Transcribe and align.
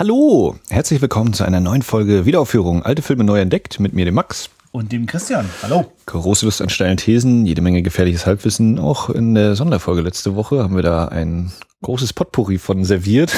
Hallo, 0.00 0.56
herzlich 0.70 1.02
willkommen 1.02 1.34
zu 1.34 1.44
einer 1.44 1.60
neuen 1.60 1.82
Folge 1.82 2.24
Wiederaufführung 2.24 2.82
Alte 2.82 3.02
Filme 3.02 3.22
neu 3.22 3.38
entdeckt 3.38 3.80
mit 3.80 3.92
mir, 3.92 4.06
dem 4.06 4.14
Max. 4.14 4.48
Und 4.72 4.92
dem 4.92 5.04
Christian. 5.04 5.44
Hallo. 5.62 5.92
Große 6.06 6.46
Lust 6.46 6.62
an 6.62 6.70
steilen 6.70 6.96
Thesen, 6.96 7.44
jede 7.44 7.60
Menge 7.60 7.82
gefährliches 7.82 8.24
Halbwissen. 8.24 8.78
Auch 8.78 9.10
in 9.10 9.34
der 9.34 9.56
Sonderfolge 9.56 10.00
letzte 10.00 10.34
Woche 10.36 10.62
haben 10.62 10.74
wir 10.74 10.82
da 10.82 11.08
ein 11.08 11.52
großes 11.82 12.14
Potpourri 12.14 12.56
von 12.56 12.82
serviert. 12.82 13.34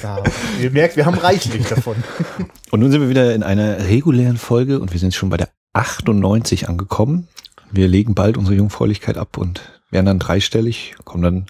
Ja, 0.00 0.22
ihr 0.62 0.70
merkt, 0.70 0.96
wir 0.96 1.06
haben 1.06 1.18
reichlich 1.18 1.66
davon. 1.66 1.96
Und 2.70 2.78
nun 2.78 2.92
sind 2.92 3.00
wir 3.00 3.08
wieder 3.08 3.34
in 3.34 3.42
einer 3.42 3.88
regulären 3.88 4.36
Folge 4.36 4.78
und 4.78 4.92
wir 4.92 5.00
sind 5.00 5.12
schon 5.12 5.28
bei 5.28 5.38
der 5.38 5.48
98 5.72 6.68
angekommen. 6.68 7.26
Wir 7.72 7.88
legen 7.88 8.14
bald 8.14 8.36
unsere 8.36 8.54
Jungfräulichkeit 8.54 9.18
ab 9.18 9.36
und 9.38 9.60
werden 9.90 10.06
dann 10.06 10.20
dreistellig, 10.20 10.94
kommen 11.02 11.24
dann 11.24 11.46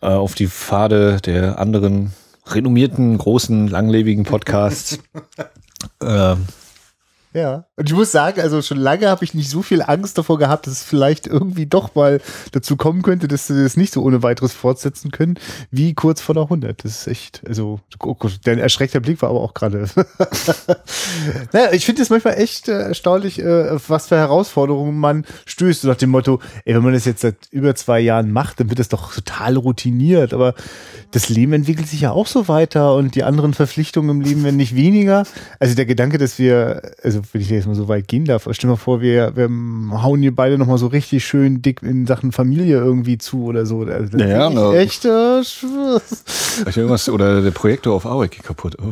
äh, 0.00 0.06
auf 0.06 0.34
die 0.34 0.46
Pfade 0.46 1.20
der 1.20 1.58
anderen 1.58 2.12
renommierten, 2.54 3.16
großen, 3.18 3.68
langlebigen 3.68 4.24
Podcasts. 4.24 4.98
ähm, 6.02 6.46
Ja. 7.34 7.66
Und 7.76 7.88
ich 7.88 7.94
muss 7.94 8.10
sagen, 8.10 8.40
also 8.40 8.62
schon 8.62 8.78
lange 8.78 9.08
habe 9.08 9.24
ich 9.24 9.34
nicht 9.34 9.50
so 9.50 9.62
viel 9.62 9.82
Angst 9.82 10.16
davor 10.16 10.38
gehabt, 10.38 10.66
dass 10.66 10.74
es 10.74 10.82
vielleicht 10.82 11.26
irgendwie 11.26 11.66
doch 11.66 11.94
mal 11.94 12.20
dazu 12.52 12.76
kommen 12.76 13.02
könnte, 13.02 13.28
dass 13.28 13.46
sie 13.46 13.62
das 13.62 13.76
nicht 13.76 13.92
so 13.92 14.02
ohne 14.02 14.22
weiteres 14.22 14.52
fortsetzen 14.52 15.10
können, 15.10 15.38
wie 15.70 15.94
kurz 15.94 16.20
vor 16.20 16.34
der 16.34 16.44
100. 16.44 16.84
Das 16.84 17.00
ist 17.02 17.06
echt, 17.06 17.42
also, 17.46 17.80
oh 18.02 18.16
dein 18.44 18.58
erschreckter 18.58 19.00
Blick 19.00 19.20
war 19.20 19.30
aber 19.30 19.40
auch 19.40 19.54
gerade. 19.54 19.88
naja, 21.52 21.72
ich 21.72 21.84
finde 21.84 22.02
es 22.02 22.10
manchmal 22.10 22.38
echt 22.38 22.68
äh, 22.68 22.80
erstaunlich, 22.80 23.38
äh, 23.38 23.78
was 23.88 24.08
für 24.08 24.16
Herausforderungen 24.16 24.98
man 24.98 25.26
stößt. 25.44 25.84
Nach 25.84 25.96
dem 25.96 26.10
Motto, 26.10 26.40
ey, 26.64 26.74
wenn 26.74 26.82
man 26.82 26.94
das 26.94 27.04
jetzt 27.04 27.20
seit 27.20 27.36
über 27.50 27.74
zwei 27.74 28.00
Jahren 28.00 28.32
macht, 28.32 28.60
dann 28.60 28.70
wird 28.70 28.78
das 28.78 28.88
doch 28.88 29.14
total 29.14 29.56
routiniert. 29.56 30.32
Aber 30.32 30.54
das 31.10 31.28
Leben 31.28 31.52
entwickelt 31.52 31.88
sich 31.88 32.00
ja 32.00 32.12
auch 32.12 32.26
so 32.26 32.48
weiter 32.48 32.94
und 32.94 33.14
die 33.14 33.22
anderen 33.22 33.54
Verpflichtungen 33.54 34.10
im 34.10 34.20
Leben 34.20 34.44
werden 34.44 34.56
nicht 34.56 34.74
weniger. 34.74 35.24
Also 35.58 35.74
der 35.74 35.86
Gedanke, 35.86 36.18
dass 36.18 36.38
wir, 36.38 36.82
also 37.02 37.17
wenn 37.32 37.40
ich 37.40 37.50
jetzt 37.50 37.66
mal 37.66 37.74
so 37.74 37.88
weit 37.88 38.08
gehen 38.08 38.24
darf, 38.24 38.48
stell 38.50 38.68
dir 38.68 38.72
mal 38.72 38.76
vor, 38.76 39.00
wir, 39.00 39.34
wir 39.36 39.48
hauen 40.02 40.20
hier 40.20 40.34
beide 40.34 40.58
nochmal 40.58 40.78
so 40.78 40.86
richtig 40.88 41.24
schön 41.24 41.62
dick 41.62 41.82
in 41.82 42.06
Sachen 42.06 42.32
Familie 42.32 42.78
irgendwie 42.78 43.18
zu 43.18 43.44
oder 43.44 43.66
so. 43.66 43.82
Also 43.82 44.16
das 44.16 44.20
Ja, 44.28 44.48
ist 44.48 44.54
no. 44.54 44.72
echt 44.74 45.04
äh, 45.04 45.42
irgendwas, 46.76 47.08
oder 47.08 47.42
der 47.42 47.50
Projektor 47.50 47.94
auf 47.94 48.06
Arbeit 48.06 48.32
geht 48.32 48.42
kaputt. 48.44 48.76
Oh. 48.80 48.84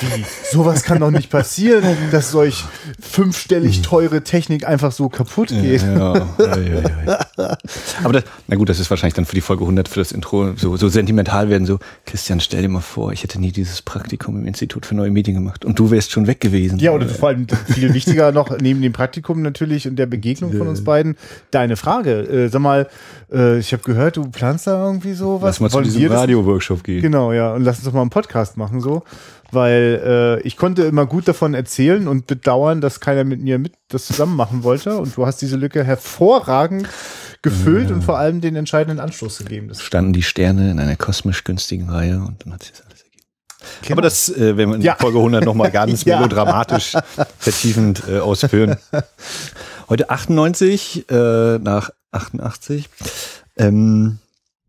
wie, 0.00 0.24
sowas 0.52 0.82
kann 0.82 1.00
doch 1.00 1.10
nicht 1.10 1.30
passieren, 1.30 1.84
dass 2.10 2.30
solch 2.30 2.64
fünfstellig 3.00 3.82
teure 3.82 4.22
Technik 4.22 4.66
einfach 4.66 4.92
so 4.92 5.08
kaputt 5.08 5.48
geht. 5.48 5.82
Ja, 5.82 6.14
ja, 6.38 6.56
ja, 6.58 6.82
ja. 7.36 7.58
Aber 8.02 8.12
das, 8.14 8.24
na 8.46 8.56
gut, 8.56 8.68
das 8.68 8.80
ist 8.80 8.90
wahrscheinlich 8.90 9.14
dann 9.14 9.24
für 9.24 9.34
die 9.34 9.40
Folge 9.40 9.64
100 9.64 9.88
für 9.88 10.00
das 10.00 10.12
Intro 10.12 10.54
so, 10.56 10.76
so 10.76 10.88
sentimental 10.88 11.48
werden. 11.48 11.66
So, 11.66 11.78
Christian, 12.06 12.40
stell 12.40 12.62
dir 12.62 12.68
mal 12.68 12.80
vor, 12.80 13.12
ich 13.12 13.22
hätte 13.22 13.40
nie 13.40 13.52
dieses 13.52 13.82
Praktikum 13.82 14.36
im 14.36 14.46
Institut 14.46 14.86
für 14.86 14.94
neue 14.94 15.10
Medien 15.10 15.34
gemacht 15.36 15.64
und 15.64 15.78
du 15.78 15.90
wärst 15.90 16.10
schon 16.10 16.26
weg 16.26 16.40
gewesen. 16.40 16.78
Ja, 16.78 16.92
oder 16.92 17.06
vor 17.06 17.28
allem 17.28 17.37
viel 17.46 17.94
wichtiger 17.94 18.32
noch 18.32 18.58
neben 18.58 18.82
dem 18.82 18.92
Praktikum 18.92 19.42
natürlich 19.42 19.86
und 19.86 19.96
der 19.96 20.06
Begegnung 20.06 20.52
von 20.52 20.68
uns 20.68 20.82
beiden, 20.84 21.16
deine 21.50 21.76
Frage. 21.76 22.10
Äh, 22.10 22.48
sag 22.48 22.60
mal, 22.60 22.88
äh, 23.32 23.58
ich 23.58 23.72
habe 23.72 23.82
gehört, 23.82 24.16
du 24.16 24.28
planst 24.30 24.66
da 24.66 24.84
irgendwie 24.84 25.12
so 25.12 25.40
was. 25.40 25.60
Lass 25.60 25.60
mal 25.60 25.70
zu 25.70 25.82
diesem 25.82 26.10
Radio-Workshop 26.10 26.82
gehen. 26.82 27.02
Genau, 27.02 27.32
ja. 27.32 27.54
Und 27.54 27.62
lass 27.64 27.76
uns 27.76 27.84
doch 27.84 27.92
mal 27.92 28.00
einen 28.00 28.10
Podcast 28.10 28.56
machen 28.56 28.80
so. 28.80 29.02
Weil 29.50 30.38
äh, 30.42 30.46
ich 30.46 30.58
konnte 30.58 30.82
immer 30.82 31.06
gut 31.06 31.26
davon 31.26 31.54
erzählen 31.54 32.06
und 32.06 32.26
bedauern, 32.26 32.82
dass 32.82 33.00
keiner 33.00 33.24
mit 33.24 33.40
mir 33.42 33.58
mit 33.58 33.72
das 33.88 34.06
zusammen 34.06 34.36
machen 34.36 34.62
wollte. 34.62 34.98
Und 34.98 35.16
du 35.16 35.24
hast 35.24 35.40
diese 35.40 35.56
Lücke 35.56 35.84
hervorragend 35.84 36.86
gefüllt 37.42 37.90
und 37.90 38.02
vor 38.02 38.18
allem 38.18 38.40
den 38.40 38.56
entscheidenden 38.56 39.00
Anstoß 39.00 39.38
gegeben. 39.38 39.70
Standen 39.74 40.12
die 40.12 40.22
Sterne 40.22 40.70
in 40.70 40.80
einer 40.80 40.96
kosmisch 40.96 41.44
günstigen 41.44 41.88
Reihe 41.88 42.18
und 42.18 42.44
dann 42.44 42.52
hat 42.52 42.62
alles 42.62 42.80
ergeben. 42.80 42.87
Genau. 43.82 43.92
Aber 43.92 44.02
das 44.02 44.28
äh, 44.30 44.56
werden 44.56 44.70
wir 44.70 44.76
in 44.76 44.82
Ja. 44.82 44.96
Folge 44.98 45.18
100 45.18 45.44
nochmal 45.44 45.70
ganz 45.70 46.04
Ja. 46.04 46.16
melodramatisch 46.18 46.92
vertiefend 47.38 48.02
äh, 48.08 48.18
ausführen. 48.18 48.76
Heute 49.88 50.10
98 50.10 51.08
äh, 51.10 51.58
nach 51.58 51.90
88. 52.12 52.88
Ähm, 53.56 54.18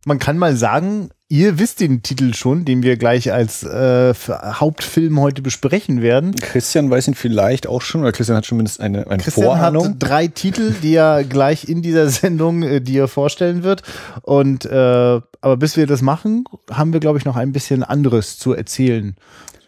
Man 0.05 0.17
kann 0.17 0.37
mal 0.37 0.55
sagen, 0.55 1.09
ihr 1.27 1.59
wisst 1.59 1.79
den 1.79 2.01
Titel 2.01 2.33
schon, 2.33 2.65
den 2.65 2.83
wir 2.83 2.97
gleich 2.97 3.31
als 3.31 3.63
äh, 3.63 4.13
Hauptfilm 4.13 5.19
heute 5.19 5.41
besprechen 5.41 6.01
werden. 6.01 6.35
Christian 6.35 6.89
weiß 6.89 7.09
ihn 7.09 7.15
vielleicht 7.15 7.67
auch 7.67 7.81
schon, 7.81 8.01
oder 8.01 8.11
Christian 8.11 8.37
hat 8.37 8.45
schon 8.45 8.57
mindestens 8.57 8.83
eine, 8.83 9.07
eine 9.07 9.21
Christian 9.21 9.45
Vorahnung. 9.45 9.85
hat 9.85 9.95
drei 9.99 10.27
Titel, 10.27 10.73
die 10.81 10.95
er 10.95 11.23
gleich 11.23 11.67
in 11.67 11.81
dieser 11.81 12.09
Sendung, 12.09 12.63
äh, 12.63 12.81
die 12.81 12.97
er 12.97 13.07
vorstellen 13.07 13.63
wird. 13.63 13.83
Und 14.23 14.65
äh, 14.65 15.21
aber 15.41 15.57
bis 15.57 15.77
wir 15.77 15.87
das 15.87 16.01
machen, 16.01 16.45
haben 16.71 16.91
wir, 16.91 16.99
glaube 16.99 17.17
ich, 17.17 17.25
noch 17.25 17.35
ein 17.35 17.51
bisschen 17.51 17.83
anderes 17.83 18.37
zu 18.37 18.53
erzählen. 18.53 19.15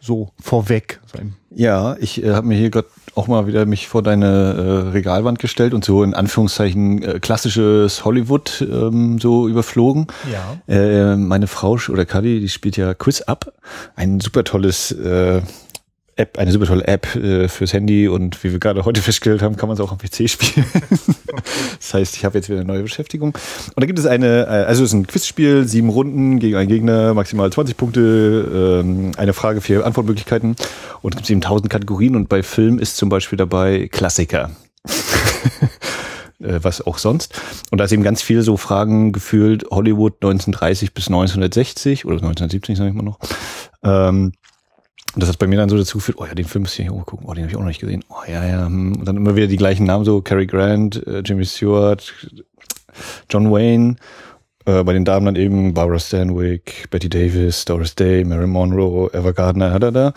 So 0.01 0.31
vorweg. 0.41 0.99
So 1.05 1.19
ein- 1.19 1.35
Ja, 1.53 1.95
ich 1.99 2.23
äh, 2.23 2.31
habe 2.31 2.47
mir 2.47 2.57
hier 2.57 2.69
gerade 2.71 2.87
auch 3.13 3.27
mal 3.27 3.45
wieder 3.45 3.65
mich 3.65 3.87
vor 3.87 4.01
deine 4.01 4.25
äh, 4.25 4.89
Regalwand 4.89 5.37
gestellt 5.39 5.73
und 5.73 5.85
so 5.85 6.01
in 6.03 6.13
Anführungszeichen 6.13 7.03
äh, 7.03 7.19
klassisches 7.19 8.03
Hollywood 8.03 8.65
ähm, 8.67 9.19
so 9.19 9.47
überflogen. 9.47 10.07
Ja. 10.31 10.73
Äh, 10.73 11.15
meine 11.17 11.47
Frau 11.47 11.77
oder 11.89 12.05
Kadi, 12.05 12.39
die 12.39 12.49
spielt 12.49 12.77
ja 12.77 12.93
Quiz 12.93 13.21
Up, 13.21 13.53
ein 13.95 14.19
super 14.19 14.43
tolles 14.43 14.91
äh, 14.91 15.41
App, 16.15 16.37
eine 16.37 16.51
super 16.51 16.65
tolle 16.65 16.87
App 16.87 17.15
äh, 17.15 17.47
fürs 17.47 17.73
Handy 17.73 18.07
und 18.07 18.43
wie 18.43 18.51
wir 18.51 18.59
gerade 18.59 18.85
heute 18.85 19.01
festgestellt 19.01 19.41
haben, 19.41 19.55
kann 19.55 19.67
man 19.67 19.75
es 19.75 19.81
auch 19.81 19.91
am 19.91 19.97
PC 19.97 20.29
spielen. 20.29 20.65
das 21.79 21.93
heißt, 21.93 22.15
ich 22.15 22.25
habe 22.25 22.37
jetzt 22.37 22.49
wieder 22.49 22.59
eine 22.59 22.67
neue 22.67 22.83
Beschäftigung. 22.83 23.33
Und 23.33 23.79
da 23.79 23.85
gibt 23.85 23.99
es 23.99 24.05
eine, 24.05 24.45
äh, 24.45 24.65
also 24.65 24.83
es 24.83 24.89
ist 24.89 24.93
ein 24.93 25.07
Quizspiel, 25.07 25.67
sieben 25.67 25.89
Runden 25.89 26.39
gegen 26.39 26.55
einen 26.55 26.69
Gegner, 26.69 27.13
maximal 27.13 27.51
20 27.51 27.77
Punkte, 27.77 28.81
ähm, 28.83 29.11
eine 29.17 29.33
Frage, 29.33 29.61
vier 29.61 29.85
Antwortmöglichkeiten 29.85 30.55
und 31.01 31.13
es 31.13 31.17
gibt 31.17 31.29
eben 31.29 31.41
1000 31.41 31.69
Kategorien 31.69 32.15
und 32.15 32.29
bei 32.29 32.43
Film 32.43 32.79
ist 32.79 32.97
zum 32.97 33.09
Beispiel 33.09 33.37
dabei 33.37 33.87
Klassiker. 33.91 34.51
Äh, 36.41 36.63
was 36.63 36.85
auch 36.85 36.97
sonst. 36.97 37.39
Und 37.69 37.77
da 37.77 37.85
ist 37.85 37.91
eben 37.91 38.03
ganz 38.03 38.21
viel 38.21 38.41
so 38.41 38.57
Fragen 38.57 39.11
gefühlt, 39.11 39.65
Hollywood 39.69 40.15
1930 40.21 40.93
bis 40.93 41.07
1960 41.07 42.05
oder 42.05 42.15
1970, 42.15 42.77
sage 42.77 42.89
ich 42.89 42.95
mal 42.95 43.03
noch. 43.03 43.19
Ähm, 43.83 44.33
das 45.15 45.29
hat 45.29 45.39
bei 45.39 45.47
mir 45.47 45.57
dann 45.57 45.69
so 45.69 45.77
dazu 45.77 45.97
geführt, 45.97 46.17
oh 46.19 46.25
ja, 46.25 46.33
den 46.33 46.45
Film 46.45 46.63
muss 46.63 46.77
ich 46.77 46.85
hier 46.87 46.91
gucken, 47.03 47.27
oh, 47.27 47.33
den 47.33 47.43
habe 47.43 47.51
ich 47.51 47.55
auch 47.55 47.61
noch 47.61 47.67
nicht 47.67 47.81
gesehen. 47.81 48.03
Oh 48.09 48.23
ja, 48.27 48.45
ja. 48.45 48.65
hm. 48.65 48.97
Und 48.97 49.05
dann 49.05 49.17
immer 49.17 49.35
wieder 49.35 49.47
die 49.47 49.57
gleichen 49.57 49.85
Namen, 49.85 50.05
so 50.05 50.21
Cary 50.21 50.47
Grant, 50.47 51.05
äh, 51.07 51.19
Jimmy 51.19 51.45
Stewart, 51.45 52.13
John 53.29 53.51
Wayne. 53.51 53.95
Äh, 54.65 54.83
bei 54.83 54.93
den 54.93 55.05
Damen 55.05 55.25
dann 55.25 55.35
eben 55.35 55.73
Barbara 55.73 55.97
Stanwyck, 55.97 56.87
Betty 56.91 57.09
Davis, 57.09 57.65
Doris 57.65 57.95
Day, 57.95 58.23
Mary 58.23 58.45
Monroe, 58.45 59.09
Eva 59.11 59.31
Gardner, 59.31 59.71
er 59.71 59.79
da. 59.79 60.13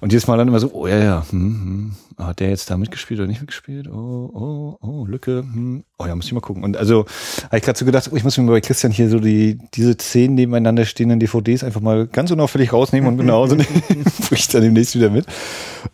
Und 0.00 0.12
jedes 0.12 0.26
Mal 0.26 0.36
dann 0.36 0.48
immer 0.48 0.58
so, 0.58 0.70
oh 0.72 0.86
ja, 0.88 0.98
ja, 0.98 1.26
hm, 1.30 1.40
hm. 1.40 1.92
Hat 2.18 2.40
der 2.40 2.50
jetzt 2.50 2.70
da 2.70 2.76
mitgespielt 2.76 3.20
oder 3.20 3.26
nicht 3.26 3.40
mitgespielt? 3.40 3.88
Oh, 3.88 4.30
oh, 4.32 4.78
oh, 4.80 5.06
Lücke, 5.06 5.38
hm. 5.38 5.84
Oh 5.98 6.06
ja, 6.06 6.14
muss 6.14 6.26
ich 6.26 6.32
mal 6.32 6.40
gucken. 6.40 6.64
Und 6.64 6.76
also 6.76 7.06
habe 7.44 7.58
ich 7.58 7.62
gerade 7.62 7.78
so 7.78 7.84
gedacht, 7.84 8.08
oh, 8.12 8.16
ich 8.16 8.24
muss 8.24 8.36
mir 8.36 8.46
bei 8.46 8.60
Christian 8.60 8.92
hier 8.92 9.08
so 9.08 9.18
die 9.18 9.58
diese 9.74 9.96
zehn 9.96 10.34
nebeneinander 10.34 10.84
stehenden 10.84 11.20
DVDs 11.20 11.64
einfach 11.64 11.80
mal 11.80 12.06
ganz 12.06 12.30
unauffällig 12.30 12.72
rausnehmen 12.72 13.08
und 13.08 13.16
nehmen. 13.16 13.66
Bring 14.28 14.38
ich 14.38 14.48
dann 14.48 14.62
demnächst 14.62 14.94
wieder 14.94 15.10
mit. 15.10 15.26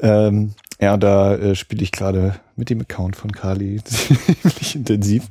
Ähm, 0.01 0.53
ja, 0.81 0.97
da 0.97 1.35
äh, 1.37 1.55
spiele 1.55 1.83
ich 1.83 1.93
gerade 1.93 2.37
mit 2.57 2.71
dem 2.71 2.81
Account 2.81 3.17
von 3.17 3.33
Kali 3.33 3.81
ziemlich 3.85 4.77
intensiv 4.77 5.25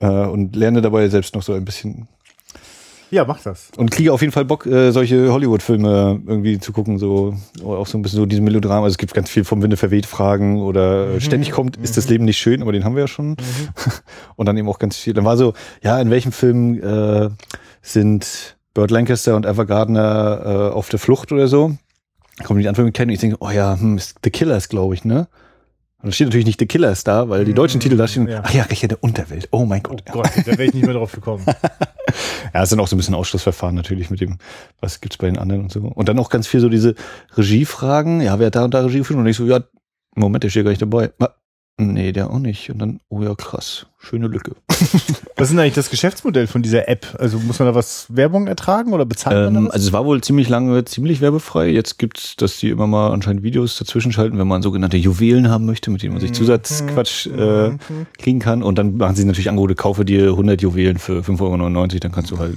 äh, 0.00 0.06
und 0.06 0.56
lerne 0.56 0.82
dabei 0.82 1.08
selbst 1.08 1.34
noch 1.34 1.42
so 1.42 1.52
ein 1.52 1.64
bisschen 1.64 2.08
Ja, 3.12 3.26
mach 3.26 3.42
das. 3.42 3.68
und 3.76 3.90
kriege 3.90 4.10
auf 4.10 4.22
jeden 4.22 4.32
Fall 4.32 4.46
Bock, 4.46 4.64
äh, 4.64 4.90
solche 4.90 5.30
Hollywood-Filme 5.30 6.22
irgendwie 6.26 6.58
zu 6.58 6.72
gucken, 6.72 6.98
so 6.98 7.34
oder 7.62 7.78
auch 7.78 7.86
so 7.86 7.98
ein 7.98 8.02
bisschen 8.02 8.16
so 8.16 8.24
diese 8.24 8.40
Melodram. 8.40 8.82
Also 8.82 8.94
es 8.94 8.98
gibt 8.98 9.12
ganz 9.12 9.28
viel 9.28 9.44
vom 9.44 9.60
Winde 9.60 9.76
verweht 9.76 10.06
Fragen 10.06 10.62
oder 10.62 11.10
äh, 11.10 11.20
ständig 11.20 11.50
kommt, 11.50 11.76
ist 11.76 11.98
das 11.98 12.08
Leben 12.08 12.24
nicht 12.24 12.38
schön, 12.38 12.62
aber 12.62 12.72
den 12.72 12.84
haben 12.84 12.94
wir 12.94 13.02
ja 13.02 13.08
schon. 13.08 13.36
und 14.36 14.46
dann 14.46 14.56
eben 14.56 14.66
auch 14.66 14.78
ganz 14.78 14.96
viel. 14.96 15.12
Dann 15.12 15.26
war 15.26 15.36
so, 15.36 15.52
ja, 15.82 16.00
in 16.00 16.08
welchem 16.08 16.32
Film 16.32 16.82
äh, 16.82 17.28
sind 17.82 18.56
Burt 18.72 18.90
Lancaster 18.90 19.36
und 19.36 19.44
Eva 19.44 19.64
Gardner 19.64 20.42
äh, 20.44 20.74
auf 20.74 20.88
der 20.88 20.98
Flucht 20.98 21.32
oder 21.32 21.48
so? 21.48 21.76
Kommen 22.44 22.60
die 22.60 22.68
Antwortmöglichkeiten 22.68 23.10
und 23.10 23.14
ich 23.14 23.20
denke, 23.20 23.36
oh 23.40 23.50
ja, 23.50 23.78
hm, 23.78 23.98
ist 23.98 24.20
The 24.24 24.30
Killers, 24.30 24.70
glaube 24.70 24.94
ich, 24.94 25.04
ne? 25.04 25.28
Und 26.02 26.08
da 26.08 26.12
steht 26.12 26.26
natürlich 26.26 26.46
nicht 26.46 26.58
The 26.58 26.66
Killers 26.66 27.04
da, 27.04 27.28
weil 27.28 27.44
die 27.44 27.54
deutschen 27.54 27.80
Titel 27.80 27.96
da 27.96 28.08
stehen. 28.08 28.28
ja. 28.28 28.42
Ach 28.44 28.52
ja, 28.52 28.64
Rächer 28.64 28.88
der 28.88 29.02
Unterwelt. 29.02 29.48
Oh 29.52 29.64
mein 29.64 29.82
Oh 29.86 29.90
Gott. 29.90 30.04
Gott, 30.12 30.30
da 30.36 30.46
wäre 30.46 30.64
ich 30.64 30.74
nicht 30.74 30.84
mehr 30.84 30.94
drauf 30.94 31.12
gekommen. 31.12 31.44
Ja, 32.52 32.64
es 32.64 32.68
sind 32.68 32.80
auch 32.80 32.86
so 32.88 32.94
ein 32.94 32.98
bisschen 32.98 33.14
Ausschlussverfahren 33.14 33.74
natürlich 33.74 34.10
mit 34.10 34.20
dem, 34.20 34.36
was 34.80 35.00
gibt's 35.00 35.16
bei 35.16 35.26
den 35.26 35.38
anderen 35.38 35.62
und 35.62 35.72
so. 35.72 35.80
Und 35.80 36.10
dann 36.10 36.18
auch 36.18 36.28
ganz 36.28 36.46
viel 36.46 36.60
so 36.60 36.68
diese 36.68 36.94
Regiefragen. 37.36 38.20
Ja, 38.20 38.38
wer 38.38 38.46
hat 38.48 38.56
da 38.56 38.64
und 38.64 38.74
da 38.74 38.80
Regie 38.82 38.98
geführt? 38.98 39.18
Und 39.18 39.26
ich 39.26 39.36
so, 39.38 39.46
ja, 39.46 39.60
Moment, 40.14 40.44
der 40.44 40.50
steht 40.50 40.64
gar 40.64 40.70
nicht 40.70 40.82
dabei. 40.82 41.10
Nee, 41.78 42.12
der 42.12 42.30
auch 42.30 42.38
nicht. 42.38 42.70
Und 42.70 42.78
dann, 42.78 43.00
oh 43.08 43.22
ja, 43.22 43.34
krass, 43.34 43.86
schöne 43.98 44.26
Lücke. 44.26 44.52
Was 45.36 45.48
ist 45.48 45.52
denn 45.52 45.58
eigentlich 45.58 45.74
das 45.74 45.90
Geschäftsmodell 45.90 46.46
von 46.46 46.62
dieser 46.62 46.88
App? 46.88 47.16
Also 47.18 47.38
muss 47.38 47.58
man 47.58 47.66
da 47.66 47.74
was 47.74 48.06
Werbung 48.10 48.46
ertragen 48.46 48.92
oder 48.92 49.04
bezahlt 49.06 49.52
man 49.52 49.64
Ähm, 49.64 49.70
also 49.70 49.88
es 49.88 49.92
war 49.92 50.04
wohl 50.04 50.20
ziemlich 50.20 50.48
lange 50.48 50.84
ziemlich 50.84 51.20
werbefrei. 51.20 51.68
Jetzt 51.68 51.98
gibt's, 51.98 52.36
dass 52.36 52.58
die 52.58 52.68
immer 52.68 52.86
mal 52.86 53.10
anscheinend 53.10 53.42
Videos 53.42 53.78
dazwischen 53.78 54.12
schalten, 54.12 54.38
wenn 54.38 54.46
man 54.46 54.62
sogenannte 54.62 54.98
Juwelen 54.98 55.48
haben 55.48 55.64
möchte, 55.66 55.90
mit 55.90 56.02
denen 56.02 56.12
man 56.12 56.20
sich 56.20 56.32
Zusatzquatsch 56.32 57.26
äh, 57.26 57.72
kriegen 58.18 58.38
kann. 58.38 58.62
Und 58.62 58.78
dann 58.78 58.98
machen 58.98 59.16
sie 59.16 59.24
natürlich 59.24 59.48
Angebote, 59.48 59.74
kaufe 59.74 60.04
dir 60.04 60.28
100 60.28 60.60
Juwelen 60.62 60.98
für 60.98 61.20
5,99 61.20 61.40
Euro, 61.40 61.86
dann 61.86 62.12
kannst 62.12 62.30
du 62.30 62.38
halt 62.38 62.56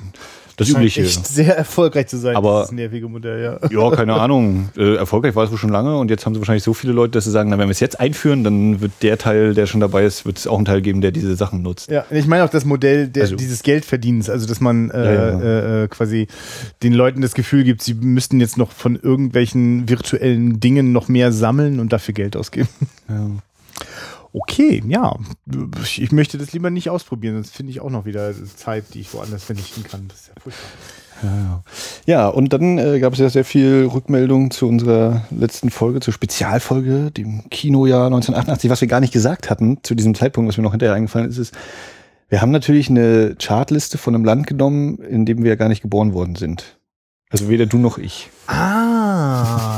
Das 0.57 0.67
Scheint 0.67 0.79
übliche. 0.79 1.01
echt 1.01 1.27
sehr 1.27 1.57
erfolgreich 1.57 2.07
zu 2.07 2.17
sein, 2.17 2.35
Aber- 2.35 2.61
dieses 2.61 2.71
nervige 2.71 3.07
Modell, 3.09 3.59
ja. 3.61 3.69
Ja, 3.69 3.91
keine 3.95 4.13
Ahnung. 4.21 4.69
Äh, 4.77 4.95
erfolgreich 4.95 5.35
war 5.35 5.43
es 5.43 5.51
wohl 5.51 5.57
schon 5.57 5.69
lange 5.69 5.97
und 5.97 6.09
jetzt 6.09 6.25
haben 6.25 6.33
sie 6.33 6.39
wahrscheinlich 6.39 6.63
so 6.63 6.73
viele 6.73 6.93
Leute, 6.93 7.11
dass 7.11 7.25
sie 7.25 7.31
sagen, 7.31 7.49
na, 7.49 7.57
wenn 7.57 7.67
wir 7.67 7.71
es 7.71 7.79
jetzt 7.81 7.99
einführen, 7.99 8.43
dann 8.43 8.79
wird 8.81 8.91
der 9.01 9.17
Teil, 9.17 9.53
der 9.53 9.65
schon 9.65 9.81
dabei 9.81 10.05
ist, 10.05 10.25
wird 10.25 10.37
es 10.37 10.47
auch 10.47 10.55
einen 10.55 10.65
Teil 10.65 10.81
geben, 10.81 11.01
der 11.01 11.11
diese 11.11 11.35
Sachen 11.35 11.61
nutzt. 11.61 11.89
Ja, 11.91 12.05
ich 12.09 12.25
meine 12.27 12.43
auch 12.45 12.49
das 12.49 12.63
Modell 12.65 13.07
der, 13.07 13.23
Also- 13.23 13.35
dieses 13.35 13.63
Geldverdienens, 13.63 14.29
also 14.29 14.47
dass 14.47 14.61
man 14.61 14.91
äh, 14.91 15.03
Ja, 15.03 15.13
ja. 15.13 15.39
Äh, 15.41 15.83
äh, 15.83 15.87
quasi 15.89 16.27
den 16.83 16.93
Leuten 16.93 17.21
das 17.21 17.33
Gefühl 17.33 17.63
gibt, 17.63 17.81
sie 17.81 17.93
müssten 17.93 18.39
jetzt 18.39 18.57
noch 18.57 18.71
von 18.71 18.95
irgendwelchen 18.95 19.89
virtuellen 19.89 20.59
Dingen 20.59 20.91
noch 20.93 21.07
mehr 21.09 21.31
sammeln 21.31 21.79
und 21.79 21.91
dafür 21.91 22.13
Geld 22.13 22.37
ausgeben. 22.37 22.69
Ja. 23.09 23.27
Okay, 24.37 24.83
ja. 24.85 25.15
Ich, 25.81 26.11
möchte 26.11 26.37
das 26.37 26.51
lieber 26.51 26.69
nicht 26.69 26.89
ausprobieren, 26.89 27.37
das 27.37 27.51
finde 27.51 27.71
ich 27.71 27.79
auch 27.79 27.89
noch 27.89 28.03
wieder 28.03 28.33
Zeit, 28.57 28.93
die 28.93 28.99
ich 28.99 29.13
woanders 29.13 29.45
vernichten 29.45 29.83
kann. 29.83 30.09
Das 30.09 30.21
ist 30.21 30.27
ja 30.27 30.33
furchtbar. 30.41 30.65
Ja, 31.23 31.63
ja, 32.05 32.27
und 32.27 32.51
dann 32.51 32.77
äh, 32.77 32.99
gab 32.99 33.13
es 33.13 33.19
ja 33.19 33.29
sehr 33.29 33.45
viel 33.45 33.89
Rückmeldung 33.91 34.51
zu 34.51 34.67
unserer 34.67 35.25
letzten 35.31 35.69
Folge, 35.69 36.01
zur 36.01 36.13
Spezialfolge, 36.13 37.11
dem 37.11 37.49
Kinojahr 37.49 38.07
1988. 38.07 38.69
Was 38.69 38.81
wir 38.81 38.89
gar 38.89 38.99
nicht 38.99 39.13
gesagt 39.13 39.49
hatten 39.49 39.77
zu 39.83 39.95
diesem 39.95 40.13
Zeitpunkt, 40.15 40.49
was 40.49 40.57
mir 40.57 40.63
noch 40.63 40.71
hinterher 40.71 40.95
eingefallen 40.95 41.29
ist, 41.29 41.37
ist, 41.37 41.53
wir 42.27 42.41
haben 42.41 42.51
natürlich 42.51 42.89
eine 42.89 43.37
Chartliste 43.41 43.97
von 43.97 44.15
einem 44.15 44.25
Land 44.25 44.47
genommen, 44.47 44.97
in 44.97 45.25
dem 45.25 45.43
wir 45.43 45.51
ja 45.51 45.55
gar 45.55 45.69
nicht 45.69 45.81
geboren 45.81 46.13
worden 46.13 46.35
sind. 46.35 46.77
Also 47.29 47.47
weder 47.47 47.67
du 47.67 47.77
noch 47.77 47.97
ich. 47.97 48.29
Ah, 48.47 48.94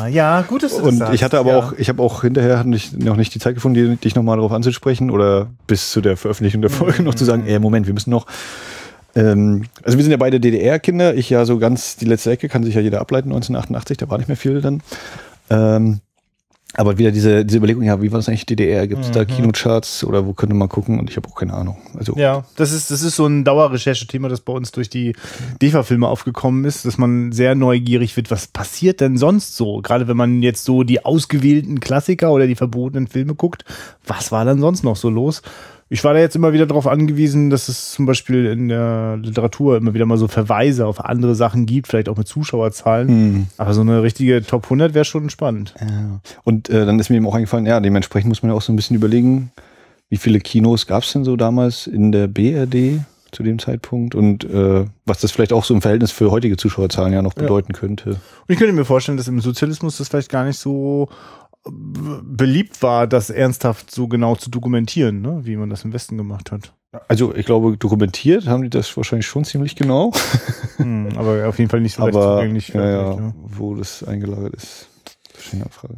ja, 0.09 0.41
gut, 0.47 0.63
dass 0.63 0.71
du 0.71 0.77
das 0.79 0.87
Und 0.87 0.97
sagst, 0.97 1.13
ich 1.13 1.23
hatte 1.23 1.37
aber 1.39 1.51
ja. 1.51 1.57
auch, 1.57 1.73
ich 1.73 1.89
habe 1.89 2.01
auch 2.01 2.21
hinterher 2.21 2.63
noch 2.63 3.15
nicht 3.15 3.35
die 3.35 3.39
Zeit 3.39 3.55
gefunden, 3.55 3.99
dich 3.99 4.15
nochmal 4.15 4.37
darauf 4.37 4.51
anzusprechen 4.51 5.11
oder 5.11 5.47
bis 5.67 5.91
zu 5.91 6.01
der 6.01 6.17
Veröffentlichung 6.17 6.61
der 6.61 6.71
Folge 6.71 7.03
noch 7.03 7.15
zu 7.15 7.25
sagen, 7.25 7.43
ey, 7.45 7.59
Moment, 7.59 7.87
wir 7.87 7.93
müssen 7.93 8.09
noch. 8.09 8.25
Ähm, 9.15 9.65
also 9.83 9.97
wir 9.97 10.03
sind 10.03 10.11
ja 10.11 10.17
beide 10.17 10.39
DDR-Kinder, 10.39 11.15
ich 11.15 11.29
ja 11.29 11.45
so 11.45 11.57
ganz 11.57 11.95
die 11.97 12.05
letzte 12.05 12.31
Ecke, 12.31 12.49
kann 12.49 12.63
sich 12.63 12.75
ja 12.75 12.81
jeder 12.81 13.01
ableiten, 13.01 13.29
1988, 13.29 13.97
da 13.97 14.09
war 14.09 14.17
nicht 14.17 14.27
mehr 14.27 14.37
viel 14.37 14.61
dann. 14.61 14.81
Ähm, 15.49 16.01
aber 16.77 16.99
wieder 16.99 17.11
diese, 17.11 17.43
diese 17.43 17.57
Überlegung, 17.57 17.81
ja, 17.83 18.01
wie 18.03 18.11
war 18.11 18.19
das 18.19 18.29
eigentlich 18.29 18.45
DDR? 18.45 18.87
Gibt 18.87 19.03
es 19.03 19.11
da 19.11 19.25
Kinocharts 19.25 20.03
oder 20.03 20.27
wo 20.27 20.33
könnte 20.33 20.55
man 20.55 20.69
gucken? 20.69 20.99
Und 20.99 21.09
ich 21.09 21.17
habe 21.17 21.27
auch 21.27 21.35
keine 21.35 21.53
Ahnung. 21.53 21.77
Also 21.97 22.15
Ja, 22.15 22.45
das 22.55 22.71
ist, 22.71 22.91
das 22.91 23.01
ist 23.01 23.15
so 23.15 23.25
ein 23.25 23.43
Dauerrecherchethema, 23.43 24.29
das 24.29 24.41
bei 24.41 24.53
uns 24.53 24.71
durch 24.71 24.87
die 24.87 25.15
DEFA-Filme 25.59 26.07
aufgekommen 26.07 26.65
ist, 26.65 26.85
dass 26.85 26.99
man 26.99 27.31
sehr 27.31 27.55
neugierig 27.55 28.15
wird, 28.15 28.29
was 28.29 28.45
passiert 28.45 29.01
denn 29.01 29.17
sonst 29.17 29.57
so? 29.57 29.81
Gerade 29.81 30.07
wenn 30.07 30.17
man 30.17 30.43
jetzt 30.43 30.65
so 30.65 30.83
die 30.83 31.03
ausgewählten 31.03 31.79
Klassiker 31.79 32.31
oder 32.31 32.45
die 32.45 32.55
verbotenen 32.55 33.07
Filme 33.07 33.33
guckt, 33.33 33.65
was 34.05 34.31
war 34.31 34.45
dann 34.45 34.59
sonst 34.59 34.83
noch 34.83 34.95
so 34.95 35.09
los? 35.09 35.41
Ich 35.89 36.03
war 36.03 36.13
da 36.13 36.19
jetzt 36.19 36.35
immer 36.35 36.51
wieder 36.53 36.65
darauf 36.65 36.85
angewiesen, 36.85 37.49
dass 37.49 37.69
es 37.69 37.91
zum 37.91 38.05
Beispiel 38.05 38.45
in 38.47 38.67
der 38.67 39.17
Literatur 39.21 39.77
immer 39.77 39.93
wieder 39.93 40.05
mal 40.05 40.17
so 40.17 40.27
Verweise 40.27 40.85
auf 40.85 41.03
andere 41.03 41.33
Sachen 41.33 41.65
gibt, 41.65 41.87
vielleicht 41.87 42.09
auch 42.09 42.17
mit 42.17 42.27
Zuschauerzahlen. 42.27 43.07
Hm. 43.07 43.47
Aber 43.57 43.73
so 43.73 43.81
eine 43.81 44.03
richtige 44.03 44.43
Top 44.43 44.65
100 44.65 44.93
wäre 44.93 45.05
schon 45.05 45.29
spannend. 45.29 45.73
Ja. 45.79 46.19
Und 46.43 46.69
äh, 46.69 46.85
dann 46.85 46.99
ist 46.99 47.09
mir 47.09 47.15
eben 47.17 47.27
auch 47.27 47.35
eingefallen, 47.35 47.65
ja, 47.65 47.79
dementsprechend 47.79 48.27
muss 48.29 48.43
man 48.43 48.51
ja 48.51 48.57
auch 48.57 48.61
so 48.61 48.73
ein 48.73 48.75
bisschen 48.75 48.95
überlegen, 48.97 49.51
wie 50.09 50.17
viele 50.17 50.39
Kinos 50.39 50.87
gab 50.87 51.03
es 51.03 51.13
denn 51.13 51.23
so 51.23 51.35
damals 51.37 51.87
in 51.87 52.11
der 52.11 52.27
BRD 52.27 53.01
zu 53.31 53.43
dem 53.43 53.59
Zeitpunkt 53.59 54.15
und 54.15 54.45
äh, 54.45 54.85
was 55.05 55.19
das 55.19 55.31
vielleicht 55.31 55.51
auch 55.51 55.65
so 55.65 55.73
im 55.73 55.81
Verhältnis 55.81 56.11
für 56.11 56.31
heutige 56.31 56.55
Zuschauerzahlen 56.57 57.11
ja 57.13 57.21
noch 57.21 57.35
Ja. 57.35 57.41
bedeuten 57.43 57.73
könnte. 57.73 58.11
Und 58.11 58.19
ich 58.47 58.57
könnte 58.57 58.73
mir 58.73 58.85
vorstellen, 58.85 59.17
dass 59.17 59.27
im 59.27 59.41
Sozialismus 59.41 59.97
das 59.97 60.07
vielleicht 60.07 60.31
gar 60.31 60.45
nicht 60.45 60.57
so 60.57 61.09
beliebt 61.71 62.81
war, 62.81 63.07
das 63.07 63.29
ernsthaft 63.29 63.91
so 63.91 64.07
genau 64.07 64.35
zu 64.35 64.49
dokumentieren, 64.49 65.21
ne? 65.21 65.41
wie 65.43 65.55
man 65.55 65.69
das 65.69 65.83
im 65.83 65.93
Westen 65.93 66.17
gemacht 66.17 66.51
hat. 66.51 66.73
Also 67.07 67.35
ich 67.35 67.45
glaube, 67.45 67.77
dokumentiert 67.77 68.47
haben 68.47 68.63
die 68.63 68.69
das 68.69 68.95
wahrscheinlich 68.95 69.27
schon 69.27 69.43
ziemlich 69.43 69.75
genau, 69.75 70.11
Hm, 70.77 71.09
aber 71.17 71.47
auf 71.47 71.57
jeden 71.57 71.69
Fall 71.69 71.81
nicht 71.81 71.95
so 71.95 72.03
leicht 72.03 72.15
aber 72.15 72.37
zugänglich. 72.37 72.69
ja, 72.69 72.89
ja, 72.89 73.15
ne? 73.15 73.33
wo 73.35 73.75
das 73.75 74.03
eingelagert 74.03 74.53
ist, 74.55 74.87
verschiedene 75.33 75.69
Frage. 75.69 75.95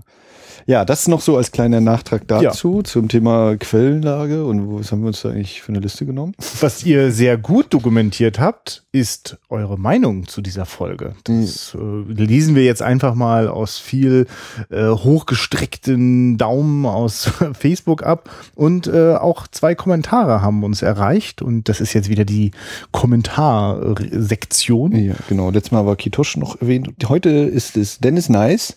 Ja, 0.69 0.86
das 0.86 1.07
noch 1.07 1.21
so 1.21 1.36
als 1.36 1.51
kleiner 1.51 1.81
Nachtrag 1.81 2.27
dazu, 2.27 2.83
zum 2.83 3.07
Thema 3.07 3.57
Quellenlage 3.57 4.45
und 4.45 4.77
was 4.77 4.92
haben 4.92 5.01
wir 5.01 5.07
uns 5.07 5.24
da 5.24 5.30
eigentlich 5.30 5.63
für 5.63 5.69
eine 5.69 5.80
Liste 5.80 6.06
genommen? 6.06 6.36
Was 6.60 6.86
ihr 6.86 7.12
sehr 7.12 7.39
gut 7.39 7.74
dokumentiert 7.74 8.39
habt, 8.39 8.83
ist 8.92 9.39
eure 9.50 9.80
Meinung 9.80 10.27
zu 10.27 10.44
dieser 10.44 10.68
Folge. 10.68 11.16
Das 11.24 11.75
äh, 11.75 12.12
lesen 12.12 12.54
wir 12.54 12.66
jetzt 12.66 12.83
einfach 12.83 13.16
mal 13.16 13.48
aus 13.48 13.80
viel 13.80 14.27
äh, 14.69 14.89
hochgestreckten 14.89 16.38
Daumen 16.38 16.86
aus 16.86 17.31
Facebook 17.54 18.04
ab. 18.04 18.30
Und 18.54 18.86
äh, 18.86 19.16
auch 19.16 19.48
zwei 19.48 19.74
Kommentare 19.74 20.44
haben 20.44 20.63
uns 20.63 20.83
erreicht. 20.83 21.42
Und 21.42 21.68
das 21.68 21.81
ist 21.81 21.94
jetzt 21.94 22.10
wieder 22.10 22.25
die 22.25 22.51
Kommentarsektion. 22.92 24.95
Ja, 24.95 25.16
genau. 25.27 25.50
Letztes 25.50 25.71
Mal 25.71 25.88
war 25.88 25.95
Kitosch 25.95 26.38
noch 26.38 26.62
erwähnt. 26.62 26.89
Heute 27.07 27.30
ist 27.30 27.75
es 27.75 27.98
Dennis 27.98 28.30
Nice, 28.30 28.75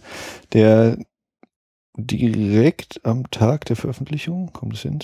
der 0.55 0.97
direkt 1.97 3.01
am 3.05 3.31
Tag 3.31 3.67
der 3.67 3.77
Veröffentlichung, 3.77 4.51
kommt 4.53 4.75
es 4.75 4.83
hin? 4.83 5.01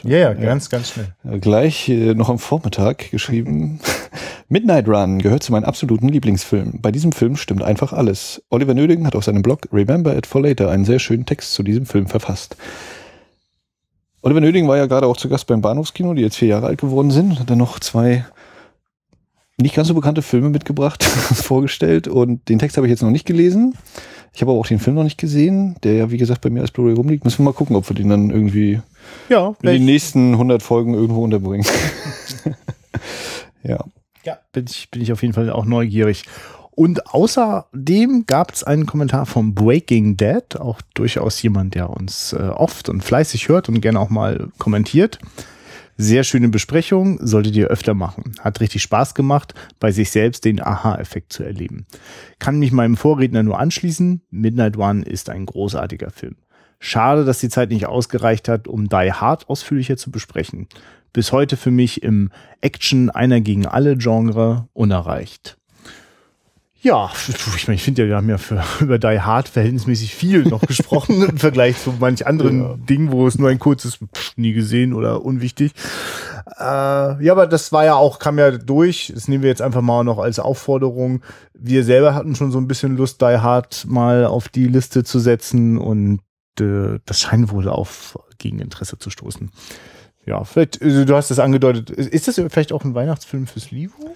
ganz 0.70 0.90
schnell. 0.90 1.14
Ja, 1.22 1.36
gleich 1.36 1.88
äh, 1.88 2.14
noch 2.14 2.30
am 2.30 2.38
Vormittag 2.38 3.10
geschrieben. 3.10 3.80
Midnight 4.48 4.88
Run 4.88 5.18
gehört 5.18 5.42
zu 5.42 5.52
meinen 5.52 5.64
absoluten 5.64 6.08
Lieblingsfilmen. 6.08 6.80
Bei 6.80 6.90
diesem 6.90 7.12
Film 7.12 7.36
stimmt 7.36 7.62
einfach 7.62 7.92
alles. 7.92 8.42
Oliver 8.48 8.72
Nöding 8.72 9.06
hat 9.06 9.14
auf 9.14 9.24
seinem 9.24 9.42
Blog 9.42 9.68
Remember 9.72 10.16
It 10.16 10.26
for 10.26 10.40
Later 10.40 10.70
einen 10.70 10.86
sehr 10.86 10.98
schönen 10.98 11.26
Text 11.26 11.52
zu 11.52 11.62
diesem 11.62 11.84
Film 11.84 12.06
verfasst. 12.06 12.56
Oliver 14.22 14.40
Nöding 14.40 14.66
war 14.66 14.78
ja 14.78 14.86
gerade 14.86 15.06
auch 15.06 15.16
zu 15.16 15.28
Gast 15.28 15.46
beim 15.46 15.60
Bahnhofskino, 15.60 16.14
die 16.14 16.22
jetzt 16.22 16.36
vier 16.36 16.48
Jahre 16.48 16.66
alt 16.66 16.80
geworden 16.80 17.10
sind. 17.10 17.38
Hat 17.38 17.50
dann 17.50 17.58
noch 17.58 17.78
zwei 17.80 18.24
nicht 19.58 19.74
ganz 19.74 19.88
so 19.88 19.94
bekannte 19.94 20.22
Filme 20.22 20.48
mitgebracht, 20.50 21.02
vorgestellt 21.04 22.08
und 22.08 22.48
den 22.48 22.58
Text 22.58 22.76
habe 22.76 22.86
ich 22.86 22.90
jetzt 22.90 23.02
noch 23.02 23.10
nicht 23.10 23.26
gelesen. 23.26 23.74
Ich 24.38 24.42
habe 24.42 24.52
aber 24.52 24.60
auch 24.60 24.68
den 24.68 24.78
Film 24.78 24.94
noch 24.94 25.02
nicht 25.02 25.18
gesehen, 25.18 25.74
der 25.82 25.94
ja, 25.94 26.10
wie 26.12 26.16
gesagt, 26.16 26.42
bei 26.42 26.48
mir 26.48 26.60
als 26.60 26.70
Blu-ray 26.70 26.94
rumliegt. 26.94 27.24
Müssen 27.24 27.40
wir 27.40 27.46
mal 27.46 27.52
gucken, 27.52 27.74
ob 27.74 27.88
wir 27.90 27.96
den 27.96 28.08
dann 28.08 28.30
irgendwie 28.30 28.80
Ja, 29.28 29.56
in 29.62 29.68
den 29.68 29.84
nächsten 29.84 30.34
100 30.34 30.62
Folgen 30.62 30.94
irgendwo 30.94 31.24
unterbringen. 31.24 31.66
ja. 33.64 33.84
ja 34.22 34.38
bin, 34.52 34.66
ich, 34.68 34.92
bin 34.92 35.02
ich 35.02 35.10
auf 35.10 35.22
jeden 35.22 35.34
Fall 35.34 35.50
auch 35.50 35.64
neugierig. 35.64 36.22
Und 36.70 37.12
außerdem 37.12 38.26
gab 38.28 38.52
es 38.52 38.62
einen 38.62 38.86
Kommentar 38.86 39.26
vom 39.26 39.56
Breaking 39.56 40.16
Dead, 40.16 40.56
auch 40.56 40.80
durchaus 40.94 41.42
jemand, 41.42 41.74
der 41.74 41.90
uns 41.90 42.32
äh, 42.32 42.36
oft 42.36 42.88
und 42.88 43.02
fleißig 43.02 43.48
hört 43.48 43.68
und 43.68 43.80
gerne 43.80 43.98
auch 43.98 44.08
mal 44.08 44.50
kommentiert. 44.58 45.18
Sehr 46.00 46.22
schöne 46.22 46.48
Besprechung, 46.48 47.18
solltet 47.26 47.56
ihr 47.56 47.66
öfter 47.66 47.92
machen. 47.92 48.32
Hat 48.38 48.60
richtig 48.60 48.82
Spaß 48.82 49.16
gemacht, 49.16 49.54
bei 49.80 49.90
sich 49.90 50.12
selbst 50.12 50.44
den 50.44 50.62
Aha-Effekt 50.62 51.32
zu 51.32 51.42
erleben. 51.42 51.86
Kann 52.38 52.60
mich 52.60 52.70
meinem 52.70 52.96
Vorredner 52.96 53.42
nur 53.42 53.58
anschließen. 53.58 54.22
Midnight 54.30 54.78
One 54.78 55.02
ist 55.04 55.28
ein 55.28 55.44
großartiger 55.44 56.10
Film. 56.10 56.36
Schade, 56.78 57.24
dass 57.24 57.40
die 57.40 57.48
Zeit 57.48 57.70
nicht 57.70 57.86
ausgereicht 57.86 58.48
hat, 58.48 58.68
um 58.68 58.88
Die 58.88 59.12
Hard 59.12 59.48
ausführlicher 59.48 59.96
zu 59.96 60.12
besprechen. 60.12 60.68
Bis 61.12 61.32
heute 61.32 61.56
für 61.56 61.72
mich 61.72 62.04
im 62.04 62.30
Action 62.60 63.10
einer 63.10 63.40
gegen 63.40 63.66
alle 63.66 63.96
Genre 63.96 64.68
unerreicht. 64.74 65.57
Ja, 66.80 67.10
ich 67.56 67.66
meine, 67.66 67.74
ich 67.74 67.82
finde 67.82 68.02
ja, 68.02 68.08
wir 68.08 68.16
haben 68.16 68.28
ja 68.28 68.38
für, 68.38 68.62
über 68.80 68.98
Die 68.98 69.20
Hard 69.20 69.48
verhältnismäßig 69.48 70.14
viel 70.14 70.44
noch 70.44 70.60
gesprochen 70.60 71.22
im 71.28 71.36
Vergleich 71.36 71.76
zu 71.82 71.94
manch 71.98 72.26
anderen 72.26 72.62
Ja. 72.62 72.76
Dingen, 72.76 73.10
wo 73.10 73.26
es 73.26 73.36
nur 73.36 73.48
ein 73.48 73.58
kurzes 73.58 73.96
pff, 73.96 74.36
nie 74.36 74.52
gesehen 74.52 74.92
oder 74.94 75.24
unwichtig. 75.24 75.72
Äh, 76.58 76.62
ja, 77.24 77.32
aber 77.32 77.48
das 77.48 77.72
war 77.72 77.84
ja 77.84 77.94
auch, 77.94 78.20
kam 78.20 78.38
ja 78.38 78.52
durch. 78.52 79.12
Das 79.12 79.26
nehmen 79.26 79.42
wir 79.42 79.50
jetzt 79.50 79.62
einfach 79.62 79.80
mal 79.82 80.04
noch 80.04 80.18
als 80.18 80.38
Aufforderung. 80.38 81.22
Wir 81.52 81.82
selber 81.82 82.14
hatten 82.14 82.36
schon 82.36 82.52
so 82.52 82.58
ein 82.58 82.68
bisschen 82.68 82.96
Lust, 82.96 83.20
Die 83.20 83.38
Hard 83.38 83.84
mal 83.88 84.24
auf 84.24 84.48
die 84.48 84.68
Liste 84.68 85.02
zu 85.02 85.18
setzen 85.18 85.78
und 85.78 86.20
äh, 86.60 87.00
das 87.04 87.20
scheint 87.20 87.50
wohl 87.50 87.68
auf 87.68 88.16
Gegeninteresse 88.38 88.98
zu 88.98 89.10
stoßen. 89.10 89.50
Ja, 90.26 90.44
vielleicht, 90.44 90.80
also 90.80 91.04
du 91.04 91.16
hast 91.16 91.30
das 91.30 91.38
angedeutet. 91.40 91.90
Ist 91.90 92.12
ist 92.12 92.28
das 92.28 92.36
vielleicht 92.36 92.72
auch 92.72 92.84
ein 92.84 92.94
Weihnachtsfilm 92.94 93.46
fürs 93.46 93.70
Livo? 93.72 94.14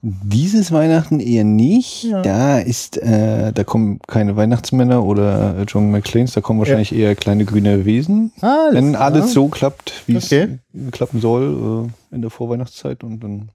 Dieses 0.00 0.70
Weihnachten 0.70 1.18
eher 1.18 1.42
nicht. 1.44 2.04
Ja. 2.04 2.22
Da 2.22 2.58
ist, 2.60 2.98
äh, 2.98 3.52
da 3.52 3.64
kommen 3.64 3.98
keine 4.06 4.36
Weihnachtsmänner 4.36 5.04
oder 5.04 5.64
John 5.66 5.90
McClanes, 5.90 6.32
da 6.32 6.40
kommen 6.40 6.60
wahrscheinlich 6.60 6.94
eher 6.94 7.16
kleine 7.16 7.44
grüne 7.44 7.84
Wesen. 7.84 8.30
Ah, 8.40 8.68
Wenn 8.70 8.94
alles 8.94 9.32
so 9.32 9.48
klappt, 9.48 10.04
wie 10.06 10.16
Okay. 10.16 10.58
es 10.72 10.90
klappen 10.92 11.20
soll 11.20 11.88
äh, 12.12 12.14
in 12.14 12.22
der 12.22 12.30
Vorweihnachtszeit 12.30 13.02
und 13.02 13.20
dann. 13.24 13.50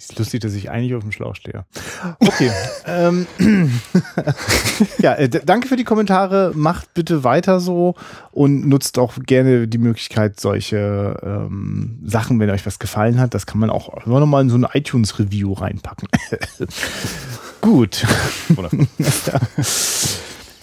Ist 0.00 0.18
lustig, 0.18 0.40
dass 0.40 0.54
ich 0.54 0.70
eigentlich 0.70 0.94
auf 0.94 1.02
dem 1.02 1.12
Schlauch 1.12 1.34
stehe. 1.34 1.66
Okay. 2.20 2.50
ähm, 2.86 3.26
ja, 4.98 5.12
äh, 5.12 5.28
danke 5.28 5.68
für 5.68 5.76
die 5.76 5.84
Kommentare. 5.84 6.52
Macht 6.54 6.94
bitte 6.94 7.22
weiter 7.22 7.60
so 7.60 7.94
und 8.32 8.66
nutzt 8.66 8.98
auch 8.98 9.12
gerne 9.26 9.68
die 9.68 9.76
Möglichkeit, 9.76 10.40
solche 10.40 11.20
ähm, 11.22 11.98
Sachen, 12.02 12.40
wenn 12.40 12.48
euch 12.48 12.64
was 12.64 12.78
gefallen 12.78 13.20
hat, 13.20 13.34
das 13.34 13.44
kann 13.44 13.60
man 13.60 13.68
auch 13.68 14.06
immer 14.06 14.20
noch 14.20 14.26
mal 14.26 14.40
in 14.40 14.48
so 14.48 14.56
ein 14.56 14.66
iTunes-Review 14.72 15.52
reinpacken. 15.52 16.08
Gut. 17.60 18.06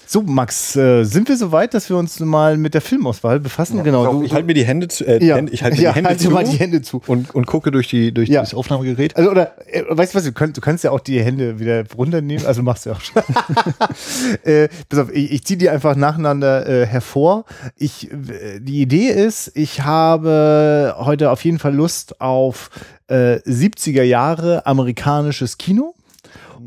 So, 0.10 0.22
Max, 0.22 0.74
äh, 0.78 1.04
sind 1.04 1.28
wir 1.28 1.36
so 1.36 1.52
weit, 1.52 1.74
dass 1.74 1.90
wir 1.90 1.98
uns 1.98 2.18
mal 2.22 2.56
mit 2.56 2.74
der 2.74 2.80
Filmauswahl 2.80 3.42
befassen? 3.42 3.84
genau. 3.84 4.06
Pass 4.06 4.08
auf, 4.14 4.20
du- 4.20 4.24
ich 4.24 4.34
halte 4.34 4.46
mir 4.48 4.54
die 4.54 4.64
Hände 4.64 4.88
zu, 4.88 5.06
äh, 5.06 5.22
Ja. 5.24 5.38
Ich 5.52 5.64
halte 5.64 5.76
mir 5.76 5.84
Ja, 5.84 5.90
die 5.92 5.96
Hände 5.98 6.10
halt 6.12 6.22
zu 6.22 6.30
mal 6.32 6.46
die 6.46 6.56
Hände 6.58 6.82
zu. 6.82 7.02
und, 7.08 7.36
und 7.36 7.46
gucke 7.46 7.72
durch 7.72 7.90
die 7.90 8.14
durch 8.14 8.30
Ja. 8.30 8.40
das 8.40 8.54
Aufnahmegerät. 8.54 9.18
Also, 9.18 9.30
oder, 9.32 9.52
äh, 9.70 9.84
weißt 9.90 10.14
du 10.14 10.18
was, 10.18 10.24
du, 10.24 10.32
könnt, 10.32 10.56
du 10.56 10.62
kannst 10.62 10.86
ja 10.86 10.92
auch 10.92 11.02
die 11.02 11.22
Hände 11.22 11.60
wieder 11.60 11.84
runternehmen, 11.98 12.46
also 12.46 12.64
machst 12.64 12.86
du 12.86 12.92
ja 12.92 12.96
auch 12.96 13.02
schon. 13.02 13.22
äh, 14.44 14.70
pass 14.88 15.00
auf, 15.00 15.12
ich, 15.14 15.32
ich 15.34 15.44
ziehe 15.44 15.58
die 15.58 15.70
einfach 15.70 15.98
nacheinander 15.98 16.66
äh, 16.68 16.86
hervor. 16.86 17.44
Ich, 17.76 18.10
äh, 18.10 18.60
die 18.62 18.82
Idee 18.82 19.10
ist, 19.10 19.52
ich 19.56 19.82
habe 19.84 20.96
heute 21.00 21.32
auf 21.32 21.44
jeden 21.44 21.60
Fall 21.60 21.76
Lust 21.76 22.22
auf 22.22 22.70
äh, 23.10 23.40
70er 23.46 24.04
Jahre 24.04 24.66
amerikanisches 24.66 25.58
Kino 25.58 25.96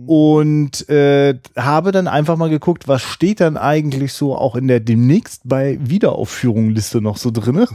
und 0.07 0.89
äh, 0.89 1.39
habe 1.57 1.93
dann 1.93 2.09
einfach 2.09 2.37
mal 2.37 2.51
geguckt, 2.51 2.89
was 2.89 3.03
steht 3.03 3.41
dann 3.41 3.57
eigentlich 3.57 4.13
so 4.13 4.37
auch 4.37 4.57
in 4.57 4.69
der 4.69 4.81
demnächst 4.81 5.43
bei 5.45 5.79
Wiederaufführung 5.81 6.71
Liste 6.71 7.01
noch 7.01 7.17
so 7.17 7.31
drinne. 7.31 7.67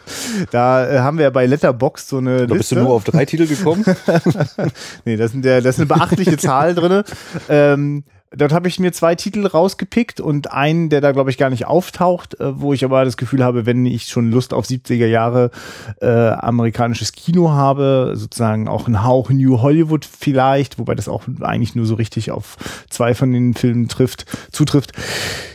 da 0.50 0.88
äh, 0.88 0.98
haben 1.00 1.18
wir 1.18 1.24
ja 1.24 1.30
bei 1.30 1.46
Letterboxd 1.46 2.08
so 2.08 2.18
eine 2.18 2.46
Da 2.46 2.54
bist 2.54 2.72
du 2.72 2.76
nur 2.76 2.90
auf 2.90 3.04
drei 3.04 3.24
Titel 3.24 3.46
gekommen. 3.46 3.84
Nee, 5.04 5.16
das, 5.16 5.32
sind 5.32 5.44
der, 5.44 5.60
das 5.60 5.76
ist 5.76 5.80
eine 5.80 5.86
beachtliche 5.86 6.36
Zahl 6.36 6.74
drin. 6.74 7.02
Ähm, 7.48 8.04
dort 8.34 8.52
habe 8.52 8.68
ich 8.68 8.78
mir 8.78 8.92
zwei 8.92 9.14
Titel 9.14 9.46
rausgepickt 9.46 10.20
und 10.20 10.52
einen, 10.52 10.88
der 10.88 11.00
da, 11.00 11.12
glaube 11.12 11.30
ich, 11.30 11.38
gar 11.38 11.50
nicht 11.50 11.66
auftaucht, 11.66 12.38
äh, 12.40 12.60
wo 12.60 12.72
ich 12.72 12.84
aber 12.84 13.04
das 13.04 13.16
Gefühl 13.16 13.44
habe, 13.44 13.66
wenn 13.66 13.86
ich 13.86 14.08
schon 14.08 14.30
Lust 14.30 14.52
auf 14.52 14.66
70er 14.66 15.06
Jahre 15.06 15.50
äh, 16.00 16.06
amerikanisches 16.06 17.12
Kino 17.12 17.50
habe, 17.50 18.12
sozusagen 18.14 18.68
auch 18.68 18.88
ein 18.88 19.04
Hauch 19.04 19.30
New 19.30 19.60
Hollywood 19.60 20.04
vielleicht, 20.04 20.78
wobei 20.78 20.94
das 20.94 21.08
auch 21.08 21.24
eigentlich 21.40 21.74
nur 21.74 21.86
so 21.86 21.94
richtig 21.94 22.30
auf 22.30 22.56
zwei 22.90 23.14
von 23.14 23.32
den 23.32 23.54
Filmen 23.54 23.88
trifft, 23.88 24.26
zutrifft. 24.52 24.92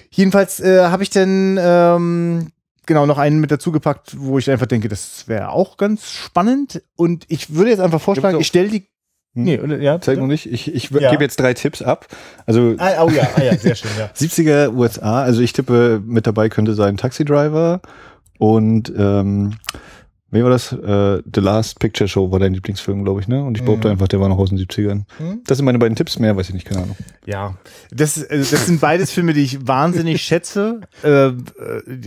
Jedenfalls 0.10 0.60
äh, 0.60 0.86
habe 0.86 1.04
ich 1.04 1.10
dann 1.10 1.58
ähm, 1.60 2.48
genau 2.86 3.06
noch 3.06 3.18
einen 3.18 3.40
mit 3.40 3.52
dazu 3.52 3.72
gepackt, 3.72 4.16
wo 4.18 4.38
ich 4.38 4.50
einfach 4.50 4.68
denke, 4.68 4.90
das 4.90 5.28
wäre 5.28 5.50
auch 5.50 5.78
ganz 5.78 6.10
spannend. 6.12 6.84
Und 6.96 7.26
ich 7.30 7.56
würde 7.56 7.72
jetzt 7.72 7.80
einfach 7.80 8.02
vorschlagen, 8.02 8.40
ich 8.40 8.48
stelle 8.48 8.70
die. 8.70 8.88
Hm. 9.36 9.44
Nee, 9.44 9.60
oder, 9.60 9.80
ja. 9.80 10.00
Zeig 10.00 10.20
noch 10.20 10.28
nicht. 10.28 10.46
Ich, 10.52 10.74
ich 10.74 10.90
Ja. 10.92 11.10
gebe 11.12 11.24
jetzt 11.24 11.40
drei 11.40 11.54
Tipps 11.54 11.82
ab. 11.82 12.08
Also 12.46 12.76
Ah, 12.78 13.04
oh 13.04 13.10
ja, 13.10 13.28
ah, 13.36 13.42
ja, 13.44 13.58
sehr 13.58 13.76
schön, 13.76 13.90
ja. 13.98 14.10
70er 14.16 14.74
USA, 14.76 15.24
also 15.24 15.42
ich 15.42 15.54
tippe, 15.54 16.02
mit 16.06 16.28
dabei 16.28 16.50
könnte 16.50 16.74
sein 16.76 16.98
Taxi 16.98 17.26
Driver 17.26 17.82
und 18.38 18.94
ähm, 18.98 19.56
wie 20.34 20.44
war 20.44 20.50
das? 20.50 20.72
Äh, 20.74 21.22
The 21.34 21.42
Last 21.42 21.80
Picture 21.80 22.08
Show 22.08 22.32
war 22.32 22.40
dein 22.40 22.54
Lieblingsfilm, 22.54 23.04
glaube 23.04 23.22
ich, 23.22 23.28
ne? 23.28 23.44
Und 23.44 23.58
ich 23.58 23.64
behaupte 23.64 23.88
Mhm. 23.88 23.94
einfach, 23.94 24.08
der 24.08 24.20
war 24.20 24.30
noch 24.30 24.38
aus 24.38 24.50
den 24.50 24.58
70ern. 24.58 25.06
Hm? 25.18 25.42
Das 25.46 25.58
sind 25.58 25.66
meine 25.66 25.80
beiden 25.80 25.96
Tipps, 25.96 26.20
mehr 26.20 26.36
weiß 26.36 26.48
ich 26.50 26.54
nicht, 26.54 26.66
keine 26.68 26.84
Ahnung. 26.84 26.96
Ja, 27.26 27.56
das, 27.92 28.18
äh, 28.22 28.38
das 28.40 28.66
sind 28.66 28.82
beides 28.82 29.12
Filme, 29.12 29.34
die 29.34 29.42
ich 29.44 29.68
wahnsinnig 29.68 30.22
schätze. 30.24 30.82
Äh, 31.04 31.28
äh, 31.28 31.34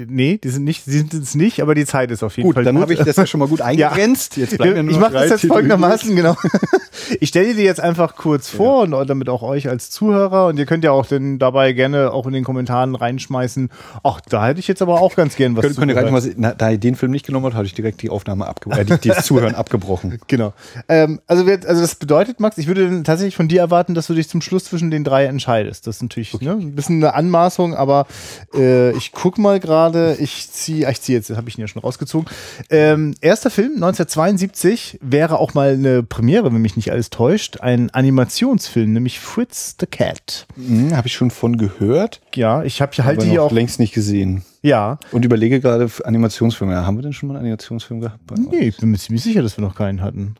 nee, 0.08 0.38
die 0.42 0.48
sind 0.48 0.64
nicht, 0.64 0.86
die 0.86 0.90
sind 0.92 1.14
es 1.14 1.34
nicht, 1.34 1.60
aber 1.62 1.74
die 1.74 1.86
Zeit 1.86 2.10
ist 2.10 2.22
auf 2.22 2.36
jeden 2.36 2.48
Gut, 2.48 2.54
Fall 2.54 2.64
dann 2.64 2.74
gut. 2.76 2.82
habe 2.82 2.94
ich 2.94 3.00
das 3.00 3.16
ja 3.16 3.26
schon 3.26 3.40
mal 3.40 3.48
gut 3.48 3.60
eingegrenzt. 3.62 4.36
Jetzt 4.36 4.58
bleiben 4.58 4.74
mir 4.74 4.82
nur 4.82 4.90
ich 4.92 4.98
noch 4.98 5.10
mache 5.10 5.28
das 5.28 5.42
jetzt 5.42 5.46
folgendermaßen, 5.46 6.14
genau. 6.16 6.36
Ich 7.20 7.28
stelle 7.28 7.54
dir 7.54 7.64
jetzt 7.64 7.80
einfach 7.80 8.16
kurz 8.16 8.48
vor 8.48 8.82
und 8.82 8.90
damit 9.08 9.28
auch 9.28 9.42
euch 9.42 9.68
als 9.68 9.90
Zuhörer 9.90 10.46
und 10.46 10.58
ihr 10.58 10.66
könnt 10.66 10.82
ja 10.84 10.90
auch 10.92 11.06
dann 11.06 11.38
dabei 11.38 11.72
gerne 11.72 12.12
auch 12.12 12.26
in 12.26 12.32
den 12.32 12.42
Kommentaren 12.44 12.94
reinschmeißen. 12.94 13.70
Ach, 14.02 14.20
da 14.28 14.46
hätte 14.46 14.60
ich 14.60 14.68
jetzt 14.68 14.82
aber 14.82 15.00
auch 15.00 15.14
ganz 15.14 15.36
gern 15.36 15.56
was 15.56 15.62
Könnt, 15.62 15.76
könnt 15.76 15.92
ihr 15.92 15.96
rein, 15.96 16.12
was, 16.12 16.28
na, 16.36 16.54
da 16.54 16.70
ihr 16.70 16.78
den 16.78 16.96
Film 16.96 17.12
nicht 17.12 17.26
genommen 17.26 17.46
habt, 17.46 17.54
habe 17.54 17.66
ich 17.66 17.74
direkt 17.74 18.02
die 18.02 18.10
Aufnahme 18.16 18.46
abgebrochen, 18.46 18.88
äh, 18.88 18.98
die, 18.98 19.08
das 19.08 19.26
Zuhören 19.26 19.54
abgebrochen. 19.62 20.18
Genau. 20.26 20.54
Ähm, 20.88 21.20
also, 21.26 21.46
wir, 21.46 21.60
also 21.66 21.82
das 21.82 21.96
bedeutet, 21.96 22.40
Max, 22.40 22.56
ich 22.56 22.66
würde 22.66 23.02
tatsächlich 23.02 23.36
von 23.36 23.48
dir 23.48 23.60
erwarten, 23.60 23.94
dass 23.94 24.06
du 24.06 24.14
dich 24.14 24.28
zum 24.28 24.40
Schluss 24.40 24.64
zwischen 24.64 24.90
den 24.90 25.04
drei 25.04 25.26
entscheidest. 25.26 25.86
Das 25.86 25.96
ist 25.96 26.02
natürlich 26.02 26.40
ne, 26.40 26.52
ein 26.52 26.74
bisschen 26.74 26.96
eine 26.96 27.14
Anmaßung, 27.14 27.74
aber 27.74 28.06
äh, 28.54 28.90
ich 28.96 29.12
guck 29.12 29.36
mal 29.38 29.60
gerade. 29.60 30.16
Ich 30.18 30.50
ziehe, 30.50 30.90
ich 30.90 31.00
ziehe 31.02 31.18
jetzt, 31.18 31.30
habe 31.30 31.48
ich 31.48 31.58
ihn 31.58 31.60
ja 31.60 31.68
schon 31.68 31.82
rausgezogen. 31.82 32.28
Ähm, 32.70 33.14
erster 33.20 33.50
Film 33.50 33.74
1972 33.74 34.98
wäre 35.02 35.38
auch 35.38 35.54
mal 35.54 35.74
eine 35.74 36.02
Premiere, 36.02 36.52
wenn 36.52 36.62
mich 36.62 36.76
nicht 36.76 36.90
alles 36.90 37.10
täuscht, 37.10 37.60
ein 37.60 37.90
Animationsfilm, 37.90 38.92
nämlich 38.92 39.20
Fritz 39.20 39.76
the 39.78 39.86
Cat. 39.86 40.46
Hm, 40.56 40.96
habe 40.96 41.08
ich 41.08 41.14
schon 41.14 41.30
von 41.30 41.58
gehört, 41.58 42.20
Ja, 42.34 42.62
ich 42.62 42.80
habe 42.80 42.92
halt 43.04 43.22
hier 43.22 43.34
noch 43.34 43.46
auch. 43.46 43.52
längst 43.52 43.78
nicht 43.78 43.92
gesehen. 43.92 44.44
Ja, 44.66 44.98
Und 45.12 45.24
überlege 45.24 45.60
gerade 45.60 45.88
für 45.88 46.04
Animationsfilme. 46.06 46.72
Ja, 46.72 46.84
haben 46.84 46.96
wir 46.96 47.02
denn 47.02 47.12
schon 47.12 47.28
mal 47.28 47.34
einen 47.36 47.44
Animationsfilm 47.44 48.00
gehabt? 48.00 48.20
Nee, 48.36 48.68
ich 48.68 48.76
bin 48.78 48.90
mir 48.90 48.98
ziemlich 48.98 49.22
sicher, 49.22 49.42
dass 49.42 49.56
wir 49.56 49.62
noch 49.62 49.74
keinen 49.76 50.02
hatten. 50.02 50.34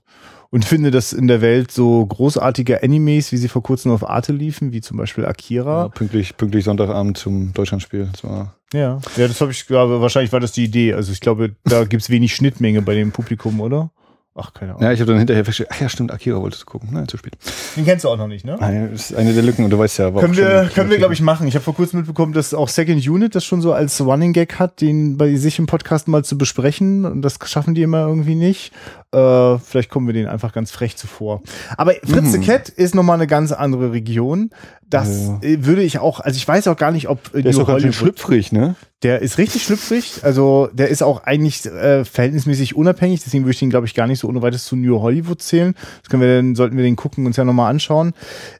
Und 0.50 0.64
finde, 0.64 0.90
dass 0.90 1.12
in 1.12 1.26
der 1.28 1.40
Welt 1.40 1.70
so 1.70 2.04
großartige 2.06 2.82
Animes, 2.82 3.30
wie 3.32 3.36
sie 3.36 3.48
vor 3.48 3.62
kurzem 3.62 3.90
auf 3.92 4.08
Arte 4.08 4.32
liefen, 4.32 4.72
wie 4.72 4.80
zum 4.80 4.96
Beispiel 4.96 5.24
Ja, 5.24 5.30
Akira. 5.30 5.88
pünktlich, 5.88 6.36
pünktlich 6.36 6.64
Sonntagabend 6.64 7.18
zum 7.18 7.52
Deutschlandspiel. 7.52 8.08
Das 8.12 8.24
war 8.24 8.54
Ja, 8.72 9.00
ja, 9.16 9.28
das 9.28 9.40
habe 9.40 9.50
ich, 9.52 9.66
glaube, 9.66 10.00
wahrscheinlich 10.00 10.32
war 10.32 10.40
das 10.40 10.52
die 10.52 10.64
Idee. 10.64 10.94
Also 10.94 11.12
ich 11.12 11.20
glaube, 11.20 11.54
da 11.64 11.84
gibt's 11.84 12.10
wenig 12.10 12.34
Schnittmenge 12.34 12.82
bei 12.82 12.94
dem 12.94 13.12
Publikum, 13.12 13.60
oder? 13.60 13.90
Ach, 14.38 14.52
keine 14.52 14.72
Ahnung. 14.72 14.82
Ja, 14.82 14.92
ich 14.92 15.00
habe 15.00 15.10
dann 15.10 15.18
hinterher 15.18 15.44
festgestellt, 15.44 15.70
ach 15.72 15.80
ja, 15.80 15.88
stimmt, 15.88 16.12
Akira 16.12 16.40
wolltest 16.40 16.62
du 16.62 16.66
gucken. 16.66 16.90
Nein, 16.92 17.08
zu 17.08 17.16
spät. 17.16 17.38
Den 17.74 17.86
kennst 17.86 18.04
du 18.04 18.10
auch 18.10 18.18
noch 18.18 18.28
nicht, 18.28 18.44
ne? 18.44 18.58
Nein, 18.60 18.90
das 18.92 19.10
ist 19.10 19.16
eine 19.16 19.32
der 19.32 19.42
Lücken 19.42 19.64
und 19.64 19.70
du 19.70 19.78
weißt 19.78 19.98
ja, 19.98 20.14
war 20.14 20.20
Können 20.20 20.36
wir, 20.36 20.70
können 20.74 20.90
wir, 20.90 20.98
glaube 20.98 21.14
ich, 21.14 21.22
machen. 21.22 21.48
Ich 21.48 21.54
habe 21.54 21.64
vor 21.64 21.74
kurzem 21.74 22.00
mitbekommen, 22.00 22.34
dass 22.34 22.52
auch 22.52 22.68
Second 22.68 23.06
Unit 23.08 23.34
das 23.34 23.44
schon 23.46 23.62
so 23.62 23.72
als 23.72 23.98
Running 24.00 24.34
Gag 24.34 24.58
hat, 24.58 24.82
den 24.82 25.16
bei 25.16 25.34
sich 25.36 25.58
im 25.58 25.66
Podcast 25.66 26.06
mal 26.06 26.22
zu 26.22 26.36
besprechen. 26.36 27.06
Und 27.06 27.22
das 27.22 27.38
schaffen 27.46 27.74
die 27.74 27.82
immer 27.82 28.06
irgendwie 28.06 28.34
nicht. 28.34 28.72
Äh, 29.16 29.58
vielleicht 29.60 29.88
kommen 29.88 30.06
wir 30.06 30.12
denen 30.12 30.28
einfach 30.28 30.52
ganz 30.52 30.70
frech 30.70 30.96
zuvor. 30.96 31.42
Aber 31.78 31.92
Fritz 32.04 32.32
the 32.32 32.38
Mhm. 32.38 32.44
Cat 32.44 32.68
ist 32.68 32.94
nochmal 32.94 33.14
eine 33.14 33.26
ganz 33.26 33.50
andere 33.52 33.92
Region. 33.92 34.50
Das 34.88 35.08
Ja. 35.26 35.38
äh, 35.42 35.64
würde 35.64 35.82
ich 35.82 35.98
auch, 35.98 36.20
also 36.20 36.36
ich 36.36 36.46
weiß 36.46 36.68
auch 36.68 36.76
gar 36.76 36.90
nicht, 36.92 37.08
ob 37.08 37.34
äh, 37.34 37.42
Der 37.42 37.50
ist 37.50 37.56
New 37.56 37.62
doch 37.62 37.68
ganz 37.68 37.82
schön 37.82 37.92
schlüpfrig, 37.94 38.52
ne? 38.52 38.74
der 39.02 39.22
ist 39.22 39.38
richtig 39.38 39.62
schlüpfrig. 39.64 40.20
Also 40.22 40.68
der 40.72 40.88
ist 40.88 41.02
auch 41.02 41.24
eigentlich 41.24 41.64
äh, 41.64 42.04
verhältnismäßig 42.04 42.76
unabhängig. 42.76 43.22
Deswegen 43.24 43.44
würde 43.44 43.52
ich 43.52 43.58
den, 43.58 43.70
glaube 43.70 43.86
ich, 43.86 43.94
gar 43.94 44.06
nicht 44.06 44.18
so 44.20 44.28
ohne 44.28 44.42
weiteres 44.42 44.64
zu 44.66 44.76
New 44.76 45.00
Hollywood 45.00 45.40
zählen. 45.40 45.74
Das 46.02 46.10
können 46.10 46.22
wir 46.22 46.36
dann, 46.36 46.54
sollten 46.54 46.76
wir 46.76 46.84
den 46.84 46.96
gucken 46.96 47.24
und 47.24 47.28
uns 47.28 47.36
ja 47.36 47.44
nochmal 47.44 47.70
anschauen. 47.70 48.12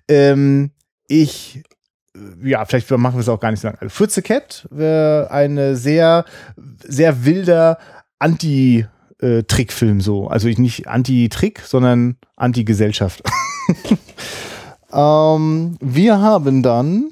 Ähm, 0.09 0.71
ich, 1.07 1.63
äh, 2.17 2.49
ja, 2.49 2.65
vielleicht 2.65 2.91
machen 2.91 3.15
wir 3.17 3.21
es 3.21 3.29
auch 3.29 3.41
gar 3.41 3.51
nicht 3.51 3.61
so 3.61 3.69
lange. 3.69 3.81
Also 3.83 4.07
the 4.07 4.23
Cat 4.23 4.67
wäre 4.71 5.31
eine 5.31 5.77
sehr, 5.77 6.25
sehr 6.83 7.25
wilder 7.25 7.79
Anti- 8.19 8.87
äh, 9.21 9.43
Trickfilm 9.43 10.01
so. 10.01 10.29
Also 10.29 10.49
ich 10.49 10.59
nicht 10.59 10.89
Anti-Trick, 10.89 11.61
sondern 11.61 12.17
Anti-Gesellschaft. 12.37 13.23
ähm, 14.93 15.77
wir 15.81 16.21
haben 16.21 16.63
dann 16.63 17.11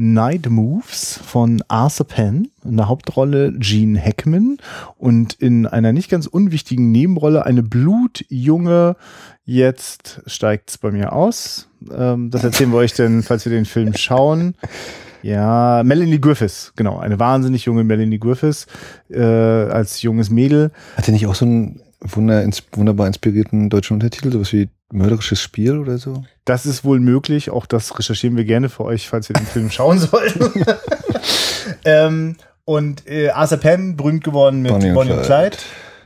Night 0.00 0.48
Moves 0.48 1.18
von 1.24 1.60
Arthur 1.66 2.06
Penn, 2.06 2.52
in 2.64 2.76
der 2.76 2.88
Hauptrolle 2.88 3.52
Gene 3.58 4.00
Hackman 4.00 4.58
und 4.96 5.34
in 5.34 5.66
einer 5.66 5.92
nicht 5.92 6.08
ganz 6.08 6.28
unwichtigen 6.28 6.92
Nebenrolle 6.92 7.44
eine 7.44 7.64
blutjunge, 7.64 8.94
jetzt 9.44 10.22
steigt's 10.26 10.78
bei 10.78 10.92
mir 10.92 11.12
aus. 11.12 11.68
Ähm, 11.92 12.30
das 12.30 12.44
erzählen 12.44 12.70
wir 12.70 12.78
euch 12.78 12.94
denn, 12.94 13.24
falls 13.24 13.44
wir 13.44 13.50
den 13.50 13.64
Film 13.64 13.92
schauen. 13.96 14.54
Ja, 15.22 15.82
Melanie 15.84 16.20
Griffiths, 16.20 16.72
genau, 16.76 16.98
eine 16.98 17.18
wahnsinnig 17.18 17.64
junge 17.64 17.84
Melanie 17.84 18.18
Griffiths 18.18 18.66
äh, 19.10 19.20
als 19.20 20.02
junges 20.02 20.30
Mädel. 20.30 20.70
Hat 20.96 21.06
der 21.06 21.14
nicht 21.14 21.26
auch 21.26 21.34
so 21.34 21.44
einen 21.44 21.80
wunder, 22.00 22.42
ins, 22.42 22.62
wunderbar 22.72 23.06
inspirierten 23.06 23.70
deutschen 23.70 23.94
Untertitel, 23.94 24.30
sowas 24.30 24.52
wie 24.52 24.68
Mörderisches 24.90 25.40
Spiel 25.40 25.78
oder 25.78 25.98
so? 25.98 26.24
Das 26.46 26.64
ist 26.64 26.82
wohl 26.82 26.98
möglich. 26.98 27.50
Auch 27.50 27.66
das 27.66 27.98
recherchieren 27.98 28.36
wir 28.38 28.44
gerne 28.44 28.70
für 28.70 28.84
euch, 28.84 29.08
falls 29.08 29.28
wir 29.28 29.34
den 29.34 29.46
Film 29.46 29.70
schauen 29.70 29.98
sollten. 29.98 30.64
ähm, 31.84 32.36
und 32.64 33.06
äh, 33.06 33.30
Arthur 33.30 33.58
Penn, 33.58 33.96
berühmt 33.96 34.24
geworden 34.24 34.62
mit 34.62 34.72
Bonnie 34.72 34.92
und, 34.92 35.22
Clyde. 35.22 35.58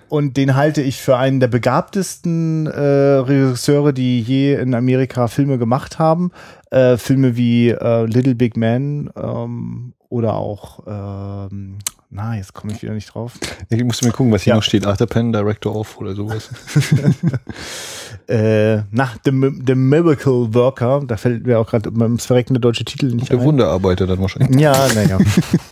Und 0.08 0.36
den 0.36 0.56
halte 0.56 0.82
ich 0.82 1.00
für 1.00 1.16
einen 1.16 1.40
der 1.40 1.48
begabtesten 1.48 2.66
äh, 2.66 2.80
Regisseure, 2.80 3.92
die 3.92 4.20
je 4.20 4.54
in 4.54 4.74
Amerika 4.74 5.28
Filme 5.28 5.58
gemacht 5.58 5.98
haben. 5.98 6.32
Äh, 6.72 6.96
Filme 6.96 7.36
wie 7.36 7.68
äh, 7.68 8.04
Little 8.06 8.34
Big 8.34 8.56
Man 8.56 9.10
ähm, 9.14 9.92
oder 10.08 10.34
auch, 10.34 10.80
ähm, 10.86 11.78
na, 12.08 12.36
jetzt 12.36 12.54
komme 12.54 12.72
ich 12.72 12.82
wieder 12.82 12.94
nicht 12.94 13.12
drauf. 13.14 13.34
Ich 13.68 13.84
musste 13.84 14.06
mir 14.06 14.12
gucken, 14.12 14.32
was 14.32 14.42
hier 14.42 14.52
Ja. 14.52 14.56
noch 14.56 14.62
steht. 14.62 14.86
Arthur 14.86 15.06
Penn, 15.06 15.32
Director 15.32 15.74
of 15.76 15.98
oder 15.98 16.14
sowas. 16.14 16.48
Äh, 18.28 18.82
nach 18.90 19.16
The, 19.24 19.30
The 19.66 19.74
Miracle 19.74 20.54
Worker, 20.54 21.02
da 21.06 21.16
fällt 21.16 21.46
mir 21.46 21.58
auch 21.58 21.68
gerade 21.68 21.90
beim 21.90 22.18
verreckende 22.18 22.60
deutsche 22.60 22.84
Titel 22.84 23.06
nicht 23.06 23.30
Der 23.30 23.38
ein. 23.38 23.44
Wunderarbeiter 23.44 24.06
dann 24.06 24.20
wahrscheinlich. 24.20 24.60
Ja, 24.60 24.74
naja. 24.94 25.18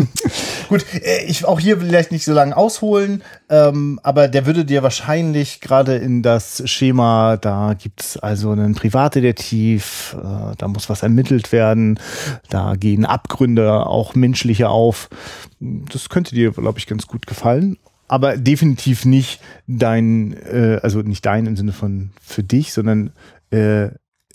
Gut, 0.68 0.84
äh, 0.94 1.24
ich 1.26 1.44
auch 1.44 1.60
hier 1.60 1.78
vielleicht 1.78 2.12
nicht 2.12 2.24
so 2.24 2.32
lange 2.32 2.56
ausholen, 2.56 3.22
ähm, 3.48 4.00
aber 4.02 4.28
der 4.28 4.46
würde 4.46 4.64
dir 4.64 4.82
wahrscheinlich 4.82 5.60
gerade 5.60 5.96
in 5.96 6.22
das 6.22 6.62
Schema, 6.68 7.36
da 7.36 7.74
gibt's 7.74 8.16
also 8.16 8.50
einen 8.50 8.74
Privatdetektiv, 8.74 10.16
äh, 10.18 10.56
da 10.56 10.68
muss 10.68 10.88
was 10.88 11.02
ermittelt 11.02 11.52
werden, 11.52 11.98
da 12.48 12.74
gehen 12.76 13.04
Abgründe 13.04 13.86
auch 13.86 14.14
menschliche 14.14 14.68
auf. 14.68 15.08
Das 15.60 16.08
könnte 16.08 16.34
dir, 16.34 16.52
glaube 16.52 16.78
ich, 16.78 16.86
ganz 16.86 17.06
gut 17.06 17.26
gefallen. 17.26 17.76
Aber 18.10 18.36
definitiv 18.36 19.04
nicht 19.04 19.40
dein, 19.68 20.32
äh, 20.32 20.80
also 20.82 20.98
nicht 20.98 21.24
dein 21.24 21.46
im 21.46 21.56
Sinne 21.56 21.70
von 21.70 22.10
für 22.20 22.42
dich, 22.42 22.72
sondern 22.72 23.12
äh, 23.52 23.90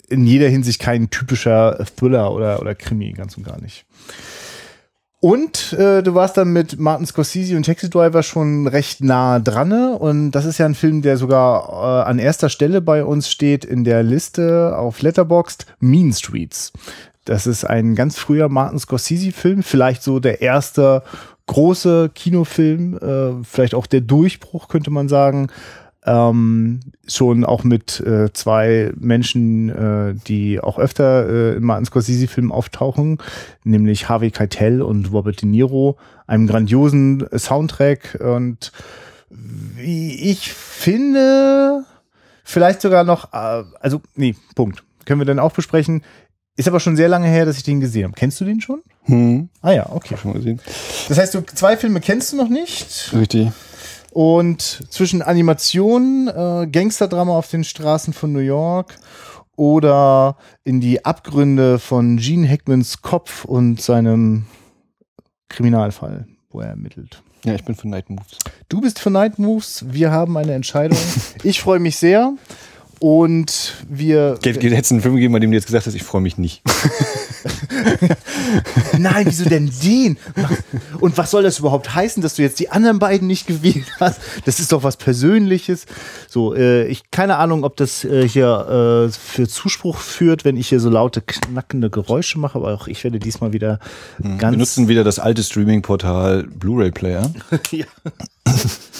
in 0.08 0.26
jeder 0.26 0.48
Hinsicht 0.48 0.80
kein 0.80 1.10
typischer 1.10 1.84
Thriller 1.94 2.32
oder, 2.32 2.62
oder 2.62 2.74
Krimi, 2.74 3.12
ganz 3.12 3.36
und 3.36 3.44
gar 3.44 3.60
nicht. 3.60 3.84
Und 5.20 5.74
äh, 5.74 6.02
du 6.02 6.14
warst 6.14 6.38
dann 6.38 6.54
mit 6.54 6.78
Martin 6.78 7.06
Scorsese 7.06 7.54
und 7.54 7.66
Taxi 7.66 7.90
Driver 7.90 8.22
schon 8.22 8.66
recht 8.66 9.04
nah 9.04 9.40
dran. 9.40 9.70
Und 9.72 10.30
das 10.30 10.46
ist 10.46 10.56
ja 10.56 10.64
ein 10.64 10.74
Film, 10.74 11.02
der 11.02 11.18
sogar 11.18 11.68
äh, 11.68 12.08
an 12.08 12.18
erster 12.18 12.48
Stelle 12.48 12.80
bei 12.80 13.04
uns 13.04 13.30
steht 13.30 13.66
in 13.66 13.84
der 13.84 14.02
Liste 14.02 14.74
auf 14.78 15.02
Letterboxd, 15.02 15.66
Mean 15.80 16.14
Streets. 16.14 16.72
Das 17.26 17.46
ist 17.46 17.64
ein 17.64 17.94
ganz 17.94 18.16
früher 18.16 18.48
Martin 18.48 18.78
Scorsese-Film, 18.78 19.62
vielleicht 19.62 20.02
so 20.02 20.18
der 20.18 20.40
erste 20.40 21.02
große 21.46 22.10
Kinofilm, 22.14 22.98
äh, 22.98 23.44
vielleicht 23.44 23.74
auch 23.74 23.86
der 23.86 24.00
Durchbruch, 24.00 24.68
könnte 24.68 24.90
man 24.90 25.08
sagen. 25.08 25.48
Ähm, 26.04 26.80
schon 27.08 27.44
auch 27.44 27.64
mit 27.64 27.98
äh, 27.98 28.32
zwei 28.32 28.92
Menschen, 28.96 29.70
äh, 29.70 30.14
die 30.28 30.60
auch 30.60 30.78
öfter 30.78 31.28
äh, 31.28 31.56
in 31.56 31.64
Martin 31.64 31.84
Scorsese-Filmen 31.84 32.52
auftauchen, 32.52 33.18
nämlich 33.64 34.08
Harvey 34.08 34.30
Keitel 34.30 34.82
und 34.82 35.10
Robert 35.12 35.42
De 35.42 35.48
Niro, 35.48 35.96
einem 36.28 36.46
grandiosen 36.46 37.26
Soundtrack 37.36 38.20
und 38.20 38.70
wie 39.30 40.30
ich 40.30 40.52
finde, 40.52 41.84
vielleicht 42.44 42.80
sogar 42.80 43.02
noch, 43.02 43.32
äh, 43.32 43.64
also 43.80 44.00
nee, 44.14 44.36
Punkt. 44.54 44.84
Können 45.04 45.20
wir 45.20 45.26
dann 45.26 45.38
auch 45.38 45.52
besprechen. 45.52 46.02
Ist 46.56 46.68
aber 46.68 46.80
schon 46.80 46.96
sehr 46.96 47.08
lange 47.08 47.28
her, 47.28 47.44
dass 47.44 47.58
ich 47.58 47.62
den 47.62 47.80
gesehen 47.80 48.04
habe. 48.04 48.14
Kennst 48.14 48.40
du 48.40 48.44
den 48.44 48.60
schon? 48.60 48.82
Hm. 49.04 49.50
Ah 49.60 49.72
ja, 49.72 49.90
okay. 49.90 50.16
Schon 50.16 50.32
gesehen. 50.32 50.60
Das 51.08 51.18
heißt, 51.18 51.34
du 51.34 51.42
zwei 51.42 51.76
Filme 51.76 52.00
kennst 52.00 52.32
du 52.32 52.36
noch 52.36 52.48
nicht. 52.48 53.12
Richtig. 53.12 53.50
Und 54.12 54.62
zwischen 54.88 55.20
Animation, 55.20 56.28
äh, 56.28 56.66
Gangsterdrama 56.66 57.36
auf 57.36 57.50
den 57.50 57.64
Straßen 57.64 58.14
von 58.14 58.32
New 58.32 58.38
York 58.38 58.98
oder 59.56 60.38
in 60.64 60.80
die 60.80 61.04
Abgründe 61.04 61.78
von 61.78 62.16
Gene 62.16 62.48
Hackmans 62.48 63.02
Kopf 63.02 63.44
und 63.44 63.82
seinem 63.82 64.46
Kriminalfall, 65.50 66.26
wo 66.50 66.60
er 66.60 66.68
ermittelt. 66.68 67.22
Ja, 67.44 67.54
ich 67.54 67.64
bin 67.64 67.74
für 67.74 67.88
Night 67.88 68.08
Moves. 68.08 68.38
Du 68.70 68.80
bist 68.80 68.98
für 68.98 69.10
Night 69.10 69.38
Moves. 69.38 69.84
Wir 69.88 70.10
haben 70.10 70.36
eine 70.36 70.54
Entscheidung. 70.54 70.98
ich 71.42 71.60
freue 71.60 71.78
mich 71.78 71.96
sehr. 71.96 72.32
Und 72.98 73.74
wir. 73.88 74.38
Hätte 74.42 74.66
es 74.66 74.90
einen 74.90 75.02
Film 75.02 75.14
gegeben, 75.16 75.32
bei 75.34 75.38
dem 75.38 75.50
du 75.50 75.56
jetzt 75.56 75.66
gesagt 75.66 75.86
hast, 75.86 75.94
ich 75.94 76.02
freue 76.02 76.22
mich 76.22 76.38
nicht. 76.38 76.62
Nein, 78.98 79.26
wieso 79.26 79.44
denn 79.44 79.70
den? 79.82 80.16
Und 81.00 81.18
was 81.18 81.30
soll 81.30 81.42
das 81.42 81.58
überhaupt 81.58 81.94
heißen, 81.94 82.22
dass 82.22 82.34
du 82.34 82.42
jetzt 82.42 82.58
die 82.58 82.70
anderen 82.70 82.98
beiden 82.98 83.26
nicht 83.28 83.46
gewählt 83.46 83.86
hast? 84.00 84.20
Das 84.44 84.60
ist 84.60 84.72
doch 84.72 84.82
was 84.82 84.96
Persönliches. 84.96 85.84
So, 86.28 86.54
äh, 86.54 86.86
ich 86.86 87.10
keine 87.10 87.36
Ahnung, 87.36 87.64
ob 87.64 87.76
das 87.76 88.04
äh, 88.04 88.26
hier 88.26 89.08
äh, 89.08 89.12
für 89.12 89.46
Zuspruch 89.46 89.98
führt, 89.98 90.44
wenn 90.44 90.56
ich 90.56 90.68
hier 90.68 90.80
so 90.80 90.88
laute 90.88 91.20
knackende 91.20 91.90
Geräusche 91.90 92.38
mache, 92.38 92.56
aber 92.58 92.72
auch 92.72 92.88
ich 92.88 93.04
werde 93.04 93.18
diesmal 93.18 93.52
wieder 93.52 93.78
Wir 94.18 94.36
ganz. 94.36 94.56
nutzen 94.56 94.88
wieder 94.88 95.04
das 95.04 95.18
alte 95.18 95.42
Streaming-Portal 95.42 96.44
Blu-ray 96.44 96.90
Player. 96.90 97.30
ja. 97.70 97.84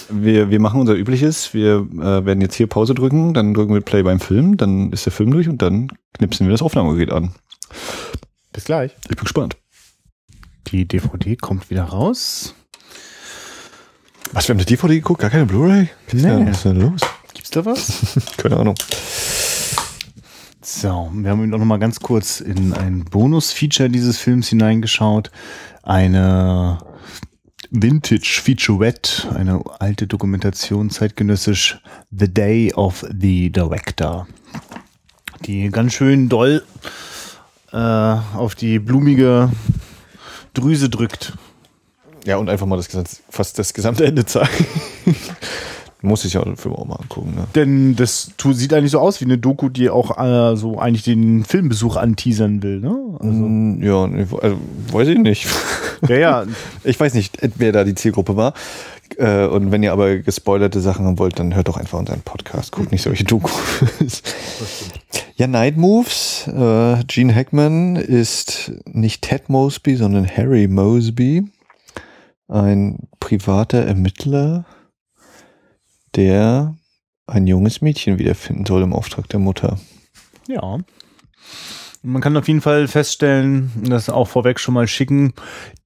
Wir, 0.09 0.49
wir 0.49 0.59
machen 0.59 0.79
unser 0.79 0.95
Übliches. 0.95 1.53
Wir 1.53 1.87
äh, 1.93 2.25
werden 2.25 2.41
jetzt 2.41 2.55
hier 2.55 2.67
Pause 2.67 2.93
drücken, 2.93 3.33
dann 3.33 3.53
drücken 3.53 3.73
wir 3.73 3.81
Play 3.81 4.03
beim 4.03 4.19
Film, 4.19 4.57
dann 4.57 4.91
ist 4.91 5.05
der 5.05 5.13
Film 5.13 5.31
durch 5.31 5.49
und 5.49 5.61
dann 5.61 5.89
knipsen 6.13 6.47
wir 6.47 6.51
das 6.51 6.61
Aufnahmegerät 6.61 7.11
an. 7.11 7.31
Bis 8.53 8.65
gleich. 8.65 8.95
Ich 9.03 9.15
bin 9.15 9.23
gespannt. 9.23 9.57
Die 10.67 10.85
DVD 10.85 11.35
kommt 11.35 11.69
wieder 11.69 11.83
raus. 11.83 12.53
Was, 14.33 14.47
wir 14.47 14.53
haben 14.53 14.59
eine 14.59 14.65
DVD 14.65 14.95
geguckt? 14.95 15.21
Gar 15.21 15.29
keine 15.29 15.45
Blu-ray? 15.45 15.89
Nee. 16.11 16.47
Was 16.47 16.57
ist 16.57 16.65
denn 16.65 16.81
los? 16.81 17.01
Gibt's 17.33 17.51
da 17.51 17.65
was? 17.65 18.17
Keine 18.37 18.57
Ahnung. 18.57 18.75
So, 20.61 21.09
wir 21.13 21.31
haben 21.31 21.49
noch 21.49 21.59
mal 21.59 21.77
ganz 21.77 22.01
kurz 22.01 22.41
in 22.41 22.73
ein 22.73 23.05
Bonus-Feature 23.05 23.89
dieses 23.89 24.17
Films 24.17 24.49
hineingeschaut. 24.49 25.31
Eine 25.83 26.79
Vintage-Featurette, 27.71 29.35
eine 29.35 29.61
alte 29.79 30.07
Dokumentation, 30.07 30.89
zeitgenössisch 30.89 31.79
The 32.11 32.33
Day 32.33 32.73
of 32.73 33.05
the 33.09 33.49
Director. 33.51 34.27
Die 35.45 35.69
ganz 35.69 35.93
schön 35.93 36.29
doll 36.29 36.63
äh, 37.71 37.77
auf 37.77 38.55
die 38.55 38.79
blumige 38.79 39.51
Drüse 40.53 40.89
drückt. 40.89 41.33
Ja, 42.25 42.37
und 42.37 42.49
einfach 42.49 42.65
mal 42.65 42.77
das, 42.77 43.21
fast 43.29 43.59
das 43.59 43.73
gesamte 43.73 44.05
Ende 44.05 44.25
zeigen. 44.25 44.65
Muss 46.01 46.25
ich 46.25 46.33
ja 46.33 46.43
den 46.43 46.57
Film 46.57 46.75
auch 46.75 46.85
mal 46.85 46.95
angucken. 46.97 47.33
Ne? 47.35 47.47
Denn 47.55 47.95
das 47.95 48.31
sieht 48.51 48.71
eigentlich 48.73 48.91
so 48.91 48.99
aus 48.99 49.19
wie 49.19 49.25
eine 49.25 49.39
Doku, 49.39 49.67
die 49.69 49.89
auch 49.89 50.15
äh, 50.17 50.55
so 50.55 50.77
eigentlich 50.77 51.03
den 51.03 51.43
Filmbesuch 51.43 51.95
anteasern 51.95 52.61
will. 52.61 52.79
Ne? 52.81 52.95
Also, 53.19 53.31
Mm, 53.31 53.81
Ja, 53.83 54.05
nee, 54.07 54.25
also, 54.41 54.57
weiß 54.91 55.07
ich 55.07 55.17
nicht. 55.17 55.47
ja, 56.07 56.17
ja, 56.17 56.43
Ich 56.83 56.99
weiß 56.99 57.15
nicht, 57.15 57.37
wer 57.57 57.71
da 57.71 57.83
die 57.83 57.95
Zielgruppe 57.95 58.35
war. 58.35 58.53
Äh, 59.17 59.47
Und 59.47 59.71
wenn 59.71 59.81
ihr 59.81 59.91
aber 59.91 60.17
gespoilerte 60.17 60.81
Sachen 60.81 61.05
haben 61.07 61.17
wollt, 61.17 61.39
dann 61.39 61.55
hört 61.55 61.67
doch 61.67 61.77
einfach 61.77 61.97
unseren 61.97 62.21
Podcast. 62.21 62.71
Guckt 62.73 62.91
nicht 62.91 63.01
solche 63.01 63.23
Dokus. 63.23 64.21
Ja, 65.35 65.47
Night 65.47 65.77
Moves. 65.77 66.47
Äh, 66.47 67.03
Gene 67.07 67.33
Hackman 67.33 67.95
ist 67.95 68.71
nicht 68.85 69.23
Ted 69.23 69.49
Mosby, 69.49 69.95
sondern 69.95 70.27
Harry 70.27 70.67
Mosby. 70.67 71.45
Ein 72.47 72.99
privater 73.19 73.79
Ermittler, 73.85 74.65
der 76.17 76.75
ein 77.27 77.47
junges 77.47 77.81
Mädchen 77.81 78.19
wiederfinden 78.19 78.65
soll 78.65 78.81
im 78.81 78.93
Auftrag 78.93 79.29
der 79.29 79.39
Mutter. 79.39 79.79
Ja. 80.47 80.79
Man 82.01 82.21
kann 82.21 82.37
auf 82.37 82.47
jeden 82.47 82.61
Fall 82.61 82.87
feststellen, 82.87 83.71
das 83.83 84.09
auch 84.09 84.27
vorweg 84.27 84.59
schon 84.59 84.73
mal 84.73 84.87
schicken, 84.87 85.33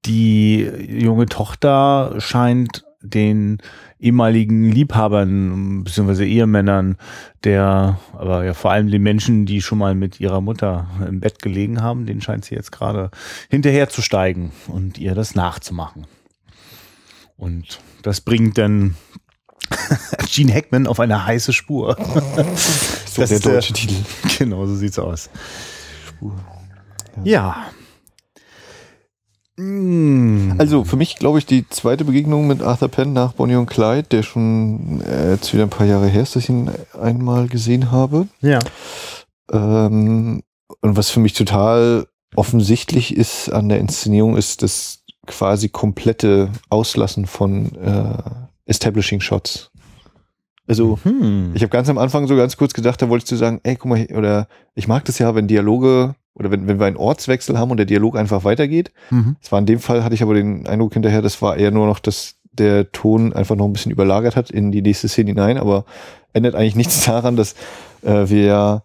die 0.06 0.62
junge 0.62 1.26
Tochter 1.26 2.16
scheint 2.20 2.84
den 3.02 3.58
ehemaligen 4.00 4.72
Liebhabern 4.72 5.84
bzw. 5.84 6.26
Ehemännern 6.26 6.98
der, 7.44 8.00
aber 8.14 8.46
ja 8.46 8.54
vor 8.54 8.72
allem 8.72 8.92
den 8.92 9.02
Menschen, 9.02 9.46
die 9.46 9.62
schon 9.62 9.80
mal 9.80 9.96
mit 9.96 10.20
ihrer 10.20 10.42
Mutter 10.42 10.88
im 11.08 11.20
Bett 11.20 11.42
gelegen 11.42 11.82
haben, 11.82 12.06
den 12.06 12.22
scheint 12.22 12.46
sie 12.46 12.56
jetzt 12.56 12.72
gerade 12.72 13.10
hinterher 13.50 13.90
zu 13.90 14.04
steigen 14.04 14.52
und 14.68 15.00
ihr 15.00 15.16
das 15.16 15.34
nachzumachen. 15.34 16.06
Und 17.38 17.82
das 18.04 18.22
bringt 18.22 18.60
dann 18.60 18.96
Gene 20.30 20.54
Hackman 20.54 20.88
auf 20.88 21.00
eine 21.00 21.26
heiße 21.26 21.54
Spur. 21.54 21.96
So 22.00 22.42
Das 22.44 23.16
der 23.16 23.24
ist 23.32 23.46
der- 23.46 23.54
deutsche 23.54 23.74
Titel. 23.74 23.96
Genau, 24.38 24.66
so 24.66 24.76
sieht's 24.76 24.98
aus. 25.00 25.30
Ja. 27.24 27.66
Mm. 29.58 30.54
Also 30.58 30.84
für 30.84 30.96
mich, 30.96 31.18
glaube 31.18 31.38
ich, 31.40 31.46
die 31.46 31.68
zweite 31.70 32.06
Begegnung 32.06 32.48
mit 32.48 32.62
Arthur 32.62 32.88
Penn 32.88 33.14
nach 33.14 33.34
Bonnie 33.34 33.56
und 33.56 33.68
Clyde, 33.68 34.04
der 34.04 34.24
schon 34.24 35.02
äh, 35.02 35.32
jetzt 35.32 35.54
wieder 35.54 35.64
ein 35.64 35.70
paar 35.70 35.86
Jahre 35.88 36.08
her 36.08 36.24
ist, 36.24 36.36
dass 36.36 36.44
ich 36.44 36.50
ihn 36.50 36.72
einmal 37.00 37.48
gesehen 37.48 37.92
habe. 37.92 38.28
Ja. 38.42 38.60
Ähm, 39.52 40.42
und 40.82 40.98
was 40.98 41.10
für 41.10 41.20
mich 41.20 41.34
total 41.34 42.08
offensichtlich 42.36 43.16
ist 43.16 43.50
an 43.52 43.70
der 43.70 43.80
Inszenierung, 43.80 44.38
ist 44.38 44.64
das 44.64 45.04
quasi 45.28 45.70
komplette 45.70 46.50
Auslassen 46.70 47.26
von 47.28 47.76
äh, 47.76 48.18
Establishing 48.72 49.20
Shots. 49.20 49.70
Also 50.68 50.98
Hm. 51.04 51.52
ich 51.54 51.62
habe 51.62 51.70
ganz 51.70 51.90
am 51.90 51.98
Anfang 51.98 52.28
so 52.28 52.36
ganz 52.38 52.56
kurz 52.56 52.74
gedacht, 52.74 53.02
da 53.02 53.10
wolltest 53.10 53.32
du 53.32 53.36
sagen, 53.36 53.60
ey, 53.64 53.76
guck 53.76 53.90
mal, 53.90 54.08
oder 54.16 54.48
ich 54.76 54.88
mag 54.88 55.04
das 55.06 55.20
ja, 55.20 55.36
wenn 55.36 55.48
Dialoge 55.48 56.16
oder 56.34 56.50
wenn, 56.50 56.68
wenn 56.68 56.80
wir 56.80 56.86
einen 56.86 56.96
Ortswechsel 56.96 57.60
haben 57.60 57.72
und 57.72 57.78
der 57.78 57.86
Dialog 57.86 58.16
einfach 58.18 58.46
weitergeht. 58.46 58.92
Mhm. 59.10 59.36
Das 59.42 59.52
war 59.52 59.60
in 59.60 59.66
dem 59.66 59.80
Fall, 59.80 60.04
hatte 60.04 60.16
ich 60.16 60.24
aber 60.24 60.34
den 60.34 60.66
Eindruck 60.68 60.94
hinterher, 60.94 61.22
das 61.22 61.42
war 61.42 61.58
eher 61.58 61.72
nur 61.72 61.88
noch, 61.88 62.00
dass 62.00 62.36
der 62.54 62.92
Ton 62.92 63.34
einfach 63.34 63.56
noch 63.56 63.66
ein 63.66 63.74
bisschen 63.74 63.92
überlagert 63.92 64.36
hat 64.38 64.50
in 64.50 64.72
die 64.72 64.82
nächste 64.82 65.10
Szene 65.10 65.32
hinein, 65.32 65.58
aber 65.58 65.84
ändert 66.32 66.56
eigentlich 66.56 66.76
nichts 66.76 67.04
daran, 67.06 67.36
dass 67.36 67.56
äh, 68.04 68.30
wir 68.30 68.44
ja 68.46 68.84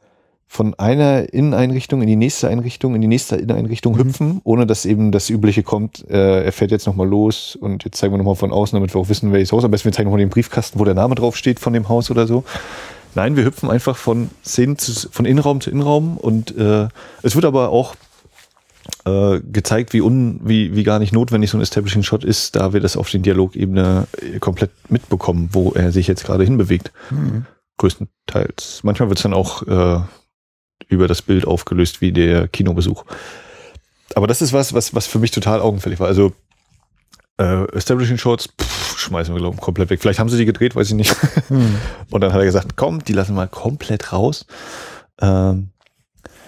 von 0.49 0.75
einer 0.75 1.33
Inneneinrichtung 1.33 2.01
in 2.03 2.07
die 2.07 2.17
nächste 2.17 2.49
Einrichtung, 2.49 2.95
in 2.95 3.01
die 3.01 3.09
nächste 3.09 3.37
Inneneinrichtung 3.37 3.99
hüpfen, 3.99 4.41
ohne 4.45 4.67
dass 4.67 4.87
eben 4.87 5.11
das 5.13 5.29
Übliche 5.29 5.63
kommt, 5.63 6.09
äh, 6.09 6.45
er 6.45 6.53
fährt 6.53 6.71
jetzt 6.71 6.87
nochmal 6.87 7.09
los 7.09 7.57
und 7.61 7.85
jetzt 7.85 7.99
zeigen 7.99 8.15
wir 8.15 8.19
nochmal 8.19 8.37
von 8.37 8.53
außen, 8.53 8.77
damit 8.77 8.95
wir 8.95 9.01
auch 9.01 9.09
wissen, 9.09 9.33
welches 9.33 9.53
Haus. 9.53 9.65
Am 9.65 9.71
besten 9.71 9.87
wir 9.87 9.93
zeigen 9.93 10.09
nochmal 10.09 10.21
den 10.21 10.31
Briefkasten, 10.31 10.79
wo 10.79 10.85
der 10.85 10.95
Name 10.95 11.15
drauf 11.15 11.37
steht 11.37 11.59
von 11.59 11.73
dem 11.73 11.89
Haus 11.89 12.11
oder 12.11 12.27
so. 12.27 12.45
Nein, 13.15 13.37
wir 13.37 13.45
hüpfen 13.45 13.71
einfach 13.71 13.97
von 13.97 14.31
Szenen 14.45 14.79
zu, 14.79 15.09
von 15.11 15.25
Innenraum 15.25 15.61
zu 15.61 15.71
Innenraum 15.71 16.17
und 16.17 16.57
äh, 16.57 16.89
es 17.23 17.35
wird 17.35 17.45
aber 17.45 17.71
auch 17.71 17.97
äh, 19.05 19.41
gezeigt, 19.41 19.93
wie, 19.95 20.01
un, 20.01 20.41
wie, 20.45 20.77
wie 20.77 20.85
gar 20.85 20.99
nicht 20.99 21.13
notwendig 21.13 21.51
so 21.51 21.59
ein 21.59 21.63
Establishing 21.63 22.03
Shot 22.03 22.25
ist, 22.25 22.57
da 22.57 22.73
wir 22.73 22.81
das 22.81 22.97
auf 22.97 23.11
den 23.11 23.23
Dialogebene 23.23 24.07
äh, 24.21 24.39
komplett 24.39 24.71
mitbekommen, 24.89 25.49
wo 25.53 25.73
er 25.73 25.93
sich 25.93 26.07
jetzt 26.07 26.25
gerade 26.25 26.45
hinbewegt. 26.45 26.93
Größtenteils. 27.79 28.81
Manchmal 28.85 29.09
wird 29.09 29.19
es 29.19 29.23
dann 29.23 29.35
auch 29.35 29.63
äh, 29.67 30.01
über 30.89 31.09
das 31.09 31.23
Bild 31.23 31.47
aufgelöst, 31.47 32.01
wie 32.01 32.12
der 32.12 32.49
Kinobesuch. 32.49 33.05
Aber 34.15 34.27
das 34.27 34.43
ist 34.43 34.53
was, 34.53 34.73
was, 34.73 34.95
was 34.95 35.07
für 35.07 35.19
mich 35.19 35.31
total 35.31 35.61
augenfällig 35.61 35.99
war. 36.01 36.07
Also 36.07 36.33
äh, 37.39 37.65
Establishing 37.73 38.19
Shots, 38.19 38.49
pff, 38.61 38.99
schmeißen 38.99 39.35
wir, 39.35 39.41
glaube 39.41 39.57
ich, 39.57 39.61
komplett 39.61 39.91
weg. 39.91 40.01
Vielleicht 40.01 40.19
haben 40.19 40.29
sie 40.29 40.39
die 40.39 40.47
gedreht, 40.47 40.75
weiß 40.77 40.89
ich 40.89 40.95
nicht. 40.95 41.15
Und 42.11 42.21
dann 42.21 42.33
hat 42.33 42.41
er 42.41 42.47
gesagt, 42.47 42.77
komm, 42.77 43.05
die 43.05 43.12
lassen 43.12 43.35
wir 43.35 43.47
komplett 43.47 44.12
raus. 44.12 44.47
Ähm, 45.21 45.71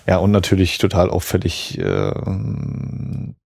Ja, 0.06 0.16
und 0.18 0.30
natürlich 0.30 0.78
total 0.78 1.10
auffällig 1.10 1.78
äh, 1.78 2.12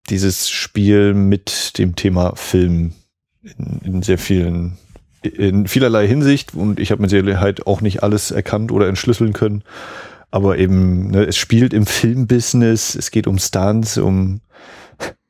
dieses 0.09 0.49
Spiel 0.49 1.13
mit 1.13 1.77
dem 1.79 1.97
Thema 1.97 2.37
Film 2.37 2.93
in, 3.43 3.81
in 3.83 4.03
sehr 4.03 4.19
vielen, 4.19 4.79
in 5.23 5.67
vielerlei 5.67 6.07
Hinsicht. 6.07 6.55
Und 6.55 6.79
ich 6.79 6.93
habe 6.93 7.03
mit 7.03 7.11
Sicherheit 7.11 7.67
auch 7.67 7.81
nicht 7.81 8.05
alles 8.05 8.31
erkannt 8.31 8.71
oder 8.71 8.87
entschlüsseln 8.87 9.33
können. 9.33 9.65
Aber 10.33 10.57
eben, 10.57 11.09
ne, 11.09 11.25
es 11.25 11.37
spielt 11.37 11.75
im 11.75 11.85
Filmbusiness, 11.85 12.95
es 12.95 13.11
geht 13.11 13.27
um 13.27 13.39
Stunts, 13.39 13.99
um 13.99 14.41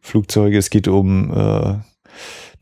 Flugzeuge, 0.01 0.57
es 0.57 0.71
geht 0.71 0.87
um 0.87 1.33
äh, 1.33 1.75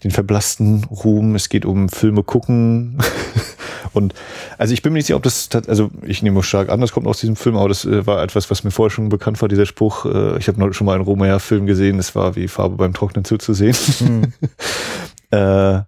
den 0.03 0.11
verblassten 0.11 0.85
Ruhm, 0.85 1.35
es 1.35 1.51
geht 1.51 1.67
um 1.67 1.91
Filme 1.91 2.23
gucken. 2.23 2.99
Und 3.93 4.15
also 4.57 4.73
ich 4.73 4.81
bin 4.81 4.93
mir 4.93 4.99
nicht 4.99 5.07
sicher, 5.07 5.17
ob 5.17 5.23
das, 5.23 5.51
also 5.69 5.91
ich 6.03 6.23
nehme 6.23 6.43
stark 6.43 6.71
an, 6.71 6.81
das 6.81 6.93
kommt 6.93 7.07
aus 7.07 7.21
diesem 7.21 7.37
Film, 7.37 7.57
aber 7.57 7.69
das 7.69 7.85
äh, 7.85 8.07
war 8.07 8.23
etwas, 8.23 8.51
was 8.51 8.65
mir 8.65 8.71
vorher 8.71 8.91
schon 8.91 9.11
bekannt 9.11 9.43
war, 9.43 9.49
dieser 9.49 9.67
Spruch. 9.67 10.07
Äh, 10.07 10.39
ich 10.39 10.49
habe 10.49 10.73
schon 10.73 10.87
mal 10.87 10.95
einen 10.95 11.05
Romer-Film 11.05 11.67
gesehen, 11.67 11.99
es 11.99 12.15
war 12.15 12.37
wie 12.37 12.49
Farbe 12.49 12.77
beim 12.77 12.95
Trocknen 12.95 13.27
zuzusehen. 13.27 13.77
Mhm. 14.01 14.33
äh, 15.37 15.83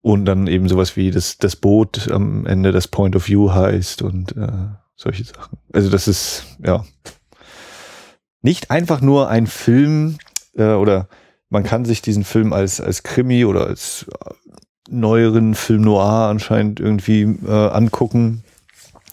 und 0.00 0.24
dann 0.24 0.46
eben 0.46 0.70
sowas 0.70 0.96
wie 0.96 1.10
das, 1.10 1.36
das 1.36 1.56
Boot 1.56 2.08
am 2.10 2.46
Ende, 2.46 2.72
das 2.72 2.88
Point 2.88 3.14
of 3.14 3.28
View 3.28 3.52
heißt 3.52 4.00
und 4.00 4.34
äh, 4.36 4.48
solche 4.96 5.24
Sachen. 5.24 5.58
Also 5.72 5.90
das 5.90 6.08
ist, 6.08 6.44
ja, 6.64 6.84
nicht 8.42 8.70
einfach 8.70 9.00
nur 9.00 9.28
ein 9.28 9.46
Film 9.46 10.18
äh, 10.56 10.72
oder 10.72 11.08
man 11.50 11.62
kann 11.62 11.84
sich 11.84 12.02
diesen 12.02 12.24
Film 12.24 12.52
als, 12.52 12.80
als 12.80 13.02
Krimi 13.02 13.44
oder 13.44 13.66
als 13.66 14.06
neueren 14.88 15.54
Film 15.54 15.82
Noir 15.82 16.28
anscheinend 16.28 16.80
irgendwie 16.80 17.22
äh, 17.22 17.50
angucken. 17.50 18.44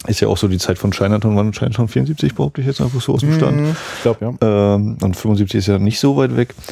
Ist 0.08 0.20
ja 0.20 0.28
auch 0.28 0.38
so 0.38 0.48
die 0.48 0.58
Zeit 0.58 0.80
von 0.80 0.92
Chinatown, 0.92 1.36
war 1.36 1.50
Chinatown 1.52 1.88
74, 1.88 2.34
behaupte 2.34 2.62
ich 2.62 2.68
jetzt 2.68 2.82
einfach 2.82 3.00
so 3.00 3.14
aus 3.14 3.22
dem 3.22 3.36
Stand. 3.36 3.58
Mhm, 3.58 3.76
ich 3.98 4.02
glaube, 4.02 4.38
ja. 4.42 4.74
Ähm, 4.76 4.98
und 5.00 5.16
75 5.16 5.60
ist 5.60 5.68
ja 5.68 5.78
nicht 5.78 6.00
so 6.00 6.18
weit 6.18 6.36
weg. 6.36 6.54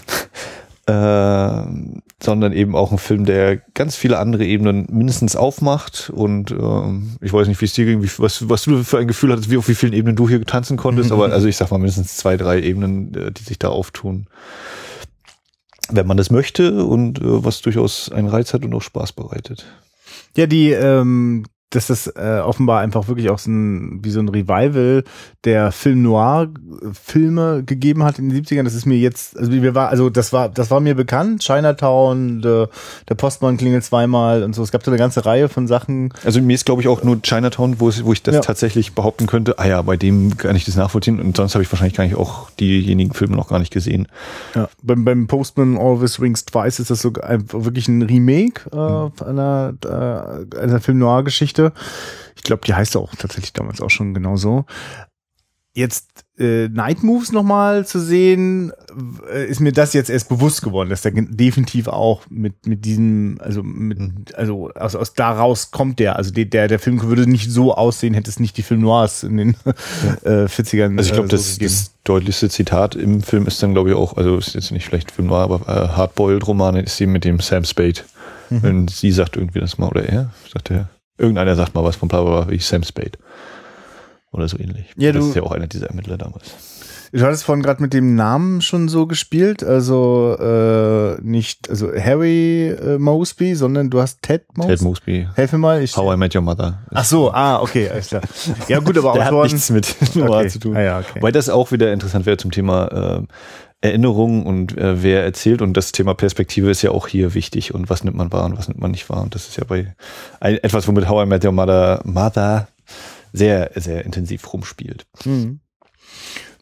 Äh, 0.88 1.62
sondern 2.22 2.54
eben 2.54 2.76
auch 2.76 2.92
ein 2.92 2.98
Film, 2.98 3.26
der 3.26 3.58
ganz 3.74 3.96
viele 3.96 4.20
andere 4.20 4.46
Ebenen 4.46 4.88
mindestens 4.92 5.36
aufmacht. 5.36 6.10
Und 6.14 6.52
ähm, 6.52 7.18
ich 7.22 7.32
weiß 7.32 7.48
nicht, 7.48 7.62
wie 7.62 7.66
es 7.66 7.74
dir 7.74 7.86
ging, 7.86 8.04
wie, 8.04 8.10
was, 8.18 8.50
was 8.50 8.64
du 8.64 8.84
für 8.84 8.98
ein 8.98 9.08
Gefühl 9.08 9.32
hattest, 9.32 9.50
wie 9.50 9.58
auf 9.58 9.70
wie 9.70 9.76
vielen 9.76 9.94
Ebenen 9.94 10.16
du 10.16 10.28
hier 10.28 10.44
tanzen 10.46 10.78
konntest, 10.78 11.12
aber 11.12 11.32
also 11.32 11.48
ich 11.48 11.58
sag 11.58 11.72
mal 11.72 11.78
mindestens 11.78 12.18
zwei, 12.18 12.38
drei 12.38 12.62
Ebenen, 12.62 13.14
äh, 13.16 13.32
die 13.32 13.44
sich 13.44 13.60
da 13.60 13.70
auftun 13.70 14.28
wenn 15.92 16.08
man 16.08 16.18
das 16.18 16.30
möchte 16.30 16.86
und 16.86 17.20
äh, 17.20 17.44
was 17.44 17.62
durchaus 17.62 18.12
einen 18.12 18.28
Reiz 18.28 18.54
hat 18.54 18.64
und 18.64 18.74
auch 18.74 18.82
Spaß 18.82 19.14
bereitet. 19.14 19.66
Ja, 20.36 20.46
die, 20.46 20.72
ähm, 20.72 21.46
dass 21.70 21.88
das 21.88 22.08
äh, 22.08 22.42
offenbar 22.44 22.82
einfach 22.82 23.08
wirklich 23.08 23.30
auch 23.30 23.38
so 23.38 23.52
ein, 23.52 24.04
wie 24.04 24.10
so 24.10 24.20
ein 24.20 24.30
Revival 24.30 25.04
der 25.44 25.72
Film 25.72 26.02
Noir 26.02 26.48
Filme 26.94 27.64
gegeben 27.64 28.04
hat 28.04 28.18
in 28.18 28.30
den 28.30 28.44
70ern. 28.44 28.64
Das 28.64 28.74
ist 28.74 28.86
mir 28.86 28.98
jetzt, 28.98 29.38
also 29.38 29.52
wir 29.52 29.76
war, 29.76 29.90
also 29.90 30.10
das 30.10 30.34
war, 30.34 30.50
das 30.50 30.72
war 30.72 30.80
mir 30.80 30.96
bekannt. 30.96 31.44
Chinatown, 31.44 32.42
der, 32.42 32.70
der 33.08 33.16
Postmann 33.16 33.58
klingelt 33.58 33.84
zweimal 33.84 34.42
und 34.44 34.56
so. 34.56 34.64
Es 34.64 34.72
gab 34.72 34.84
so 34.84 34.90
eine 34.90 34.98
ganze 34.98 35.26
Reihe 35.26 35.48
von 35.48 35.68
Sachen. 35.68 36.12
Also 36.26 36.42
mir 36.42 36.56
ist, 36.56 36.66
glaube 36.66 36.82
ich, 36.82 36.88
auch 36.88 37.04
nur 37.04 37.22
Chinatown, 37.22 37.80
wo, 37.80 37.92
wo 38.04 38.14
ich 38.14 38.24
das 38.24 38.36
ja. 38.36 38.42
tatsächlich 38.42 38.94
behaupten 38.94 39.28
könnte, 39.28 39.60
ah 39.60 39.68
ja, 39.68 39.82
bei 39.84 39.96
dem 39.96 40.38
kann 40.38 40.56
ich 40.56 40.66
das 40.66 40.76
nachvollziehen 40.76 41.20
und 41.20 41.38
sonst 41.38 41.54
habe 41.54 41.64
ich 41.64 41.72
wahrscheinlich 41.72 41.96
gar 41.96 42.04
nicht 42.04 42.16
auch 42.16 42.50
diejenigen 42.52 43.14
Filme 43.14 43.36
noch 43.36 43.50
gar 43.50 43.60
nicht 43.60 43.72
gesehen. 43.72 44.08
Ja, 44.56 44.70
beim, 44.82 45.06
beim 45.06 45.28
Postman 45.28 45.78
Always 45.78 46.20
Rings 46.20 46.46
Twice 46.46 46.80
ist 46.80 46.90
das 46.90 47.02
so 47.02 47.14
ein, 47.22 47.44
wirklich 47.52 47.88
ein 47.88 48.02
Remake 48.02 48.62
äh, 48.72 48.76
mhm. 48.76 49.12
einer, 49.28 49.74
äh, 49.86 50.58
einer 50.58 50.80
Film 50.80 50.98
Noir 50.98 51.24
Geschichte 51.24 51.59
Geschichte. 51.60 51.74
Ich 52.36 52.44
glaube, 52.44 52.62
die 52.66 52.74
heißt 52.74 52.96
auch 52.98 53.14
tatsächlich 53.16 53.54
damals 53.54 53.82
auch 53.82 53.90
schon 53.90 54.14
genauso. 54.14 54.66
Jetzt 55.76 56.26
äh, 56.38 56.68
Night 56.68 57.04
Moves 57.04 57.32
nochmal 57.32 57.86
zu 57.86 58.00
sehen, 58.00 58.72
äh, 59.32 59.46
ist 59.46 59.60
mir 59.60 59.72
das 59.72 59.94
jetzt 59.94 60.10
erst 60.10 60.28
bewusst 60.28 60.64
geworden, 60.64 60.90
dass 60.90 61.04
der 61.04 61.12
definitiv 61.12 61.88
auch 61.88 62.24
mit 62.30 62.66
mit 62.66 62.86
diesem, 62.86 63.38
also 63.40 63.62
mit, 63.62 64.00
mhm. 64.00 64.26
also 64.36 64.72
aus, 64.72 64.96
aus 64.96 65.14
daraus 65.14 65.70
kommt 65.72 66.00
der. 66.00 66.16
Also 66.16 66.32
der 66.32 66.68
der 66.68 66.80
Film 66.80 67.02
würde 67.04 67.28
nicht 67.28 67.52
so 67.52 67.76
aussehen, 67.76 68.16
hätte 68.16 68.32
es 68.32 68.40
nicht 68.40 68.58
die 68.58 68.64
Film 68.64 68.82
Noirs 68.82 69.24
in 69.24 69.38
den 69.38 69.50
äh, 70.24 70.46
40ern. 70.46 70.98
Also 70.98 71.10
ich 71.10 71.14
glaube, 71.14 71.28
äh, 71.28 71.38
so 71.38 71.38
das, 71.38 71.58
das 71.60 71.94
deutlichste 72.04 72.50
Zitat 72.50 72.96
im 72.96 73.22
Film 73.22 73.46
ist 73.46 73.62
dann, 73.62 73.74
glaube 73.74 73.90
ich, 73.92 73.96
auch, 73.96 74.18
also 74.18 74.38
ist 74.38 74.56
jetzt 74.56 74.72
nicht 74.72 74.86
vielleicht 74.86 75.12
Film 75.12 75.28
Noir, 75.28 75.44
aber 75.44 75.62
äh, 75.68 75.90
Hardboiled 75.90 76.48
Romane 76.48 76.82
ist 76.82 76.98
sie 76.98 77.06
mit 77.06 77.24
dem 77.24 77.40
Sam 77.40 77.64
Spade. 77.64 78.02
Mhm. 78.50 78.64
Wenn 78.64 78.88
sie 78.88 79.12
sagt 79.12 79.38
irgendwie 79.38 79.60
das 79.60 79.78
mal, 79.78 79.90
oder 79.90 80.04
er, 80.10 80.32
sagt 80.52 80.72
er, 80.72 80.90
Irgendeiner 81.20 81.56
sagt 81.56 81.76
mal 81.76 81.84
was 81.84 81.98
von 81.98 82.08
bla 82.08 82.22
bla 82.24 82.42
bla, 82.42 82.52
wie 82.52 82.58
Sam 82.58 82.84
Spade. 82.84 83.12
Oder 84.32 84.48
so 84.48 84.58
ähnlich. 84.58 84.86
Ja, 84.96 85.12
das 85.12 85.24
du, 85.24 85.30
ist 85.30 85.36
ja 85.36 85.44
auch 85.44 85.52
einer 85.52 85.68
dieser 85.68 85.88
Ermittler 85.88 86.18
damals. 86.18 86.46
Du 87.12 87.22
hattest 87.26 87.44
vorhin 87.44 87.64
gerade 87.64 87.82
mit 87.82 87.94
dem 87.94 88.14
Namen 88.14 88.62
schon 88.62 88.88
so 88.88 89.08
gespielt, 89.08 89.64
also 89.64 90.38
äh, 90.40 91.20
nicht, 91.22 91.68
also 91.68 91.92
Harry 91.92 92.68
äh, 92.70 93.00
Mosby, 93.00 93.56
sondern 93.56 93.90
du 93.90 94.00
hast 94.00 94.22
Ted 94.22 94.46
Mosby. 94.56 94.72
Ted 94.72 94.82
Mosby. 94.84 95.28
Helfe 95.34 95.58
mal. 95.58 95.82
Ich, 95.82 95.98
How 95.98 96.14
I 96.14 96.18
Met 96.18 96.36
Your 96.36 96.44
Mother. 96.44 96.84
Ach 96.92 97.04
so, 97.04 97.32
ah, 97.34 97.62
okay, 97.62 97.90
alles 97.90 98.10
klar. 98.10 98.22
Ja 98.68 98.80
gut, 98.80 98.96
aber 98.96 99.14
auch 99.14 99.20
hat 99.20 99.34
nichts 99.52 99.72
mit 99.72 99.96
Noir 100.16 100.42
okay. 100.42 100.50
zu 100.50 100.60
tun. 100.60 100.78
Ah, 100.78 100.82
ja, 100.82 101.00
okay. 101.00 101.20
Weil 101.20 101.32
das 101.32 101.50
auch 101.50 101.72
wieder 101.72 101.92
interessant 101.92 102.28
wäre 102.28 102.38
zum 102.38 102.52
Thema 102.52 103.22
äh, 103.22 103.24
Erinnerung 103.82 104.46
und 104.46 104.78
äh, 104.78 105.02
wer 105.04 105.24
erzählt 105.24 105.62
und 105.62 105.74
das 105.76 105.94
Thema 105.94 106.14
Perspektive 106.14 106.70
ist 106.70 106.82
ja 106.82 106.92
auch 106.92 107.08
hier 107.08 107.34
wichtig 107.34 107.74
und 107.74 107.90
was 107.90 108.04
nimmt 108.04 108.18
man 108.18 108.32
wahr 108.32 108.46
und 108.46 108.58
was 108.58 108.68
nimmt 108.68 108.82
man 108.82 108.92
nicht 108.92 109.10
wahr 109.10 109.22
und 109.22 109.36
das 109.36 109.48
ist 109.48 109.58
ja 109.58 109.64
bei 109.64 109.96
ein, 110.42 110.56
etwas, 110.56 110.88
womit 110.88 111.08
How 111.08 111.26
I 111.26 111.30
Met 111.30 111.46
Your 111.46 111.54
Mother, 111.54 112.02
Mother 112.04 112.68
sehr, 113.32 113.72
sehr 113.76 114.06
intensiv 114.06 114.52
rumspielt. 114.52 115.06
Mhm. 115.24 115.62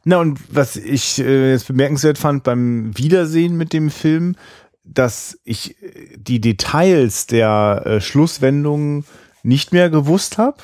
Na 0.04 0.20
und 0.20 0.40
was 0.50 0.76
ich 0.76 1.20
äh, 1.20 1.52
jetzt 1.52 1.68
bemerkenswert 1.68 2.18
fand 2.18 2.44
beim 2.44 2.96
Wiedersehen 2.98 3.58
mit 3.58 3.74
dem 3.74 3.90
Film, 3.90 4.36
dass 4.84 5.40
ich 5.44 5.82
äh, 5.82 6.18
die 6.18 6.40
Details 6.40 7.26
der 7.26 7.82
äh, 7.86 8.02
Schlusswendung 8.02 9.06
nicht 9.44 9.74
mehr 9.74 9.90
gewusst 9.90 10.38
habe 10.38 10.58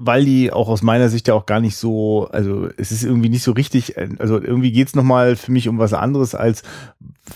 weil 0.00 0.24
die 0.24 0.52
auch 0.52 0.68
aus 0.68 0.80
meiner 0.80 1.08
Sicht 1.08 1.26
ja 1.26 1.34
auch 1.34 1.44
gar 1.44 1.60
nicht 1.60 1.76
so, 1.76 2.28
also 2.30 2.68
es 2.76 2.92
ist 2.92 3.02
irgendwie 3.02 3.28
nicht 3.28 3.42
so 3.42 3.50
richtig, 3.50 3.96
also 4.20 4.40
irgendwie 4.40 4.70
geht's 4.70 4.94
nochmal 4.94 5.34
für 5.34 5.50
mich 5.50 5.68
um 5.68 5.78
was 5.78 5.92
anderes 5.92 6.36
als 6.36 6.62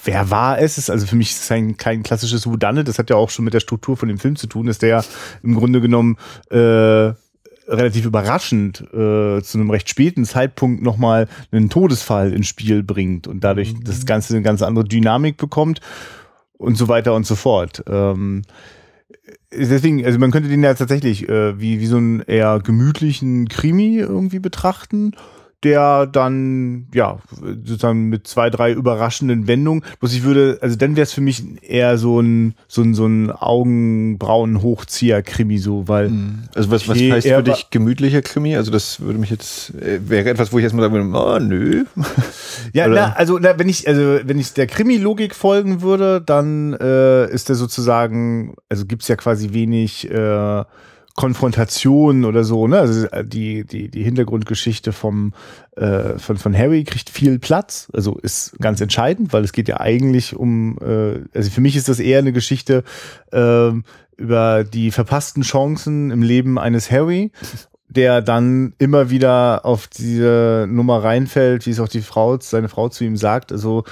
wer 0.05 0.31
war 0.31 0.61
es? 0.61 0.89
Also 0.89 1.07
für 1.07 1.17
mich 1.17 1.33
ist 1.33 1.43
es 1.43 1.51
ein, 1.51 1.77
kein 1.77 2.05
klassisches 2.05 2.47
Whodunit, 2.47 2.87
das 2.87 3.01
hat 3.01 3.11
ja 3.11 3.17
auch 3.17 3.31
schon 3.31 3.45
mit 3.45 3.53
der 3.53 3.61
Struktur 3.61 3.97
von 3.97 4.09
dem 4.09 4.19
Film 4.19 4.37
zu 4.37 4.47
tun, 4.47 4.67
dass 4.67 4.79
der 4.79 4.89
ja 4.89 5.05
im 5.43 5.57
Grunde 5.57 5.81
genommen 5.81 6.17
äh, 6.51 7.13
relativ 7.69 8.07
überraschend 8.07 8.81
äh, 8.93 9.43
zu 9.43 9.59
einem 9.59 9.71
recht 9.71 9.89
späten 9.89 10.25
Zeitpunkt 10.25 10.85
nochmal 10.85 11.29
einen 11.51 11.69
Todesfall 11.69 12.33
ins 12.33 12.47
Spiel 12.47 12.85
bringt 12.85 13.27
und 13.27 13.43
dadurch 13.43 13.75
mhm. 13.75 13.83
das 13.83 14.07
Ganze 14.07 14.35
eine 14.35 14.43
ganz 14.43 14.63
andere 14.63 14.85
Dynamik 14.85 15.37
bekommt 15.37 15.81
und 16.59 16.77
so 16.77 16.87
weiter 16.87 17.13
und 17.15 17.27
so 17.27 17.35
fort. 17.35 17.83
Ähm, 17.89 18.43
deswegen, 19.53 20.05
also 20.05 20.19
man 20.19 20.31
könnte 20.31 20.49
den 20.49 20.63
ja 20.63 20.75
tatsächlich 20.75 21.29
äh, 21.29 21.59
wie, 21.61 21.81
wie 21.81 21.87
so 21.87 21.97
einen 21.97 22.21
eher 22.21 22.61
gemütlichen 22.61 23.49
Krimi 23.49 23.99
irgendwie 23.99 24.39
betrachten 24.39 25.13
der 25.65 26.07
dann, 26.07 26.87
ja, 26.93 27.19
sozusagen 27.65 28.09
mit 28.09 28.27
zwei, 28.27 28.51
drei 28.51 28.73
überraschenden 28.73 29.47
Wendungen, 29.47 29.85
bloß 30.01 30.13
ich 30.15 30.25
würde, 30.25 30.59
also 30.61 30.75
dann 30.77 30.97
wäre 30.97 31.05
es 31.05 31.13
für 31.13 31.21
mich 31.21 31.45
eher 31.63 31.99
so 31.99 32.19
ein, 32.21 32.55
so 32.69 32.83
ein, 32.83 32.95
so 32.95 33.07
ein 33.07 33.31
Augenbrauen-Hochzieher-Krimi, 33.31 35.59
so, 35.59 35.87
weil. 35.89 36.09
Mhm. 36.09 36.45
Also 36.55 36.71
was, 36.71 36.89
was 36.89 36.99
heißt 36.99 37.29
für 37.29 37.43
dich 37.43 37.69
gemütlicher 37.71 38.23
Krimi? 38.23 38.57
Also 38.57 38.71
das 38.71 39.01
würde 39.01 39.19
mich 39.19 39.29
jetzt, 39.31 39.75
äh, 39.75 40.01
wäre 40.09 40.31
etwas, 40.31 40.53
wo 40.53 40.59
ich 40.59 40.65
erstmal 40.65 40.91
sagen 40.91 40.95
würde, 40.95 41.11
oh, 41.19 41.39
nö. 41.39 41.85
Ja, 42.73 42.89
na, 42.89 43.13
also 43.13 43.39
na, 43.39 43.59
wenn 43.59 43.69
ich, 43.69 43.87
also 43.89 44.21
wenn 44.25 44.39
ich 44.39 44.55
der 44.55 44.67
Krimi-Logik 44.67 45.35
folgen 45.35 45.83
würde, 45.83 46.21
dann 46.21 46.73
äh, 46.75 47.29
ist 47.31 47.49
der 47.49 47.57
sozusagen, 47.57 48.55
also 48.69 48.87
gibt's 48.87 49.09
ja 49.09 49.17
quasi 49.17 49.53
wenig 49.53 50.09
äh, 50.11 50.65
Konfrontation 51.15 52.25
oder 52.25 52.43
so, 52.45 52.67
ne? 52.67 52.79
Also 52.79 53.07
die, 53.23 53.65
die, 53.65 53.91
die 53.91 54.03
Hintergrundgeschichte 54.03 54.93
vom, 54.93 55.35
äh, 55.77 56.19
von, 56.19 56.37
von 56.39 56.57
Harry 56.57 56.85
kriegt 56.85 57.11
viel 57.11 57.39
Platz, 57.39 57.89
also 57.93 58.19
ist 58.19 58.59
ganz 58.61 58.81
entscheidend, 58.81 59.33
weil 59.33 59.45
es 59.45 59.53
geht 59.53 59.69
ja 59.69 59.81
eigentlich 59.81 60.35
um, 60.35 60.79
äh, 60.81 61.21
also 61.35 61.51
für 61.51 61.61
mich 61.61 61.77
ist 61.77 61.89
das 61.89 62.01
eher 62.01 62.19
eine 62.19 62.33
Geschichte 62.33 62.83
äh, 63.31 63.73
über 64.17 64.65
die 64.65 64.91
verpassten 64.91 65.43
Chancen 65.43 66.11
im 66.11 66.23
Leben 66.23 66.59
eines 66.59 66.91
Harry 66.91 67.31
der 67.95 68.23
dann 68.23 68.73
immer 68.79 69.11
wieder 69.11 69.67
auf 69.67 69.87
diese 69.87 70.67
Nummer 70.67 71.05
reinfällt, 71.05 71.67
wie 71.67 71.71
es 71.71 71.81
auch 71.81 71.89
die 71.89 72.01
Frau, 72.01 72.39
seine 72.41 72.71
Frau 72.71 72.89
zu 72.89 73.05
ihm 73.05 73.19
sagt. 73.19 73.53
Also 73.53 73.85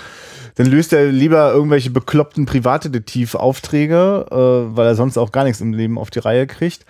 dann 0.55 0.67
löst 0.67 0.95
er 0.95 1.13
lieber 1.13 1.53
irgendwelche 1.53 1.91
bekloppten 1.91 2.47
Privatdetektivaufträge, 2.47 4.27
äh, 4.31 4.77
weil 4.77 4.87
er 4.87 4.95
sonst 4.95 5.19
auch 5.19 5.33
gar 5.33 5.45
nichts 5.45 5.61
im 5.61 5.75
Leben 5.75 5.99
auf 5.99 6.09
die 6.09 6.21
Reihe 6.21 6.47
kriegt 6.47 6.87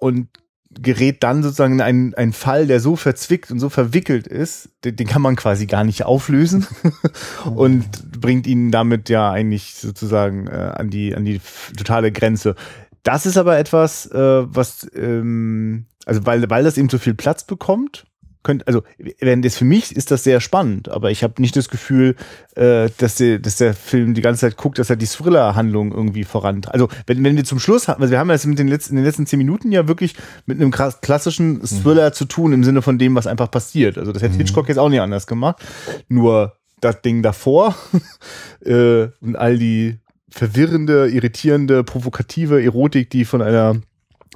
und 0.00 0.28
gerät 0.70 1.22
dann 1.22 1.42
sozusagen 1.42 1.74
in 1.74 1.80
einen, 1.80 2.14
einen 2.14 2.32
Fall, 2.32 2.66
der 2.66 2.80
so 2.80 2.94
verzwickt 2.96 3.50
und 3.50 3.58
so 3.58 3.68
verwickelt 3.68 4.26
ist, 4.26 4.70
den, 4.84 4.96
den 4.96 5.06
kann 5.06 5.22
man 5.22 5.36
quasi 5.36 5.66
gar 5.66 5.84
nicht 5.84 6.04
auflösen 6.04 6.66
und 7.54 8.20
bringt 8.20 8.46
ihn 8.46 8.70
damit 8.70 9.08
ja 9.08 9.30
eigentlich 9.30 9.74
sozusagen 9.74 10.46
äh, 10.46 10.72
an 10.74 10.90
die 10.90 11.14
an 11.14 11.24
die 11.24 11.40
totale 11.76 12.12
Grenze. 12.12 12.54
Das 13.02 13.26
ist 13.26 13.38
aber 13.38 13.58
etwas, 13.58 14.06
äh, 14.06 14.18
was 14.54 14.86
ähm, 14.94 15.86
also 16.04 16.26
weil 16.26 16.48
weil 16.50 16.64
das 16.64 16.76
eben 16.76 16.90
so 16.90 16.98
viel 16.98 17.14
Platz 17.14 17.44
bekommt, 17.44 18.04
könnte, 18.48 18.66
also 18.66 18.82
wenn 19.20 19.42
das 19.42 19.58
für 19.58 19.66
mich 19.66 19.94
ist 19.94 20.10
das 20.10 20.24
sehr 20.24 20.40
spannend, 20.40 20.88
aber 20.88 21.10
ich 21.10 21.22
habe 21.22 21.34
nicht 21.42 21.54
das 21.54 21.68
Gefühl, 21.68 22.16
äh, 22.56 22.88
dass, 22.96 23.16
der, 23.16 23.38
dass 23.38 23.56
der 23.56 23.74
Film 23.74 24.14
die 24.14 24.22
ganze 24.22 24.40
Zeit 24.40 24.56
guckt, 24.56 24.78
dass 24.78 24.88
er 24.88 24.96
die 24.96 25.06
Thriller-Handlung 25.06 25.92
irgendwie 25.92 26.24
voran. 26.24 26.62
Also 26.68 26.88
wenn, 27.06 27.22
wenn 27.24 27.36
wir 27.36 27.44
zum 27.44 27.58
Schluss 27.58 27.88
haben, 27.88 28.00
also 28.00 28.10
wir 28.10 28.18
haben 28.18 28.30
jetzt 28.30 28.46
mit 28.46 28.58
den 28.58 28.68
letzten, 28.68 28.94
in 28.94 28.96
den 28.96 29.04
letzten 29.04 29.26
zehn 29.26 29.36
Minuten 29.36 29.70
ja 29.70 29.86
wirklich 29.86 30.14
mit 30.46 30.58
einem 30.58 30.70
klassischen 30.70 31.60
Thriller 31.60 32.08
mhm. 32.08 32.12
zu 32.14 32.24
tun 32.24 32.54
im 32.54 32.64
Sinne 32.64 32.80
von 32.80 32.98
dem, 32.98 33.14
was 33.14 33.26
einfach 33.26 33.50
passiert. 33.50 33.98
Also 33.98 34.12
das 34.12 34.22
hätte 34.22 34.34
mhm. 34.34 34.38
Hitchcock 34.38 34.68
jetzt 34.68 34.78
auch 34.78 34.88
nicht 34.88 35.02
anders 35.02 35.26
gemacht. 35.26 35.62
Nur 36.08 36.54
das 36.80 37.02
Ding 37.02 37.22
davor 37.22 37.76
äh, 38.64 39.08
und 39.20 39.36
all 39.36 39.58
die 39.58 39.98
verwirrende, 40.30 41.08
irritierende, 41.08 41.84
provokative 41.84 42.62
Erotik, 42.62 43.10
die 43.10 43.26
von 43.26 43.42
einer 43.42 43.76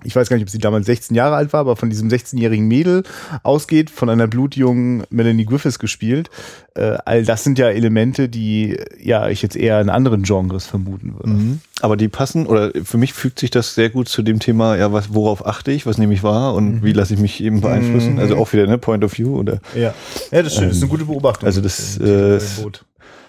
ich 0.04 0.16
weiß 0.16 0.28
gar 0.28 0.36
nicht, 0.36 0.44
ob 0.44 0.50
sie 0.50 0.58
damals 0.58 0.86
16 0.86 1.14
Jahre 1.14 1.36
alt 1.36 1.52
war, 1.52 1.60
aber 1.60 1.76
von 1.76 1.90
diesem 1.90 2.08
16-jährigen 2.08 2.66
Mädel 2.66 3.04
ausgeht, 3.42 3.90
von 3.90 4.08
einer 4.08 4.26
blutjungen 4.26 5.04
Melanie 5.10 5.44
Griffiths 5.44 5.78
gespielt. 5.78 6.30
Äh, 6.74 6.98
all 7.04 7.24
das 7.24 7.44
sind 7.44 7.58
ja 7.58 7.68
Elemente, 7.68 8.28
die 8.28 8.78
ja 9.00 9.28
ich 9.28 9.42
jetzt 9.42 9.56
eher 9.56 9.80
in 9.80 9.90
anderen 9.90 10.22
Genres 10.22 10.66
vermuten 10.66 11.14
würde. 11.14 11.28
Mhm. 11.28 11.60
Aber 11.80 11.96
die 11.96 12.08
passen, 12.08 12.46
oder 12.46 12.72
für 12.84 12.98
mich 12.98 13.12
fügt 13.12 13.38
sich 13.38 13.50
das 13.50 13.74
sehr 13.74 13.90
gut 13.90 14.08
zu 14.08 14.22
dem 14.22 14.38
Thema, 14.38 14.76
ja, 14.76 14.92
was, 14.92 15.12
worauf 15.12 15.46
achte 15.46 15.72
ich, 15.72 15.86
was 15.86 15.98
nehme 15.98 16.14
ich 16.14 16.22
wahr 16.22 16.54
und 16.54 16.76
mhm. 16.76 16.82
wie 16.82 16.92
lasse 16.92 17.14
ich 17.14 17.20
mich 17.20 17.42
eben 17.42 17.60
beeinflussen? 17.60 18.14
Mhm. 18.14 18.18
Also 18.18 18.36
auch 18.36 18.52
wieder, 18.52 18.66
ne, 18.66 18.78
Point 18.78 19.04
of 19.04 19.16
View 19.16 19.36
oder. 19.36 19.60
Ja, 19.74 19.94
ja 20.30 20.42
das 20.42 20.52
stimmt, 20.52 20.64
ähm, 20.64 20.68
das 20.68 20.76
ist 20.78 20.82
eine 20.82 20.90
gute 20.90 21.04
Beobachtung. 21.04 21.46
Also 21.46 21.60
das 21.60 21.98
äh, 21.98 22.38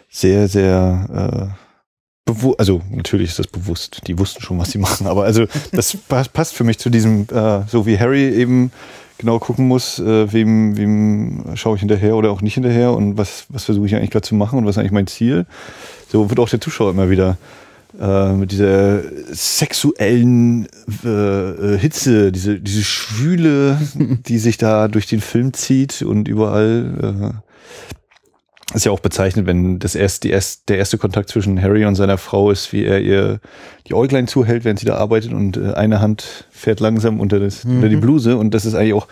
sehr, 0.09 0.47
sehr 0.47 1.49
äh, 1.51 1.63
also 2.57 2.81
natürlich 2.89 3.29
ist 3.29 3.39
das 3.39 3.47
bewusst, 3.47 4.01
die 4.07 4.17
wussten 4.17 4.41
schon, 4.41 4.57
was 4.57 4.71
sie 4.71 4.77
machen, 4.79 5.07
aber 5.07 5.23
also 5.23 5.45
das 5.71 5.97
passt 5.97 6.53
für 6.53 6.63
mich 6.63 6.79
zu 6.79 6.89
diesem, 6.89 7.27
äh, 7.31 7.61
so 7.67 7.85
wie 7.85 7.99
Harry 7.99 8.29
eben 8.29 8.71
genau 9.17 9.39
gucken 9.39 9.67
muss, 9.67 9.99
äh, 9.99 10.31
wem, 10.31 10.77
wem 10.77 11.55
schaue 11.55 11.75
ich 11.75 11.81
hinterher 11.81 12.15
oder 12.15 12.31
auch 12.31 12.41
nicht 12.41 12.55
hinterher 12.55 12.93
und 12.93 13.17
was, 13.17 13.45
was 13.49 13.65
versuche 13.65 13.85
ich 13.85 13.95
eigentlich 13.95 14.11
gerade 14.11 14.27
zu 14.27 14.35
machen 14.35 14.59
und 14.59 14.65
was 14.65 14.75
ist 14.75 14.79
eigentlich 14.79 14.91
mein 14.91 15.07
Ziel. 15.07 15.45
So 16.09 16.29
wird 16.29 16.39
auch 16.39 16.49
der 16.49 16.61
Zuschauer 16.61 16.91
immer 16.91 17.09
wieder 17.09 17.37
äh, 17.99 18.33
mit 18.33 18.51
dieser 18.51 19.01
sexuellen 19.31 20.67
äh, 21.03 21.07
äh 21.07 21.77
Hitze, 21.77 22.31
diese, 22.31 22.59
diese 22.59 22.83
Schwüle, 22.83 23.79
die 23.95 24.39
sich 24.39 24.57
da 24.57 24.87
durch 24.87 25.07
den 25.07 25.21
Film 25.21 25.53
zieht 25.53 26.01
und 26.01 26.27
überall 26.27 27.33
äh, 27.33 27.93
ist 28.73 28.85
ja 28.85 28.91
auch 28.91 28.99
bezeichnet, 28.99 29.45
wenn 29.45 29.79
das 29.79 29.95
erst, 29.95 30.23
die 30.23 30.29
erst, 30.29 30.69
der 30.69 30.77
erste 30.77 30.97
Kontakt 30.97 31.29
zwischen 31.29 31.61
Harry 31.61 31.85
und 31.85 31.95
seiner 31.95 32.17
Frau 32.17 32.51
ist, 32.51 32.73
wie 32.73 32.83
er 32.85 33.01
ihr 33.01 33.39
die 33.87 33.93
Äuglein 33.93 34.27
zuhält, 34.27 34.63
während 34.63 34.79
sie 34.79 34.85
da 34.85 34.95
arbeitet 34.95 35.33
und 35.33 35.57
äh, 35.57 35.73
eine 35.73 36.01
Hand 36.01 36.47
fährt 36.51 36.79
langsam 36.79 37.19
unter, 37.19 37.39
das, 37.39 37.63
mhm. 37.63 37.75
unter 37.75 37.89
die 37.89 37.97
Bluse 37.97 38.37
und 38.37 38.53
das 38.53 38.65
ist 38.65 38.75
eigentlich 38.75 38.93
auch 38.93 39.07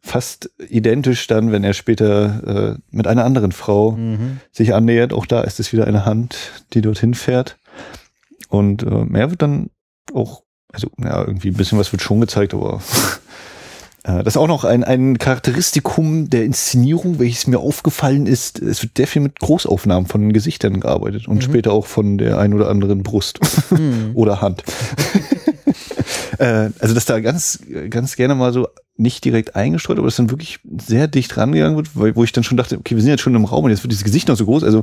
fast 0.00 0.50
identisch 0.68 1.26
dann, 1.26 1.50
wenn 1.50 1.64
er 1.64 1.74
später 1.74 2.74
äh, 2.76 2.78
mit 2.90 3.06
einer 3.06 3.24
anderen 3.24 3.52
Frau 3.52 3.92
mhm. 3.92 4.40
sich 4.52 4.72
annähert. 4.72 5.12
Auch 5.12 5.26
da 5.26 5.40
ist 5.40 5.58
es 5.58 5.72
wieder 5.72 5.86
eine 5.86 6.04
Hand, 6.04 6.64
die 6.72 6.80
dorthin 6.80 7.14
fährt. 7.14 7.58
Und 8.48 8.84
äh, 8.84 9.04
mehr 9.04 9.30
wird 9.30 9.42
dann 9.42 9.70
auch, 10.14 10.42
also 10.72 10.88
ja, 11.02 11.24
irgendwie 11.24 11.48
ein 11.48 11.56
bisschen 11.56 11.78
was 11.78 11.90
wird 11.92 12.02
schon 12.02 12.20
gezeigt, 12.20 12.54
aber 12.54 12.80
das 14.06 14.34
ist 14.34 14.36
auch 14.36 14.46
noch 14.46 14.64
ein, 14.64 14.84
ein 14.84 15.18
Charakteristikum 15.18 16.30
der 16.30 16.44
Inszenierung, 16.44 17.18
welches 17.18 17.48
mir 17.48 17.58
aufgefallen 17.58 18.26
ist. 18.26 18.60
Es 18.60 18.82
wird 18.82 18.96
sehr 18.96 19.08
viel 19.08 19.20
mit 19.20 19.40
Großaufnahmen 19.40 20.06
von 20.06 20.32
Gesichtern 20.32 20.78
gearbeitet 20.80 21.26
und 21.26 21.36
mhm. 21.36 21.42
später 21.42 21.72
auch 21.72 21.86
von 21.86 22.16
der 22.16 22.38
ein 22.38 22.54
oder 22.54 22.68
anderen 22.68 23.02
Brust 23.02 23.40
mhm. 23.70 24.10
oder 24.14 24.40
Hand. 24.40 24.62
Äh, 26.38 26.70
also, 26.78 26.94
dass 26.94 27.04
da 27.04 27.20
ganz, 27.20 27.60
ganz 27.90 28.16
gerne 28.16 28.34
mal 28.34 28.52
so 28.52 28.68
nicht 28.98 29.24
direkt 29.24 29.56
eingestreut, 29.56 29.98
aber 29.98 30.06
dass 30.06 30.16
dann 30.16 30.30
wirklich 30.30 30.58
sehr 30.78 31.06
dicht 31.06 31.36
rangegangen 31.36 31.76
wird, 31.76 31.94
wo 31.94 32.24
ich 32.24 32.32
dann 32.32 32.44
schon 32.44 32.56
dachte, 32.56 32.78
okay, 32.78 32.94
wir 32.94 33.02
sind 33.02 33.10
jetzt 33.10 33.20
schon 33.20 33.34
im 33.34 33.44
Raum 33.44 33.64
und 33.64 33.70
jetzt 33.70 33.82
wird 33.82 33.92
dieses 33.92 34.04
Gesicht 34.04 34.28
noch 34.28 34.36
so 34.36 34.46
groß, 34.46 34.64
also 34.64 34.82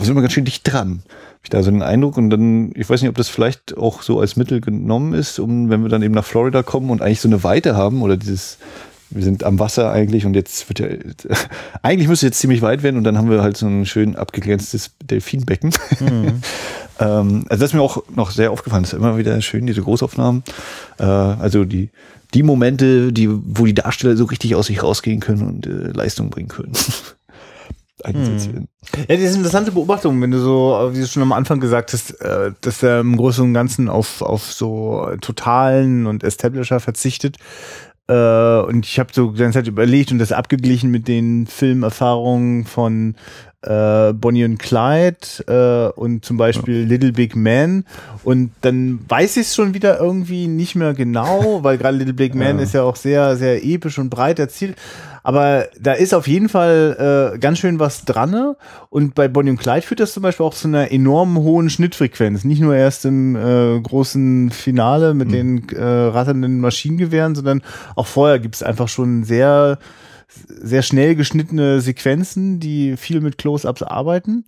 sind 0.00 0.16
wir 0.16 0.22
ganz 0.22 0.32
schön 0.32 0.44
dicht 0.44 0.62
dran 0.64 1.04
ich 1.44 1.50
da 1.50 1.62
so 1.62 1.70
den 1.70 1.82
Eindruck. 1.82 2.16
Und 2.16 2.30
dann, 2.30 2.72
ich 2.74 2.88
weiß 2.88 3.02
nicht, 3.02 3.10
ob 3.10 3.16
das 3.16 3.28
vielleicht 3.28 3.76
auch 3.76 4.02
so 4.02 4.18
als 4.18 4.36
Mittel 4.36 4.60
genommen 4.60 5.14
ist, 5.14 5.38
um, 5.38 5.70
wenn 5.70 5.82
wir 5.82 5.90
dann 5.90 6.02
eben 6.02 6.14
nach 6.14 6.24
Florida 6.24 6.62
kommen 6.62 6.90
und 6.90 7.02
eigentlich 7.02 7.20
so 7.20 7.28
eine 7.28 7.44
Weite 7.44 7.76
haben 7.76 8.02
oder 8.02 8.16
dieses, 8.16 8.58
wir 9.14 9.22
sind 9.22 9.44
am 9.44 9.58
Wasser 9.58 9.90
eigentlich 9.90 10.26
und 10.26 10.34
jetzt 10.34 10.68
wird 10.68 10.80
ja, 10.80 10.88
eigentlich 11.82 12.08
müsste 12.08 12.26
jetzt 12.26 12.38
ziemlich 12.38 12.62
weit 12.62 12.82
werden 12.82 12.96
und 12.96 13.04
dann 13.04 13.16
haben 13.16 13.30
wir 13.30 13.42
halt 13.42 13.56
so 13.56 13.66
ein 13.66 13.86
schön 13.86 14.16
abgegrenztes 14.16 14.90
Delfinbecken. 15.02 15.72
Mhm. 16.00 16.42
ähm, 16.98 17.44
also 17.48 17.60
das 17.60 17.70
ist 17.70 17.74
mir 17.74 17.82
auch 17.82 18.02
noch 18.14 18.30
sehr 18.30 18.50
aufgefallen, 18.50 18.82
das 18.82 18.92
ist 18.92 18.98
immer 18.98 19.16
wieder 19.16 19.40
schön, 19.40 19.66
diese 19.66 19.82
Großaufnahmen. 19.82 20.42
Äh, 20.98 21.04
also 21.04 21.64
die, 21.64 21.90
die 22.34 22.42
Momente, 22.42 23.12
die, 23.12 23.28
wo 23.30 23.64
die 23.64 23.74
Darsteller 23.74 24.16
so 24.16 24.24
richtig 24.24 24.54
aus 24.56 24.66
sich 24.66 24.82
rausgehen 24.82 25.20
können 25.20 25.42
und 25.42 25.66
äh, 25.66 25.92
Leistung 25.92 26.30
bringen 26.30 26.48
können. 26.48 26.72
hm. 28.04 28.68
Ja, 29.08 29.16
das 29.16 29.20
ist 29.20 29.28
eine 29.28 29.36
interessante 29.38 29.72
Beobachtung, 29.72 30.20
wenn 30.20 30.30
du 30.30 30.38
so, 30.38 30.90
wie 30.92 31.00
du 31.00 31.06
schon 31.06 31.22
am 31.22 31.32
Anfang 31.32 31.60
gesagt 31.60 31.92
hast, 31.92 32.20
äh, 32.20 32.52
dass 32.60 32.82
er 32.82 33.00
im 33.00 33.16
Großen 33.16 33.44
und 33.44 33.54
Ganzen 33.54 33.88
auf, 33.88 34.20
auf 34.20 34.52
so 34.52 35.08
Totalen 35.20 36.06
und 36.06 36.22
Establisher 36.24 36.80
verzichtet. 36.80 37.38
Äh, 38.06 38.60
und 38.60 38.84
ich 38.84 38.98
habe 38.98 39.12
so 39.12 39.30
die 39.30 39.38
ganze 39.38 39.58
Zeit 39.60 39.68
überlegt 39.68 40.12
und 40.12 40.18
das 40.18 40.32
abgeglichen 40.32 40.90
mit 40.90 41.08
den 41.08 41.46
Filmerfahrungen 41.46 42.64
von 42.64 43.14
äh, 43.66 44.12
Bonnie 44.12 44.44
und 44.44 44.58
Clyde 44.58 45.16
äh, 45.96 45.98
und 45.98 46.24
zum 46.24 46.36
Beispiel 46.36 46.82
ja. 46.82 46.86
Little 46.86 47.12
Big 47.12 47.36
Man. 47.36 47.84
Und 48.22 48.52
dann 48.60 49.00
weiß 49.08 49.36
ich 49.36 49.48
es 49.48 49.54
schon 49.54 49.74
wieder 49.74 50.00
irgendwie 50.00 50.46
nicht 50.46 50.74
mehr 50.74 50.94
genau, 50.94 51.58
weil 51.62 51.78
gerade 51.78 51.96
Little 51.96 52.14
Big 52.14 52.34
Man 52.34 52.58
ja. 52.58 52.64
ist 52.64 52.74
ja 52.74 52.82
auch 52.82 52.96
sehr, 52.96 53.36
sehr 53.36 53.64
episch 53.64 53.98
und 53.98 54.10
breit 54.10 54.38
erzählt. 54.38 54.76
Aber 55.26 55.68
da 55.80 55.94
ist 55.94 56.12
auf 56.12 56.28
jeden 56.28 56.50
Fall 56.50 57.32
äh, 57.34 57.38
ganz 57.38 57.58
schön 57.58 57.78
was 57.78 58.04
dran. 58.04 58.56
Und 58.90 59.14
bei 59.14 59.26
Bonnie 59.26 59.50
und 59.50 59.56
Clyde 59.56 59.80
führt 59.80 60.00
das 60.00 60.12
zum 60.12 60.22
Beispiel 60.22 60.44
auch 60.44 60.52
zu 60.52 60.68
einer 60.68 60.92
enorm 60.92 61.38
hohen 61.38 61.70
Schnittfrequenz. 61.70 62.44
Nicht 62.44 62.60
nur 62.60 62.76
erst 62.76 63.06
im 63.06 63.34
äh, 63.34 63.80
großen 63.80 64.50
Finale 64.50 65.14
mit 65.14 65.28
mhm. 65.28 65.32
den 65.32 65.68
äh, 65.70 65.82
ratternden 65.82 66.60
Maschinengewehren, 66.60 67.34
sondern 67.34 67.62
auch 67.96 68.06
vorher 68.06 68.38
gibt 68.38 68.56
es 68.56 68.62
einfach 68.62 68.88
schon 68.88 69.24
sehr 69.24 69.78
sehr 70.48 70.82
schnell 70.82 71.14
geschnittene 71.14 71.80
Sequenzen, 71.80 72.60
die 72.60 72.96
viel 72.96 73.20
mit 73.20 73.38
Close-ups 73.38 73.82
arbeiten. 73.82 74.44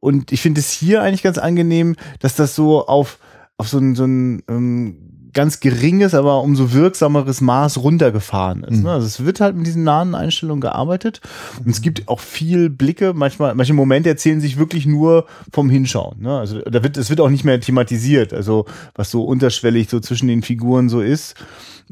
Und 0.00 0.32
ich 0.32 0.40
finde 0.40 0.60
es 0.60 0.70
hier 0.70 1.02
eigentlich 1.02 1.22
ganz 1.22 1.38
angenehm, 1.38 1.96
dass 2.20 2.34
das 2.34 2.54
so 2.54 2.86
auf, 2.86 3.18
auf 3.58 3.68
so 3.68 3.78
ein, 3.78 3.94
so 3.94 4.04
ein 4.04 4.42
ähm, 4.48 5.10
ganz 5.32 5.60
geringes, 5.60 6.14
aber 6.14 6.42
umso 6.42 6.72
wirksameres 6.72 7.40
Maß 7.40 7.78
runtergefahren 7.78 8.64
ist. 8.64 8.78
Mhm. 8.78 8.84
Ne? 8.84 8.92
Also 8.92 9.06
es 9.06 9.24
wird 9.24 9.40
halt 9.40 9.56
mit 9.56 9.66
diesen 9.66 9.84
nahen 9.84 10.14
Einstellungen 10.14 10.60
gearbeitet 10.60 11.20
und 11.64 11.70
es 11.70 11.82
gibt 11.82 12.08
auch 12.08 12.20
viel 12.20 12.70
Blicke. 12.70 13.12
Manchmal, 13.14 13.54
manche 13.54 13.74
Momente 13.74 14.08
erzählen 14.08 14.40
sich 14.40 14.56
wirklich 14.58 14.86
nur 14.86 15.26
vom 15.52 15.70
Hinschauen. 15.70 16.22
Ne? 16.22 16.38
Also 16.38 16.60
da 16.60 16.82
wird, 16.82 16.96
es 16.96 17.10
wird 17.10 17.20
auch 17.20 17.30
nicht 17.30 17.44
mehr 17.44 17.60
thematisiert. 17.60 18.32
Also 18.32 18.66
was 18.94 19.10
so 19.10 19.24
unterschwellig 19.24 19.88
so 19.88 20.00
zwischen 20.00 20.28
den 20.28 20.42
Figuren 20.42 20.88
so 20.88 21.00
ist. 21.00 21.34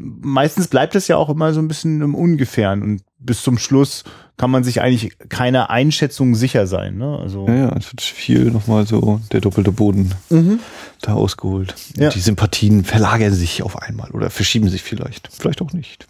Meistens 0.01 0.69
bleibt 0.69 0.95
es 0.95 1.09
ja 1.09 1.17
auch 1.17 1.29
immer 1.29 1.53
so 1.53 1.61
ein 1.61 1.67
bisschen 1.67 2.03
im 2.03 2.15
Ungefähren 2.15 2.83
und 2.83 3.03
bis 3.19 3.43
zum 3.43 3.59
Schluss 3.59 4.05
kann 4.37 4.51
man 4.51 4.63
sich 4.63 4.81
eigentlich 4.81 5.19
keiner 5.29 5.71
Einschätzung 5.71 6.37
sicher 6.37 6.69
sein. 6.69 6.97
Ne? 6.97 7.19
Also 7.19 7.49
ja, 7.49 7.55
ja, 7.55 7.77
es 7.77 7.91
wird 7.91 8.01
viel 8.01 8.53
nochmal 8.53 8.87
so 8.87 9.21
der 9.33 9.41
doppelte 9.41 9.73
Boden 9.73 10.15
mhm. 10.31 10.61
da 11.01 11.15
ausgeholt. 11.15 11.75
Ja. 11.97 12.11
Die 12.11 12.21
Sympathien 12.21 12.85
verlagern 12.85 13.35
sich 13.35 13.65
auf 13.65 13.83
einmal 13.83 14.13
oder 14.13 14.31
verschieben 14.31 14.69
sich 14.69 14.83
vielleicht. 14.83 15.29
Vielleicht 15.33 15.61
auch 15.61 15.73
nicht. 15.73 16.07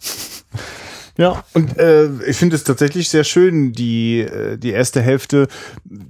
Ja, 1.17 1.43
und 1.53 1.77
äh, 1.77 2.07
ich 2.27 2.37
finde 2.37 2.55
es 2.55 2.63
tatsächlich 2.63 3.09
sehr 3.09 3.25
schön, 3.25 3.73
die, 3.73 4.21
äh, 4.21 4.57
die 4.57 4.69
erste 4.69 5.01
Hälfte, 5.01 5.49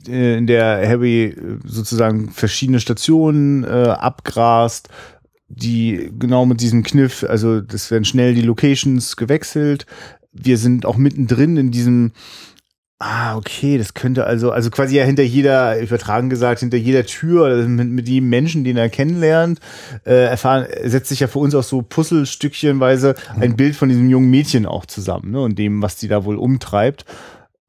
äh, 0.07 0.37
in 0.37 0.45
der 0.45 0.87
Harry 0.87 1.29
äh, 1.29 1.35
sozusagen 1.65 2.29
verschiedene 2.29 2.79
Stationen 2.79 3.63
äh, 3.63 3.67
abgrast, 3.67 4.89
die 5.49 6.11
genau 6.17 6.45
mit 6.45 6.61
diesem 6.61 6.83
Kniff, 6.83 7.25
also 7.27 7.59
das 7.59 7.91
werden 7.91 8.05
schnell 8.05 8.33
die 8.33 8.41
Locations 8.41 9.17
gewechselt, 9.17 9.85
wir 10.31 10.57
sind 10.57 10.85
auch 10.85 10.97
mittendrin 10.97 11.57
in 11.57 11.71
diesem 11.71 12.11
Ah, 13.01 13.37
okay, 13.37 13.77
das 13.77 13.93
könnte 13.93 14.25
also, 14.25 14.51
also 14.51 14.69
quasi 14.69 14.97
ja 14.97 15.05
hinter 15.05 15.23
jeder, 15.23 15.79
übertragen 15.79 16.29
gesagt, 16.29 16.59
hinter 16.59 16.75
jeder 16.75 17.05
Tür, 17.05 17.45
also 17.45 17.69
mit, 17.69 17.87
mit 17.87 18.09
jedem 18.09 18.27
Menschen, 18.27 18.65
den 18.65 18.75
er 18.75 18.89
kennenlernt, 18.89 19.61
äh, 20.05 20.25
erfahren, 20.25 20.67
setzt 20.83 21.07
sich 21.07 21.21
ja 21.21 21.27
für 21.27 21.39
uns 21.39 21.55
auch 21.55 21.63
so 21.63 21.81
Puzzlestückchenweise 21.81 23.15
ein 23.39 23.55
Bild 23.55 23.77
von 23.77 23.87
diesem 23.87 24.09
jungen 24.09 24.29
Mädchen 24.29 24.65
auch 24.65 24.85
zusammen, 24.85 25.31
ne, 25.31 25.39
und 25.39 25.57
dem, 25.57 25.81
was 25.81 25.95
die 25.95 26.09
da 26.09 26.25
wohl 26.25 26.35
umtreibt. 26.35 27.05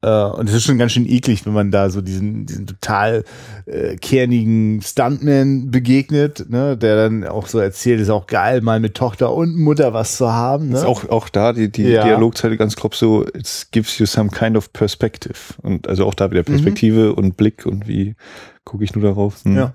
Äh, 0.01 0.23
und 0.25 0.49
es 0.49 0.55
ist 0.55 0.63
schon 0.63 0.77
ganz 0.77 0.93
schön 0.93 1.07
eklig, 1.07 1.45
wenn 1.45 1.53
man 1.53 1.71
da 1.71 1.89
so 1.89 2.01
diesen, 2.01 2.45
diesen 2.45 2.65
total 2.65 3.23
äh, 3.65 3.95
kernigen 3.97 4.81
Stuntman 4.81 5.69
begegnet, 5.69 6.49
ne, 6.49 6.75
der 6.75 6.95
dann 6.95 7.25
auch 7.25 7.47
so 7.47 7.59
erzählt, 7.59 7.99
ist 7.99 8.09
auch 8.09 8.27
geil, 8.27 8.61
mal 8.61 8.79
mit 8.79 8.95
Tochter 8.95 9.33
und 9.33 9.55
Mutter 9.55 9.93
was 9.93 10.17
zu 10.17 10.31
haben. 10.31 10.69
Ne? 10.69 10.77
Ist 10.77 10.85
auch, 10.85 11.07
auch 11.09 11.29
da 11.29 11.53
die, 11.53 11.71
die 11.71 11.83
ja. 11.83 12.03
Dialogzeile 12.03 12.57
ganz 12.57 12.75
grob 12.75 12.95
so, 12.95 13.25
it 13.27 13.67
gives 13.71 13.97
you 13.99 14.05
some 14.05 14.29
kind 14.29 14.57
of 14.57 14.73
perspective. 14.73 15.35
Und 15.61 15.87
also 15.87 16.05
auch 16.05 16.15
da 16.15 16.31
wieder 16.31 16.43
Perspektive 16.43 17.09
mhm. 17.09 17.13
und 17.13 17.37
Blick 17.37 17.65
und 17.65 17.87
wie 17.87 18.15
gucke 18.63 18.83
ich 18.83 18.95
nur 18.95 19.03
darauf. 19.03 19.43
Hm. 19.43 19.55
Ja. 19.55 19.73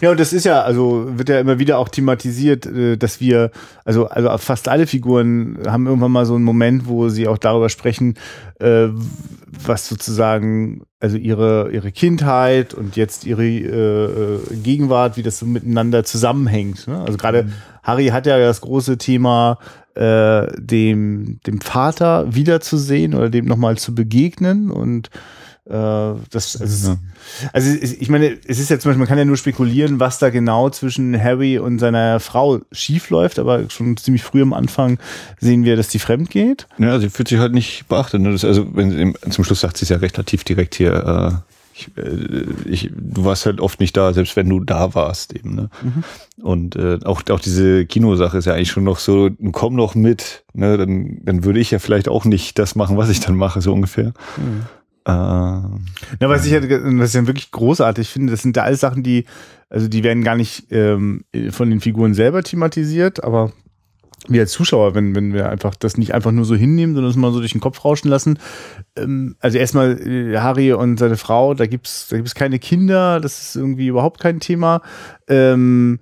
Ja, 0.00 0.10
und 0.10 0.20
das 0.20 0.32
ist 0.32 0.44
ja, 0.44 0.62
also 0.62 1.06
wird 1.16 1.28
ja 1.28 1.40
immer 1.40 1.58
wieder 1.58 1.78
auch 1.78 1.88
thematisiert, 1.88 2.66
äh, 2.66 2.96
dass 2.96 3.20
wir, 3.20 3.50
also, 3.84 4.06
also 4.08 4.36
fast 4.38 4.68
alle 4.68 4.86
Figuren 4.86 5.58
haben 5.66 5.86
irgendwann 5.86 6.12
mal 6.12 6.26
so 6.26 6.34
einen 6.34 6.44
Moment, 6.44 6.86
wo 6.86 7.08
sie 7.08 7.28
auch 7.28 7.38
darüber 7.38 7.68
sprechen, 7.68 8.14
äh, 8.60 8.88
was 9.64 9.88
sozusagen, 9.88 10.82
also 11.00 11.16
ihre, 11.16 11.70
ihre 11.72 11.92
Kindheit 11.92 12.74
und 12.74 12.96
jetzt 12.96 13.26
ihre 13.26 13.44
äh, 13.44 14.38
Gegenwart, 14.62 15.16
wie 15.16 15.22
das 15.22 15.38
so 15.38 15.46
miteinander 15.46 16.04
zusammenhängt. 16.04 16.88
Ne? 16.88 17.00
Also 17.00 17.18
gerade 17.18 17.44
mhm. 17.44 17.52
Harry 17.82 18.08
hat 18.08 18.26
ja 18.26 18.38
das 18.38 18.60
große 18.60 18.98
Thema, 18.98 19.58
äh, 19.94 20.46
dem, 20.58 21.38
dem 21.46 21.60
Vater 21.60 22.34
wiederzusehen 22.34 23.14
oder 23.14 23.28
dem 23.28 23.44
nochmal 23.44 23.76
zu 23.76 23.94
begegnen 23.94 24.70
und 24.70 25.10
das, 25.64 26.60
also, 26.60 26.96
also 27.52 27.70
ich 27.80 28.08
meine, 28.08 28.36
es 28.46 28.58
ist 28.58 28.68
ja 28.68 28.80
zum 28.80 28.88
Beispiel, 28.88 28.98
man 28.98 29.06
kann 29.06 29.18
ja 29.18 29.24
nur 29.24 29.36
spekulieren, 29.36 30.00
was 30.00 30.18
da 30.18 30.30
genau 30.30 30.70
zwischen 30.70 31.20
Harry 31.22 31.58
und 31.58 31.78
seiner 31.78 32.18
Frau 32.18 32.60
schief 32.72 33.10
läuft, 33.10 33.38
aber 33.38 33.70
schon 33.70 33.96
ziemlich 33.96 34.24
früh 34.24 34.42
am 34.42 34.54
Anfang 34.54 34.98
sehen 35.38 35.64
wir, 35.64 35.76
dass 35.76 35.86
die 35.86 36.00
fremd 36.00 36.30
geht. 36.30 36.66
Ja, 36.78 36.98
sie 36.98 37.10
fühlt 37.10 37.28
sich 37.28 37.38
halt 37.38 37.52
nicht 37.52 37.86
beachtet. 37.86 38.22
Ne? 38.22 38.32
Das, 38.32 38.44
also 38.44 38.74
wenn 38.74 38.90
sie, 38.90 39.30
zum 39.30 39.44
Schluss 39.44 39.60
sagt 39.60 39.76
sie 39.76 39.84
es 39.84 39.90
ja 39.90 39.98
relativ 39.98 40.42
direkt 40.42 40.74
hier, 40.74 41.42
äh, 41.44 41.52
ich, 41.74 41.96
äh, 41.96 42.44
ich, 42.68 42.90
du 42.92 43.24
warst 43.24 43.46
halt 43.46 43.60
oft 43.60 43.78
nicht 43.78 43.96
da, 43.96 44.12
selbst 44.12 44.34
wenn 44.34 44.48
du 44.48 44.58
da 44.58 44.94
warst 44.96 45.32
eben. 45.32 45.54
Ne? 45.54 45.70
Mhm. 45.80 46.04
Und 46.44 46.74
äh, 46.74 46.98
auch, 47.04 47.22
auch 47.30 47.40
diese 47.40 47.86
Kinosache 47.86 48.36
ist 48.36 48.46
ja 48.46 48.54
eigentlich 48.54 48.72
schon 48.72 48.84
noch 48.84 48.98
so, 48.98 49.30
komm 49.52 49.76
noch 49.76 49.94
mit, 49.94 50.44
ne? 50.54 50.76
dann, 50.76 51.20
dann 51.22 51.44
würde 51.44 51.60
ich 51.60 51.70
ja 51.70 51.78
vielleicht 51.78 52.08
auch 52.08 52.24
nicht 52.24 52.58
das 52.58 52.74
machen, 52.74 52.96
was 52.96 53.10
ich 53.10 53.20
dann 53.20 53.36
mache, 53.36 53.60
so 53.60 53.72
ungefähr. 53.72 54.12
Mhm. 54.36 54.66
Äh, 55.04 55.10
Na, 55.10 55.68
was 56.20 56.46
ich 56.46 56.52
ja, 56.52 56.60
was 56.62 57.14
ich 57.14 57.26
wirklich 57.26 57.50
großartig 57.50 58.08
finde, 58.08 58.32
das 58.32 58.42
sind 58.42 58.56
ja 58.56 58.62
alles 58.62 58.80
Sachen, 58.80 59.02
die, 59.02 59.24
also 59.68 59.88
die 59.88 60.04
werden 60.04 60.22
gar 60.22 60.36
nicht 60.36 60.66
ähm, 60.70 61.24
von 61.50 61.70
den 61.70 61.80
Figuren 61.80 62.14
selber 62.14 62.42
thematisiert, 62.42 63.24
aber 63.24 63.52
wir 64.28 64.42
als 64.42 64.52
Zuschauer, 64.52 64.94
wenn, 64.94 65.14
wenn 65.16 65.34
wir 65.34 65.48
einfach 65.48 65.74
das 65.74 65.96
nicht 65.96 66.14
einfach 66.14 66.30
nur 66.30 66.44
so 66.44 66.54
hinnehmen, 66.54 66.94
sondern 66.94 67.10
es 67.10 67.16
mal 67.16 67.32
so 67.32 67.40
durch 67.40 67.52
den 67.52 67.60
Kopf 67.60 67.84
rauschen 67.84 68.08
lassen. 68.08 68.38
Ähm, 68.96 69.34
also 69.40 69.58
erstmal 69.58 70.00
äh, 70.00 70.38
Harry 70.38 70.72
und 70.72 70.98
seine 70.98 71.16
Frau, 71.16 71.54
da 71.54 71.66
gibt's 71.66 72.08
da 72.08 72.16
gibt's 72.16 72.34
keine 72.34 72.58
Kinder, 72.58 73.18
das 73.20 73.42
ist 73.42 73.56
irgendwie 73.56 73.88
überhaupt 73.88 74.20
kein 74.20 74.38
Thema. 74.38 74.82
Ähm, 75.28 75.98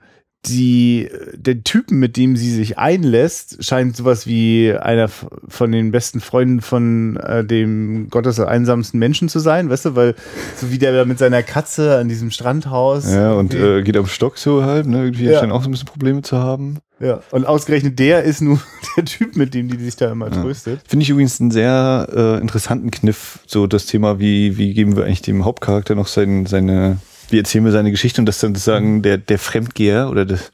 die, 0.47 1.11
der 1.35 1.63
Typen, 1.63 1.99
mit 1.99 2.17
dem 2.17 2.35
sie 2.35 2.51
sich 2.51 2.79
einlässt, 2.79 3.63
scheint 3.63 3.95
sowas 3.95 4.27
wie 4.27 4.73
einer 4.73 5.09
von 5.09 5.71
den 5.71 5.91
besten 5.91 6.21
Freunden 6.21 6.63
von 6.63 7.17
äh, 7.19 7.45
dem 7.45 8.09
Gottes 8.09 8.41
einsamsten 8.41 8.99
Menschen 8.99 9.29
zu 9.29 9.39
sein, 9.39 9.69
weißt 9.69 9.85
du, 9.87 9.97
weil 9.97 10.15
so 10.57 10.71
wie 10.71 10.79
der 10.79 10.93
da 10.93 11.05
mit 11.05 11.19
seiner 11.19 11.43
Katze 11.43 11.99
an 11.99 12.09
diesem 12.09 12.31
Strandhaus. 12.31 13.13
Ja, 13.13 13.33
und 13.33 13.55
äh, 13.55 13.83
geht 13.83 13.99
am 13.99 14.07
Stock 14.07 14.39
so 14.39 14.65
halt, 14.65 14.87
ne? 14.87 15.05
Irgendwie 15.05 15.25
ja. 15.25 15.41
scheint 15.41 15.53
auch 15.53 15.63
so 15.63 15.69
ein 15.69 15.73
bisschen 15.73 15.89
Probleme 15.89 16.23
zu 16.23 16.39
haben. 16.39 16.79
Ja, 17.01 17.21
und 17.31 17.47
ausgerechnet 17.47 17.99
der 17.99 18.25
ist 18.25 18.41
nur 18.41 18.61
der 18.97 19.05
Typ, 19.05 19.37
mit 19.37 19.53
dem 19.53 19.69
die 19.69 19.79
sich 19.79 19.97
da 19.97 20.11
immer 20.11 20.31
ja. 20.31 20.43
tröstet. 20.43 20.81
Finde 20.87 21.03
ich 21.03 21.11
übrigens 21.11 21.39
einen 21.41 21.51
sehr 21.51 22.09
äh, 22.15 22.41
interessanten 22.41 22.91
Kniff, 22.91 23.41
so 23.47 23.67
das 23.67 23.85
Thema, 23.85 24.19
wie, 24.19 24.57
wie 24.57 24.73
geben 24.73 24.97
wir 24.97 25.05
eigentlich 25.05 25.23
dem 25.23 25.45
Hauptcharakter 25.45 25.95
noch 25.95 26.07
sein, 26.07 26.47
seine 26.47 26.99
wie 27.33 27.39
erzählen 27.39 27.65
wir 27.65 27.73
seine 27.73 27.91
Geschichte 27.91 28.21
und 28.21 28.27
das 28.27 28.39
dann 28.39 28.55
sozusagen 28.55 28.97
mhm. 28.97 29.03
der, 29.03 29.19
der 29.19 29.39
Fremdgeher 29.39 30.11
oder 30.11 30.25
das, 30.25 30.53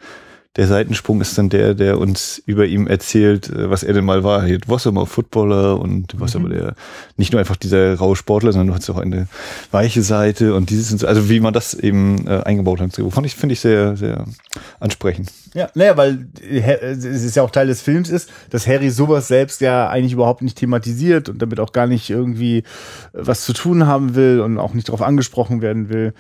der 0.57 0.67
Seitensprung 0.67 1.21
ist 1.21 1.37
dann 1.37 1.51
der, 1.51 1.75
der 1.75 1.99
uns 1.99 2.43
über 2.47 2.65
ihm 2.65 2.87
erzählt, 2.87 3.51
äh, 3.51 3.71
was 3.71 3.83
er 3.83 3.93
denn 3.93 4.05
mal 4.05 4.25
war. 4.25 4.47
Du 4.47 4.59
warst 4.67 4.91
mal 4.91 5.05
Footballer 5.05 5.79
und 5.79 6.19
warst 6.19 6.35
mhm. 6.35 6.47
aber 6.47 6.55
der, 6.55 6.75
nicht 7.17 7.33
nur 7.33 7.41
einfach 7.41 7.57
dieser 7.57 7.97
raue 7.97 8.17
Sportler, 8.17 8.53
sondern 8.53 8.69
du 8.69 8.75
hast 8.75 8.89
auch 8.89 8.97
eine 8.99 9.29
weiche 9.71 10.03
Seite 10.03 10.55
und 10.55 10.71
dieses 10.71 10.91
und 10.93 10.99
so, 10.99 11.07
also 11.07 11.29
wie 11.29 11.41
man 11.41 11.53
das 11.53 11.75
eben 11.75 12.27
äh, 12.27 12.43
eingebaut 12.45 12.81
hat. 12.81 12.95
Fand 13.11 13.27
ich, 13.27 13.35
finde 13.35 13.53
ich 13.53 13.61
sehr, 13.61 13.97
sehr 13.97 14.25
ansprechend. 14.81 15.31
Ja, 15.55 15.69
naja, 15.75 15.97
weil 15.97 16.27
es 16.51 17.05
ist 17.05 17.37
ja 17.37 17.43
auch 17.43 17.51
Teil 17.51 17.67
des 17.67 17.83
Films 17.83 18.09
ist, 18.09 18.31
dass 18.51 18.67
Harry 18.67 18.91
sowas 18.91 19.29
selbst 19.29 19.61
ja 19.61 19.89
eigentlich 19.89 20.13
überhaupt 20.13 20.43
nicht 20.43 20.59
thematisiert 20.59 21.29
und 21.29 21.41
damit 21.41 21.61
auch 21.61 21.73
gar 21.73 21.87
nicht 21.87 22.11
irgendwie 22.11 22.63
was 23.13 23.45
zu 23.45 23.53
tun 23.53 23.87
haben 23.87 24.15
will 24.15 24.41
und 24.41 24.59
auch 24.59 24.75
nicht 24.75 24.89
darauf 24.89 25.03
angesprochen 25.03 25.61
werden 25.61 25.89
will 25.89 26.15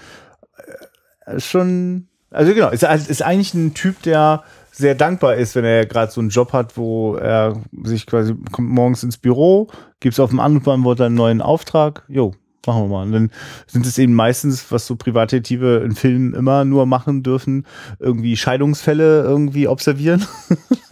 schon, 1.38 2.08
also 2.30 2.54
genau, 2.54 2.70
ist, 2.70 2.82
ist 2.82 3.22
eigentlich 3.22 3.54
ein 3.54 3.74
Typ, 3.74 4.02
der 4.02 4.42
sehr 4.72 4.94
dankbar 4.94 5.36
ist, 5.36 5.54
wenn 5.54 5.64
er 5.64 5.86
gerade 5.86 6.12
so 6.12 6.20
einen 6.20 6.30
Job 6.30 6.52
hat, 6.52 6.76
wo 6.76 7.16
er 7.16 7.60
sich 7.84 8.06
quasi 8.06 8.34
kommt 8.52 8.68
morgens 8.68 9.02
ins 9.02 9.16
Büro, 9.16 9.68
gibt 10.00 10.12
es 10.12 10.20
auf 10.20 10.30
dem 10.30 10.40
Anrufbeantworter 10.40 11.06
einen 11.06 11.14
neuen 11.14 11.40
Auftrag, 11.40 12.04
jo, 12.08 12.34
machen 12.66 12.82
wir 12.82 12.88
mal. 12.88 13.02
Und 13.04 13.12
dann 13.12 13.30
sind 13.66 13.86
es 13.86 13.96
eben 13.96 14.14
meistens, 14.14 14.70
was 14.70 14.86
so 14.86 14.96
Privatdetektive 14.96 15.78
in 15.78 15.94
Filmen 15.94 16.34
immer 16.34 16.64
nur 16.64 16.84
machen 16.86 17.22
dürfen, 17.22 17.66
irgendwie 17.98 18.36
Scheidungsfälle 18.36 19.22
irgendwie 19.22 19.68
observieren. 19.68 20.26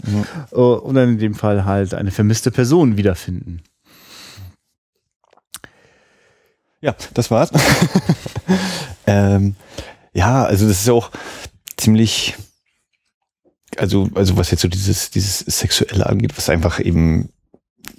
Ja. 0.06 0.58
Und 0.58 0.94
dann 0.94 1.10
in 1.10 1.18
dem 1.18 1.34
Fall 1.34 1.64
halt 1.64 1.94
eine 1.94 2.10
vermisste 2.10 2.50
Person 2.50 2.96
wiederfinden. 2.96 3.62
Ja, 6.80 6.94
das 7.14 7.30
war's. 7.30 7.50
ähm, 9.06 9.56
ja, 10.14 10.44
also 10.44 10.66
das 10.66 10.80
ist 10.80 10.88
auch 10.88 11.10
ziemlich, 11.76 12.34
also, 13.76 14.08
also 14.14 14.36
was 14.36 14.50
jetzt 14.50 14.60
so 14.60 14.68
dieses, 14.68 15.10
dieses 15.10 15.40
Sexuelle 15.40 16.06
angeht, 16.06 16.32
was 16.36 16.48
einfach 16.48 16.80
eben, 16.80 17.28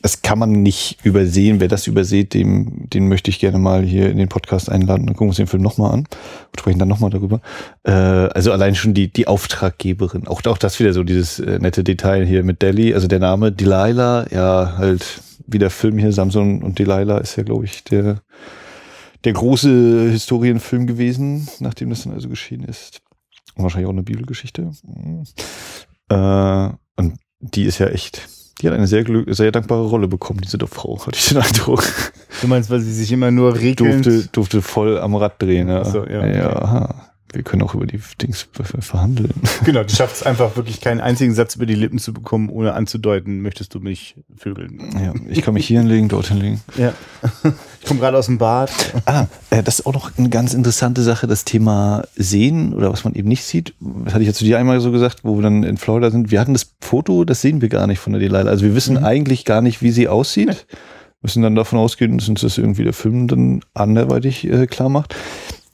das 0.01 0.21
kann 0.21 0.39
man 0.39 0.63
nicht 0.63 1.03
übersehen. 1.03 1.59
Wer 1.59 1.67
das 1.67 1.87
überseht, 1.87 2.33
dem, 2.33 2.89
den 2.89 3.07
möchte 3.07 3.29
ich 3.29 3.39
gerne 3.39 3.59
mal 3.59 3.83
hier 3.83 4.09
in 4.09 4.17
den 4.17 4.29
Podcast 4.29 4.69
einladen. 4.69 5.05
Dann 5.05 5.15
gucken 5.15 5.27
wir 5.27 5.29
uns 5.29 5.37
den 5.37 5.47
Film 5.47 5.61
nochmal 5.61 5.91
an 5.91 5.99
und 5.99 6.59
sprechen 6.59 6.79
dann 6.79 6.87
nochmal 6.87 7.09
darüber. 7.09 7.41
Äh, 7.83 7.91
also 7.91 8.51
allein 8.51 8.75
schon 8.75 8.93
die, 8.93 9.11
die 9.11 9.27
Auftraggeberin. 9.27 10.27
Auch, 10.27 10.43
auch 10.45 10.57
das 10.57 10.79
wieder 10.79 10.93
so 10.93 11.03
dieses 11.03 11.39
äh, 11.39 11.59
nette 11.59 11.83
Detail 11.83 12.25
hier 12.25 12.43
mit 12.43 12.61
Delhi. 12.61 12.93
Also 12.93 13.07
der 13.07 13.19
Name 13.19 13.51
Delilah, 13.51 14.27
ja, 14.31 14.75
halt 14.77 15.21
wie 15.47 15.59
der 15.59 15.69
Film 15.69 15.97
hier, 15.97 16.11
Samson 16.11 16.63
und 16.63 16.79
Delilah 16.79 17.19
ist 17.19 17.35
ja, 17.35 17.43
glaube 17.43 17.65
ich, 17.65 17.83
der, 17.83 18.21
der 19.25 19.33
große 19.33 20.09
Historienfilm 20.11 20.87
gewesen, 20.87 21.49
nachdem 21.59 21.89
das 21.89 22.03
dann 22.03 22.13
also 22.13 22.29
geschehen 22.29 22.63
ist. 22.63 23.01
Und 23.55 23.63
wahrscheinlich 23.63 23.87
auch 23.87 23.93
eine 23.93 24.03
Bibelgeschichte. 24.03 24.71
Mhm. 24.83 25.23
Äh, 26.09 26.69
und 26.97 27.17
die 27.39 27.63
ist 27.63 27.79
ja 27.79 27.87
echt, 27.87 28.27
die 28.61 28.67
hat 28.67 28.75
eine 28.75 28.87
sehr, 28.87 29.03
sehr 29.27 29.51
dankbare 29.51 29.85
Rolle 29.85 30.07
bekommen, 30.07 30.41
diese 30.41 30.59
Frau, 30.67 30.99
hatte 30.99 31.17
ich 31.17 31.29
den 31.29 31.39
Eindruck. 31.39 31.83
Du 32.41 32.47
meinst, 32.47 32.69
weil 32.69 32.79
sie 32.79 32.93
sich 32.93 33.11
immer 33.11 33.31
nur 33.31 33.55
regelnd... 33.55 34.05
Durfte, 34.05 34.29
durfte 34.31 34.61
voll 34.61 34.99
am 34.99 35.15
Rad 35.15 35.41
drehen. 35.41 35.67
Ja. 35.67 35.83
So, 35.83 36.05
ja, 36.05 36.19
okay. 36.19 36.37
ja 36.37 37.14
wir 37.35 37.43
können 37.43 37.61
auch 37.61 37.75
über 37.75 37.85
die 37.85 37.99
Dings 38.21 38.47
verhandeln. 38.79 39.33
Genau, 39.65 39.83
du 39.83 39.89
schaffst 39.89 40.25
einfach 40.25 40.55
wirklich 40.55 40.79
keinen 40.79 41.01
einzigen 41.01 41.33
Satz 41.33 41.55
über 41.55 41.65
die 41.65 41.75
Lippen 41.75 41.99
zu 41.99 42.13
bekommen, 42.13 42.49
ohne 42.49 42.73
anzudeuten, 42.73 43.41
möchtest 43.41 43.73
du 43.73 43.79
mich 43.79 44.15
vögeln. 44.35 44.79
Ja, 45.01 45.13
ich 45.29 45.41
kann 45.41 45.53
mich 45.53 45.65
hier 45.65 45.79
hinlegen, 45.79 46.07
dort 46.07 46.27
hinlegen. 46.27 46.61
Ja. 46.77 46.93
Ich 47.81 47.87
komme 47.87 47.99
gerade 47.99 48.17
aus 48.17 48.25
dem 48.25 48.37
Bad. 48.37 48.71
Ah, 49.05 49.27
äh, 49.49 49.63
das 49.63 49.79
ist 49.79 49.85
auch 49.85 49.93
noch 49.93 50.11
eine 50.17 50.29
ganz 50.29 50.53
interessante 50.53 51.01
Sache, 51.01 51.27
das 51.27 51.45
Thema 51.45 52.03
Sehen 52.15 52.73
oder 52.73 52.91
was 52.91 53.03
man 53.03 53.13
eben 53.13 53.29
nicht 53.29 53.43
sieht. 53.43 53.73
Das 53.79 54.13
hatte 54.13 54.23
ich 54.23 54.27
ja 54.27 54.33
zu 54.33 54.43
dir 54.43 54.59
einmal 54.59 54.79
so 54.81 54.91
gesagt, 54.91 55.23
wo 55.23 55.35
wir 55.35 55.43
dann 55.43 55.63
in 55.63 55.77
Florida 55.77 56.11
sind. 56.11 56.31
Wir 56.31 56.39
hatten 56.39 56.53
das 56.53 56.73
Foto, 56.81 57.23
das 57.23 57.41
sehen 57.41 57.61
wir 57.61 57.69
gar 57.69 57.87
nicht 57.87 57.99
von 57.99 58.13
der 58.13 58.19
Delilah. 58.19 58.49
Also 58.49 58.65
wir 58.65 58.75
wissen 58.75 58.97
mhm. 58.97 59.05
eigentlich 59.05 59.45
gar 59.45 59.61
nicht, 59.61 59.81
wie 59.81 59.91
sie 59.91 60.07
aussieht. 60.07 60.47
Nee. 60.47 60.77
Müssen 61.21 61.41
dann 61.41 61.55
davon 61.55 61.79
ausgehen, 61.79 62.17
dass 62.17 62.29
uns 62.29 62.41
das 62.41 62.57
irgendwie 62.57 62.83
der 62.83 62.93
Film 62.93 63.27
dann 63.27 63.61
anderweitig 63.73 64.47
äh, 64.47 64.67
klar 64.67 64.89
macht. 64.89 65.15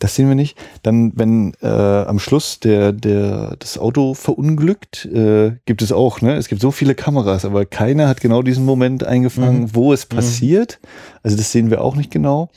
Das 0.02 0.16
sehen 0.16 0.28
wir 0.28 0.36
nicht. 0.36 0.58
Dann, 0.82 1.12
wenn 1.16 1.54
äh, 1.62 1.68
am 1.68 2.18
Schluss 2.18 2.60
der, 2.60 2.92
der, 2.92 3.56
das 3.60 3.78
Auto 3.78 4.16
verunglückt, 4.16 5.06
äh, 5.06 5.52
gibt 5.66 5.84
es 5.84 5.92
auch, 5.92 6.22
ne? 6.22 6.36
Es 6.38 6.48
gibt 6.48 6.60
so 6.60 6.72
viele 6.72 6.96
Kameras, 6.96 7.46
aber 7.46 7.66
keiner 7.66 8.08
hat 8.08 8.20
genau 8.20 8.42
diesen 8.42 8.66
Moment 8.66 9.04
eingefangen, 9.04 9.62
mhm. 9.62 9.76
wo 9.76 9.94
es 9.94 10.10
mhm. 10.10 10.16
passiert. 10.16 10.80
Mhm. 10.82 10.88
Also 11.22 11.38
das 11.38 11.52
sehen 11.52 11.70
wir 11.70 11.82
auch 11.82 11.96
nicht 11.96 12.10
genau. 12.10 12.50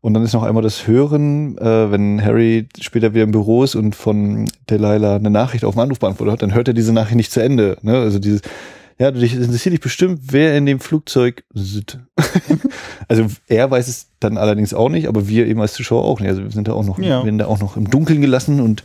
Und 0.00 0.14
dann 0.14 0.22
ist 0.22 0.32
noch 0.32 0.42
einmal 0.42 0.62
das 0.62 0.86
Hören, 0.86 1.58
äh, 1.58 1.90
wenn 1.90 2.24
Harry 2.24 2.66
später 2.80 3.12
wieder 3.12 3.24
im 3.24 3.32
Büro 3.32 3.62
ist 3.62 3.74
und 3.74 3.94
von 3.94 4.48
Delilah 4.70 5.16
eine 5.16 5.30
Nachricht 5.30 5.66
auf 5.66 5.74
dem 5.74 5.80
Anrufbeantworter 5.80 6.32
hat, 6.32 6.42
dann 6.42 6.54
hört 6.54 6.68
er 6.68 6.74
diese 6.74 6.94
Nachricht 6.94 7.16
nicht 7.16 7.32
zu 7.32 7.42
Ende. 7.42 7.76
Ne? 7.82 7.98
Also 7.98 8.18
dieses, 8.18 8.40
ja, 8.98 9.10
du 9.10 9.20
dich 9.20 9.34
interessiert 9.34 9.72
dich 9.72 9.80
bestimmt, 9.80 10.20
wer 10.30 10.56
in 10.56 10.64
dem 10.64 10.80
Flugzeug 10.80 11.44
sitzt. 11.52 11.98
also 13.08 13.26
er 13.46 13.70
weiß 13.70 13.88
es 13.88 14.08
dann 14.20 14.38
allerdings 14.38 14.72
auch 14.72 14.88
nicht, 14.88 15.06
aber 15.06 15.28
wir 15.28 15.46
eben 15.46 15.60
als 15.60 15.74
Zuschauer 15.74 16.04
auch 16.04 16.20
nicht. 16.20 16.30
Also 16.30 16.42
wir 16.42 16.50
sind 16.50 16.68
da 16.68 16.72
auch 16.72 16.84
noch, 16.84 16.98
ja. 16.98 17.24
werden 17.24 17.38
da 17.38 17.46
auch 17.46 17.60
noch 17.60 17.76
im 17.76 17.90
Dunkeln 17.90 18.22
gelassen 18.22 18.60
und 18.60 18.82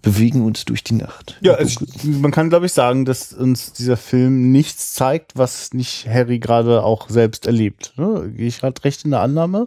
bewegen 0.00 0.44
uns 0.44 0.64
durch 0.64 0.84
die 0.84 0.94
Nacht. 0.94 1.36
Ja, 1.40 1.54
also 1.54 1.84
man 2.04 2.30
kann 2.30 2.48
glaube 2.48 2.66
ich 2.66 2.72
sagen, 2.72 3.04
dass 3.04 3.32
uns 3.32 3.72
dieser 3.72 3.96
Film 3.96 4.52
nichts 4.52 4.94
zeigt, 4.94 5.36
was 5.36 5.74
nicht 5.74 6.06
Harry 6.08 6.38
gerade 6.38 6.82
auch 6.84 7.10
selbst 7.10 7.46
erlebt. 7.46 7.92
Ne? 7.96 8.32
Gehe 8.34 8.46
ich 8.46 8.60
gerade 8.60 8.82
recht 8.84 9.04
in 9.04 9.10
der 9.10 9.20
Annahme? 9.20 9.66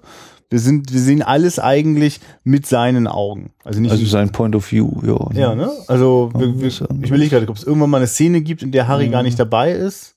Wir 0.49 0.59
sind, 0.59 0.91
wir 0.91 0.99
sehen 0.99 1.21
alles 1.21 1.59
eigentlich 1.59 2.19
mit 2.43 2.65
seinen 2.65 3.05
Augen. 3.05 3.51
Also 3.63 3.79
nicht. 3.79 3.91
Also 3.91 4.05
sein 4.05 4.31
Point 4.31 4.55
of 4.55 4.71
View, 4.71 4.89
ja. 5.05 5.29
Ja, 5.33 5.55
ne? 5.55 5.71
Also, 5.87 6.31
ja, 6.33 6.39
wir, 6.39 6.59
wir, 6.59 6.67
ich 6.67 6.81
überlege 6.81 7.29
gerade, 7.29 7.47
ob 7.49 7.57
es 7.57 7.63
irgendwann 7.63 7.91
mal 7.91 7.97
eine 7.97 8.07
Szene 8.07 8.41
gibt, 8.41 8.63
in 8.63 8.71
der 8.71 8.87
Harry 8.87 9.07
mhm. 9.07 9.11
gar 9.11 9.23
nicht 9.23 9.37
dabei 9.37 9.71
ist. 9.71 10.15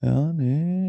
Ja, 0.00 0.32
nee. 0.32 0.88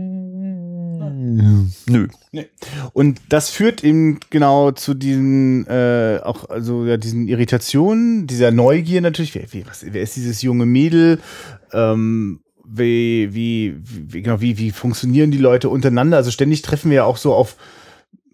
Nö. 1.87 2.07
Nee. 2.31 2.47
Und 2.93 3.19
das 3.29 3.49
führt 3.49 3.83
eben 3.83 4.19
genau 4.29 4.71
zu 4.71 4.93
diesen 4.93 5.65
äh, 5.67 6.19
auch 6.23 6.49
also 6.49 6.85
ja 6.85 6.97
diesen 6.97 7.27
Irritationen, 7.27 8.27
dieser 8.27 8.51
Neugier 8.51 9.01
natürlich. 9.01 9.35
Wer, 9.35 9.45
wer, 9.51 9.65
was, 9.67 9.85
wer 9.91 10.01
ist 10.01 10.15
dieses 10.15 10.41
junge 10.41 10.65
Mädel? 10.65 11.19
Ähm, 11.73 12.41
wie, 12.63 13.33
wie, 13.33 13.75
wie, 13.83 14.21
genau, 14.21 14.41
wie, 14.41 14.57
wie 14.59 14.71
funktionieren 14.71 15.31
die 15.31 15.39
Leute 15.39 15.69
untereinander? 15.69 16.17
Also 16.17 16.29
ständig 16.29 16.61
treffen 16.61 16.91
wir 16.91 16.97
ja 16.97 17.03
auch 17.05 17.17
so 17.17 17.33
auf 17.33 17.57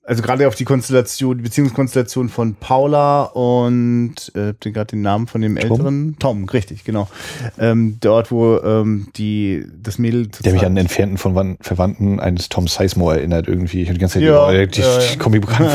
also 0.08 0.22
gerade 0.22 0.48
auf 0.48 0.54
die 0.56 0.66
Konstellation, 0.66 1.38
die 1.38 1.44
Beziehungskonstellation 1.44 2.30
von 2.30 2.54
Paula 2.56 3.24
und 3.24 4.14
äh, 4.36 4.54
den 4.54 4.74
gerade 4.74 4.88
den 4.92 5.02
Namen 5.02 5.26
von 5.28 5.42
dem 5.42 5.56
Tom? 5.56 5.72
älteren 5.72 6.16
Tom, 6.20 6.46
richtig, 6.46 6.84
genau. 6.84 7.10
Ähm, 7.58 7.98
dort, 8.02 8.30
wo 8.32 8.60
ähm, 8.60 9.08
die 9.16 9.66
das 9.82 9.98
Mädel 9.98 10.28
Der 10.44 10.54
mich 10.54 10.64
an 10.66 10.76
den 10.76 10.86
entfernten 10.86 11.18
von 11.18 11.34
Wan- 11.34 11.58
Verwandten 11.60 12.20
eines 12.20 12.50
Tom 12.50 12.68
Sizemore 12.68 13.16
erinnert 13.18 13.48
irgendwie. 13.48 13.82
Ich 13.82 13.88
hab 13.90 13.96
die 13.96 14.00
ganze 14.00 14.20
Zeit 14.20 14.24
Ja, 14.24 14.52
ja, 14.52 14.66
die, 14.68 14.80
ja, 14.80 15.00
ja. 15.02 15.16
die 15.24 15.30
mir 15.30 15.42
bekannt 15.42 15.72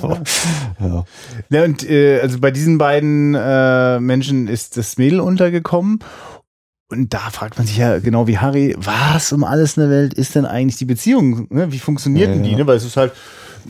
vor. 0.00 0.22
ja. 0.80 1.04
Ja, 1.50 1.64
und 1.64 1.88
äh, 1.88 2.20
also 2.20 2.40
bei 2.40 2.50
diesen 2.50 2.78
beiden 2.78 3.34
äh, 3.36 4.00
Menschen 4.00 4.48
ist 4.48 4.76
das 4.76 4.98
Mädel 4.98 5.20
untergekommen. 5.20 6.00
Und 6.90 7.12
da 7.12 7.18
fragt 7.30 7.58
man 7.58 7.66
sich 7.66 7.76
ja 7.76 7.98
genau 7.98 8.26
wie 8.26 8.38
Harry, 8.38 8.74
was 8.78 9.32
um 9.32 9.44
alles 9.44 9.76
in 9.76 9.82
der 9.82 9.90
Welt 9.90 10.14
ist 10.14 10.34
denn 10.34 10.46
eigentlich 10.46 10.78
die 10.78 10.86
Beziehung? 10.86 11.46
Ne? 11.50 11.70
Wie 11.70 11.78
funktioniert 11.78 12.30
denn 12.30 12.38
Ja, 12.38 12.44
die? 12.44 12.50
ja. 12.52 12.58
Ne? 12.58 12.66
Weil 12.66 12.78
es 12.78 12.84
ist 12.84 12.96
halt 12.96 13.12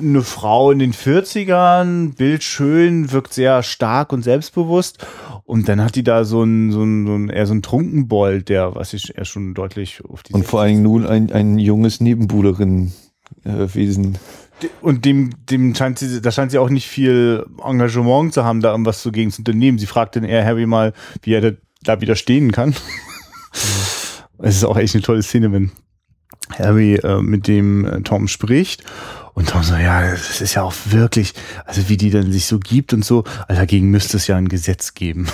eine 0.00 0.22
Frau 0.22 0.70
in 0.70 0.78
den 0.78 0.92
40ern, 0.92 2.14
bildschön, 2.16 3.12
wirkt 3.12 3.34
sehr 3.34 3.62
stark 3.62 4.12
und 4.12 4.22
selbstbewusst. 4.22 5.06
Und 5.44 5.68
dann 5.68 5.82
hat 5.82 5.96
die 5.96 6.04
da 6.04 6.24
so 6.24 6.42
ein, 6.42 6.72
so 6.72 6.82
ein, 6.82 7.06
so 7.06 7.14
ein 7.14 7.30
eher 7.30 7.46
so 7.46 7.54
ein 7.54 7.62
Trunkenbold, 7.62 8.48
der, 8.48 8.74
was 8.74 8.92
ich 8.92 9.16
eher 9.16 9.24
schon 9.24 9.54
deutlich 9.54 10.04
auf 10.04 10.22
die 10.22 10.34
Und 10.34 10.44
vor 10.44 10.60
allen 10.60 10.70
Dingen 10.70 10.82
nun 10.82 11.06
ein, 11.06 11.32
ein 11.32 11.58
junges 11.58 12.00
Nebenbuhlerin-Wesen. 12.00 14.18
Und 14.80 15.04
dem, 15.04 15.30
dem 15.48 15.74
scheint 15.74 15.98
sie, 15.98 16.20
da 16.20 16.32
scheint 16.32 16.50
sie 16.50 16.58
auch 16.58 16.70
nicht 16.70 16.88
viel 16.88 17.46
Engagement 17.64 18.34
zu 18.34 18.44
haben, 18.44 18.60
da 18.60 18.72
irgendwas 18.72 19.02
dagegen 19.02 19.30
zu 19.30 19.40
unternehmen. 19.40 19.78
Sie 19.78 19.86
fragt 19.86 20.16
dann 20.16 20.24
eher 20.24 20.44
Harry 20.44 20.66
mal, 20.66 20.92
wie 21.22 21.34
er 21.34 21.40
da, 21.40 21.52
da 21.82 22.00
widerstehen 22.00 22.52
kann. 22.52 22.74
Es 24.40 24.54
ist 24.54 24.64
auch 24.64 24.76
echt 24.76 24.94
eine 24.94 25.02
tolle 25.02 25.24
Szene, 25.24 25.50
wenn 25.50 25.72
Harry 26.56 26.94
äh, 26.94 27.20
mit 27.20 27.48
dem 27.48 27.84
äh, 27.84 28.02
Tom 28.02 28.28
spricht. 28.28 28.84
Und 29.38 29.50
Tom 29.50 29.62
so, 29.62 29.76
ja, 29.76 30.10
das 30.10 30.40
ist 30.40 30.54
ja 30.54 30.64
auch 30.64 30.74
wirklich, 30.86 31.32
also 31.64 31.88
wie 31.88 31.96
die 31.96 32.10
dann 32.10 32.32
sich 32.32 32.46
so 32.46 32.58
gibt 32.58 32.92
und 32.92 33.04
so, 33.04 33.22
also 33.46 33.60
dagegen 33.60 33.88
müsste 33.88 34.16
es 34.16 34.26
ja 34.26 34.34
ein 34.34 34.48
Gesetz 34.48 34.94
geben. 34.94 35.28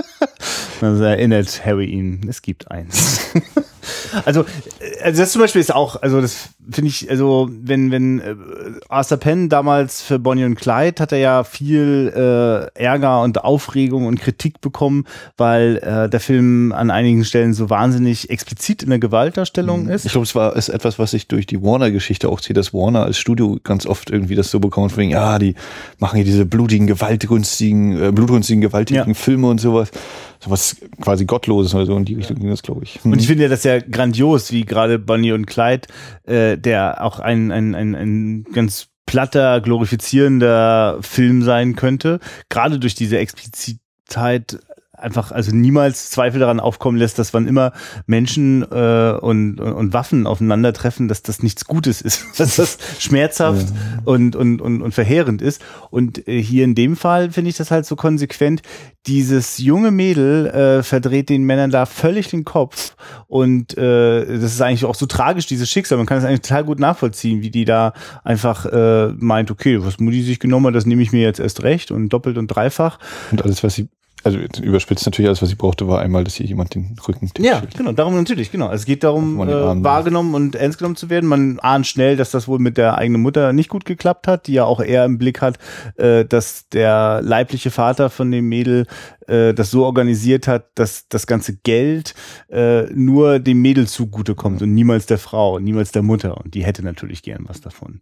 also 0.82 1.02
erinnert 1.02 1.64
Harry 1.64 1.86
ihn, 1.86 2.26
es 2.28 2.42
gibt 2.42 2.70
eins. 2.70 3.20
Also, 4.24 4.42
äh, 4.42 5.02
also 5.02 5.22
das 5.22 5.32
zum 5.32 5.40
Beispiel 5.40 5.60
ist 5.60 5.74
auch, 5.74 6.00
also 6.02 6.20
das 6.20 6.50
finde 6.70 6.88
ich, 6.88 7.10
also 7.10 7.48
wenn, 7.50 7.90
wenn 7.90 8.20
äh, 8.20 8.34
Arthur 8.88 9.18
Penn 9.18 9.48
damals 9.48 10.02
für 10.02 10.18
Bonnie 10.18 10.44
und 10.44 10.54
Clyde 10.54 11.02
hat 11.02 11.12
er 11.12 11.18
ja 11.18 11.44
viel 11.44 12.12
äh, 12.14 12.80
Ärger 12.80 13.22
und 13.22 13.42
Aufregung 13.42 14.06
und 14.06 14.20
Kritik 14.20 14.60
bekommen, 14.60 15.04
weil 15.36 15.78
äh, 15.78 16.08
der 16.08 16.20
Film 16.20 16.72
an 16.72 16.90
einigen 16.90 17.24
Stellen 17.24 17.54
so 17.54 17.70
wahnsinnig 17.70 18.30
explizit 18.30 18.82
in 18.82 18.90
der 18.90 18.98
Gewaltdarstellung 18.98 19.88
ist. 19.88 20.04
Ich 20.04 20.12
glaube, 20.12 20.24
es 20.24 20.34
war 20.34 20.54
ist 20.56 20.68
etwas, 20.68 20.98
was 20.98 21.10
sich 21.10 21.28
durch 21.28 21.46
die 21.46 21.62
Warner-Geschichte 21.62 22.28
auch 22.28 22.40
zieht, 22.40 22.56
dass 22.56 22.72
Warner 22.72 23.02
als 23.04 23.18
Studio 23.22 23.58
ganz 23.64 23.86
oft 23.86 24.10
irgendwie 24.10 24.34
das 24.34 24.50
so 24.50 24.60
bekommt, 24.60 24.92
von 24.92 25.00
wegen, 25.00 25.12
ja, 25.12 25.38
die 25.38 25.54
machen 25.98 26.16
hier 26.16 26.24
diese 26.24 26.44
blutigen, 26.44 26.86
gewaltrünstigen, 26.86 28.08
äh, 28.08 28.12
blutrünstigen, 28.12 28.60
gewaltigen 28.60 29.08
Ja. 29.08 29.14
Filme 29.14 29.48
und 29.48 29.60
sowas. 29.60 29.90
Sowas 30.40 30.76
quasi 31.00 31.24
Gottloses 31.24 31.74
oder 31.74 31.86
so 31.86 31.96
in 31.96 32.04
die 32.04 32.14
Richtung 32.14 32.38
ging 32.38 32.50
das, 32.50 32.62
glaube 32.62 32.82
ich. 32.84 33.02
Hm. 33.02 33.12
Und 33.12 33.20
ich 33.20 33.26
finde 33.26 33.44
ja 33.44 33.48
das 33.48 33.64
ja 33.64 33.78
grandios, 33.78 34.52
wie 34.52 34.64
gerade 34.64 34.98
Bonnie 34.98 35.32
und 35.32 35.46
Clyde, 35.46 35.88
äh, 36.24 36.58
der 36.58 37.02
auch 37.02 37.20
ein, 37.20 37.50
ein, 37.50 37.74
ein, 37.74 37.94
ein 37.94 38.44
ganz 38.52 38.88
platter, 39.06 39.60
glorifizierender 39.60 40.98
Film 41.00 41.42
sein 41.42 41.76
könnte, 41.76 42.18
gerade 42.48 42.78
durch 42.78 42.94
diese 42.94 43.18
Explizitheit 43.18 44.58
einfach 45.02 45.32
also 45.32 45.54
niemals 45.54 46.10
Zweifel 46.10 46.40
daran 46.40 46.60
aufkommen 46.60 46.98
lässt, 46.98 47.18
dass 47.18 47.34
wann 47.34 47.46
immer 47.46 47.72
Menschen 48.06 48.62
äh, 48.62 49.18
und, 49.20 49.60
und, 49.60 49.72
und 49.72 49.92
Waffen 49.92 50.26
aufeinandertreffen, 50.26 51.08
dass 51.08 51.22
das 51.22 51.42
nichts 51.42 51.64
Gutes 51.64 52.00
ist, 52.00 52.24
dass 52.38 52.56
das 52.56 52.78
schmerzhaft 52.98 53.66
und, 54.04 54.36
und, 54.36 54.60
und, 54.60 54.82
und 54.82 54.92
verheerend 54.92 55.42
ist. 55.42 55.62
Und 55.90 56.26
äh, 56.28 56.42
hier 56.42 56.64
in 56.64 56.74
dem 56.74 56.96
Fall 56.96 57.30
finde 57.30 57.50
ich 57.50 57.56
das 57.56 57.70
halt 57.70 57.86
so 57.86 57.96
konsequent. 57.96 58.62
Dieses 59.06 59.58
junge 59.58 59.90
Mädel 59.90 60.46
äh, 60.46 60.82
verdreht 60.84 61.28
den 61.28 61.42
Männern 61.42 61.70
da 61.70 61.86
völlig 61.86 62.28
den 62.28 62.44
Kopf 62.44 62.94
und 63.26 63.76
äh, 63.76 64.38
das 64.38 64.52
ist 64.52 64.60
eigentlich 64.60 64.84
auch 64.84 64.94
so 64.94 65.06
tragisch, 65.06 65.46
dieses 65.46 65.68
Schicksal. 65.68 65.98
Man 65.98 66.06
kann 66.06 66.18
es 66.18 66.24
eigentlich 66.24 66.42
total 66.42 66.64
gut 66.64 66.78
nachvollziehen, 66.78 67.42
wie 67.42 67.50
die 67.50 67.64
da 67.64 67.94
einfach 68.22 68.66
äh, 68.66 69.08
meint, 69.16 69.50
okay, 69.50 69.82
was 69.82 69.98
Mutti 69.98 70.22
sich 70.22 70.38
genommen 70.38 70.66
hat, 70.66 70.74
das 70.74 70.86
nehme 70.86 71.02
ich 71.02 71.12
mir 71.12 71.22
jetzt 71.22 71.40
erst 71.40 71.62
recht 71.62 71.90
und 71.90 72.10
doppelt 72.10 72.38
und 72.38 72.48
dreifach. 72.48 72.98
Und 73.30 73.42
alles, 73.42 73.64
was 73.64 73.74
sie, 73.74 73.88
also 74.24 74.38
überspitzt 74.62 75.06
natürlich, 75.06 75.28
alles, 75.28 75.42
was 75.42 75.48
sie 75.48 75.56
brauchte, 75.56 75.88
war 75.88 76.00
einmal, 76.00 76.24
dass 76.24 76.34
hier 76.34 76.46
jemand 76.46 76.74
den 76.74 76.96
Rücken 77.06 77.30
Ja, 77.38 77.62
genau, 77.76 77.92
darum 77.92 78.14
natürlich, 78.14 78.52
genau. 78.52 78.70
Es 78.70 78.84
geht 78.84 79.02
darum, 79.04 79.40
äh, 79.40 79.84
wahrgenommen 79.84 80.34
und 80.34 80.54
ernst 80.54 80.78
genommen 80.78 80.96
zu 80.96 81.10
werden. 81.10 81.28
Man 81.28 81.58
ahnt 81.60 81.86
schnell, 81.86 82.16
dass 82.16 82.30
das 82.30 82.46
wohl 82.46 82.58
mit 82.58 82.76
der 82.76 82.98
eigenen 82.98 83.22
Mutter 83.22 83.52
nicht 83.52 83.68
gut 83.68 83.84
geklappt 83.84 84.28
hat, 84.28 84.46
die 84.46 84.54
ja 84.54 84.64
auch 84.64 84.80
eher 84.80 85.04
im 85.04 85.18
Blick 85.18 85.40
hat, 85.40 85.58
äh, 85.96 86.24
dass 86.24 86.68
der 86.68 87.20
leibliche 87.22 87.70
Vater 87.70 88.10
von 88.10 88.30
dem 88.30 88.48
Mädel 88.48 88.86
äh, 89.26 89.54
das 89.54 89.70
so 89.70 89.84
organisiert 89.84 90.46
hat, 90.46 90.66
dass 90.76 91.08
das 91.08 91.26
ganze 91.26 91.56
Geld 91.56 92.14
äh, 92.50 92.82
nur 92.94 93.38
dem 93.38 93.60
Mädel 93.60 93.88
zugutekommt 93.88 94.62
und 94.62 94.74
niemals 94.74 95.06
der 95.06 95.18
Frau, 95.18 95.58
niemals 95.58 95.92
der 95.92 96.02
Mutter. 96.02 96.38
Und 96.38 96.54
die 96.54 96.64
hätte 96.64 96.84
natürlich 96.84 97.22
gern 97.22 97.44
was 97.48 97.60
davon. 97.60 98.00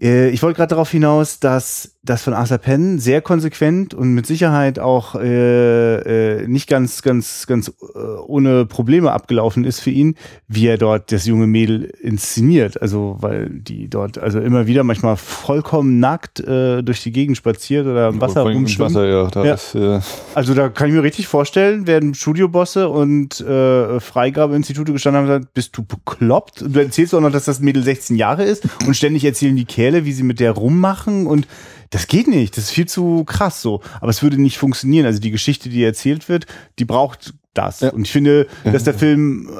Äh, 0.00 0.30
Ich 0.30 0.42
wollte 0.42 0.56
gerade 0.56 0.70
darauf 0.70 0.90
hinaus, 0.90 1.40
dass 1.40 1.94
das 2.08 2.22
von 2.22 2.32
Arthur 2.32 2.58
Penn 2.58 2.98
sehr 2.98 3.20
konsequent 3.20 3.92
und 3.92 4.14
mit 4.14 4.26
Sicherheit 4.26 4.78
auch 4.78 5.14
äh, 5.14 6.40
äh, 6.40 6.48
nicht 6.48 6.66
ganz, 6.68 7.02
ganz, 7.02 7.46
ganz 7.46 7.68
äh, 7.68 7.98
ohne 8.26 8.64
Probleme 8.64 9.12
abgelaufen 9.12 9.64
ist 9.64 9.80
für 9.80 9.90
ihn, 9.90 10.14
wie 10.46 10.66
er 10.68 10.78
dort 10.78 11.12
das 11.12 11.26
junge 11.26 11.46
Mädel 11.46 11.84
inszeniert. 12.00 12.80
Also 12.80 13.16
weil 13.20 13.50
die 13.50 13.88
dort 13.90 14.16
also 14.18 14.40
immer 14.40 14.66
wieder 14.66 14.84
manchmal 14.84 15.16
vollkommen 15.16 16.00
nackt 16.00 16.40
äh, 16.40 16.82
durch 16.82 17.02
die 17.02 17.12
Gegend 17.12 17.36
spaziert 17.36 17.86
oder 17.86 18.08
im 18.08 18.20
Wasser 18.20 18.42
rumschwimmt. 18.42 18.90
Wasser, 18.94 19.06
ja. 19.06 19.26
Da 19.28 19.44
Ja. 19.44 19.54
Ist, 19.54 19.74
äh, 19.74 20.00
Also 20.34 20.54
da 20.54 20.70
kann 20.70 20.88
ich 20.88 20.94
mir 20.94 21.02
richtig 21.02 21.26
vorstellen, 21.28 21.86
werden 21.86 22.14
Studiobosse 22.14 22.88
und 22.88 23.40
äh, 23.40 24.00
Freigabeinstitute 24.00 24.92
gestanden 24.92 25.18
haben 25.18 25.28
und 25.28 25.34
gesagt, 25.34 25.54
bist 25.54 25.76
du 25.76 25.84
bekloppt? 25.84 26.62
Und 26.62 26.74
du 26.74 26.80
erzählst 26.80 27.14
auch 27.14 27.20
noch, 27.20 27.32
dass 27.32 27.44
das 27.44 27.60
Mädel 27.60 27.82
16 27.82 28.16
Jahre 28.16 28.44
ist 28.44 28.66
und 28.86 28.94
ständig 28.96 29.24
erzählen 29.24 29.56
die 29.56 29.66
Kerle, 29.88 30.04
wie 30.04 30.12
sie 30.12 30.22
mit 30.22 30.40
der 30.40 30.52
rummachen 30.52 31.26
und 31.26 31.46
das 31.90 32.06
geht 32.06 32.28
nicht, 32.28 32.56
das 32.56 32.64
ist 32.64 32.70
viel 32.70 32.86
zu 32.86 33.24
krass 33.24 33.62
so. 33.62 33.80
Aber 34.00 34.10
es 34.10 34.22
würde 34.22 34.40
nicht 34.40 34.58
funktionieren. 34.58 35.06
Also 35.06 35.20
die 35.20 35.30
Geschichte, 35.30 35.70
die 35.70 35.82
erzählt 35.82 36.28
wird, 36.28 36.46
die 36.78 36.84
braucht 36.84 37.32
das. 37.54 37.80
Ja. 37.80 37.90
Und 37.90 38.02
ich 38.02 38.12
finde, 38.12 38.46
dass 38.64 38.84
der 38.84 38.94
Film 38.98 39.50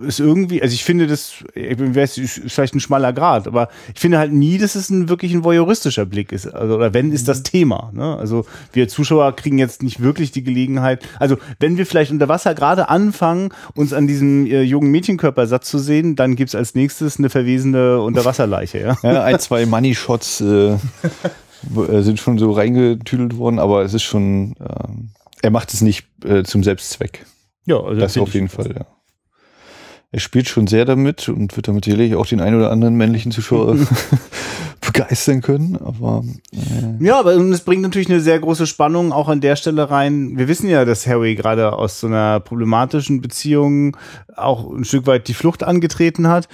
ist 0.00 0.20
irgendwie, 0.20 0.62
also 0.62 0.72
ich 0.72 0.84
finde, 0.84 1.06
das 1.06 1.44
ich 1.54 1.78
weiß, 1.78 2.18
ist 2.18 2.40
vielleicht 2.46 2.74
ein 2.74 2.80
schmaler 2.80 3.12
Grad, 3.12 3.46
aber 3.46 3.68
ich 3.94 4.00
finde 4.00 4.18
halt 4.18 4.32
nie, 4.32 4.58
dass 4.58 4.74
es 4.74 4.90
ein 4.90 5.08
wirklich 5.08 5.32
ein 5.32 5.44
voyeuristischer 5.44 6.04
Blick 6.06 6.32
ist. 6.32 6.46
Also, 6.46 6.76
oder 6.76 6.94
wenn, 6.94 7.12
ist 7.12 7.28
das 7.28 7.42
Thema. 7.42 7.90
Ne? 7.92 8.16
Also 8.16 8.46
wir 8.72 8.88
Zuschauer 8.88 9.34
kriegen 9.34 9.58
jetzt 9.58 9.82
nicht 9.82 10.00
wirklich 10.00 10.32
die 10.32 10.42
Gelegenheit. 10.42 11.06
Also 11.18 11.36
wenn 11.60 11.76
wir 11.76 11.86
vielleicht 11.86 12.10
unter 12.10 12.28
Wasser 12.28 12.54
gerade 12.54 12.88
anfangen, 12.88 13.50
uns 13.74 13.92
an 13.92 14.06
diesem 14.06 14.46
äh, 14.46 14.62
jungen 14.62 14.90
Mädchenkörper 14.90 15.46
satt 15.46 15.64
zu 15.64 15.78
sehen, 15.78 16.16
dann 16.16 16.36
gibt's 16.36 16.54
als 16.54 16.74
nächstes 16.74 17.18
eine 17.18 17.30
verwesene 17.30 18.00
Unterwasserleiche. 18.00 18.78
Ja? 18.78 18.96
ja, 19.02 19.24
ein, 19.24 19.38
zwei 19.40 19.66
Money-Shots 19.66 20.40
äh, 20.40 20.72
äh, 20.72 22.02
sind 22.02 22.20
schon 22.20 22.38
so 22.38 22.52
reingetüdelt 22.52 23.36
worden, 23.36 23.58
aber 23.58 23.82
es 23.82 23.94
ist 23.94 24.04
schon, 24.04 24.54
ähm, 24.60 25.10
er 25.42 25.50
macht 25.50 25.72
es 25.72 25.80
nicht 25.80 26.06
äh, 26.24 26.42
zum 26.44 26.62
Selbstzweck. 26.62 27.26
Ja, 27.66 27.80
also 27.80 28.00
Das 28.00 28.16
auf 28.16 28.34
jeden 28.34 28.48
Fall, 28.48 28.74
ja. 28.76 28.86
Er 30.10 30.20
spielt 30.20 30.48
schon 30.48 30.66
sehr 30.66 30.86
damit 30.86 31.28
und 31.28 31.54
wird 31.56 31.68
damit 31.68 31.84
sicherlich 31.84 32.14
auch 32.14 32.26
den 32.26 32.40
einen 32.40 32.56
oder 32.56 32.70
anderen 32.70 32.96
männlichen 32.96 33.30
Zuschauer 33.30 33.76
begeistern 34.80 35.42
können, 35.42 35.76
aber 35.76 36.24
äh, 36.52 37.04
Ja, 37.04 37.18
aber 37.20 37.32
es 37.34 37.60
bringt 37.60 37.82
natürlich 37.82 38.08
eine 38.08 38.20
sehr 38.20 38.38
große 38.38 38.66
Spannung 38.66 39.12
auch 39.12 39.28
an 39.28 39.42
der 39.42 39.56
Stelle 39.56 39.90
rein. 39.90 40.38
Wir 40.38 40.48
wissen 40.48 40.68
ja, 40.68 40.86
dass 40.86 41.06
Harry 41.06 41.34
gerade 41.34 41.74
aus 41.74 42.00
so 42.00 42.06
einer 42.06 42.40
problematischen 42.40 43.20
Beziehung 43.20 43.96
auch 44.34 44.70
ein 44.72 44.84
Stück 44.84 45.06
weit 45.06 45.28
die 45.28 45.34
Flucht 45.34 45.62
angetreten 45.62 46.28
hat. 46.28 46.48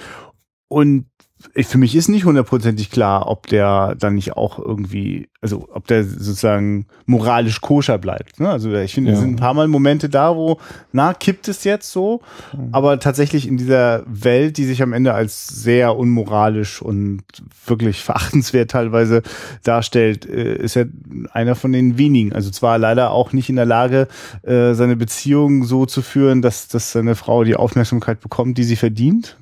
Und 0.67 1.05
ich, 1.53 1.67
für 1.67 1.77
mich 1.77 1.95
ist 1.95 2.07
nicht 2.09 2.25
hundertprozentig 2.25 2.89
klar, 2.91 3.27
ob 3.29 3.47
der 3.47 3.95
dann 3.99 4.15
nicht 4.15 4.35
auch 4.35 4.59
irgendwie, 4.59 5.29
also 5.41 5.67
ob 5.71 5.87
der 5.87 6.03
sozusagen 6.03 6.87
moralisch 7.05 7.61
koscher 7.61 7.97
bleibt. 7.97 8.39
Ne? 8.39 8.49
Also 8.49 8.73
ich 8.73 8.93
finde, 8.93 9.11
es 9.11 9.17
Ja. 9.17 9.21
sind 9.21 9.33
ein 9.33 9.35
paar 9.37 9.53
Mal 9.53 9.67
Momente 9.67 10.09
da, 10.09 10.35
wo, 10.35 10.59
na, 10.91 11.13
kippt 11.13 11.47
es 11.47 11.63
jetzt 11.63 11.91
so? 11.91 12.21
Aber 12.71 12.99
tatsächlich 12.99 13.47
in 13.47 13.57
dieser 13.57 14.03
Welt, 14.07 14.57
die 14.57 14.65
sich 14.65 14.81
am 14.81 14.93
Ende 14.93 15.13
als 15.13 15.47
sehr 15.47 15.95
unmoralisch 15.95 16.81
und 16.81 17.23
wirklich 17.65 18.01
verachtenswert 18.03 18.71
teilweise 18.71 19.21
darstellt, 19.63 20.25
äh, 20.25 20.55
ist 20.55 20.75
er 20.75 20.87
einer 21.31 21.55
von 21.55 21.71
den 21.71 21.97
wenigen. 21.97 22.33
Also 22.33 22.49
zwar 22.49 22.77
leider 22.77 23.11
auch 23.11 23.33
nicht 23.33 23.49
in 23.49 23.55
der 23.55 23.65
Lage, 23.65 24.07
äh, 24.43 24.73
seine 24.73 24.95
Beziehung 24.95 25.63
so 25.63 25.85
zu 25.85 26.01
führen, 26.01 26.41
dass, 26.41 26.67
dass 26.67 26.91
seine 26.91 27.15
Frau 27.15 27.43
die 27.43 27.55
Aufmerksamkeit 27.55 28.19
bekommt, 28.19 28.57
die 28.57 28.63
sie 28.63 28.75
verdient. 28.75 29.37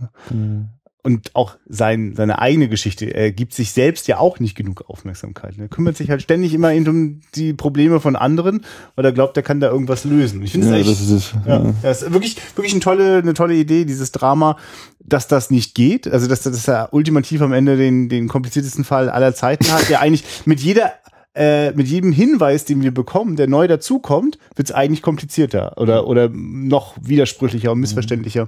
Und 1.04 1.36
auch 1.36 1.58
sein, 1.68 2.14
seine 2.16 2.40
eigene 2.40 2.70
Geschichte. 2.70 3.06
Er 3.14 3.32
gibt 3.34 3.54
sich 3.54 3.72
selbst 3.74 4.08
ja 4.08 4.20
auch 4.20 4.40
nicht 4.40 4.56
genug 4.56 4.86
Aufmerksamkeit. 4.90 5.56
Er 5.60 5.68
kümmert 5.68 5.98
sich 5.98 6.10
halt 6.10 6.22
ständig 6.22 6.54
immer 6.54 6.72
um 6.74 7.20
die 7.36 7.54
Probleme 7.54 8.00
von 8.00 8.16
anderen, 8.16 8.64
weil 8.96 9.04
er 9.04 9.12
glaubt, 9.12 9.36
er 9.36 9.44
kann 9.44 9.60
da 9.60 9.70
irgendwas 9.70 10.06
lösen. 10.06 10.42
Ich 10.42 10.54
finde 10.54 10.70
Ja, 10.70 10.78
es 10.78 10.88
das 10.88 11.02
ist 11.02 11.12
es. 11.12 11.34
ja, 11.46 11.64
Ja. 11.64 11.74
das 11.82 12.04
ist 12.04 12.14
wirklich, 12.14 12.38
wirklich 12.56 12.74
eine 12.74 12.80
tolle, 12.82 13.18
eine 13.18 13.34
tolle 13.34 13.56
Idee, 13.56 13.84
dieses 13.84 14.14
Drama, 14.14 14.58
dass 15.02 15.28
das 15.28 15.52
nicht 15.52 15.76
geht. 15.76 16.08
Also, 16.08 16.28
dass, 16.28 16.42
dass 16.44 16.68
er 16.70 16.94
ultimativ 16.94 17.42
am 17.42 17.52
Ende 17.52 17.76
den, 17.76 18.08
den 18.08 18.30
kompliziertesten 18.30 18.86
Fall 18.86 19.10
aller 19.10 19.36
Zeiten 19.36 19.70
hat, 19.72 19.90
der 19.90 20.00
eigentlich 20.00 20.24
mit 20.46 20.62
jeder, 20.62 20.94
äh, 21.36 21.72
mit 21.72 21.88
jedem 21.88 22.12
Hinweis, 22.12 22.66
den 22.66 22.82
wir 22.82 22.94
bekommen, 22.94 23.36
der 23.36 23.48
neu 23.48 23.68
dazukommt, 23.68 24.38
wird 24.56 24.70
es 24.70 24.76
eigentlich 24.76 25.02
komplizierter 25.02 25.78
oder, 25.78 26.08
oder 26.08 26.30
noch 26.30 26.96
widersprüchlicher 27.02 27.72
und 27.72 27.80
missverständlicher. 27.80 28.48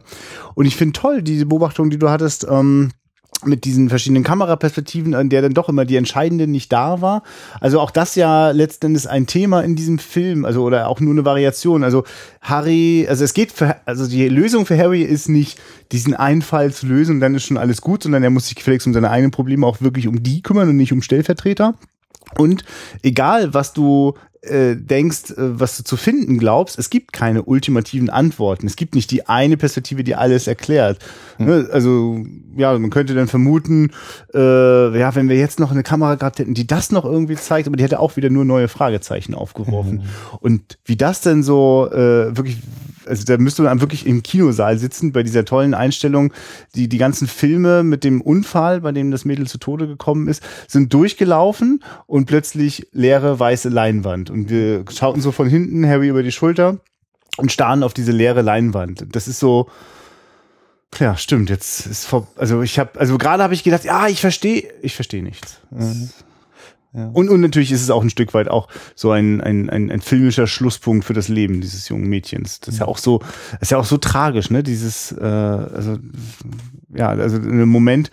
Und 0.53 0.65
ich 0.65 0.75
finde 0.75 0.93
toll, 0.93 1.21
diese 1.21 1.45
Beobachtung, 1.45 1.89
die 1.89 1.97
du 1.97 2.09
hattest, 2.09 2.45
ähm, 2.49 2.91
mit 3.43 3.65
diesen 3.65 3.89
verschiedenen 3.89 4.23
Kameraperspektiven, 4.23 5.13
an 5.13 5.29
der 5.29 5.41
dann 5.41 5.53
doch 5.53 5.67
immer 5.69 5.85
die 5.85 5.97
entscheidende 5.97 6.47
nicht 6.47 6.71
da 6.71 7.01
war. 7.01 7.23
Also 7.59 7.79
auch 7.79 7.91
das 7.91 8.15
ja 8.15 8.51
letzten 8.51 8.87
Endes 8.87 9.07
ein 9.07 9.27
Thema 9.27 9.61
in 9.61 9.75
diesem 9.75 9.99
Film, 9.99 10.45
also 10.45 10.63
oder 10.63 10.87
auch 10.87 10.99
nur 10.99 11.13
eine 11.13 11.25
Variation. 11.25 11.83
Also 11.83 12.03
Harry, 12.41 13.05
also 13.09 13.23
es 13.23 13.33
geht 13.33 13.51
für, 13.51 13.75
also 13.85 14.07
die 14.07 14.29
Lösung 14.29 14.65
für 14.65 14.77
Harry 14.77 15.01
ist 15.01 15.27
nicht 15.27 15.59
diesen 15.91 16.13
Einfall 16.13 16.71
zu 16.71 16.87
lösen 16.87 17.15
und 17.15 17.19
dann 17.19 17.35
ist 17.35 17.43
schon 17.43 17.57
alles 17.57 17.81
gut, 17.81 18.03
sondern 18.03 18.23
er 18.23 18.29
muss 18.29 18.47
sich 18.47 18.55
gefälligst 18.55 18.87
um 18.87 18.93
seine 18.93 19.09
eigenen 19.09 19.31
Probleme 19.31 19.65
auch 19.67 19.81
wirklich 19.81 20.07
um 20.07 20.23
die 20.23 20.41
kümmern 20.41 20.69
und 20.69 20.77
nicht 20.77 20.93
um 20.93 21.01
Stellvertreter. 21.01 21.75
Und 22.37 22.63
egal, 23.01 23.53
was 23.53 23.73
du 23.73 24.13
äh, 24.41 24.75
denkst, 24.75 25.31
äh, 25.31 25.59
was 25.59 25.77
du 25.77 25.83
zu 25.83 25.97
finden 25.97 26.37
glaubst, 26.37 26.77
es 26.77 26.89
gibt 26.89 27.13
keine 27.13 27.43
ultimativen 27.43 28.09
Antworten. 28.09 28.67
Es 28.67 28.75
gibt 28.75 28.95
nicht 28.95 29.11
die 29.11 29.27
eine 29.27 29.57
Perspektive, 29.57 30.03
die 30.03 30.15
alles 30.15 30.47
erklärt. 30.47 30.99
Ne? 31.37 31.67
Also 31.71 32.25
ja, 32.55 32.77
man 32.77 32.89
könnte 32.89 33.13
dann 33.13 33.27
vermuten, 33.27 33.91
äh, 34.33 34.97
ja, 34.97 35.13
wenn 35.15 35.29
wir 35.29 35.37
jetzt 35.37 35.59
noch 35.59 35.71
eine 35.71 35.83
Kamera 35.83 36.15
gehabt 36.15 36.39
hätten, 36.39 36.53
die 36.53 36.67
das 36.67 36.91
noch 36.91 37.05
irgendwie 37.05 37.35
zeigt, 37.35 37.67
aber 37.67 37.77
die 37.77 37.83
hätte 37.83 37.99
auch 37.99 38.15
wieder 38.15 38.29
nur 38.29 38.45
neue 38.45 38.67
Fragezeichen 38.67 39.33
aufgeworfen. 39.33 40.03
Und 40.39 40.77
wie 40.85 40.95
das 40.95 41.21
denn 41.21 41.43
so 41.43 41.89
äh, 41.91 42.35
wirklich, 42.35 42.57
also 43.05 43.23
da 43.25 43.37
müsste 43.37 43.63
man 43.63 43.81
wirklich 43.81 44.05
im 44.05 44.23
Kinosaal 44.23 44.77
sitzen 44.77 45.11
bei 45.11 45.23
dieser 45.23 45.45
tollen 45.45 45.73
Einstellung. 45.73 46.33
Die, 46.75 46.87
die 46.87 46.97
ganzen 46.97 47.27
Filme 47.27 47.83
mit 47.83 48.03
dem 48.03 48.21
Unfall, 48.21 48.81
bei 48.81 48.91
dem 48.91 49.11
das 49.11 49.25
Mädel 49.25 49.47
zu 49.47 49.57
Tode 49.57 49.87
gekommen 49.87 50.27
ist, 50.27 50.41
sind 50.67 50.93
durchgelaufen 50.93 51.83
und 52.07 52.25
plötzlich 52.25 52.87
leere 52.91 53.39
weiße 53.39 53.69
Leinwand. 53.69 54.29
Und 54.35 54.49
wir 54.49 54.83
schauten 54.91 55.21
so 55.21 55.31
von 55.31 55.47
hinten 55.47 55.87
Harry 55.87 56.09
über 56.09 56.21
die 56.21 56.33
Schulter 56.33 56.79
und 57.37 57.53
starren 57.53 57.83
auf 57.83 57.93
diese 57.93 58.11
leere 58.11 58.41
Leinwand. 58.41 59.05
Das 59.15 59.29
ist 59.29 59.39
so, 59.39 59.69
ja, 60.99 61.15
stimmt. 61.15 61.49
Jetzt 61.49 61.85
ist 61.85 62.05
vor, 62.05 62.27
also 62.35 62.61
ich 62.61 62.77
habe, 62.77 62.99
also 62.99 63.17
gerade 63.17 63.43
habe 63.43 63.53
ich 63.53 63.63
gedacht, 63.63 63.85
ja, 63.85 64.07
ich 64.07 64.19
verstehe, 64.19 64.73
ich 64.81 64.93
verstehe 64.93 65.23
nichts. 65.23 65.61
Ja. 66.93 67.07
Und, 67.07 67.29
und 67.29 67.39
natürlich 67.39 67.71
ist 67.71 67.81
es 67.81 67.89
auch 67.89 68.01
ein 68.01 68.09
Stück 68.09 68.33
weit 68.33 68.49
auch 68.49 68.67
so 68.93 69.11
ein, 69.11 69.39
ein, 69.39 69.69
ein, 69.69 69.89
ein 69.89 70.01
filmischer 70.01 70.47
Schlusspunkt 70.47 71.05
für 71.05 71.13
das 71.13 71.29
Leben 71.29 71.61
dieses 71.61 71.87
jungen 71.87 72.07
Mädchens. 72.07 72.59
Das 72.59 72.75
ist 72.75 72.79
ja 72.81 72.87
auch 72.87 72.97
so, 72.97 73.21
ist 73.61 73.71
ja 73.71 73.77
auch 73.77 73.85
so 73.85 73.97
tragisch, 73.97 74.49
ne? 74.49 74.63
Dieses, 74.63 75.13
äh, 75.13 75.23
also 75.23 75.97
ja, 76.93 77.07
also 77.07 77.37
in 77.37 77.51
einem 77.51 77.69
Moment, 77.69 78.11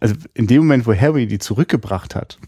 also 0.00 0.14
in 0.34 0.46
dem 0.46 0.58
Moment, 0.58 0.86
wo 0.86 0.94
Harry 0.94 1.26
die 1.26 1.38
zurückgebracht 1.38 2.14
hat 2.14 2.38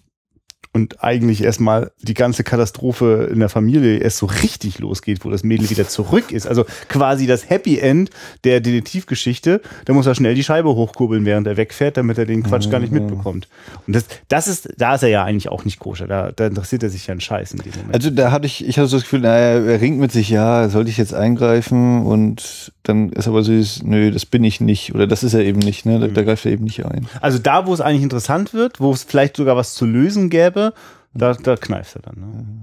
und 0.72 1.02
eigentlich 1.02 1.42
erstmal 1.42 1.90
die 2.02 2.14
ganze 2.14 2.44
Katastrophe 2.44 3.28
in 3.32 3.40
der 3.40 3.48
Familie 3.48 3.98
erst 3.98 4.18
so 4.18 4.26
richtig 4.26 4.78
losgeht, 4.78 5.24
wo 5.24 5.30
das 5.30 5.42
Mädel 5.42 5.70
wieder 5.70 5.88
zurück 5.88 6.30
ist. 6.30 6.46
Also 6.46 6.64
quasi 6.88 7.26
das 7.26 7.48
Happy 7.48 7.78
End 7.78 8.10
der 8.44 8.60
Detektivgeschichte. 8.60 9.60
Da 9.84 9.92
muss 9.92 10.06
er 10.06 10.14
schnell 10.14 10.34
die 10.34 10.44
Scheibe 10.44 10.74
hochkurbeln, 10.74 11.24
während 11.24 11.46
er 11.46 11.56
wegfährt, 11.56 11.96
damit 11.96 12.18
er 12.18 12.26
den 12.26 12.42
Quatsch 12.42 12.70
gar 12.70 12.80
nicht 12.80 12.92
mitbekommt. 12.92 13.48
Und 13.86 13.96
das, 13.96 14.04
das 14.28 14.48
ist, 14.48 14.68
da 14.76 14.94
ist 14.94 15.02
er 15.02 15.08
ja 15.08 15.24
eigentlich 15.24 15.48
auch 15.48 15.64
nicht 15.64 15.78
koscher. 15.78 16.06
Da, 16.06 16.32
da 16.32 16.46
interessiert 16.46 16.82
er 16.82 16.90
sich 16.90 17.06
ja 17.06 17.12
einen 17.12 17.20
Scheiß 17.20 17.52
in 17.52 17.58
dem 17.58 17.72
Moment. 17.72 17.94
Also 17.94 18.10
da 18.10 18.30
hatte 18.30 18.46
ich, 18.46 18.66
ich 18.66 18.78
hatte 18.78 18.88
so 18.88 18.96
das 18.96 19.04
Gefühl, 19.04 19.20
naja, 19.20 19.60
er 19.60 19.80
ringt 19.80 19.98
mit 19.98 20.12
sich, 20.12 20.28
ja, 20.28 20.68
sollte 20.68 20.90
ich 20.90 20.98
jetzt 20.98 21.14
eingreifen 21.14 22.04
und 22.04 22.72
dann 22.82 23.10
ist 23.10 23.28
aber 23.28 23.42
süß, 23.42 23.82
nö, 23.84 24.10
das 24.10 24.24
bin 24.24 24.44
ich 24.44 24.60
nicht 24.60 24.94
oder 24.94 25.06
das 25.06 25.22
ist 25.22 25.34
er 25.34 25.44
eben 25.44 25.58
nicht, 25.58 25.84
ne? 25.84 26.00
Da, 26.00 26.06
da 26.08 26.22
greift 26.22 26.46
er 26.46 26.52
eben 26.52 26.64
nicht 26.64 26.86
ein. 26.86 27.06
Also 27.20 27.38
da, 27.38 27.66
wo 27.66 27.74
es 27.74 27.80
eigentlich 27.80 28.02
interessant 28.02 28.54
wird, 28.54 28.80
wo 28.80 28.92
es 28.92 29.02
vielleicht 29.02 29.36
sogar 29.36 29.56
was 29.56 29.74
zu 29.74 29.84
lösen 29.84 30.30
gäbe, 30.30 30.67
da, 31.14 31.34
da 31.34 31.56
kneift 31.56 31.96
er 31.96 32.02
dann. 32.02 32.14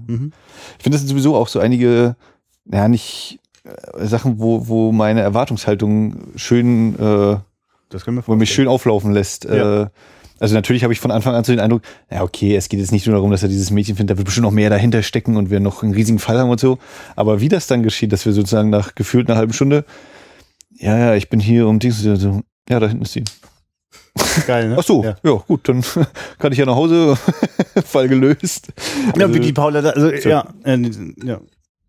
Ne? 0.06 0.14
Mhm. 0.14 0.32
Ich 0.78 0.82
finde, 0.82 0.96
das 0.96 1.00
sind 1.02 1.08
sowieso 1.08 1.36
auch 1.36 1.48
so 1.48 1.58
einige, 1.60 2.16
ja, 2.70 2.88
nicht 2.88 3.38
äh, 3.64 4.06
Sachen, 4.06 4.38
wo, 4.38 4.68
wo 4.68 4.92
meine 4.92 5.20
Erwartungshaltung 5.20 6.32
schön, 6.36 6.94
äh, 6.98 7.38
Das 7.90 8.04
können 8.04 8.18
wir 8.18 8.26
wo 8.26 8.34
mich 8.34 8.52
schön 8.52 8.68
auflaufen 8.68 9.12
lässt. 9.12 9.44
Ja. 9.44 9.82
Äh, 9.82 9.86
also 10.38 10.54
natürlich 10.54 10.82
habe 10.82 10.92
ich 10.92 11.00
von 11.00 11.10
Anfang 11.10 11.34
an 11.34 11.44
so 11.44 11.52
den 11.52 11.60
Eindruck, 11.60 11.82
ja 12.10 12.22
okay, 12.22 12.54
es 12.56 12.68
geht 12.68 12.78
jetzt 12.78 12.92
nicht 12.92 13.06
nur 13.06 13.14
darum, 13.14 13.30
dass 13.30 13.42
er 13.42 13.48
dieses 13.48 13.70
Mädchen 13.70 13.96
findet, 13.96 14.14
da 14.14 14.18
wird 14.18 14.26
bestimmt 14.26 14.44
noch 14.44 14.52
mehr 14.52 14.68
dahinter 14.68 15.02
stecken 15.02 15.36
und 15.36 15.48
wir 15.48 15.60
noch 15.60 15.82
einen 15.82 15.94
riesigen 15.94 16.18
Fall 16.18 16.38
haben 16.38 16.50
und 16.50 16.60
so. 16.60 16.78
Aber 17.14 17.40
wie 17.40 17.48
das 17.48 17.66
dann 17.66 17.82
geschieht, 17.82 18.12
dass 18.12 18.26
wir 18.26 18.32
sozusagen 18.34 18.68
nach 18.68 18.94
gefühlt 18.94 19.30
einer 19.30 19.38
halben 19.38 19.54
Stunde, 19.54 19.84
ja, 20.78 20.98
ja, 20.98 21.14
ich 21.14 21.30
bin 21.30 21.40
hier 21.40 21.66
um 21.66 21.78
Dings, 21.78 22.02
so, 22.02 22.42
ja, 22.68 22.80
da 22.80 22.88
hinten 22.88 23.04
ist 23.04 23.12
sie. 23.12 23.24
Geil, 24.46 24.68
ne? 24.70 24.76
Ach 24.78 24.82
so, 24.84 25.02
Ja. 25.04 25.16
ja, 25.22 25.32
gut, 25.46 25.68
dann 25.68 25.82
kann 26.38 26.52
ich 26.52 26.58
ja 26.58 26.66
nach 26.66 26.76
Hause, 26.76 27.16
Fall 27.86 28.08
gelöst. 28.08 28.68
Ja, 29.16 29.32
wie 29.32 29.40
die 29.40 29.52
Paula, 29.52 29.82
da, 29.82 29.90
also, 29.90 30.10
so. 30.20 30.28
ja, 30.28 30.46
äh, 30.64 30.78
ja. 31.24 31.40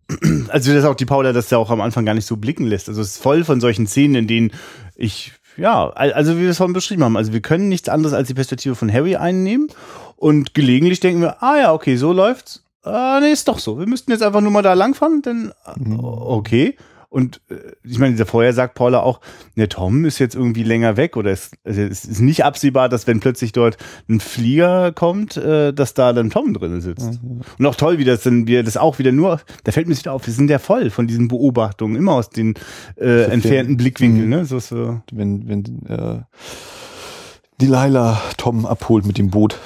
Also 0.50 0.72
das 0.72 0.80
ist 0.84 0.86
auch 0.86 0.96
die 0.96 1.06
Paula, 1.06 1.34
das 1.34 1.50
ja 1.50 1.58
auch 1.58 1.70
am 1.70 1.82
Anfang 1.82 2.06
gar 2.06 2.14
nicht 2.14 2.26
so 2.26 2.38
blicken 2.38 2.66
lässt. 2.66 2.88
Also 2.88 3.02
es 3.02 3.12
ist 3.16 3.22
voll 3.22 3.44
von 3.44 3.60
solchen 3.60 3.88
Szenen, 3.88 4.16
in 4.16 4.28
denen 4.28 4.52
ich, 4.96 5.34
ja, 5.58 5.90
al- 5.90 6.14
also 6.14 6.38
wie 6.38 6.42
wir 6.44 6.50
es 6.52 6.58
vorhin 6.58 6.74
beschrieben 6.74 7.04
haben, 7.04 7.18
also 7.18 7.34
wir 7.34 7.42
können 7.42 7.68
nichts 7.70 7.90
anderes 7.90 8.14
als 8.14 8.28
die 8.30 8.34
Perspektive 8.34 8.76
von 8.76 8.92
Harry 8.92 9.16
einnehmen 9.18 9.68
und 10.16 10.54
gelegentlich 10.54 11.00
denken 11.02 11.22
wir, 11.22 11.44
ah 11.44 11.58
ja, 11.58 11.74
okay, 11.74 11.98
so 11.98 12.14
läuft's. 12.14 12.64
Ah, 12.84 13.20
nee, 13.22 13.32
ist 13.34 13.50
doch 13.50 13.60
so. 13.60 13.78
Wir 13.80 13.86
müssten 13.88 14.12
jetzt 14.12 14.24
einfach 14.24 14.40
nur 14.40 14.52
mal 14.52 14.62
da 14.62 14.72
langfahren, 14.74 15.22
denn 15.22 15.52
äh, 15.66 15.94
okay. 16.00 16.78
Und 17.10 17.42
äh, 17.50 17.56
ich 17.84 18.00
meine, 18.00 18.26
vorher 18.26 18.52
sagt 18.52 18.76
Paula 18.76 19.00
auch, 19.00 19.22
der 19.56 19.70
Tom 19.70 20.04
ist 20.04 20.20
jetzt 20.20 20.36
irgendwie 20.36 20.64
länger 20.64 20.98
weg 20.98 21.16
oder 21.16 21.32
es, 21.32 21.52
also 21.64 21.82
es 21.82 22.04
ist 22.04 22.20
nicht 22.20 22.44
absehbar, 22.44 22.90
dass 22.90 23.08
wenn 23.08 23.22
plötzlich 23.22 23.54
dort 23.54 23.78
ein 24.10 24.20
Flieger 24.20 24.92
kommt, 24.92 25.38
äh, 25.38 25.74
dass 25.74 25.94
da 25.94 26.12
dann 26.12 26.30
Tom 26.30 26.54
drin 26.54 26.82
sitzt. 26.82 27.20
Und 27.58 27.66
auch 27.66 27.76
toll, 27.76 27.98
wie 27.98 28.04
das 28.04 28.24
dann, 28.24 28.48
wie 28.48 28.56
er 28.56 28.64
das 28.64 28.76
auch 28.76 29.00
wieder 29.00 29.14
nur, 29.14 29.40
da 29.64 29.72
fällt 29.72 29.88
mir 29.88 29.98
wieder 29.98 30.12
auf, 30.12 30.28
wir 30.28 30.34
sind 30.34 30.50
ja 30.50 30.60
voll 30.60 30.90
von 30.90 31.08
diesen 31.08 31.30
Beobachtungen, 31.30 31.96
immer 31.96 32.14
aus 32.14 32.30
den 32.30 32.56
äh, 32.98 33.24
entfernten 33.24 33.78
Blickwinkeln, 33.78 34.28
ne? 34.28 34.46
So, 34.46 34.60
so. 34.60 35.02
wenn, 35.12 35.48
wenn 35.48 35.86
äh, 35.88 36.22
Delilah 37.62 38.22
Tom 38.38 38.66
abholt 38.66 39.06
mit 39.06 39.18
dem 39.18 39.30
Boot, 39.30 39.58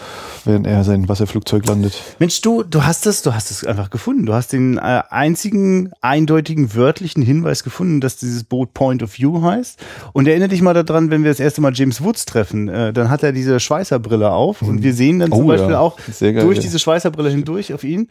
während 0.46 0.68
er 0.68 0.84
sein 0.84 1.08
Wasserflugzeug 1.10 1.66
landet. 1.66 1.94
Mensch, 2.20 2.42
du, 2.42 2.64
du 2.64 2.84
hast 2.84 3.06
es, 3.08 3.22
du 3.22 3.34
hast 3.34 3.52
es 3.52 3.66
einfach 3.66 3.90
gefunden. 3.90 4.26
Du 4.26 4.34
hast 4.34 4.54
den 4.54 4.78
äh, 4.78 5.04
einzigen 5.10 5.92
eindeutigen 6.02 6.76
wörtlichen 6.76 7.24
Hinweis 7.24 7.64
gefunden, 7.64 8.02
dass 8.02 8.18
dieses 8.18 8.44
Boot 8.44 8.74
Point 8.74 9.04
of 9.04 9.18
View 9.18 9.42
heißt. 9.42 9.80
Und 10.14 10.28
erinnere 10.28 10.50
dich 10.50 10.62
mal 10.62 10.74
daran, 10.74 11.12
wenn 11.12 11.24
wir 11.24 11.32
das 11.32 11.40
erste 11.40 11.62
Mal 11.62 11.74
James 11.74 12.04
Woods 12.04 12.26
treffen, 12.26 12.68
äh, 12.68 12.94
dann 12.94 13.10
hat 13.10 13.24
er 13.24 13.32
diese 13.32 13.60
Schweißerbrille 13.60 14.32
auf 14.32 14.62
und 14.62 14.84
wir 14.84 14.94
sehen 14.94 15.20
dann 15.20 15.32
zum 15.32 15.46
Oh, 15.46 15.48
Beispiel 15.48 15.72
ja. 15.72 15.80
auch 15.80 15.98
geil, 16.20 16.34
durch 16.36 16.58
ja. 16.58 16.62
diese 16.64 16.80
Schweißerbrille 16.80 17.30
hindurch 17.30 17.74
auf 17.74 17.84
ihn. 17.84 18.08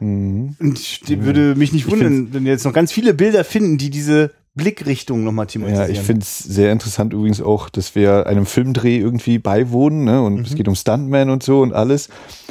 Mhm. 0.00 0.56
Und 0.60 0.78
ich 0.78 1.02
würde 1.06 1.54
mich 1.54 1.72
nicht 1.72 1.90
wundern, 1.90 2.32
wenn 2.32 2.44
wir 2.44 2.52
jetzt 2.52 2.64
noch 2.64 2.72
ganz 2.72 2.92
viele 2.92 3.14
Bilder 3.14 3.44
finden, 3.44 3.78
die 3.78 3.90
diese 3.90 4.32
Blickrichtung 4.56 5.24
nochmal 5.24 5.46
Ja, 5.46 5.50
thematisieren. 5.52 5.90
ich 5.90 5.98
finde 6.00 6.22
es 6.22 6.38
sehr 6.38 6.70
interessant 6.70 7.12
übrigens 7.12 7.40
auch, 7.42 7.68
dass 7.68 7.94
wir 7.96 8.26
einem 8.28 8.46
Filmdreh 8.46 8.98
irgendwie 8.98 9.38
beiwohnen, 9.38 10.04
ne? 10.04 10.22
Und 10.22 10.46
es 10.46 10.54
geht 10.54 10.68
um 10.68 10.76
Stuntman 10.76 11.28
und 11.28 11.42
so 11.42 11.60
und 11.60 11.72
alles. 11.72 12.08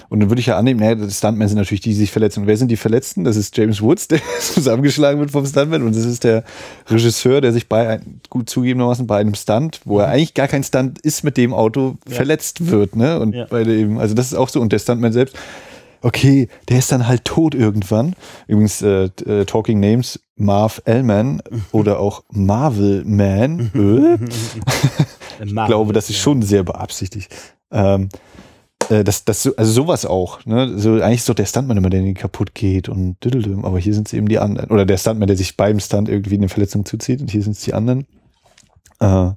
Und 0.10 0.20
dann 0.20 0.30
würde 0.30 0.41
ich 0.41 0.47
ja 0.47 0.58
annehmen, 0.58 0.82
naja, 0.82 0.95
die 0.95 1.10
Stuntmen 1.10 1.47
sind 1.47 1.58
natürlich 1.58 1.80
die, 1.80 1.89
die 1.89 1.95
sich 1.95 2.12
verletzen. 2.12 2.41
Und 2.41 2.47
wer 2.47 2.58
sind 2.58 2.70
die 2.70 2.76
Verletzten? 2.78 3.24
Das 3.24 3.38
ist 3.38 3.56
James 3.58 3.82
Woods, 3.82 4.08
der 4.10 4.20
zusammengeschlagen 4.41 5.20
wird 5.22 5.32
vom 5.32 5.45
Stuntman. 5.45 5.82
Und 5.84 5.95
das 5.95 6.04
ist 6.04 6.26
der 6.26 6.43
Regisseur, 6.89 7.39
der 7.39 7.54
sich 7.54 7.70
bei, 7.70 8.01
gut 8.30 8.49
zugegebenermaßen, 8.49 9.08
bei 9.08 9.20
einem 9.20 9.34
Stunt, 9.36 9.80
wo 9.86 9.99
er 9.99 10.10
eigentlich 10.10 10.34
gar 10.34 10.49
kein 10.49 10.64
Stunt 10.64 10.99
ist, 10.99 11.24
mit 11.24 11.38
dem 11.38 11.54
Auto 11.54 11.95
verletzt 12.06 12.70
wird, 12.70 12.97
ne? 12.97 13.20
Und 13.20 13.34
Ja. 13.34 13.45
bei 13.49 13.64
dem, 13.64 13.97
also 13.97 14.14
das 14.14 14.28
ist 14.28 14.38
auch 14.38 14.49
so. 14.49 14.60
Und 14.60 14.74
der 14.74 14.80
Stuntman 14.80 15.14
selbst, 15.14 15.36
okay, 16.04 16.47
der 16.70 16.80
ist 16.80 16.91
dann 16.91 17.08
halt 17.08 17.26
tot 17.26 17.56
irgendwann. 17.56 18.16
Übrigens, 18.47 18.82
äh, 18.82 19.06
äh, 19.26 19.45
Talking 19.45 19.80
Names, 19.80 20.20
Marv 20.36 20.82
Ellman 20.86 21.41
oder 21.72 21.99
auch 21.99 22.24
Marvel 22.32 23.04
Man. 23.06 23.72
Äh? 25.39 25.45
Ich 25.45 25.54
glaube, 25.66 25.93
das 25.93 26.10
ist 26.10 26.18
schon 26.20 26.41
sehr 26.43 26.64
beabsichtigt. 26.64 27.34
Ähm, 27.72 28.10
äh, 28.89 29.04
das, 29.04 29.26
das, 29.26 29.41
so- 29.43 29.56
also 29.56 29.72
sowas 29.72 30.06
auch. 30.06 30.45
Ne? 30.45 30.78
So, 30.78 30.93
eigentlich 31.01 31.20
ist 31.22 31.30
doch 31.30 31.34
der 31.34 31.45
Stuntman 31.47 31.78
immer, 31.78 31.89
der 31.89 32.01
den 32.01 32.14
kaputt 32.14 32.54
geht 32.54 32.88
und 32.88 33.18
düdeldüm, 33.24 33.66
aber 33.66 33.80
hier 33.80 33.93
sind 33.93 34.08
es 34.08 34.14
eben 34.14 34.28
die 34.30 34.38
anderen. 34.39 34.70
Oder 34.70 34.86
der 34.86 34.97
Stuntman, 34.97 35.28
der 35.28 35.36
sich 35.38 35.58
beim 35.58 35.80
Stunt 35.80 36.08
irgendwie 36.08 36.36
eine 36.38 36.49
Verletzung 36.49 36.86
zuzieht 36.86 37.20
und 37.22 37.32
hier 37.32 37.41
sind 37.41 37.54
es 37.54 37.62
die 37.64 37.74
anderen. 37.74 38.06
Äh, 38.99 39.32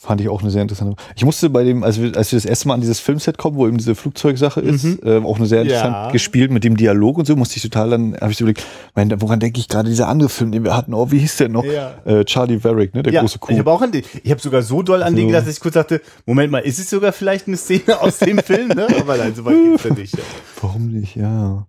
Fand 0.00 0.20
ich 0.20 0.28
auch 0.28 0.42
eine 0.42 0.50
sehr 0.52 0.62
interessante. 0.62 0.94
Ich 1.16 1.24
musste 1.24 1.50
bei 1.50 1.64
dem, 1.64 1.82
als 1.82 2.00
wir, 2.00 2.16
als 2.16 2.30
wir 2.30 2.36
das 2.36 2.44
erste 2.44 2.68
Mal 2.68 2.74
an 2.74 2.80
dieses 2.80 3.00
Filmset 3.00 3.36
kommen, 3.36 3.56
wo 3.56 3.66
eben 3.66 3.78
diese 3.78 3.96
Flugzeugsache 3.96 4.60
ist, 4.60 4.84
Mhm. 4.84 5.00
äh, 5.04 5.16
auch 5.18 5.38
eine 5.38 5.46
sehr 5.46 5.62
interessant 5.62 5.92
Ja. 5.92 6.10
gespielt 6.12 6.52
mit 6.52 6.62
dem 6.62 6.76
Dialog 6.76 7.18
und 7.18 7.26
so, 7.26 7.34
musste 7.34 7.56
ich 7.56 7.62
total 7.64 7.90
dann, 7.90 8.14
habe 8.20 8.30
ich 8.30 8.38
so 8.38 8.44
überlegt, 8.44 8.64
mein, 8.94 9.12
woran 9.20 9.40
denke 9.40 9.58
ich 9.58 9.66
gerade 9.66 9.88
dieser 9.88 10.06
andere 10.06 10.28
Film, 10.28 10.52
den 10.52 10.62
wir 10.62 10.76
hatten, 10.76 10.94
oh, 10.94 11.10
wie 11.10 11.18
hieß 11.18 11.38
der 11.38 11.48
noch? 11.48 11.64
Ja. 11.64 11.94
Äh, 12.04 12.24
Charlie 12.24 12.62
Varick, 12.62 12.94
ne, 12.94 13.02
der 13.02 13.12
ja, 13.12 13.20
große 13.22 13.40
Kuh. 13.40 13.50
ich 13.52 13.58
habe 13.58 13.72
auch 13.72 13.82
an 13.82 13.90
den, 13.90 14.04
ich 14.22 14.30
habe 14.30 14.40
sogar 14.40 14.62
so 14.62 14.82
doll 14.82 15.02
an 15.02 15.16
den 15.16 15.22
So. 15.22 15.26
gedacht, 15.30 15.48
dass 15.48 15.54
ich 15.54 15.60
kurz 15.60 15.74
dachte, 15.74 16.00
Moment 16.26 16.52
mal, 16.52 16.58
ist 16.60 16.78
es 16.78 16.88
sogar 16.88 17.10
vielleicht 17.12 17.48
eine 17.48 17.56
Szene 17.56 18.00
aus 18.00 18.18
dem 18.18 18.38
Film, 18.38 18.68
ne? 18.68 18.86
Aber 19.00 19.16
nein, 19.16 19.34
so 19.34 19.44
weit 19.44 19.56
geht's 19.56 19.82
ja 19.82 19.94
nicht. 19.94 20.14
Warum 20.62 20.92
nicht, 20.92 21.16
ja. 21.16 21.66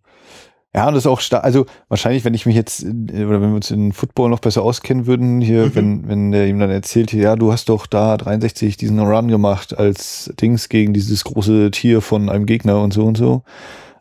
Ja, 0.75 0.87
und 0.87 0.93
das 0.93 1.03
ist 1.03 1.07
auch 1.07 1.19
stark, 1.19 1.43
also 1.43 1.65
wahrscheinlich, 1.87 2.23
wenn 2.25 2.35
ich 2.35 2.45
mich 2.45 2.55
jetzt, 2.55 2.83
äh, 2.83 3.25
oder 3.25 3.41
wenn 3.41 3.49
wir 3.49 3.55
uns 3.55 3.71
in 3.71 3.91
Football 3.91 4.29
noch 4.29 4.39
besser 4.39 4.61
auskennen 4.61 5.07
würden, 5.07 5.41
hier, 5.41 5.65
Mhm. 5.65 5.75
wenn, 5.75 6.07
wenn 6.07 6.31
der 6.31 6.47
ihm 6.47 6.59
dann 6.59 6.69
erzählt, 6.69 7.11
ja, 7.11 7.35
du 7.35 7.51
hast 7.51 7.69
doch 7.69 7.87
da 7.87 8.17
63 8.17 8.77
diesen 8.77 8.99
Run 8.99 9.29
gemacht 9.29 9.77
als 9.77 10.31
Dings 10.39 10.69
gegen 10.69 10.93
dieses 10.93 11.23
große 11.23 11.71
Tier 11.71 12.01
von 12.01 12.29
einem 12.29 12.45
Gegner 12.45 12.81
und 12.81 12.93
so 12.93 13.03
und 13.05 13.17
so. 13.17 13.41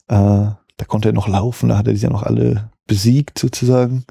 Äh, 0.08 0.14
da 0.16 0.84
konnte 0.86 1.08
er 1.08 1.14
noch 1.14 1.26
laufen, 1.28 1.70
da 1.70 1.78
hat 1.78 1.86
er 1.86 1.94
die 1.94 2.00
ja 2.00 2.10
noch 2.10 2.22
alle 2.22 2.70
besiegt 2.86 3.38
sozusagen. 3.38 4.04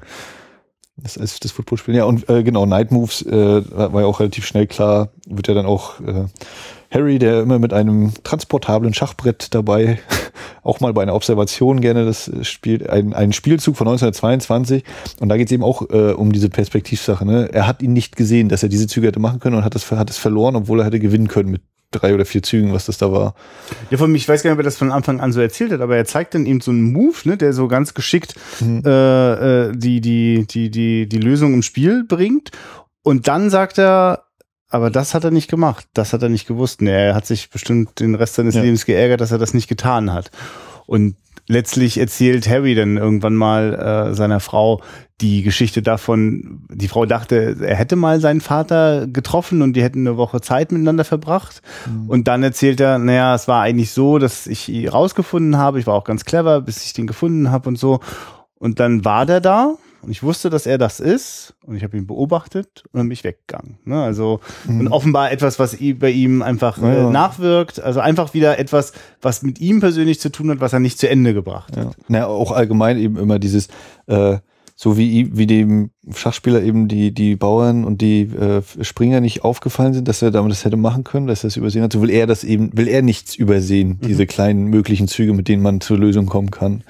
Das 0.96 1.16
ist 1.16 1.44
das 1.44 1.52
Footballspiel. 1.52 1.94
Ja, 1.94 2.04
und 2.04 2.28
äh, 2.28 2.42
genau, 2.42 2.66
Night 2.66 2.90
Moves 2.90 3.22
äh, 3.22 3.62
war 3.70 4.00
ja 4.00 4.06
auch 4.08 4.18
relativ 4.18 4.44
schnell 4.44 4.66
klar, 4.66 5.10
wird 5.28 5.46
ja 5.46 5.54
dann 5.54 5.64
auch 5.66 6.00
äh, 6.00 6.24
Harry, 6.90 7.18
der 7.18 7.40
immer 7.42 7.58
mit 7.58 7.72
einem 7.72 8.12
transportablen 8.24 8.94
Schachbrett 8.94 9.54
dabei, 9.54 9.98
auch 10.62 10.80
mal 10.80 10.92
bei 10.92 11.02
einer 11.02 11.14
Observation 11.14 11.80
gerne 11.80 12.04
das 12.04 12.30
spielt, 12.42 12.88
ein, 12.88 13.12
ein 13.12 13.32
Spielzug 13.32 13.76
von 13.76 13.88
1922. 13.88 14.84
Und 15.20 15.28
da 15.28 15.36
geht 15.36 15.48
es 15.48 15.52
eben 15.52 15.62
auch 15.62 15.82
äh, 15.90 16.12
um 16.12 16.32
diese 16.32 16.48
Perspektivsache. 16.48 17.26
Ne? 17.26 17.50
Er 17.52 17.66
hat 17.66 17.82
ihn 17.82 17.92
nicht 17.92 18.16
gesehen, 18.16 18.48
dass 18.48 18.62
er 18.62 18.68
diese 18.68 18.86
Züge 18.86 19.08
hätte 19.08 19.20
machen 19.20 19.40
können 19.40 19.56
und 19.56 19.64
hat 19.64 19.74
es 19.74 19.90
hat 19.90 20.10
es 20.10 20.18
verloren, 20.18 20.56
obwohl 20.56 20.80
er 20.80 20.86
hätte 20.86 21.00
gewinnen 21.00 21.28
können 21.28 21.50
mit 21.50 21.62
drei 21.90 22.14
oder 22.14 22.24
vier 22.24 22.42
Zügen, 22.42 22.72
was 22.72 22.86
das 22.86 22.98
da 22.98 23.10
war. 23.10 23.34
Ja, 23.90 23.96
von 23.98 24.10
mir, 24.10 24.18
ich 24.18 24.28
weiß 24.28 24.42
gar 24.42 24.50
nicht, 24.50 24.56
ob 24.56 24.60
er 24.60 24.64
das 24.64 24.76
von 24.76 24.92
Anfang 24.92 25.20
an 25.20 25.32
so 25.32 25.40
erzählt 25.40 25.72
hat, 25.72 25.80
aber 25.80 25.96
er 25.96 26.04
zeigt 26.04 26.34
dann 26.34 26.46
eben 26.46 26.60
so 26.60 26.70
einen 26.70 26.92
Move, 26.92 27.16
ne, 27.24 27.36
der 27.36 27.52
so 27.52 27.68
ganz 27.68 27.94
geschickt 27.94 28.34
äh, 28.60 29.68
äh, 29.68 29.72
die, 29.74 30.00
die, 30.00 30.46
die, 30.46 30.70
die, 30.70 31.08
die 31.08 31.18
Lösung 31.18 31.54
im 31.54 31.62
Spiel 31.62 32.04
bringt. 32.04 32.50
Und 33.02 33.26
dann 33.26 33.48
sagt 33.48 33.78
er, 33.78 34.24
aber 34.68 34.90
das 34.90 35.14
hat 35.14 35.24
er 35.24 35.30
nicht 35.30 35.48
gemacht, 35.48 35.86
das 35.94 36.12
hat 36.12 36.22
er 36.22 36.28
nicht 36.28 36.46
gewusst. 36.46 36.82
Nee, 36.82 37.08
er 37.08 37.14
hat 37.14 37.26
sich 37.26 37.50
bestimmt 37.50 38.00
den 38.00 38.14
Rest 38.14 38.34
seines 38.34 38.54
Ja. 38.54 38.62
Lebens 38.62 38.84
geärgert, 38.84 39.20
dass 39.20 39.32
er 39.32 39.38
das 39.38 39.54
nicht 39.54 39.68
getan 39.68 40.12
hat. 40.12 40.30
Und 40.86 41.16
letztlich 41.46 41.98
erzählt 41.98 42.48
Harry 42.48 42.74
dann 42.74 42.96
irgendwann 42.96 43.34
mal 43.34 43.74
äh, 44.10 44.14
seiner 44.14 44.40
Frau 44.40 44.82
die 45.20 45.42
Geschichte 45.42 45.82
davon, 45.82 46.64
die 46.70 46.86
Frau 46.86 47.04
dachte, 47.04 47.56
er 47.60 47.74
hätte 47.74 47.96
mal 47.96 48.20
seinen 48.20 48.40
Vater 48.40 49.08
getroffen 49.08 49.62
und 49.62 49.72
die 49.72 49.82
hätten 49.82 50.06
eine 50.06 50.16
Woche 50.16 50.40
Zeit 50.40 50.70
miteinander 50.70 51.04
verbracht. 51.04 51.60
Und 52.06 52.28
dann 52.28 52.42
erzählt 52.44 52.78
er, 52.80 52.98
naja, 52.98 53.34
es 53.34 53.48
war 53.48 53.62
eigentlich 53.62 53.90
so, 53.90 54.18
dass 54.18 54.46
ich 54.46 54.68
ihn 54.68 54.88
rausgefunden 54.88 55.56
habe, 55.56 55.80
ich 55.80 55.88
war 55.88 55.94
auch 55.94 56.04
ganz 56.04 56.24
clever, 56.24 56.60
bis 56.60 56.84
ich 56.84 56.92
den 56.92 57.08
gefunden 57.08 57.50
habe 57.50 57.68
und 57.68 57.76
so. 57.76 57.98
Und 58.54 58.78
dann 58.78 59.04
war 59.04 59.26
der 59.26 59.40
da 59.40 59.74
und 60.02 60.10
ich 60.10 60.22
wusste, 60.22 60.48
dass 60.48 60.66
er 60.66 60.78
das 60.78 61.00
ist 61.00 61.54
und 61.64 61.76
ich 61.76 61.82
habe 61.82 61.96
ihn 61.96 62.06
beobachtet 62.06 62.84
und 62.92 62.98
dann 62.98 63.08
bin 63.08 63.12
ich 63.12 63.24
weggegangen. 63.24 63.78
Ne? 63.84 64.00
Also 64.00 64.40
und 64.68 64.88
offenbar 64.88 65.32
etwas, 65.32 65.58
was 65.58 65.76
bei 65.98 66.10
ihm 66.10 66.42
einfach 66.42 66.78
Ja, 66.78 67.08
äh, 67.08 67.10
nachwirkt. 67.10 67.80
Also 67.80 68.00
einfach 68.00 68.34
wieder 68.34 68.58
etwas, 68.58 68.92
was 69.20 69.42
mit 69.42 69.60
ihm 69.60 69.80
persönlich 69.80 70.20
zu 70.20 70.30
tun 70.30 70.50
hat, 70.50 70.60
was 70.60 70.72
er 70.72 70.80
nicht 70.80 70.98
zu 70.98 71.08
Ende 71.08 71.34
gebracht 71.34 71.76
hat. 71.76 71.84
Ja. 71.84 71.90
Naja, 72.08 72.26
auch 72.26 72.52
allgemein 72.52 72.98
eben 72.98 73.16
immer 73.16 73.38
dieses, 73.38 73.68
äh, 74.06 74.38
so 74.80 74.96
wie, 74.96 75.36
wie 75.36 75.48
dem 75.48 75.90
Schachspieler 76.14 76.62
eben 76.62 76.86
die, 76.86 77.12
die 77.12 77.34
Bauern 77.34 77.84
und 77.84 78.00
die 78.00 78.22
äh, 78.22 78.62
Springer 78.82 79.20
nicht 79.20 79.42
aufgefallen 79.42 79.92
sind, 79.92 80.06
dass 80.06 80.22
er 80.22 80.30
damit 80.30 80.52
das 80.52 80.64
hätte 80.64 80.76
machen 80.76 81.02
können, 81.02 81.26
dass 81.26 81.42
er 81.42 81.48
es 81.48 81.56
übersehen 81.56 81.82
hat, 81.82 81.92
so 81.92 82.00
will 82.00 82.10
er 82.10 82.28
das 82.28 82.44
eben, 82.44 82.70
will 82.78 82.86
er 82.86 83.02
nichts 83.02 83.34
übersehen, 83.34 83.98
diese 84.06 84.26
kleinen 84.26 84.66
möglichen 84.66 85.08
Züge, 85.08 85.32
mit 85.32 85.48
denen 85.48 85.64
man 85.64 85.80
zur 85.80 85.98
Lösung 85.98 86.26
kommen 86.26 86.52
kann. 86.52 86.84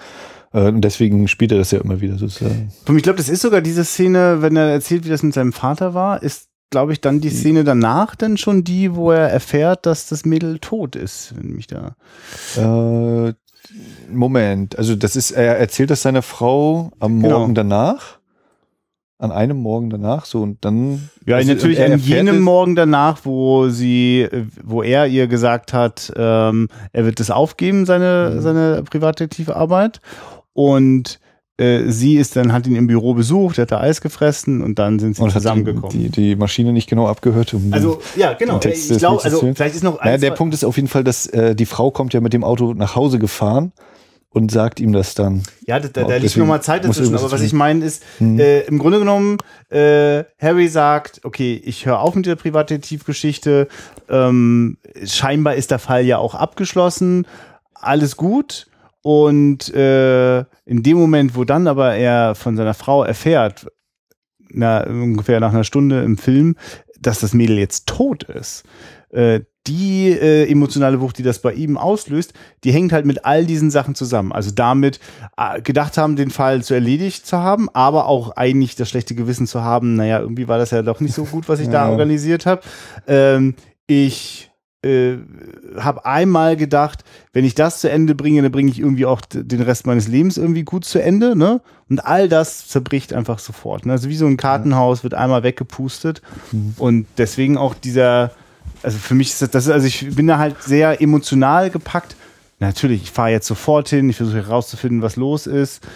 Äh, 0.53 0.69
und 0.69 0.81
deswegen 0.83 1.29
spielt 1.29 1.53
er 1.53 1.59
das 1.59 1.71
ja 1.71 1.81
immer 1.81 2.01
wieder 2.01 2.17
sozusagen. 2.19 2.71
Ich 2.97 3.03
glaube, 3.03 3.19
das 3.19 3.29
ist 3.29 3.43
sogar 3.43 3.61
diese 3.61 3.85
Szene, 3.85 4.41
wenn 4.41 4.57
er 4.57 4.67
erzählt, 4.71 5.05
wie 5.05 5.11
das 5.11 5.23
mit 5.23 5.35
seinem 5.35 5.53
Vater 5.53 5.95
war, 5.95 6.23
ist, 6.23 6.49
glaube 6.71 6.93
ich, 6.93 7.01
dann 7.01 7.21
die 7.21 7.31
Szene 7.31 7.65
danach 7.65 8.15
dann 8.15 8.37
schon 8.37 8.65
die, 8.65 8.95
wo 8.95 9.11
er 9.11 9.29
erfährt, 9.29 9.87
dass 9.87 10.09
das 10.09 10.25
Mädel 10.27 10.59
tot 10.59 10.97
ist, 10.97 11.35
wenn 11.37 11.55
mich 11.55 11.67
da. 11.67 11.95
Äh, 12.57 13.33
Moment, 14.11 14.79
also 14.79 14.95
das 14.97 15.17
ist, 15.17 15.31
er 15.33 15.59
erzählt 15.59 15.91
das 15.91 16.03
seiner 16.03 16.23
Frau 16.23 16.91
am 17.01 17.21
Genau. 17.23 17.41
Morgen 17.41 17.55
danach. 17.55 18.19
An 19.21 19.33
einem 19.33 19.57
Morgen 19.57 19.91
danach, 19.91 20.27
so 20.27 20.43
und 20.43 20.65
dann. 20.65 21.09
Ja, 21.27 21.37
also, 21.37 21.53
natürlich 21.53 21.83
an 21.83 21.99
jenem 21.99 22.37
es- 22.37 22.41
Morgen 22.43 22.77
danach, 22.77 23.19
wo 23.25 23.69
sie, 23.69 24.29
wo 24.63 24.81
er 24.85 25.09
ihr 25.09 25.27
gesagt 25.27 25.73
hat, 25.73 26.13
ähm, 26.17 26.69
er 26.93 27.05
wird 27.05 27.19
das 27.19 27.33
aufgeben, 27.33 27.85
seine, 27.85 28.35
Mhm. 28.37 28.41
seine 28.43 28.83
Privatdetektivarbeit. 28.85 30.01
Und 30.59 31.21
äh, 31.57 31.89
sie 31.89 32.17
ist 32.17 32.35
dann, 32.35 32.53
hat 32.53 32.67
ihn 32.67 32.75
im 32.75 32.89
Büro 32.89 33.15
besucht, 33.15 33.59
hat 33.59 33.71
da 33.71 33.79
Eis 33.81 34.01
gefressen 34.01 34.61
und 34.61 34.81
dann 34.81 34.99
sind 34.99 35.15
sie 35.15 35.23
Und 35.23 35.31
zusammengekommen. 35.31 35.91
die, 35.97 36.09
die 36.09 36.35
Maschine 36.35 36.73
nicht 36.73 36.89
genau 36.91 37.07
abgehört. 37.07 37.55
Um 37.55 37.73
also, 37.73 38.01
ja, 38.17 38.33
genau. 38.33 38.59
Text 38.59 38.83
Ich 38.83 38.89
des 38.89 38.99
glaube, 38.99 39.23
also, 39.23 39.39
vielleicht 39.55 39.77
ist 39.77 39.85
noch 39.85 40.01
naja, 40.01 40.15
eins, 40.15 40.21
der 40.21 40.33
Punkt 40.33 40.55
ist 40.55 40.65
auf 40.65 40.75
jeden 40.75 40.89
Fall, 40.89 41.05
dass 41.05 41.27
äh, 41.27 41.55
die 41.55 41.65
Frau 41.67 41.93
kommt 41.93 42.13
ja 42.13 42.21
mit 42.21 42.33
dem 42.33 42.43
Auto 42.43 42.75
nach 42.75 42.97
Hause 42.97 43.21
gefahren 43.21 43.71
und 44.31 44.51
sagt 44.51 44.81
ihm 44.81 44.93
das 44.93 45.15
dann. 45.15 45.45
Ja, 45.65 45.79
da, 45.79 45.87
da, 45.87 46.03
da 46.03 46.17
liegt 46.17 46.37
nochmal 46.37 46.61
Zeit 46.61 46.85
dazwischen. 46.85 47.15
Aber 47.15 47.31
was 47.31 47.41
ich 47.43 47.53
meine 47.53 47.85
ist, 47.85 48.03
Hm. 48.19 48.41
äh, 48.41 48.63
im 48.63 48.81
Grunde 48.81 48.99
genommen, 48.99 49.39
äh, 49.71 50.25
Harry 50.41 50.67
sagt, 50.67 51.21
okay, 51.23 51.61
ich 51.65 51.87
höre 51.87 52.01
auf 52.01 52.17
mit 52.17 52.27
der 52.27 52.35
Privatdetektivgeschichte. 52.35 53.69
Ähm, 54.09 54.79
scheinbar 55.05 55.55
ist 55.55 55.71
der 55.71 55.79
Fall 55.79 56.05
ja 56.05 56.19
auch 56.19 56.35
abgeschlossen. 56.35 57.27
Alles 57.75 58.17
gut. 58.17 58.68
Und 59.03 59.73
äh, 59.75 60.41
in 60.65 60.83
dem 60.83 60.99
Moment, 60.99 61.37
wo 61.37 61.45
dann 61.45 61.67
aber 61.67 61.95
er 61.95 62.35
von 62.35 62.57
seiner 62.57 62.75
Frau 62.75 63.05
erfährt, 63.05 63.67
na, 64.51 64.85
ungefähr 64.85 65.41
nach 65.41 65.53
einer 65.53 65.65
Stunde 65.65 66.03
im 66.03 66.19
Film, 66.19 66.57
dass 67.01 67.21
das 67.21 67.35
Mädel 67.35 67.59
jetzt 67.59 67.87
tot 67.87 68.25
ist, 68.25 68.65
äh, 69.11 69.41
die 69.67 70.11
äh, 70.11 70.51
emotionale 70.51 71.01
Wucht, 71.01 71.19
die 71.19 71.23
das 71.23 71.41
bei 71.41 71.53
ihm 71.53 71.77
auslöst, 71.77 72.33
die 72.65 72.73
hängt 72.73 72.93
halt 72.93 73.05
mit 73.05 73.25
all 73.25 73.45
diesen 73.45 73.71
Sachen 73.71 73.95
zusammen. 73.95 74.33
Also 74.33 74.51
damit 74.51 74.99
äh, 75.37 75.61
gedacht 75.61 75.99
haben, 75.99 76.17
den 76.17 76.31
Fall 76.31 76.63
zu 76.63 76.75
erledigt 76.75 77.27
zu 77.27 77.39
haben, 77.39 77.69
aber 77.75 78.07
auch 78.07 78.31
eigentlich 78.33 78.77
das 78.77 78.89
schlechte 78.89 79.15
Gewissen 79.15 79.47
zu 79.47 79.63
haben, 79.63 79.95
naja, 79.95 80.21
irgendwie 80.21 80.49
war 80.49 80.59
das 80.59 80.71
ja 80.71 80.83
doch 80.83 81.01
nicht 81.01 81.15
so 81.15 81.25
gut, 81.25 81.49
was 81.49 81.61
ich 81.61 81.69
da 81.69 81.91
organisiert 81.91 82.47
habe. 82.47 82.63
Ähm, 83.07 83.55
ich 83.87 84.48
äh, 84.83 85.17
habe 85.77 86.05
einmal 86.07 86.57
gedacht, 86.57 87.05
wenn 87.33 87.45
ich 87.45 87.55
das 87.55 87.81
zu 87.81 87.91
Ende 87.91 88.15
bringe, 88.15 88.43
dann 88.43 88.53
bringe 88.53 88.71
ich 88.71 88.79
irgendwie 88.79 89.07
auch 89.07 89.21
den 89.21 89.61
Rest 89.61 89.87
meines 89.87 90.07
Lebens 90.07 90.37
irgendwie 90.37 90.63
gut 90.63 90.85
zu 90.85 91.03
Ende, 91.03 91.35
ne? 91.37 91.61
Und 91.89 92.05
all 92.05 92.29
das 92.29 92.69
zerbricht 92.69 93.13
einfach 93.13 93.39
sofort. 93.39 93.87
Ne? 93.87 93.93
Also 93.93 94.09
wie 94.09 94.17
so 94.17 94.27
ein 94.27 94.37
Kartenhaus 94.37 95.03
wird 95.03 95.15
einmal 95.15 95.43
weggepustet 95.43 96.23
und 96.77 97.07
deswegen 97.17 97.57
auch 97.57 97.75
dieser, 97.75 98.31
also 98.83 98.99
für 98.99 99.15
mich 99.15 99.31
ist 99.31 99.43
das, 99.43 99.51
das 99.51 99.67
ist, 99.67 99.73
also 99.73 99.87
ich 99.87 100.15
bin 100.15 100.27
da 100.27 100.39
halt 100.39 100.63
sehr 100.63 101.01
emotional 101.01 101.71
gepackt. 101.71 102.15
Natürlich, 102.61 103.05
ich 103.05 103.11
fahre 103.13 103.31
jetzt 103.31 103.47
sofort 103.47 103.89
hin, 103.89 104.11
ich 104.11 104.17
versuche 104.17 104.39
herauszufinden, 104.39 105.01
was 105.01 105.15
los 105.15 105.47
ist. 105.47 105.87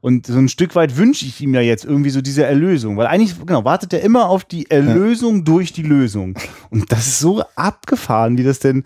Und 0.00 0.26
so 0.26 0.38
ein 0.38 0.48
Stück 0.48 0.76
weit 0.76 0.96
wünsche 0.96 1.26
ich 1.26 1.40
ihm 1.40 1.52
ja 1.52 1.60
jetzt 1.60 1.84
irgendwie 1.84 2.10
so 2.10 2.20
diese 2.20 2.44
Erlösung. 2.44 2.96
Weil 2.96 3.08
eigentlich, 3.08 3.44
genau, 3.44 3.64
wartet 3.64 3.92
er 3.92 4.02
immer 4.02 4.28
auf 4.28 4.44
die 4.44 4.70
Erlösung 4.70 5.44
durch 5.44 5.72
die 5.72 5.82
Lösung. 5.82 6.38
Und 6.70 6.92
das 6.92 7.08
ist 7.08 7.18
so 7.18 7.42
abgefahren, 7.56 8.38
wie 8.38 8.44
das 8.44 8.60
denn. 8.60 8.84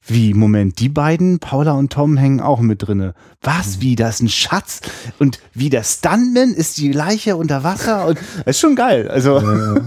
Wie, 0.00 0.32
Moment, 0.32 0.78
die 0.78 0.88
beiden, 0.88 1.38
Paula 1.38 1.72
und 1.72 1.92
Tom, 1.92 2.16
hängen 2.16 2.40
auch 2.40 2.60
mit 2.60 2.86
drinne. 2.86 3.12
Was, 3.42 3.82
wie, 3.82 3.94
das 3.94 4.14
ist 4.14 4.22
ein 4.22 4.28
Schatz? 4.30 4.80
Und 5.18 5.40
wie 5.52 5.68
der 5.68 5.82
Stuntman 5.82 6.54
ist 6.54 6.78
die 6.78 6.92
Leiche 6.92 7.36
unter 7.36 7.62
Wasser? 7.62 8.06
Und 8.06 8.18
das 8.38 8.56
ist 8.56 8.60
schon 8.60 8.74
geil. 8.74 9.08
Also, 9.08 9.42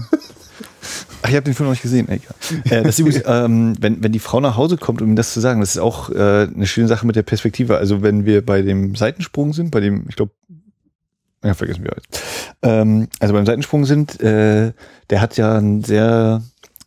Ach, 1.22 1.28
ich 1.28 1.36
habe 1.36 1.44
den 1.44 1.54
Film 1.54 1.66
noch 1.66 1.72
nicht 1.72 1.82
gesehen. 1.82 2.08
Ey, 2.08 2.20
ja. 2.64 2.78
äh, 2.78 2.82
das 2.82 2.98
übrigens, 2.98 3.22
ähm, 3.26 3.74
wenn, 3.80 4.02
wenn 4.02 4.12
die 4.12 4.18
Frau 4.18 4.40
nach 4.40 4.56
Hause 4.56 4.76
kommt, 4.76 5.00
um 5.02 5.08
ihm 5.08 5.16
das 5.16 5.32
zu 5.32 5.40
sagen, 5.40 5.60
das 5.60 5.70
ist 5.70 5.78
auch 5.78 6.10
äh, 6.10 6.48
eine 6.54 6.66
schöne 6.66 6.88
Sache 6.88 7.06
mit 7.06 7.16
der 7.16 7.22
Perspektive. 7.22 7.78
Also 7.78 8.02
wenn 8.02 8.26
wir 8.26 8.44
bei 8.44 8.62
dem 8.62 8.94
Seitensprung 8.96 9.52
sind, 9.52 9.70
bei 9.70 9.80
dem, 9.80 10.06
ich 10.08 10.16
glaube, 10.16 10.32
ja, 11.44 11.54
vergessen 11.54 11.84
wir 11.84 11.92
jetzt. 11.96 12.22
Ähm, 12.62 13.08
also 13.20 13.34
beim 13.34 13.46
Seitensprung 13.46 13.84
sind, 13.84 14.20
äh, 14.20 14.72
der 15.10 15.20
hat 15.20 15.36
ja 15.36 15.56
einen 15.56 15.82
sehr 15.82 16.42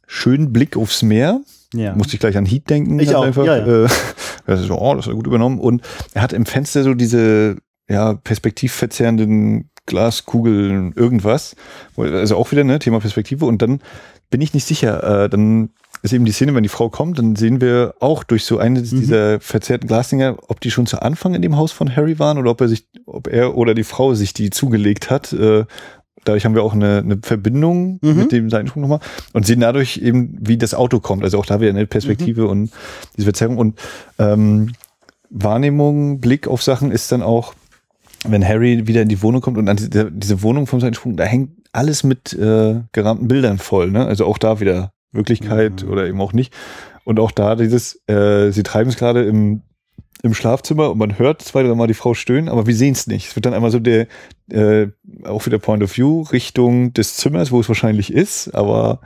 schönen 0.07 0.53
Blick 0.53 0.77
aufs 0.77 1.01
Meer. 1.03 1.41
ja. 1.73 1.95
Musste 1.95 2.15
ich 2.15 2.19
gleich 2.19 2.37
an 2.37 2.45
Heat 2.45 2.69
denken. 2.69 2.99
Ich 2.99 3.15
auch, 3.15 3.23
Einfach. 3.23 3.45
ja, 3.45 3.57
ja. 3.57 3.85
Äh, 3.85 3.89
das 4.45 4.61
ist 4.61 4.67
so, 4.67 4.79
oh, 4.79 4.95
das 4.95 5.05
ist 5.05 5.09
ja 5.09 5.15
gut 5.15 5.27
übernommen. 5.27 5.59
Und 5.59 5.81
er 6.13 6.21
hat 6.21 6.33
im 6.33 6.45
Fenster 6.45 6.83
so 6.83 6.93
diese 6.93 7.57
ja, 7.89 8.13
perspektivverzerrenden 8.13 9.69
Glaskugeln, 9.85 10.93
irgendwas. 10.95 11.55
Also 11.97 12.37
auch 12.37 12.51
wieder, 12.51 12.63
ne, 12.63 12.79
Thema 12.79 12.99
Perspektive. 12.99 13.45
Und 13.45 13.61
dann 13.61 13.81
bin 14.29 14.41
ich 14.41 14.53
nicht 14.53 14.65
sicher. 14.65 15.23
Äh, 15.25 15.29
dann 15.29 15.69
ist 16.01 16.13
eben 16.13 16.25
die 16.25 16.31
Szene, 16.31 16.53
wenn 16.53 16.63
die 16.63 16.69
Frau 16.69 16.89
kommt, 16.89 17.17
dann 17.17 17.35
sehen 17.35 17.61
wir 17.61 17.95
auch 17.99 18.23
durch 18.23 18.45
so 18.45 18.57
eine 18.59 18.81
dieser 18.83 19.39
verzerrten 19.39 19.87
Glasdinger, 19.87 20.37
ob 20.49 20.59
die 20.61 20.69
schon 20.69 20.85
zu 20.85 21.01
Anfang 21.01 21.33
in 21.33 21.41
dem 21.41 21.57
Haus 21.57 21.71
von 21.71 21.95
Harry 21.95 22.19
waren 22.19 22.37
oder 22.37 22.51
ob 22.51 22.61
er 22.61 22.67
sich, 22.67 22.85
ob 23.05 23.27
er 23.27 23.57
oder 23.57 23.73
die 23.73 23.83
Frau 23.83 24.13
sich 24.13 24.33
die 24.33 24.49
zugelegt 24.51 25.09
hat. 25.09 25.33
Äh, 25.33 25.65
dadurch 26.23 26.45
haben 26.45 26.53
wir 26.55 26.63
auch 26.63 26.73
eine, 26.73 26.97
eine 26.99 27.17
Verbindung 27.21 27.99
Mhm. 28.01 28.15
mit 28.17 28.31
dem 28.31 28.49
Seitensprung 28.49 28.81
nochmal 28.81 28.99
und 29.33 29.45
sehen 29.47 29.61
dadurch 29.61 29.97
eben, 29.97 30.37
wie 30.41 30.57
das 30.57 30.73
Auto 30.75 30.99
kommt. 30.99 31.23
Also 31.23 31.39
auch 31.39 31.45
da 31.45 31.59
wieder 31.59 31.69
eine 31.71 31.87
Perspektive 31.87 32.43
Mhm. 32.43 32.49
und 32.49 32.71
diese 33.15 33.25
Verzerrung 33.25 33.57
und 33.57 33.79
ähm, 34.19 34.73
Wahrnehmung, 35.29 36.19
Blick 36.19 36.47
auf 36.47 36.61
Sachen 36.63 36.91
ist 36.91 37.11
dann 37.11 37.21
auch, 37.23 37.53
wenn 38.27 38.47
Harry 38.47 38.87
wieder 38.87 39.01
in 39.01 39.09
die 39.09 39.21
Wohnung 39.21 39.41
kommt 39.41 39.57
und 39.57 39.67
an 39.69 39.77
diese, 39.77 40.11
diese 40.11 40.41
Wohnung 40.41 40.67
vom 40.67 40.79
Seitensprung, 40.79 41.15
da 41.15 41.23
hängt 41.23 41.51
alles 41.71 42.03
mit 42.03 42.33
äh, 42.33 42.81
gerahmten 42.91 43.27
Bildern 43.27 43.57
voll. 43.57 43.91
Ne? 43.91 44.05
Also 44.05 44.25
auch 44.25 44.37
da 44.37 44.59
wieder 44.59 44.91
Wirklichkeit 45.11 45.83
Mhm. 45.83 45.89
oder 45.89 46.07
eben 46.07 46.21
auch 46.21 46.33
nicht. 46.33 46.53
Und 47.03 47.19
auch 47.19 47.31
da 47.31 47.55
dieses, 47.55 48.01
äh, 48.07 48.51
sie 48.51 48.63
treiben 48.63 48.89
es 48.89 48.97
gerade 48.97 49.23
im, 49.23 49.61
im 50.25 50.33
Schlafzimmer 50.33 50.91
und 50.91 50.97
man 50.97 51.17
hört 51.19 51.41
zwei, 51.41 51.63
dreimal 51.63 51.87
die 51.87 51.93
Frau 51.93 52.13
stöhnen, 52.13 52.49
aber 52.49 52.67
wir 52.67 52.75
sehen 52.75 52.93
es 52.93 53.07
nicht. 53.07 53.27
Es 53.29 53.35
wird 53.35 53.45
dann 53.45 53.53
einmal 53.53 53.71
so 53.71 53.79
der, 53.79 54.07
äh, 54.49 54.87
auch 55.23 55.45
wieder 55.45 55.59
Point 55.59 55.83
of 55.83 55.95
View 55.95 56.21
Richtung 56.23 56.93
des 56.93 57.15
Zimmers, 57.17 57.51
wo 57.51 57.59
es 57.59 57.67
wahrscheinlich 57.67 58.11
ist, 58.11 58.53
aber 58.53 58.99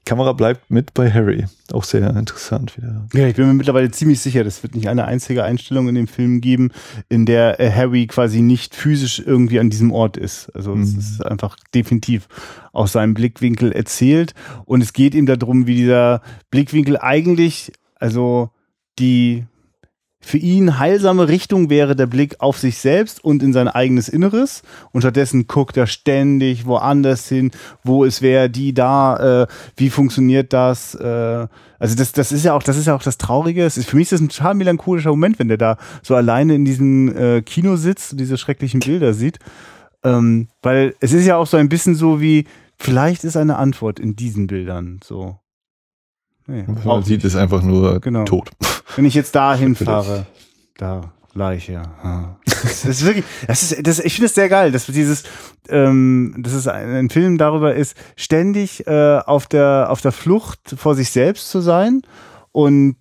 die 0.00 0.04
Kamera 0.04 0.32
bleibt 0.32 0.70
mit 0.70 0.94
bei 0.94 1.10
Harry. 1.10 1.44
Auch 1.72 1.84
sehr 1.84 2.14
interessant 2.16 2.76
wieder. 2.76 3.06
Ja, 3.14 3.26
ich 3.28 3.36
bin 3.36 3.46
mir 3.46 3.54
mittlerweile 3.54 3.90
ziemlich 3.90 4.20
sicher, 4.20 4.44
das 4.44 4.62
wird 4.62 4.74
nicht 4.74 4.88
eine 4.88 5.04
einzige 5.04 5.44
Einstellung 5.44 5.88
in 5.88 5.94
dem 5.94 6.08
Film 6.08 6.40
geben, 6.40 6.70
in 7.08 7.24
der 7.26 7.60
äh, 7.60 7.70
Harry 7.70 8.06
quasi 8.06 8.40
nicht 8.42 8.74
physisch 8.74 9.22
irgendwie 9.24 9.60
an 9.60 9.70
diesem 9.70 9.92
Ort 9.92 10.16
ist. 10.16 10.50
Also 10.54 10.74
es 10.74 10.92
Mhm. 10.92 10.98
ist 10.98 11.26
einfach 11.26 11.56
definitiv 11.74 12.26
aus 12.72 12.92
seinem 12.92 13.14
Blickwinkel 13.14 13.72
erzählt. 13.72 14.34
Und 14.64 14.82
es 14.82 14.92
geht 14.92 15.14
ihm 15.14 15.26
darum, 15.26 15.66
wie 15.66 15.76
dieser 15.76 16.22
Blickwinkel 16.50 16.96
eigentlich, 16.98 17.72
also 17.96 18.50
die 18.98 19.44
für 20.24 20.38
ihn 20.38 20.78
heilsame 20.78 21.28
Richtung 21.28 21.68
wäre 21.68 21.96
der 21.96 22.06
Blick 22.06 22.36
auf 22.38 22.56
sich 22.56 22.78
selbst 22.78 23.22
und 23.22 23.42
in 23.42 23.52
sein 23.52 23.66
eigenes 23.68 24.08
Inneres. 24.08 24.62
Und 24.92 25.02
stattdessen 25.02 25.48
guckt 25.48 25.76
er 25.76 25.88
ständig 25.88 26.64
woanders 26.64 27.28
hin, 27.28 27.50
wo 27.82 28.04
es 28.04 28.22
wäre, 28.22 28.48
die 28.48 28.72
da, 28.72 29.42
äh, 29.42 29.46
wie 29.76 29.90
funktioniert 29.90 30.52
das? 30.52 30.94
Äh, 30.94 31.48
also 31.78 31.96
das, 31.96 32.12
das 32.12 32.30
ist 32.30 32.44
ja 32.44 32.54
auch, 32.54 32.62
das 32.62 32.76
ist 32.76 32.86
ja 32.86 32.94
auch 32.94 33.02
das 33.02 33.18
Traurige. 33.18 33.64
Es 33.64 33.76
ist, 33.76 33.88
für 33.90 33.96
mich 33.96 34.04
ist 34.04 34.12
das 34.12 34.20
ein 34.20 34.28
total 34.28 34.54
melancholischer 34.54 35.10
Moment, 35.10 35.40
wenn 35.40 35.48
der 35.48 35.58
da 35.58 35.76
so 36.02 36.14
alleine 36.14 36.54
in 36.54 36.64
diesem 36.64 37.14
äh, 37.16 37.42
Kino 37.42 37.74
sitzt 37.74 38.12
und 38.12 38.18
diese 38.18 38.38
schrecklichen 38.38 38.78
Bilder 38.80 39.14
sieht. 39.14 39.40
Ähm, 40.04 40.48
weil 40.62 40.94
es 41.00 41.12
ist 41.12 41.26
ja 41.26 41.36
auch 41.36 41.46
so 41.48 41.56
ein 41.56 41.68
bisschen 41.68 41.96
so 41.96 42.20
wie, 42.20 42.46
vielleicht 42.78 43.24
ist 43.24 43.36
eine 43.36 43.56
Antwort 43.56 43.98
in 43.98 44.14
diesen 44.14 44.46
Bildern 44.46 45.00
so. 45.02 45.38
Nee, 46.46 46.64
man 46.84 47.02
sieht, 47.02 47.18
nicht. 47.18 47.24
ist 47.26 47.36
einfach 47.36 47.62
nur 47.62 48.00
Genau. 48.00 48.24
tot. 48.24 48.50
Wenn 48.96 49.04
ich 49.04 49.14
jetzt 49.14 49.34
da 49.34 49.54
hinfahre, 49.54 50.26
da 50.76 51.12
Leiche. 51.34 51.72
Ja. 51.72 52.36
Das 52.44 52.84
ist 52.84 53.04
wirklich, 53.04 53.24
das 53.46 53.62
ist, 53.62 53.86
das, 53.86 53.98
ich 53.98 54.14
finde 54.14 54.26
es 54.26 54.34
sehr 54.34 54.48
geil, 54.48 54.70
dass 54.70 54.86
dieses, 54.86 55.24
ähm, 55.68 56.34
dass 56.38 56.52
es 56.52 56.68
ein, 56.68 56.90
ein 56.90 57.10
Film 57.10 57.38
darüber 57.38 57.74
ist, 57.74 57.96
ständig 58.16 58.86
äh, 58.86 59.18
auf 59.18 59.46
der 59.46 59.86
auf 59.88 60.00
der 60.00 60.12
Flucht 60.12 60.60
vor 60.76 60.94
sich 60.94 61.10
selbst 61.10 61.50
zu 61.50 61.60
sein 61.60 62.02
und 62.52 62.96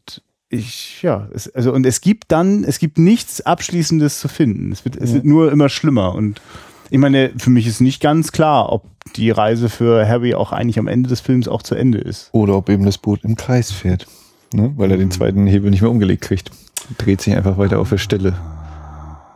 ich, 0.49 1.01
ja, 1.01 1.27
es, 1.34 1.53
also 1.53 1.73
und 1.73 1.86
es 1.86 2.01
gibt 2.01 2.32
dann, 2.32 2.63
es 2.63 2.79
gibt 2.79 2.97
nichts 2.97 3.41
Abschließendes 3.41 4.19
zu 4.19 4.27
finden. 4.27 4.71
Es 4.71 4.84
wird, 4.84 4.97
es 4.97 5.13
wird 5.13 5.25
nur 5.25 5.51
immer 5.51 5.69
schlimmer 5.69 6.15
und 6.15 6.41
ich 6.89 6.99
meine, 6.99 7.32
für 7.38 7.49
mich 7.49 7.67
ist 7.67 7.79
nicht 7.79 8.01
ganz 8.01 8.32
klar, 8.34 8.71
ob 8.71 8.86
die 9.15 9.32
Reise 9.32 9.69
für 9.69 10.07
Harry 10.07 10.34
auch 10.34 10.51
eigentlich 10.51 10.77
am 10.77 10.88
Ende 10.88 11.09
des 11.09 11.21
Films 11.21 11.47
auch 11.47 11.63
zu 11.63 11.75
Ende 11.75 11.99
ist. 11.99 12.29
Oder 12.34 12.55
ob 12.55 12.69
eben 12.69 12.86
das 12.86 12.97
Boot 12.97 13.23
im 13.23 13.36
Kreis 13.36 13.71
fährt. 13.71 14.07
Ne? 14.54 14.74
Weil 14.76 14.91
er 14.91 14.97
den 14.97 15.12
zweiten 15.12 15.47
Hebel 15.47 15.72
nicht 15.72 15.82
mehr 15.82 15.91
umgelegt 15.91 16.24
kriegt. 16.24 16.52
Dreht 16.97 17.22
sich 17.22 17.36
einfach 17.36 17.58
weiter 17.58 17.80
auf 17.80 17.89
der 17.89 17.97
Stelle. 17.97 18.36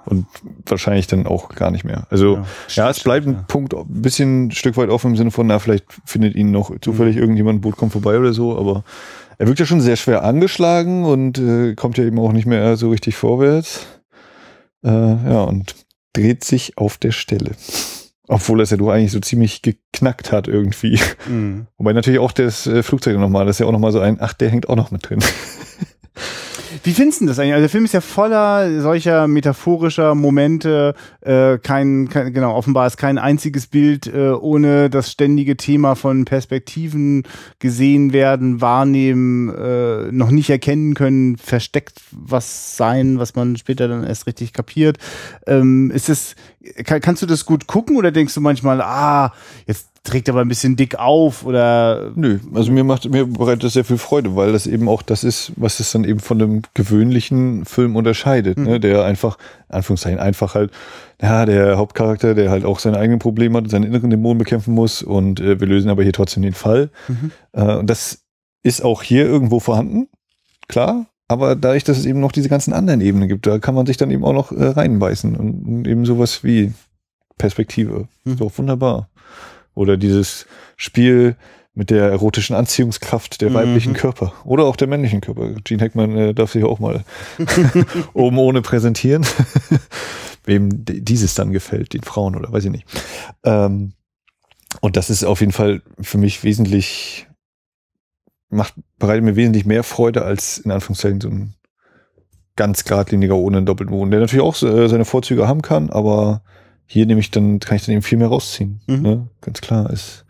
Und 0.05 0.27
wahrscheinlich 0.67 1.07
dann 1.07 1.25
auch 1.25 1.49
gar 1.49 1.71
nicht 1.71 1.83
mehr. 1.83 2.05
Also 2.11 2.39
ja, 2.69 2.89
es 2.89 2.99
bleibt 2.99 3.25
ein 3.25 3.45
Punkt, 3.47 3.73
ein 3.73 3.85
bisschen 3.87 4.47
ein 4.47 4.51
Stück 4.51 4.77
weit 4.77 4.89
offen 4.89 5.11
im 5.11 5.17
Sinne 5.17 5.31
von, 5.31 5.47
na, 5.47 5.57
vielleicht 5.57 5.85
findet 6.05 6.35
ihn 6.35 6.51
noch 6.51 6.71
zufällig 6.79 7.17
irgendjemand, 7.17 7.57
ein 7.57 7.61
Boot 7.61 7.75
kommt 7.75 7.91
vorbei 7.91 8.19
oder 8.19 8.31
so, 8.31 8.55
aber 8.55 8.83
er 9.39 9.47
wirkt 9.47 9.59
ja 9.59 9.65
schon 9.65 9.81
sehr 9.81 9.95
schwer 9.95 10.23
angeschlagen 10.23 11.05
und 11.05 11.39
äh, 11.39 11.73
kommt 11.73 11.97
ja 11.97 12.03
eben 12.03 12.19
auch 12.19 12.33
nicht 12.33 12.45
mehr 12.45 12.77
so 12.77 12.91
richtig 12.91 13.15
vorwärts. 13.15 13.87
Äh, 14.83 14.89
ja, 14.89 15.43
und 15.43 15.75
dreht 16.13 16.43
sich 16.43 16.77
auf 16.77 16.97
der 16.97 17.11
Stelle. 17.11 17.51
Obwohl 18.27 18.61
es 18.61 18.71
ja 18.71 18.77
doch 18.77 18.89
eigentlich 18.89 19.11
so 19.11 19.19
ziemlich 19.19 19.61
geknackt 19.61 20.31
hat 20.31 20.47
irgendwie. 20.47 20.99
Mhm. 21.27 21.67
Wobei 21.77 21.93
natürlich 21.93 22.19
auch 22.19 22.31
das 22.31 22.67
äh, 22.67 22.83
Flugzeug 22.83 23.17
nochmal, 23.17 23.45
das 23.45 23.55
ist 23.55 23.59
ja 23.59 23.65
auch 23.67 23.71
nochmal 23.71 23.91
so 23.91 23.99
ein, 23.99 24.17
ach, 24.19 24.33
der 24.33 24.49
hängt 24.49 24.69
auch 24.69 24.75
noch 24.75 24.91
mit 24.91 25.07
drin. 25.09 25.19
Wie 26.85 26.93
findest 26.93 27.21
du 27.21 27.25
das 27.25 27.39
eigentlich? 27.39 27.53
Also 27.53 27.63
der 27.63 27.69
Film 27.69 27.85
ist 27.85 27.95
ja 27.95 28.01
voller 28.01 28.79
solcher 28.79 29.27
metaphorischer 29.27 30.13
Momente. 30.13 30.93
Äh, 31.21 31.57
kein, 31.57 32.09
kein, 32.09 32.31
genau, 32.31 32.55
offenbar 32.55 32.85
ist 32.85 32.97
kein 32.97 33.17
einziges 33.17 33.65
Bild 33.65 34.05
äh, 34.05 34.29
ohne 34.29 34.91
das 34.91 35.11
ständige 35.11 35.57
Thema 35.57 35.95
von 35.95 36.25
Perspektiven 36.25 37.23
gesehen 37.57 38.13
werden, 38.13 38.61
wahrnehmen, 38.61 39.49
äh, 39.49 40.11
noch 40.11 40.29
nicht 40.29 40.51
erkennen 40.51 40.93
können, 40.93 41.37
versteckt 41.37 42.01
was 42.11 42.77
sein, 42.77 43.17
was 43.17 43.33
man 43.33 43.57
später 43.57 43.87
dann 43.87 44.03
erst 44.03 44.27
richtig 44.27 44.53
kapiert. 44.53 44.99
Ähm, 45.47 45.89
ist 45.89 46.07
es, 46.07 46.35
kann, 46.83 47.01
kannst 47.01 47.23
du 47.23 47.25
das 47.25 47.47
gut 47.47 47.65
gucken 47.65 47.97
oder 47.97 48.11
denkst 48.11 48.35
du 48.35 48.41
manchmal, 48.41 48.79
ah, 48.81 49.33
jetzt 49.65 49.94
trägt 50.05 50.29
er 50.29 50.33
aber 50.33 50.41
ein 50.41 50.47
bisschen 50.47 50.75
dick 50.75 50.97
auf 50.97 51.45
oder 51.45 52.11
Nö, 52.15 52.39
also 52.53 52.71
mir 52.71 52.83
macht, 52.83 53.09
mir 53.09 53.25
bereitet 53.25 53.65
das 53.65 53.73
sehr 53.73 53.83
viel 53.83 53.97
Freude, 53.97 54.35
weil 54.35 54.53
das 54.53 54.67
eben 54.67 54.87
auch 54.87 55.01
das 55.01 55.23
ist, 55.23 55.51
was 55.57 55.79
es 55.79 55.91
dann 55.91 56.05
eben 56.05 56.19
von 56.19 56.39
dem 56.39 56.61
gewöhnlichen 56.73 57.65
Film 57.65 57.95
unterscheidet, 57.95 58.57
ne? 58.57 58.79
der 58.79 59.03
einfach, 59.03 59.37
in 59.69 59.75
Anführungszeichen, 59.75 60.19
einfach 60.19 60.55
halt, 60.55 60.71
ja, 61.21 61.45
der 61.45 61.77
Hauptcharakter, 61.77 62.35
der 62.35 62.49
halt 62.51 62.65
auch 62.65 62.79
seine 62.79 62.97
eigenen 62.97 63.19
Probleme 63.19 63.57
hat, 63.57 63.69
seine 63.69 63.87
inneren 63.87 64.09
Dämonen 64.09 64.37
bekämpfen 64.37 64.73
muss 64.73 65.01
und 65.01 65.39
äh, 65.39 65.59
wir 65.59 65.67
lösen 65.67 65.89
aber 65.89 66.03
hier 66.03 66.13
trotzdem 66.13 66.43
den 66.43 66.53
Fall. 66.53 66.89
Äh, 67.53 67.75
und 67.77 67.89
das 67.89 68.23
ist 68.63 68.83
auch 68.83 69.01
hier 69.01 69.25
irgendwo 69.25 69.59
vorhanden, 69.59 70.07
klar, 70.67 71.07
aber 71.27 71.55
dadurch, 71.55 71.83
dass 71.83 71.97
es 71.97 72.05
eben 72.05 72.19
noch 72.19 72.31
diese 72.31 72.49
ganzen 72.49 72.73
anderen 72.73 73.01
Ebenen 73.01 73.27
gibt, 73.27 73.47
da 73.47 73.57
kann 73.59 73.75
man 73.75 73.85
sich 73.85 73.97
dann 73.97 74.11
eben 74.11 74.23
auch 74.23 74.33
noch 74.33 74.51
äh, 74.51 74.65
reinbeißen 74.65 75.35
und, 75.35 75.65
und 75.65 75.87
eben 75.87 76.05
sowas 76.05 76.43
wie 76.43 76.73
Perspektive. 77.37 78.07
Ist 78.23 78.41
doch 78.41 78.57
wunderbar. 78.57 79.09
Oder 79.75 79.97
dieses 79.97 80.45
Spiel 80.77 81.35
mit 81.73 81.89
der 81.89 82.09
erotischen 82.09 82.55
Anziehungskraft 82.55 83.41
der 83.41 83.49
Mhm. 83.49 83.53
weiblichen 83.53 83.93
Körper 83.93 84.33
oder 84.45 84.63
auch 84.63 84.77
der 84.77 84.87
männlichen 84.87 85.21
Körper. 85.21 85.51
Gene 85.63 85.83
Hackman 85.83 86.17
äh, 86.17 86.33
darf 86.33 86.53
sich 86.53 86.63
auch 86.63 86.79
mal 86.79 87.03
oben 88.13 88.37
ohne 88.37 88.61
präsentieren. 88.61 89.25
Wem 90.45 90.69
dieses 90.73 91.35
dann 91.35 91.51
gefällt, 91.51 91.93
den 91.93 92.03
Frauen 92.03 92.35
oder 92.35 92.51
weiß 92.51 92.65
ich 92.65 92.71
nicht. 92.71 92.85
Ähm, 93.43 93.93
und 94.81 94.95
das 94.95 95.09
ist 95.09 95.23
auf 95.23 95.39
jeden 95.41 95.51
Fall 95.51 95.81
für 95.99 96.17
mich 96.17 96.43
wesentlich, 96.43 97.27
macht, 98.49 98.75
bereitet 98.99 99.23
mir 99.23 99.35
wesentlich 99.35 99.65
mehr 99.65 99.83
Freude 99.83 100.23
als 100.23 100.59
in 100.59 100.71
Anführungszeichen 100.71 101.19
so 101.21 101.29
ein 101.29 101.55
ganz 102.55 102.83
geradliniger 102.85 103.35
ohne 103.35 103.57
einen 103.57 103.65
doppelten 103.65 103.93
Boden, 103.95 104.11
der 104.11 104.21
natürlich 104.21 104.43
auch 104.43 104.61
äh, 104.61 104.87
seine 104.87 105.03
Vorzüge 105.05 105.47
haben 105.47 105.61
kann, 105.61 105.89
aber 105.89 106.41
hier 106.87 107.05
nehme 107.05 107.19
ich 107.19 107.31
dann, 107.31 107.59
kann 107.59 107.77
ich 107.77 107.85
dann 107.85 107.93
eben 107.93 108.01
viel 108.01 108.17
mehr 108.17 108.27
rausziehen. 108.27 108.81
Mhm. 108.87 109.01
Ne? 109.01 109.27
Ganz 109.41 109.61
klar 109.61 109.89
ist 109.89 110.25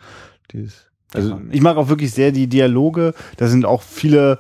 dieses. 0.51 0.86
Also, 1.14 1.39
ich 1.51 1.62
mag 1.62 1.78
auch 1.78 1.88
wirklich 1.88 2.12
sehr 2.12 2.32
die 2.32 2.47
Dialoge. 2.47 3.14
Da 3.38 3.47
sind 3.47 3.66
auch 3.66 3.82
viele 3.82 4.39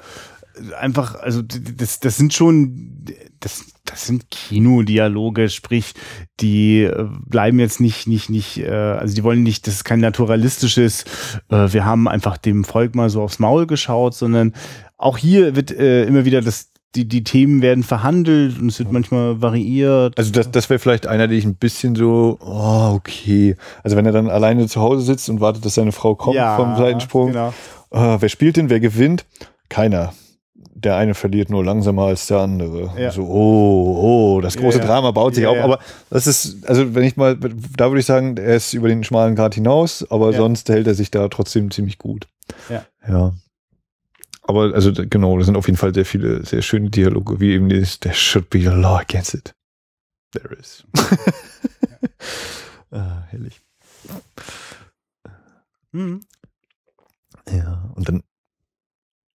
einfach, 0.79 1.15
also 1.15 1.41
das, 1.41 1.99
das 1.99 2.17
sind 2.17 2.33
schon, 2.33 3.05
das, 3.39 3.65
das 3.83 4.07
sind 4.07 4.29
Kinodialoge, 4.29 5.49
sprich, 5.49 5.93
die 6.39 6.83
äh, 6.83 7.07
bleiben 7.25 7.59
jetzt 7.59 7.79
nicht, 7.79 8.07
nicht, 8.07 8.29
nicht, 8.29 8.59
äh, 8.59 8.69
also 8.69 9.15
die 9.15 9.23
wollen 9.23 9.43
nicht, 9.43 9.67
das 9.67 9.75
ist 9.75 9.83
kein 9.83 9.99
naturalistisches, 9.99 11.05
äh, 11.49 11.71
wir 11.71 11.85
haben 11.85 12.07
einfach 12.07 12.37
dem 12.37 12.63
Volk 12.63 12.95
mal 12.95 13.09
so 13.09 13.21
aufs 13.21 13.39
Maul 13.39 13.67
geschaut, 13.67 14.15
sondern 14.15 14.53
auch 14.97 15.17
hier 15.17 15.55
wird 15.55 15.71
äh, 15.71 16.05
immer 16.05 16.25
wieder 16.25 16.41
das, 16.41 16.71
die, 16.95 17.07
die 17.07 17.23
Themen 17.23 17.61
werden 17.61 17.83
verhandelt 17.83 18.59
und 18.59 18.69
es 18.69 18.79
wird 18.79 18.91
manchmal 18.91 19.41
variiert. 19.41 20.17
also 20.17 20.31
das, 20.31 20.49
das 20.51 20.69
wäre 20.69 20.79
vielleicht 20.79 21.07
einer, 21.07 21.27
den 21.27 21.37
ich 21.37 21.45
ein 21.45 21.55
bisschen 21.55 21.95
so, 21.95 22.37
oh, 22.41 22.93
okay. 22.95 23.55
Also 23.83 23.97
wenn 23.97 24.05
er 24.05 24.11
dann 24.11 24.29
alleine 24.29 24.67
zu 24.67 24.81
Hause 24.81 25.01
sitzt 25.01 25.29
und 25.29 25.41
wartet, 25.41 25.65
dass 25.65 25.75
seine 25.75 25.91
Frau 25.91 26.15
kommt 26.15 26.37
vom 26.55 26.75
Seitensprung. 26.77 27.27
Genau. 27.33 27.53
Ah, 27.91 28.17
wer 28.19 28.29
spielt 28.29 28.57
denn? 28.57 28.69
Wer 28.69 28.79
gewinnt? 28.79 29.25
Keiner. 29.69 30.13
Der 30.77 30.97
eine 30.97 31.13
verliert 31.13 31.49
nur 31.49 31.63
langsamer 31.63 32.03
als 32.03 32.27
der 32.27 32.39
andere. 32.39 32.91
Ja. 32.99 33.09
So, 33.11 33.23
oh, 33.23 34.35
oh, 34.37 34.41
das 34.41 34.57
große 34.57 34.77
Ja, 34.79 34.83
ja. 34.83 34.89
Drama 34.89 35.11
baut 35.11 35.33
sich 35.35 35.43
Ja, 35.43 35.49
auf. 35.49 35.55
ja. 35.57 35.63
Aber 35.63 35.79
das 36.09 36.27
ist, 36.27 36.67
also 36.67 36.93
wenn 36.93 37.03
ich 37.03 37.15
mal, 37.17 37.35
da 37.37 37.89
würde 37.89 37.99
ich 37.99 38.05
sagen, 38.05 38.37
er 38.37 38.55
ist 38.55 38.73
über 38.73 38.87
den 38.89 39.03
schmalen 39.03 39.35
Grad 39.35 39.55
hinaus, 39.55 40.05
aber 40.09 40.31
Ja. 40.31 40.37
sonst 40.37 40.69
hält 40.69 40.85
er 40.87 40.93
sich 40.93 41.11
da 41.11 41.27
trotzdem 41.29 41.71
ziemlich 41.71 41.97
gut. 41.97 42.27
Ja. 42.69 42.83
Ja. 43.07 43.33
Aber 44.47 44.73
also 44.73 44.91
genau, 44.93 45.37
da 45.37 45.43
sind 45.43 45.57
auf 45.57 45.67
jeden 45.67 45.77
Fall 45.77 45.93
sehr 45.93 46.05
viele 46.05 46.45
sehr 46.45 46.61
schöne 46.61 46.89
Dialoge, 46.89 47.39
wie 47.39 47.53
eben 47.53 47.67
dieses 47.67 47.99
There 47.99 48.13
should 48.13 48.49
be 48.49 48.69
a 48.69 48.73
law 48.73 48.99
against 48.99 49.33
it. 49.33 49.55
There 50.31 50.53
is. 50.55 50.85
ah, 52.91 53.23
herrlich. 53.29 53.61
Mhm. 55.91 56.21
Ja, 57.49 57.91
und 57.95 58.07
dann, 58.07 58.23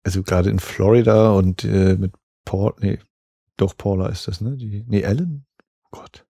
also 0.04 0.24
gerade 0.24 0.50
in 0.50 0.60
Florida 0.60 1.32
und 1.32 1.64
äh, 1.64 1.96
mit 1.96 2.14
Paul, 2.46 2.74
nee, 2.80 3.00
doch 3.58 3.78
Paula 3.78 4.08
ist 4.08 4.28
das, 4.28 4.42
ne? 4.42 4.58
Die, 4.58 4.84
nee, 4.88 5.02
Ellen? 5.02 5.46
Oh 5.86 6.00
Gott. 6.00 6.26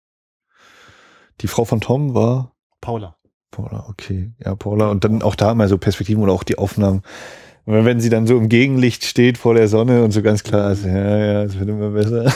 Die 1.41 1.47
Frau 1.47 1.65
von 1.65 1.81
Tom 1.81 2.13
war 2.13 2.55
Paula. 2.81 3.17
Paula, 3.51 3.87
okay. 3.89 4.33
Ja, 4.39 4.55
Paula. 4.55 4.89
Und 4.89 5.03
dann 5.03 5.21
auch 5.21 5.35
da 5.35 5.53
mal 5.53 5.67
so 5.67 5.77
Perspektiven 5.77 6.21
oder 6.21 6.33
auch 6.33 6.43
die 6.43 6.57
Aufnahmen. 6.57 7.01
Und 7.67 7.85
wenn 7.85 7.99
sie 7.99 8.09
dann 8.09 8.25
so 8.27 8.37
im 8.37 8.47
Gegenlicht 8.49 9.03
steht 9.03 9.37
vor 9.37 9.53
der 9.53 9.67
Sonne 9.67 10.03
und 10.03 10.11
so 10.11 10.21
ganz 10.21 10.43
klar 10.43 10.71
ist, 10.71 10.85
ja, 10.85 11.17
ja, 11.17 11.43
es 11.43 11.59
wird 11.59 11.69
immer 11.69 11.89
besser. 11.89 12.33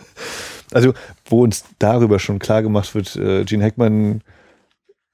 also, 0.72 0.94
wo 1.26 1.42
uns 1.42 1.64
darüber 1.78 2.18
schon 2.18 2.38
klar 2.38 2.62
gemacht 2.62 2.94
wird, 2.94 3.14
äh, 3.16 3.44
Gene 3.44 3.64
Hackman 3.64 4.22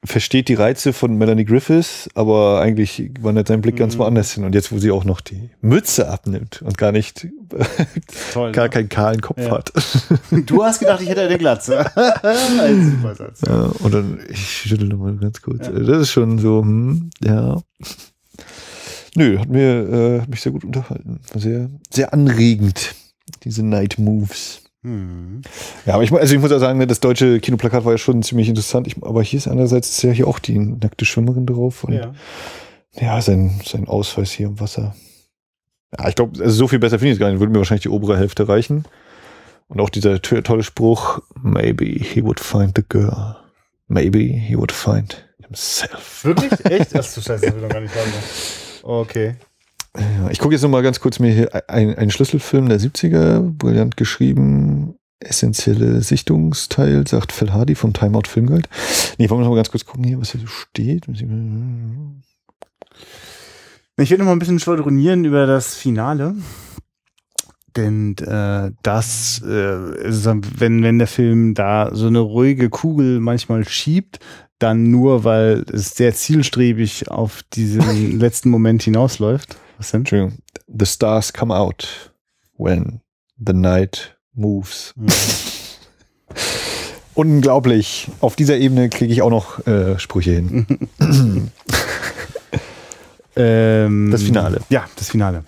versteht 0.04 0.46
die 0.48 0.54
Reize 0.54 0.92
von 0.92 1.18
Melanie 1.18 1.44
Griffiths, 1.44 2.08
aber 2.14 2.60
eigentlich 2.60 3.10
wandert 3.20 3.48
sein 3.48 3.60
Blick 3.60 3.74
ganz 3.74 3.94
Mhm. 3.96 3.98
woanders 3.98 4.32
hin. 4.32 4.44
Und 4.44 4.54
jetzt, 4.54 4.70
wo 4.70 4.78
sie 4.78 4.92
auch 4.92 5.04
noch 5.04 5.20
die 5.20 5.50
Mütze 5.60 6.08
abnimmt 6.08 6.62
und 6.62 6.78
gar 6.78 6.92
nicht, 6.92 7.26
Toll, 8.32 8.52
gar 8.52 8.64
ne? 8.66 8.70
keinen 8.70 8.88
kahlen 8.88 9.20
Kopf 9.20 9.40
Ja. 9.40 9.50
hat. 9.50 9.72
Du 10.46 10.62
hast 10.62 10.78
gedacht, 10.78 11.02
ich 11.02 11.08
hätte 11.08 11.22
eine 11.22 11.36
Glatze. 11.36 11.80
Ein 12.22 12.92
super 12.92 13.14
Satz. 13.16 13.40
Ja, 13.44 13.72
und 13.80 13.92
dann, 13.92 14.20
ich 14.30 14.38
schüttel 14.48 14.86
nochmal 14.86 15.16
ganz 15.16 15.42
kurz. 15.42 15.66
Das 15.68 15.98
ist 15.98 16.12
schon 16.12 16.38
so, 16.38 16.60
hm, 16.62 17.10
ja. 17.24 17.60
Nö, 19.16 19.38
hat 19.38 19.48
mir, 19.48 19.88
äh, 19.88 20.20
hat 20.22 20.28
mich 20.28 20.40
sehr 20.40 20.52
gut 20.52 20.64
unterhalten. 20.64 21.20
War 21.32 21.40
sehr, 21.40 21.70
sehr 21.90 22.12
anregend, 22.12 22.94
diese 23.44 23.64
Night 23.64 23.98
Moves. 23.98 24.62
Hm. 24.82 25.42
Ja, 25.86 25.94
aber 25.94 26.04
ich, 26.04 26.12
also 26.12 26.34
ich 26.34 26.40
muss 26.40 26.50
ja 26.50 26.58
sagen, 26.58 26.78
ne, 26.78 26.86
das 26.86 27.00
deutsche 27.00 27.40
Kinoplakat 27.40 27.84
war 27.84 27.92
ja 27.92 27.98
schon 27.98 28.22
ziemlich 28.22 28.48
interessant. 28.48 28.86
Ich, 28.86 28.96
aber 29.02 29.22
hier 29.22 29.38
ist 29.38 29.48
andererseits 29.48 29.90
ist 29.90 30.02
ja 30.02 30.12
hier 30.12 30.28
auch 30.28 30.38
die 30.38 30.58
nackte 30.58 31.04
Schwimmerin 31.04 31.46
drauf. 31.46 31.84
Und 31.84 31.94
ja, 31.94 32.12
Ja. 33.00 33.20
sein, 33.20 33.60
sein 33.64 33.88
Ausweis 33.88 34.30
hier 34.30 34.46
im 34.46 34.60
Wasser. 34.60 34.94
Ja, 35.98 36.08
ich 36.08 36.14
glaube, 36.14 36.40
also 36.42 36.54
so 36.54 36.68
viel 36.68 36.78
besser 36.78 36.98
finde 36.98 37.10
ich 37.12 37.16
es 37.16 37.18
gar 37.20 37.30
nicht. 37.30 37.40
Würde 37.40 37.52
mir 37.52 37.58
wahrscheinlich 37.58 37.82
die 37.82 37.88
obere 37.88 38.16
Hälfte 38.18 38.46
reichen. 38.48 38.84
Und 39.66 39.80
auch 39.80 39.90
dieser 39.90 40.22
to- 40.22 40.40
tolle 40.42 40.62
Spruch, 40.62 41.20
maybe 41.42 41.84
he 41.86 42.22
would 42.22 42.40
find 42.40 42.72
the 42.76 42.84
girl. 42.88 43.36
Maybe 43.88 44.20
he 44.20 44.56
would 44.56 44.70
find 44.72 45.26
himself. 45.44 46.24
Wirklich? 46.24 46.52
Echt? 46.66 46.90
Ach 46.94 47.04
du 47.04 47.20
Scheiße, 47.20 47.26
das 47.26 47.42
will 47.42 47.54
ich 47.56 47.62
noch 47.62 47.68
gar 47.68 47.80
nicht 47.80 47.92
sagen. 47.94 48.12
Okay. 48.82 49.36
Ich 50.30 50.38
gucke 50.38 50.54
jetzt 50.54 50.62
noch 50.62 50.70
mal 50.70 50.82
ganz 50.82 51.00
kurz 51.00 51.18
mir 51.18 51.32
hier 51.32 51.50
ein- 51.68 51.94
einen 51.96 52.10
Schlüsselfilm 52.10 52.68
der 52.68 52.78
70er, 52.78 53.40
brillant 53.40 53.96
geschrieben, 53.96 54.94
essentielle 55.20 56.00
Sichtungsteil, 56.02 57.06
sagt 57.08 57.32
Phil 57.32 57.52
Hardy 57.52 57.74
vom 57.74 57.92
Timeout 57.92 58.28
Filmguide. 58.28 58.68
Nee, 59.18 59.28
wollen 59.28 59.40
wir 59.40 59.44
noch 59.44 59.50
mal 59.50 59.56
ganz 59.56 59.70
kurz 59.70 59.84
gucken 59.84 60.04
hier, 60.04 60.20
was 60.20 60.30
hier 60.32 60.40
so 60.40 60.46
steht. 60.46 61.08
Ich 61.08 61.22
werde 64.10 64.22
noch 64.22 64.26
mal 64.26 64.32
ein 64.32 64.38
bisschen 64.38 64.60
schwadronieren 64.60 65.24
über 65.24 65.46
das 65.46 65.74
Finale. 65.74 66.34
Denn 67.76 68.16
äh, 68.18 68.70
das, 68.82 69.42
äh, 69.42 69.46
wenn, 69.48 70.82
wenn 70.82 70.98
der 70.98 71.06
Film 71.06 71.54
da 71.54 71.90
so 71.94 72.06
eine 72.06 72.20
ruhige 72.20 72.70
Kugel 72.70 73.20
manchmal 73.20 73.68
schiebt, 73.68 74.18
dann 74.58 74.90
nur, 74.90 75.24
weil 75.24 75.64
es 75.72 75.90
sehr 75.90 76.14
zielstrebig 76.14 77.10
auf 77.10 77.42
diesen 77.52 77.82
letzten 78.18 78.50
Moment 78.50 78.82
hinausläuft. 78.82 79.56
Was 79.76 79.90
denn? 79.90 80.00
Entschuldigung. 80.00 80.38
The 80.66 80.86
stars 80.86 81.32
come 81.32 81.54
out 81.54 82.12
when 82.56 83.00
the 83.38 83.52
night 83.52 84.16
moves. 84.34 84.94
Unglaublich. 87.14 88.08
Auf 88.20 88.36
dieser 88.36 88.58
Ebene 88.58 88.88
kriege 88.90 89.12
ich 89.12 89.22
auch 89.22 89.30
noch 89.30 89.66
äh, 89.66 89.98
Sprüche 89.98 90.32
hin. 90.32 90.66
Ähm, 93.38 94.10
Das 94.10 94.24
Finale. 94.24 94.60
Ja, 94.68 94.86
das 94.96 95.10
Finale. 95.10 95.44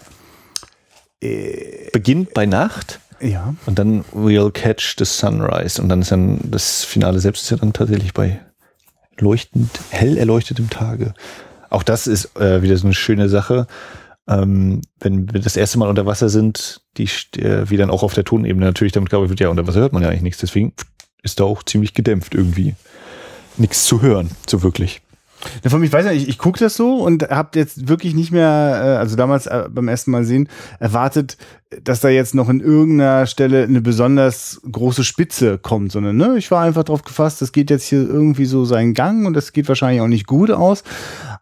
Äh, 1.21 1.91
Beginnt 1.93 2.33
bei 2.35 2.47
Nacht 2.47 3.01
ja. 3.21 3.55
und 3.67 3.79
dann 3.79 4.05
we'll 4.15 4.53
catch 4.53 4.95
the 4.97 5.05
sunrise. 5.05 5.83
Und 5.83 5.89
dann 5.89 6.01
ist 6.01 6.13
dann 6.13 6.39
das 6.45 6.85
Finale 6.85 7.19
selbst 7.19 7.43
ist 7.43 7.51
ja 7.51 7.57
dann 7.57 7.73
tatsächlich 7.73 8.15
bei 8.15 8.41
leuchtend, 9.19 9.71
hell 9.91 10.17
erleuchtetem 10.17 10.71
Tage. 10.71 11.15
Auch 11.69 11.83
das 11.83 12.07
ist 12.07 12.37
äh, 12.37 12.63
wieder 12.63 12.77
so 12.77 12.87
eine 12.87 12.95
schöne 12.95 13.29
Sache. 13.29 13.67
Ähm, 14.29 14.83
wenn 14.99 15.33
wir 15.33 15.41
das 15.41 15.57
erste 15.57 15.79
Mal 15.79 15.89
unter 15.89 16.07
Wasser 16.07 16.29
sind, 16.29 16.83
die, 16.97 17.09
äh, 17.39 17.69
wie 17.71 17.77
dann 17.77 17.91
auch 17.91 18.03
auf 18.03 18.15
der 18.15 18.25
Tonebene 18.25 18.67
natürlich 18.67 18.93
damit 18.93 19.11
gearbeitet 19.11 19.31
wird, 19.31 19.41
ja, 19.41 19.49
unter 19.49 19.67
Wasser 19.67 19.81
hört 19.81 19.93
man 19.93 20.03
ja 20.03 20.09
eigentlich 20.09 20.23
nichts. 20.23 20.41
Deswegen 20.41 20.73
ist 21.23 21.41
da 21.41 21.45
auch 21.45 21.63
ziemlich 21.63 21.95
gedämpft 21.95 22.35
irgendwie. 22.35 22.75
Nichts 23.57 23.85
zu 23.85 24.03
hören, 24.03 24.31
so 24.49 24.63
wirklich. 24.63 25.03
Ja, 25.65 25.71
von 25.71 25.81
mich 25.81 25.93
weiß 25.93 26.07
ich, 26.07 26.23
ich, 26.23 26.29
ich 26.29 26.39
gucke 26.39 26.59
das 26.59 26.77
so 26.77 26.97
und 26.97 27.29
habe 27.31 27.59
jetzt 27.59 27.89
wirklich 27.89 28.15
nicht 28.15 28.33
mehr, 28.33 28.81
äh, 28.83 28.97
also 28.97 29.17
damals 29.17 29.47
äh, 29.47 29.65
beim 29.71 29.89
ersten 29.89 30.11
Mal 30.11 30.25
sehen, 30.25 30.49
erwartet, 30.79 31.37
dass 31.85 32.01
da 32.01 32.09
jetzt 32.09 32.35
noch 32.35 32.49
in 32.49 32.61
irgendeiner 32.61 33.27
Stelle 33.27 33.63
eine 33.63 33.81
besonders 33.81 34.61
große 34.71 35.05
Spitze 35.05 35.57
kommt, 35.57 35.93
sondern 35.93 36.17
ne, 36.17 36.35
ich 36.37 36.51
war 36.51 36.63
einfach 36.63 36.83
drauf 36.83 37.05
gefasst, 37.05 37.41
das 37.43 37.53
geht 37.53 37.71
jetzt 37.71 37.87
hier 37.87 38.01
irgendwie 38.01 38.45
so 38.45 38.65
seinen 38.65 38.93
Gang 38.93 39.27
und 39.27 39.35
das 39.35 39.53
geht 39.53 39.69
wahrscheinlich 39.69 40.01
auch 40.01 40.09
nicht 40.09 40.27
gut 40.27 40.51
aus. 40.51 40.83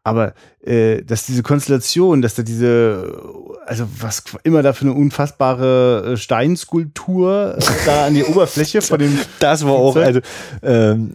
Aber 0.05 0.35
äh, 0.63 1.03
dass 1.03 1.25
diese 1.25 1.43
Konstellation, 1.43 2.21
dass 2.21 2.35
da 2.35 2.43
diese, 2.43 3.23
also 3.67 3.85
was 3.99 4.25
immer 4.45 4.63
da 4.63 4.75
für 4.75 4.83
eine 4.83 4.93
unfassbare 4.93 6.13
äh, 6.13 6.17
Steinskulptur 6.19 7.59
da 7.87 8.07
an 8.07 8.15
die 8.15 8.25
Oberfläche 8.25 8.83
von 8.83 8.99
dem 8.99 9.19
Das 9.41 9.65
war 9.65 9.73
auch, 9.73 9.97
also 9.97 10.21
ähm, 10.63 11.15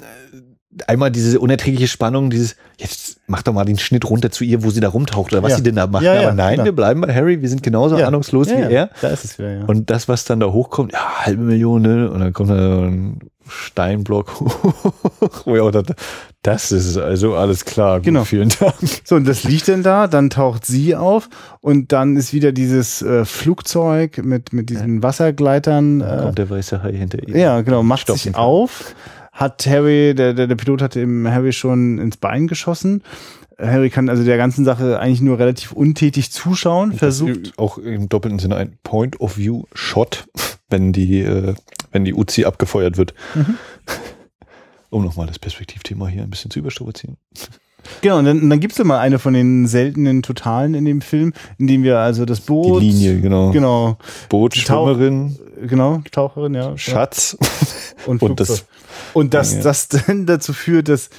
einmal 0.88 1.12
diese 1.12 1.40
unerträgliche 1.40 1.88
Spannung, 1.88 2.30
dieses, 2.30 2.56
jetzt 2.78 3.18
mach 3.28 3.44
doch 3.44 3.54
mal 3.54 3.66
den 3.66 3.78
Schnitt 3.78 4.10
runter 4.10 4.32
zu 4.32 4.44
ihr, 4.44 4.64
wo 4.64 4.70
sie 4.70 4.80
da 4.80 4.90
rumtaucht 4.90 5.32
oder 5.34 5.44
was 5.44 5.52
Ja. 5.52 5.58
sie 5.58 5.64
denn 5.64 5.76
da 5.76 5.88
macht. 5.88 6.04
Ja, 6.04 6.16
ja, 6.16 6.22
Aber 6.28 6.34
nein, 6.34 6.56
klar. 6.56 6.66
wir 6.66 6.72
bleiben 6.74 7.02
bei 7.02 7.14
Harry, 7.14 7.42
wir 7.42 7.50
sind 7.50 7.64
genauso 7.64 7.98
Ja. 7.98 8.08
ahnungslos 8.08 8.50
Ja, 8.50 8.58
wie 8.58 8.62
ja, 8.62 8.70
er. 8.70 8.90
Da 9.02 9.10
ist 9.10 9.24
es 9.26 9.38
wieder, 9.40 9.52
ja. 9.60 9.66
Und 9.66 9.90
das, 9.90 10.08
was 10.08 10.26
dann 10.26 10.40
da 10.40 10.48
hochkommt, 10.48 10.94
ja, 10.94 11.26
halbe 11.26 11.44
Million, 11.44 11.82
ne? 11.82 12.10
Und 12.10 12.20
dann 12.22 12.34
kommt 12.34 12.50
da 12.50 12.56
ein 12.86 13.20
Steinblock 13.48 14.40
hoch, 14.40 15.46
auch 15.46 15.72
dachte, 15.72 15.96
das 16.44 16.72
ist 16.72 16.98
also 16.98 17.36
alles 17.36 17.66
klar. 17.66 17.98
Gut, 17.98 18.06
Genau. 18.06 18.24
Vielen 18.24 18.50
Dank. 18.60 18.74
So, 19.04 19.16
und 19.16 19.28
das 19.28 19.44
liegt 19.44 19.68
denn 19.68 19.84
da, 19.84 20.08
dann 20.08 20.30
taucht 20.30 20.66
sie 20.66 20.96
auf 20.96 21.30
und 21.62 21.92
dann 21.92 22.16
ist 22.16 22.34
wieder 22.34 22.52
dieses 22.52 23.02
äh, 23.02 23.26
Flugzeug 23.26 24.24
mit, 24.24 24.54
mit 24.54 24.70
diesen 24.70 25.04
Wassergleitern. 25.04 26.02
Äh, 26.02 26.18
kommt 26.22 26.38
der 26.38 26.50
weiße 26.50 26.84
Hai 26.84 26.94
hinter 26.94 27.28
ihr. 27.28 27.38
ja, 27.38 27.62
genau, 27.62 27.84
macht 27.84 28.02
Stoppen 28.04 28.20
sich 28.20 28.34
kann. 28.34 28.42
auf. 28.42 28.96
Hat 29.34 29.66
Harry, 29.68 30.14
der, 30.16 30.34
der, 30.34 30.48
der 30.48 30.56
Pilot 30.56 30.82
hatte 30.82 31.02
ihm 31.02 31.28
Harry 31.28 31.52
schon 31.54 31.98
ins 32.00 32.18
Bein 32.18 32.48
geschossen. 32.48 33.04
Harry 33.60 33.90
kann 33.90 34.10
also 34.10 34.24
der 34.24 34.38
ganzen 34.38 34.64
Sache 34.66 35.00
eigentlich 35.00 35.22
nur 35.22 35.38
relativ 35.40 35.72
untätig 35.74 36.32
zuschauen, 36.32 36.94
versucht. 36.94 37.48
Das, 37.48 37.58
auch 37.58 37.78
im 37.78 38.10
doppelten 38.10 38.40
Sinne 38.40 38.56
ein 38.58 38.78
Point-of-View-Shot, 38.84 40.26
wenn 40.70 40.94
die, 40.94 41.22
äh, 41.22 41.54
wenn 41.92 42.06
die 42.06 42.14
Uzi 42.14 42.46
abgefeuert 42.46 42.98
wird. 42.98 43.14
Mhm. 43.36 43.58
Um 44.90 45.04
nochmal 45.04 45.26
das 45.26 45.40
Perspektivthema 45.40 46.08
hier 46.08 46.22
ein 46.22 46.30
bisschen 46.30 46.52
zu 46.52 46.60
überstrapazieren. 46.60 47.18
Genau, 48.02 48.20
und 48.20 48.26
dann, 48.26 48.42
und 48.44 48.50
dann 48.52 48.60
gibt's 48.60 48.78
ja 48.78 48.84
mal 48.84 49.00
eine 49.00 49.18
von 49.18 49.34
den 49.34 49.66
seltenen 49.66 50.22
Totalen 50.22 50.76
in 50.76 50.86
dem 50.86 51.02
Film, 51.02 51.34
in 51.58 51.66
dem 51.66 51.82
wir 51.82 51.98
also 51.98 52.26
das 52.26 52.42
Die 52.42 52.46
Boot. 52.46 52.80
Linie, 52.82 53.20
genau. 53.20 53.50
Genau, 53.52 53.98
Boot, 54.30 54.56
Die 54.56 54.62
Tauch- 54.62 54.88
Schwimmerin, 54.94 55.36
genau, 55.68 56.04
Taucherin, 56.12 56.54
ja. 56.54 56.78
Schatz. 56.78 57.36
und, 58.06 58.22
Und 58.22 58.40
das-. 58.40 58.66
Und 59.14 59.34
das, 59.34 59.56
Ja. 59.56 59.62
das 59.64 59.88
dann 59.88 60.26
dazu 60.26 60.54
führt, 60.54 60.90
dass 60.90 61.10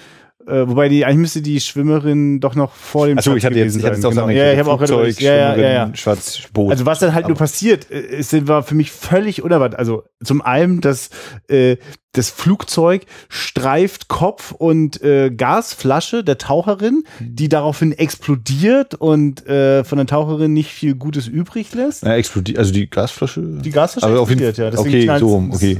äh, 0.46 0.68
wobei 0.68 0.90
die 0.90 1.06
eigentlich 1.06 1.18
müsste 1.20 1.40
die 1.40 1.58
Schwimmerin 1.58 2.38
doch 2.38 2.54
noch 2.54 2.72
vor 2.74 3.06
dem 3.06 3.16
Achso, 3.16 3.34
ich 3.34 3.46
hatte 3.46 3.58
jetzt, 3.58 3.76
ich 3.76 3.82
hatte 3.82 3.94
jetzt 3.94 4.04
auch 4.04 4.10
genau. 4.10 4.28
ja, 4.28 4.52
ich 4.52 4.58
habe 4.58 4.70
auch 4.72 4.76
Flugzeug, 4.76 5.18
ja, 5.20 5.34
ja, 5.34 5.56
ja, 5.56 5.72
ja. 5.72 5.90
Schatz, 5.94 6.42
Boot. 6.52 6.70
Also 6.70 6.84
was 6.84 6.98
dann 6.98 7.14
halt 7.14 7.24
nur 7.24 7.30
Aber- 7.30 7.38
passiert, 7.38 7.90
äh, 7.90 8.00
ist 8.18 8.46
war 8.46 8.62
für 8.62 8.74
mich 8.74 8.90
völlig 8.92 9.42
unerwartet. 9.42 9.78
Also 9.78 10.02
zum 10.22 10.42
einen, 10.42 10.82
dass 10.82 11.08
äh, 11.48 11.78
das 12.12 12.28
Flugzeug 12.28 13.06
streift 13.30 14.08
Kopf 14.08 14.52
und 14.52 15.00
äh, 15.02 15.30
Gasflasche 15.30 16.22
der 16.22 16.36
Taucherin, 16.36 17.04
die 17.20 17.48
daraufhin 17.48 17.92
explodiert 17.92 18.94
und 18.94 19.46
äh, 19.46 19.82
von 19.82 19.96
der 19.96 20.06
Taucherin 20.06 20.52
nicht 20.52 20.70
viel 20.72 20.94
Gutes 20.94 21.26
übrig 21.26 21.72
lässt. 21.74 22.02
Ja, 22.02 22.16
explodiert, 22.16 22.58
also 22.58 22.70
die 22.70 22.88
Gasflasche. 22.90 23.40
Die 23.40 23.70
Gasflasche 23.70 24.06
aber 24.08 24.20
auf 24.20 24.28
jeden 24.28 24.42
explodiert, 24.42 24.74
ja. 24.74 24.82
Deswegen 24.84 25.08
Okay, 25.10 25.18
so 25.20 25.28
rum, 25.28 25.50
okay. 25.52 25.78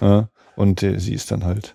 Ja, 0.00 0.28
und 0.56 0.82
äh, 0.82 0.98
sie 0.98 1.14
ist 1.14 1.30
dann 1.30 1.44
halt 1.44 1.74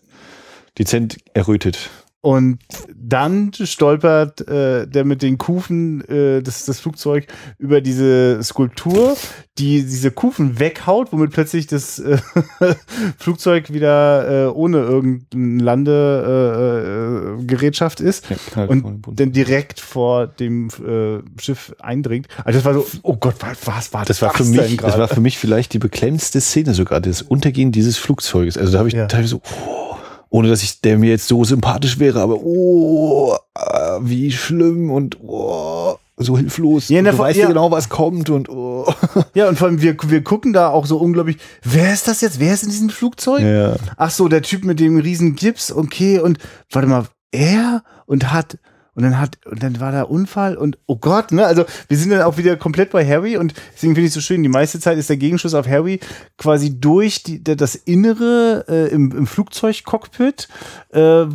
dezent 0.77 1.17
errötet. 1.34 1.89
Und 2.22 2.59
dann 2.93 3.51
stolpert 3.53 4.45
äh, 4.47 4.86
der 4.88 5.05
mit 5.05 5.22
den 5.22 5.38
Kufen 5.38 6.01
äh, 6.09 6.41
das, 6.41 6.65
das 6.65 6.82
Flugzeug 6.82 7.28
über 7.57 7.80
diese 7.80 8.43
Skulptur, 8.43 9.15
die 9.57 9.84
diese 9.84 10.11
Kufen 10.11 10.59
weghaut, 10.59 11.13
womit 11.13 11.32
plötzlich 11.32 11.67
das 11.67 11.97
äh, 11.99 12.17
Flugzeug 13.17 13.72
wieder 13.72 14.47
äh, 14.47 14.51
ohne 14.51 14.80
irgendeine 14.80 15.63
Landegerätschaft 15.63 17.39
äh, 17.39 17.41
äh, 17.41 17.45
Gerätschaft 17.45 17.99
ist 18.01 18.26
Ja, 18.55 18.67
dem 18.67 18.84
und 18.86 19.20
dann 19.20 19.32
direkt 19.32 19.80
vor 19.80 20.28
dem 20.28 20.67
äh, 20.86 21.20
Schiff 21.41 21.74
eindringt. 21.80 22.28
Also 22.43 22.59
das 22.59 22.65
war 22.65 22.74
so, 22.74 22.86
oh 23.03 23.15
Gott, 23.15 23.36
was, 23.39 23.65
was 23.65 23.93
war 23.93 24.03
das 24.05 24.22
war 24.22 24.34
für 24.34 24.43
mich, 24.43 24.78
das 24.78 24.97
war 24.97 25.07
für 25.07 25.22
mich 25.22 25.38
vielleicht 25.38 25.74
die 25.74 25.80
beklemmendste 25.80 26.41
Szene 26.41 26.74
sogar, 26.74 26.99
das 26.99 27.22
Untergehen 27.22 27.72
dieses 27.72 27.97
Flugzeuges. 27.97 28.57
Also 28.57 28.74
da 28.74 28.80
habe 28.80 28.89
ich 28.89 28.95
Ja. 28.95 29.05
teilweise 29.07 29.30
so, 29.30 29.41
oh, 29.65 29.89
ohne 30.30 30.47
dass 30.47 30.63
ich 30.63 30.82
der 30.82 30.97
mir 30.97 31.09
jetzt 31.09 31.27
so 31.27 31.43
sympathisch 31.43 31.99
wäre, 31.99 32.21
aber 32.21 32.38
oh, 32.41 33.36
äh, 33.55 33.99
wie 34.01 34.32
schlimm 34.32 34.91
und 34.91 35.17
oh, 35.21 35.95
so 36.17 36.38
hilflos. 36.38 36.89
Ja, 36.89 36.99
Und 36.99 37.05
du 37.05 37.17
weißt 37.17 37.38
ja. 37.38 37.43
ja 37.43 37.49
genau, 37.49 37.71
was 37.71 37.89
kommt 37.89 38.30
und 38.30 38.49
oh. 38.49 38.91
ja, 39.34 39.47
und 39.47 39.57
vor 39.57 39.67
allem 39.67 39.82
wir, 39.82 39.95
wir 40.07 40.23
gucken 40.23 40.53
da 40.53 40.69
auch 40.69 40.86
so 40.86 40.97
unglaublich, 40.97 41.38
wer 41.63 41.93
ist 41.93 42.07
das 42.07 42.21
jetzt? 42.21 42.39
Wer 42.39 42.53
ist 42.53 42.63
in 42.63 42.69
diesem 42.69 42.89
Flugzeug? 42.89 43.41
Ja. 43.41 43.75
Ach 43.97 44.11
so, 44.11 44.27
der 44.27 44.41
Typ 44.41 44.63
mit 44.65 44.80
dem 44.80 44.97
riesen 44.99 45.36
Gips, 45.36 45.71
okay, 45.71 46.19
und 46.19 46.38
warte 46.71 46.88
mal, 46.88 47.05
er 47.32 47.84
und 48.05 48.32
hat 48.32 48.57
und 48.96 49.04
dann 49.04 49.20
hat, 49.20 49.38
und 49.46 49.64
dann 49.64 49.80
war 49.80 49.92
da 49.92 50.04
Unfall 50.04 50.58
und 50.58 50.78
oh 50.86 50.98
Gott, 50.98 51.32
ne? 51.32 51.46
Also 51.46 51.66
wir 51.88 51.98
sind 51.98 52.10
dann 52.10 52.22
auch 52.22 52.38
wieder 52.38 52.56
komplett 52.58 52.92
bei 52.92 53.06
Harry 53.06 53.38
und 53.38 53.54
deswegen 53.74 53.96
finde 53.96 54.08
ich 54.08 54.14
so 54.14 54.22
schön, 54.22 54.44
die 54.44 54.50
meiste 54.50 54.80
Zeit 54.80 54.98
ist 54.98 55.10
der 55.10 55.18
Gegenschuss 55.18 55.54
auf 55.54 55.68
Harry 55.68 56.00
quasi 56.38 56.80
durch 56.80 57.24
die, 57.24 57.44
das 57.44 57.76
Innere 57.76 58.66
äh, 58.68 58.88
im, 58.90 59.12
im 59.12 59.28
Flugzeugcockpit, 59.28 60.48
äh, 60.92 61.26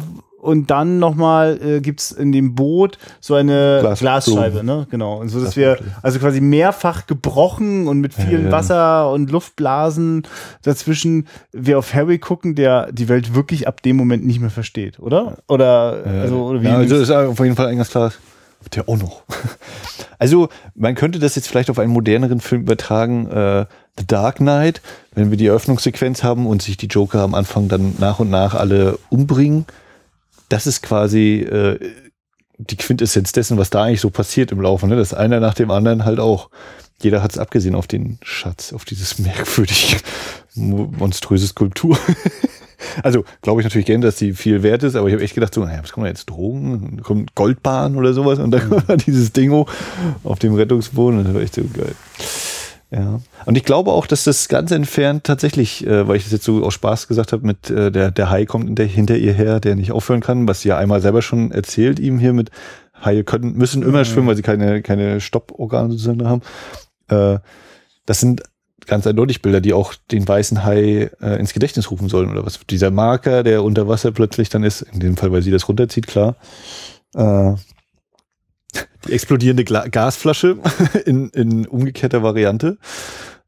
und 0.45 0.71
dann 0.71 0.99
nochmal 0.99 1.59
äh, 1.63 1.81
gibt 1.81 2.13
in 2.13 2.31
dem 2.31 2.55
Boot 2.55 2.99
so 3.19 3.35
eine 3.35 3.79
Glas 3.81 4.01
Glasscheibe, 4.01 4.63
ne? 4.63 4.87
Genau. 4.91 5.17
Und 5.19 5.31
so, 5.31 5.41
dass 5.41 5.57
wir 5.57 5.79
also 6.03 6.19
quasi 6.19 6.43
mehrfach 6.43 7.07
gebrochen 7.07 7.89
und 7.89 8.01
mit 8.01 8.13
viel 8.13 8.41
ja, 8.41 8.47
ja. 8.47 8.53
Wasser 8.53 9.11
und 9.11 9.31
Luftblasen 9.31 10.25
dazwischen 10.63 11.29
wir 11.53 11.79
auf 11.79 11.95
Harry 11.95 12.19
gucken, 12.19 12.55
der 12.55 12.93
die 12.93 13.09
Welt 13.09 13.35
wirklich 13.35 13.67
ab 13.67 13.83
dem 13.83 13.97
Moment 13.97 14.27
nicht 14.27 14.39
mehr 14.39 14.51
versteht, 14.51 15.01
oder? 15.01 15.39
Oder, 15.49 16.03
ja. 16.05 16.21
also, 16.21 16.45
oder 16.45 16.61
wie? 16.61 16.67
Ja, 16.67 16.77
also 16.77 16.97
ist 16.97 17.11
auf 17.11 17.39
jeden 17.41 17.57
Fall 17.57 17.69
ein 17.69 17.79
ganz 17.79 17.91
klar. 17.91 18.13
Der 18.75 18.89
auch 18.89 18.97
noch. 18.97 19.23
Also, 20.17 20.49
man 20.75 20.95
könnte 20.95 21.19
das 21.19 21.35
jetzt 21.35 21.49
vielleicht 21.49 21.69
auf 21.69 21.79
einen 21.79 21.93
moderneren 21.93 22.41
Film 22.41 22.63
übertragen, 22.63 23.27
äh, 23.27 23.67
The 23.99 24.07
Dark 24.07 24.37
Knight, 24.37 24.81
wenn 25.15 25.31
wir 25.31 25.37
die 25.37 25.49
Eröffnungssequenz 25.49 26.23
haben 26.23 26.47
und 26.47 26.63
sich 26.63 26.77
die 26.77 26.87
Joker 26.87 27.21
am 27.21 27.35
Anfang 27.35 27.69
dann 27.69 27.97
nach 27.99 28.21
und 28.21 28.31
nach 28.31 28.55
alle 28.55 28.97
umbringen 29.11 29.67
das 30.55 30.69
ist 30.69 30.83
quasi 30.83 31.41
äh, 31.41 31.81
die 32.59 32.77
Quintessenz 32.77 33.33
dessen, 33.33 33.59
was 33.59 33.71
da 33.71 33.83
eigentlich 33.83 34.01
so 34.01 34.11
passiert 34.11 34.53
im 34.53 34.61
Laufe. 34.61 34.87
Ne? 34.87 34.95
Das 34.95 35.13
einer 35.13 35.41
nach 35.41 35.55
dem 35.55 35.73
anderen 35.73 36.05
halt 36.05 36.21
auch. 36.21 36.49
Jeder 37.03 37.25
hat 37.25 37.33
es 37.33 37.39
abgesehen 37.39 37.75
auf 37.75 37.89
den 37.89 38.19
Schatz, 38.23 38.73
auf 38.73 38.85
dieses 38.85 39.19
merkwürdig 39.19 39.97
monströse 40.55 41.49
Skulptur. 41.49 41.99
also 43.03 43.25
glaube 43.43 43.61
ich 43.61 43.65
natürlich 43.65 43.87
gerne, 43.87 44.07
dass 44.07 44.15
die 44.15 44.33
viel 44.33 44.63
wert 44.63 44.85
ist, 44.85 44.95
aber 44.95 45.09
ich 45.09 45.15
habe 45.15 45.25
echt 45.25 45.35
gedacht, 45.35 45.53
so, 45.53 45.65
naja, 45.65 45.83
was 45.83 45.91
kommen 45.91 46.05
da 46.05 46.11
jetzt 46.11 46.27
Drogen? 46.31 47.03
Kommt 47.03 47.35
Goldbahn 47.35 47.97
oder 47.97 48.15
sowas 48.15 48.39
und 48.39 48.53
dann 48.53 48.69
mhm. 48.69 48.97
dieses 49.07 49.33
Dingo 49.33 49.67
auf 50.23 50.39
dem 50.39 50.55
Rettungsboden. 50.55 51.25
Das 51.25 51.35
war 51.35 51.43
echt 51.43 51.57
so 51.57 51.63
geil. 51.63 51.97
Ja. 52.95 53.21
Und 53.45 53.57
ich 53.57 53.65
glaube 53.65 53.91
auch, 53.91 54.07
dass 54.07 54.25
das 54.25 54.49
ganz 54.49 54.71
entfernt 54.71 55.25
tatsächlich, 55.25 55.85
äh, 55.85 56.07
weil 56.07 56.17
ich 56.17 56.25
das 56.25 56.33
jetzt 56.33 56.45
so 56.45 56.65
aus 56.65 56.75
Spaß 56.75 57.09
gesagt 57.09 57.33
habe, 57.33 57.45
mit 57.45 57.69
äh, 57.69 57.91
der, 57.91 58.13
der 58.13 58.31
Hai 58.31 58.47
kommt 58.47 58.67
hinter, 58.67 58.85
hinter 58.85 59.17
ihr 59.17 59.33
her, 59.33 59.59
der 59.59 59.75
nicht 59.75 59.91
aufhören 59.91 60.21
kann, 60.21 60.47
was 60.47 60.61
sie 60.61 60.69
ja 60.69 60.79
einmal 60.79 61.01
selber 61.01 61.21
schon 61.21 61.51
erzählt, 61.51 61.99
ihm 61.99 62.19
hier 62.19 62.33
mit 62.33 62.51
Haie 63.05 63.25
können, 63.25 63.55
müssen 63.57 63.83
immer 63.83 64.01
mhm. 64.01 64.05
schwimmen, 64.05 64.29
weil 64.29 64.37
sie 64.37 64.43
keine, 64.43 64.81
keine 64.83 65.21
Stopporgane 65.21 65.91
sozusagen 65.91 66.27
haben. 66.29 66.43
Äh, 67.09 67.41
das 68.07 68.21
sind 68.21 68.43
ganz 68.87 69.07
eindeutig 69.07 69.43
Bilder, 69.43 69.61
die 69.61 69.73
auch 69.73 69.95
den 70.13 70.27
weißen 70.29 70.63
Hai 70.65 71.11
äh, 71.21 71.39
ins 71.41 71.53
Gedächtnis 71.53 71.91
rufen 71.91 72.09
sollen, 72.09 72.31
oder 72.31 72.47
was? 72.47 72.61
Dieser 72.71 72.93
Marker, 72.93 73.43
der 73.43 73.65
unter 73.65 73.89
Wasser 73.89 74.13
plötzlich 74.13 74.51
dann 74.51 74.63
ist, 74.63 74.83
in 74.83 75.01
dem 75.01 75.17
Fall, 75.17 75.33
weil 75.33 75.43
sie 75.43 75.51
das 75.51 75.69
runterzieht, 75.69 76.07
klar. 76.07 76.37
Äh, 77.15 77.55
die 79.07 79.13
explodierende 79.13 79.65
Gla 79.65 79.89
Gasflasche 79.89 80.59
in, 81.07 81.31
in 81.31 81.67
umgekehrter 81.67 82.23
Variante. 82.23 82.79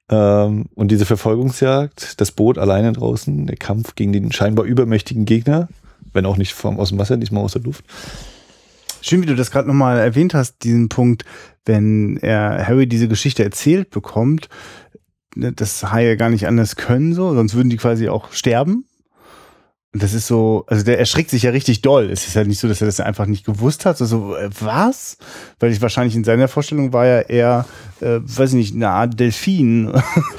Ähm, 0.09 0.67
und 0.75 0.91
diese 0.91 1.07
Verfolgungsjagd, 1.07 2.21
das 2.21 2.33
Boot 2.33 2.59
alleine 2.59 2.93
draußen, 2.93 3.47
der 3.47 3.57
Kampf 3.57 3.95
gegen 3.95 4.13
den 4.13 4.33
scheinbar 4.33 4.65
übermächtigen 4.65 5.25
Gegner, 5.25 5.69
wenn 6.13 6.27
auch 6.27 6.37
nicht 6.37 6.55
vom, 6.55 6.79
aus 6.79 6.91
dem 6.91 6.99
Wasser, 6.99 7.17
diesmal 7.17 7.43
aus 7.43 7.53
der 7.53 7.63
Luft. 7.63 7.85
Schön, 9.01 9.23
wie 9.23 9.27
du 9.27 9.37
das 9.37 9.51
gerade 9.51 9.69
nochmal 9.69 9.99
erwähnt 9.99 10.35
hast, 10.35 10.65
diesen 10.65 10.89
Punkt, 10.89 11.25
wenn 11.65 12.17
er 12.19 12.67
Harry 12.67 12.87
diese 12.87 13.09
Geschichte 13.09 13.45
erzählt 13.45 13.91
bekommt, 13.91 14.49
ne, 15.35 15.53
dass 15.53 15.93
Haie 15.93 16.17
gar 16.17 16.31
nicht 16.31 16.47
anders 16.47 16.77
können, 16.77 17.13
so, 17.13 17.35
sonst 17.35 17.55
würden 17.55 17.71
die 17.71 17.77
quasi 17.77 18.09
auch 18.09 18.33
sterben. 18.33 18.87
Und 19.97 20.03
das 20.03 20.13
ist 20.13 20.27
so, 20.27 20.65
also 20.67 20.85
der 20.85 20.99
erschrickt 20.99 21.31
sich 21.31 21.45
ja 21.45 21.53
richtig 21.53 21.81
doll. 21.81 22.11
Es 22.11 22.27
ist 22.27 22.35
ja 22.35 22.45
nicht 22.45 22.61
so, 22.61 22.69
dass 22.69 22.83
er 22.83 22.87
das 22.87 23.01
einfach 23.01 23.25
nicht 23.25 23.47
gewusst 23.47 23.87
hat. 23.87 23.97
So, 23.97 24.05
so 24.05 24.37
äh, 24.37 24.51
was? 24.61 25.17
Weil 25.59 25.73
ich 25.73 25.81
wahrscheinlich 25.81 26.15
in 26.15 26.23
seiner 26.23 26.49
Vorstellung 26.49 26.93
war 26.93 27.07
ja 27.07 27.21
eher, 27.21 27.65
äh, 28.03 28.19
weiß 28.21 28.51
ich 28.51 28.57
nicht, 28.57 28.75
eine 28.75 28.91
Art 28.91 29.19
Delfin. 29.19 29.91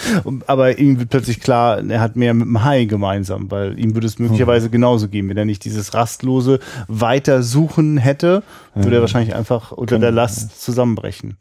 Aber 0.45 0.77
ihm 0.77 0.99
wird 0.99 1.09
plötzlich 1.09 1.39
klar, 1.39 1.83
er 1.89 2.01
hat 2.01 2.15
mehr 2.15 2.35
mit 2.35 2.45
dem 2.45 2.63
Hai 2.63 2.85
gemeinsam, 2.85 3.49
weil 3.49 3.79
ihm 3.79 3.95
würde 3.95 4.05
es 4.05 4.19
möglicherweise 4.19 4.67
mhm. 4.67 4.73
genauso 4.73 5.07
gehen. 5.07 5.27
Wenn 5.27 5.37
er 5.37 5.45
nicht 5.45 5.65
dieses 5.65 5.95
rastlose 5.95 6.59
Weitersuchen 6.87 7.97
hätte, 7.97 8.43
würde 8.75 8.97
er 8.97 9.01
wahrscheinlich 9.01 9.33
einfach 9.33 9.71
unter 9.71 9.97
der 9.97 10.11
Last 10.11 10.61
zusammenbrechen. 10.61 11.37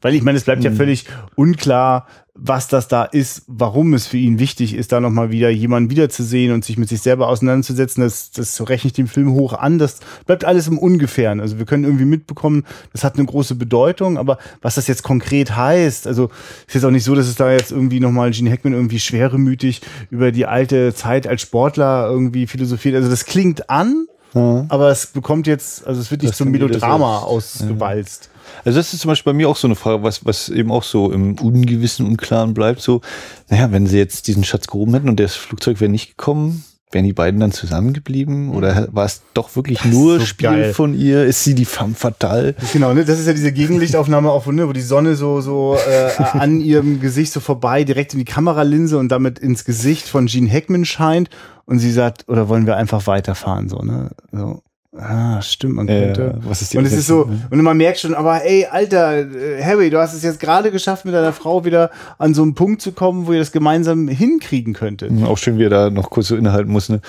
Weil 0.00 0.14
ich 0.14 0.22
meine, 0.22 0.38
es 0.38 0.44
bleibt 0.44 0.64
ja 0.64 0.70
mhm. 0.70 0.76
völlig 0.76 1.06
unklar, 1.34 2.06
was 2.40 2.68
das 2.68 2.86
da 2.86 3.02
ist, 3.02 3.42
warum 3.48 3.94
es 3.94 4.06
für 4.06 4.16
ihn 4.16 4.38
wichtig 4.38 4.74
ist, 4.74 4.92
da 4.92 5.00
nochmal 5.00 5.30
wieder 5.30 5.50
jemanden 5.50 5.90
wiederzusehen 5.90 6.52
und 6.52 6.64
sich 6.64 6.78
mit 6.78 6.88
sich 6.88 7.02
selber 7.02 7.28
auseinanderzusetzen. 7.28 8.02
Das, 8.02 8.30
das 8.30 8.68
rechne 8.68 8.88
ich 8.88 8.92
dem 8.92 9.08
Film 9.08 9.32
hoch 9.32 9.54
an. 9.54 9.78
Das 9.78 9.98
bleibt 10.24 10.44
alles 10.44 10.68
im 10.68 10.78
Ungefähren. 10.78 11.40
Also 11.40 11.58
wir 11.58 11.66
können 11.66 11.82
irgendwie 11.82 12.04
mitbekommen, 12.04 12.64
das 12.92 13.02
hat 13.02 13.16
eine 13.16 13.26
große 13.26 13.56
Bedeutung, 13.56 14.18
aber 14.18 14.38
was 14.62 14.76
das 14.76 14.86
jetzt 14.86 15.02
konkret 15.02 15.56
heißt, 15.56 16.06
also 16.06 16.30
ist 16.66 16.74
jetzt 16.74 16.84
auch 16.84 16.92
nicht 16.92 17.04
so, 17.04 17.16
dass 17.16 17.26
es 17.26 17.34
da 17.34 17.50
jetzt 17.50 17.72
irgendwie 17.72 17.98
nochmal 17.98 18.30
Gene 18.30 18.50
Hackman 18.50 18.72
irgendwie 18.72 19.00
schweremütig 19.00 19.80
über 20.10 20.30
die 20.30 20.46
alte 20.46 20.94
Zeit 20.94 21.26
als 21.26 21.42
Sportler 21.42 22.08
irgendwie 22.08 22.46
philosophiert. 22.46 22.94
Also 22.94 23.10
das 23.10 23.24
klingt 23.24 23.68
an, 23.68 24.06
ja. 24.34 24.64
aber 24.68 24.90
es 24.90 25.06
bekommt 25.06 25.48
jetzt, 25.48 25.84
also 25.84 26.00
es 26.00 26.12
wird 26.12 26.22
nicht 26.22 26.30
das 26.30 26.38
zum 26.38 26.52
Melodrama 26.52 27.18
ausgewalzt. 27.18 28.30
Ja. 28.32 28.37
Also 28.64 28.78
das 28.78 28.92
ist 28.92 29.00
zum 29.00 29.08
Beispiel 29.10 29.32
bei 29.32 29.36
mir 29.36 29.48
auch 29.48 29.56
so 29.56 29.68
eine 29.68 29.74
Frage, 29.74 30.02
was, 30.02 30.24
was 30.24 30.48
eben 30.48 30.70
auch 30.70 30.82
so 30.82 31.10
im 31.12 31.34
Ungewissen, 31.38 32.06
Unklaren 32.06 32.54
bleibt. 32.54 32.80
So, 32.80 33.00
naja, 33.48 33.70
wenn 33.72 33.86
sie 33.86 33.98
jetzt 33.98 34.28
diesen 34.28 34.44
Schatz 34.44 34.66
gehoben 34.66 34.94
hätten 34.94 35.08
und 35.08 35.20
das 35.20 35.34
Flugzeug 35.34 35.80
wäre 35.80 35.90
nicht 35.90 36.16
gekommen, 36.16 36.64
wären 36.90 37.04
die 37.04 37.12
beiden 37.12 37.40
dann 37.40 37.52
zusammengeblieben? 37.52 38.50
Oder 38.50 38.88
war 38.92 39.04
es 39.04 39.22
doch 39.34 39.56
wirklich 39.56 39.78
das 39.78 39.92
nur 39.92 40.20
so 40.20 40.26
Spiel 40.26 40.48
geil. 40.48 40.74
von 40.74 40.94
ihr? 40.94 41.24
Ist 41.24 41.44
sie 41.44 41.54
die 41.54 41.64
femme 41.64 41.94
fatale? 41.94 42.54
Genau, 42.72 42.94
ne? 42.94 43.04
das 43.04 43.18
ist 43.18 43.26
ja 43.26 43.32
diese 43.32 43.52
Gegenlichtaufnahme 43.52 44.30
auch, 44.30 44.46
ne? 44.46 44.68
wo 44.68 44.72
die 44.72 44.80
Sonne 44.80 45.14
so, 45.14 45.40
so 45.40 45.76
äh, 45.76 46.22
an 46.38 46.60
ihrem 46.60 47.00
Gesicht 47.00 47.32
so 47.32 47.40
vorbei, 47.40 47.84
direkt 47.84 48.14
in 48.14 48.18
die 48.18 48.24
Kameralinse 48.24 48.98
und 48.98 49.10
damit 49.10 49.38
ins 49.38 49.64
Gesicht 49.64 50.08
von 50.08 50.26
Gene 50.26 50.50
Hackman 50.50 50.84
scheint. 50.84 51.30
Und 51.66 51.80
sie 51.80 51.92
sagt, 51.92 52.28
oder 52.28 52.48
wollen 52.48 52.66
wir 52.66 52.76
einfach 52.76 53.06
weiterfahren? 53.06 53.68
So, 53.68 53.80
ne? 53.80 54.10
So. 54.32 54.62
Ah, 54.96 55.42
stimmt, 55.42 55.74
man 55.74 55.86
könnte. 55.86 56.22
Äh, 56.22 56.48
was 56.48 56.62
ist 56.62 56.72
die 56.72 56.78
und 56.78 56.86
es 56.86 56.94
ist 56.94 57.06
so, 57.06 57.24
ne? 57.24 57.46
und 57.50 57.62
man 57.62 57.76
merkt 57.76 57.98
schon, 57.98 58.14
aber 58.14 58.42
ey, 58.44 58.64
Alter, 58.64 59.18
äh, 59.18 59.62
Harry, 59.62 59.90
du 59.90 59.98
hast 59.98 60.14
es 60.14 60.22
jetzt 60.22 60.40
gerade 60.40 60.70
geschafft, 60.70 61.04
mit 61.04 61.12
deiner 61.12 61.34
Frau 61.34 61.64
wieder 61.66 61.90
an 62.16 62.32
so 62.32 62.42
einen 62.42 62.54
Punkt 62.54 62.80
zu 62.80 62.92
kommen, 62.92 63.26
wo 63.26 63.32
ihr 63.32 63.38
das 63.38 63.52
gemeinsam 63.52 64.08
hinkriegen 64.08 64.72
könntet. 64.72 65.12
Auch 65.24 65.36
schön, 65.36 65.58
wie 65.58 65.64
er 65.64 65.70
da 65.70 65.90
noch 65.90 66.08
kurz 66.08 66.28
so 66.28 66.36
innehalten 66.36 66.72
muss, 66.72 66.88
ne? 66.88 67.00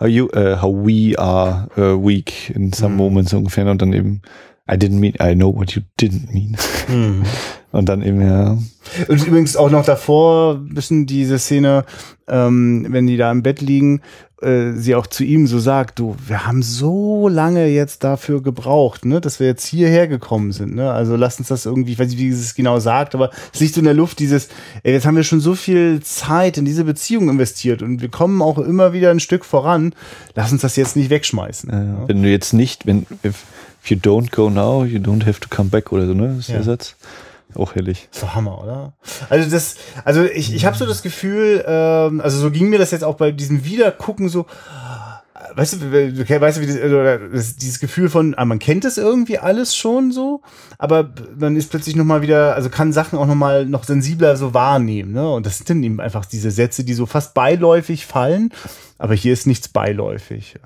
How, 0.00 0.08
you, 0.08 0.26
uh, 0.34 0.60
how 0.60 0.74
we 0.74 1.18
are 1.18 1.68
uh, 1.78 1.96
weak 2.02 2.50
in 2.50 2.72
some 2.72 2.92
mhm. 2.92 2.96
moments 2.96 3.32
ungefähr 3.32 3.66
und 3.70 3.80
dann 3.80 3.92
eben 3.92 4.22
I 4.68 4.74
didn't 4.74 4.98
mean, 4.98 5.14
I 5.20 5.34
know 5.34 5.54
what 5.54 5.72
you 5.72 5.82
didn't 5.98 6.32
mean. 6.32 6.56
Mhm. 6.88 7.22
Und 7.72 7.90
dann 7.90 8.02
eben, 8.02 8.22
ja. 8.22 8.56
Und 9.06 9.26
übrigens 9.26 9.54
auch 9.56 9.70
noch 9.70 9.84
davor, 9.84 10.54
bisschen 10.54 11.04
diese 11.04 11.38
Szene, 11.38 11.84
ähm, 12.26 12.86
wenn 12.88 13.06
die 13.06 13.18
da 13.18 13.30
im 13.30 13.42
Bett 13.42 13.60
liegen, 13.60 14.00
äh, 14.42 14.72
sie 14.72 14.94
auch 14.94 15.06
zu 15.06 15.24
ihm 15.24 15.46
so 15.46 15.58
sagt, 15.58 15.98
du, 15.98 16.14
wir 16.26 16.46
haben 16.46 16.62
so 16.62 17.28
lange 17.28 17.68
jetzt 17.68 18.04
dafür 18.04 18.42
gebraucht, 18.42 19.06
ne, 19.06 19.20
dass 19.20 19.40
wir 19.40 19.46
jetzt 19.46 19.66
hierher 19.66 20.08
gekommen 20.08 20.52
sind, 20.52 20.74
ne? 20.74 20.92
Also 20.92 21.16
lass 21.16 21.38
uns 21.38 21.48
das 21.48 21.64
irgendwie, 21.64 21.92
ich 21.92 21.98
weiß 21.98 22.10
nicht, 22.10 22.18
wie 22.18 22.32
sie 22.32 22.42
es 22.42 22.54
genau 22.54 22.78
sagt, 22.78 23.14
aber 23.14 23.30
es 23.54 23.60
liegt 23.60 23.74
so 23.74 23.80
in 23.80 23.86
der 23.86 23.94
Luft, 23.94 24.18
dieses, 24.18 24.48
ey, 24.82 24.92
jetzt 24.92 25.06
haben 25.06 25.16
wir 25.16 25.24
schon 25.24 25.40
so 25.40 25.54
viel 25.54 26.02
Zeit 26.02 26.58
in 26.58 26.66
diese 26.66 26.84
Beziehung 26.84 27.30
investiert 27.30 27.80
und 27.80 28.02
wir 28.02 28.10
kommen 28.10 28.42
auch 28.42 28.58
immer 28.58 28.92
wieder 28.92 29.10
ein 29.10 29.20
Stück 29.20 29.44
voran. 29.44 29.94
Lass 30.34 30.52
uns 30.52 30.60
das 30.60 30.76
jetzt 30.76 30.96
nicht 30.96 31.08
wegschmeißen. 31.08 31.70
Ja, 31.70 31.82
ja. 31.82 32.08
Wenn 32.08 32.22
du 32.22 32.28
jetzt 32.30 32.52
nicht, 32.52 32.86
wenn 32.86 33.06
if, 33.24 33.44
if 33.82 33.90
you 33.90 33.96
don't 33.96 34.30
go 34.32 34.50
now, 34.50 34.84
you 34.84 34.98
don't 34.98 35.24
have 35.24 35.40
to 35.40 35.48
come 35.48 35.70
back 35.70 35.92
oder 35.92 36.06
so, 36.06 36.12
ne? 36.12 36.28
Das 36.28 36.38
ist 36.40 36.48
ja. 36.48 36.56
der 36.56 36.64
Satz. 36.64 36.94
Auch 37.56 37.74
herrlich. 37.74 38.08
So 38.10 38.34
Hammer, 38.34 38.62
oder? 38.62 38.92
Also 39.30 39.50
das, 39.50 39.76
also 40.04 40.24
ich, 40.24 40.54
ich 40.54 40.66
habe 40.66 40.76
so 40.76 40.86
das 40.86 41.02
Gefühl, 41.02 41.64
ähm, 41.66 42.20
also 42.20 42.38
so 42.38 42.50
ging 42.50 42.68
mir 42.68 42.78
das 42.78 42.90
jetzt 42.90 43.04
auch 43.04 43.16
bei 43.16 43.32
diesem 43.32 43.64
Wiedergucken 43.64 44.28
so, 44.28 44.46
weißt 45.54 45.74
du, 45.74 45.92
weißt 46.40 46.58
du, 46.58 46.60
wie 46.60 46.66
das, 46.66 46.76
oder 46.76 47.18
das, 47.18 47.56
dieses 47.56 47.80
Gefühl 47.80 48.10
von, 48.10 48.34
ah, 48.36 48.44
man 48.44 48.58
kennt 48.58 48.84
es 48.84 48.98
irgendwie 48.98 49.38
alles 49.38 49.74
schon 49.74 50.12
so, 50.12 50.42
aber 50.78 51.10
dann 51.38 51.56
ist 51.56 51.70
plötzlich 51.70 51.96
nochmal 51.96 52.20
wieder, 52.20 52.54
also 52.54 52.68
kann 52.68 52.92
Sachen 52.92 53.18
auch 53.18 53.26
nochmal 53.26 53.64
noch 53.64 53.84
sensibler 53.84 54.36
so 54.36 54.52
wahrnehmen, 54.52 55.12
ne? 55.12 55.28
Und 55.30 55.46
das 55.46 55.56
sind 55.56 55.70
dann 55.70 55.82
eben 55.82 56.00
einfach 56.00 56.26
diese 56.26 56.50
Sätze, 56.50 56.84
die 56.84 56.94
so 56.94 57.06
fast 57.06 57.32
beiläufig 57.32 58.06
fallen 58.06 58.52
aber 58.98 59.14
hier 59.14 59.32
ist 59.32 59.46
nichts 59.46 59.68
beiläufig. 59.68 60.56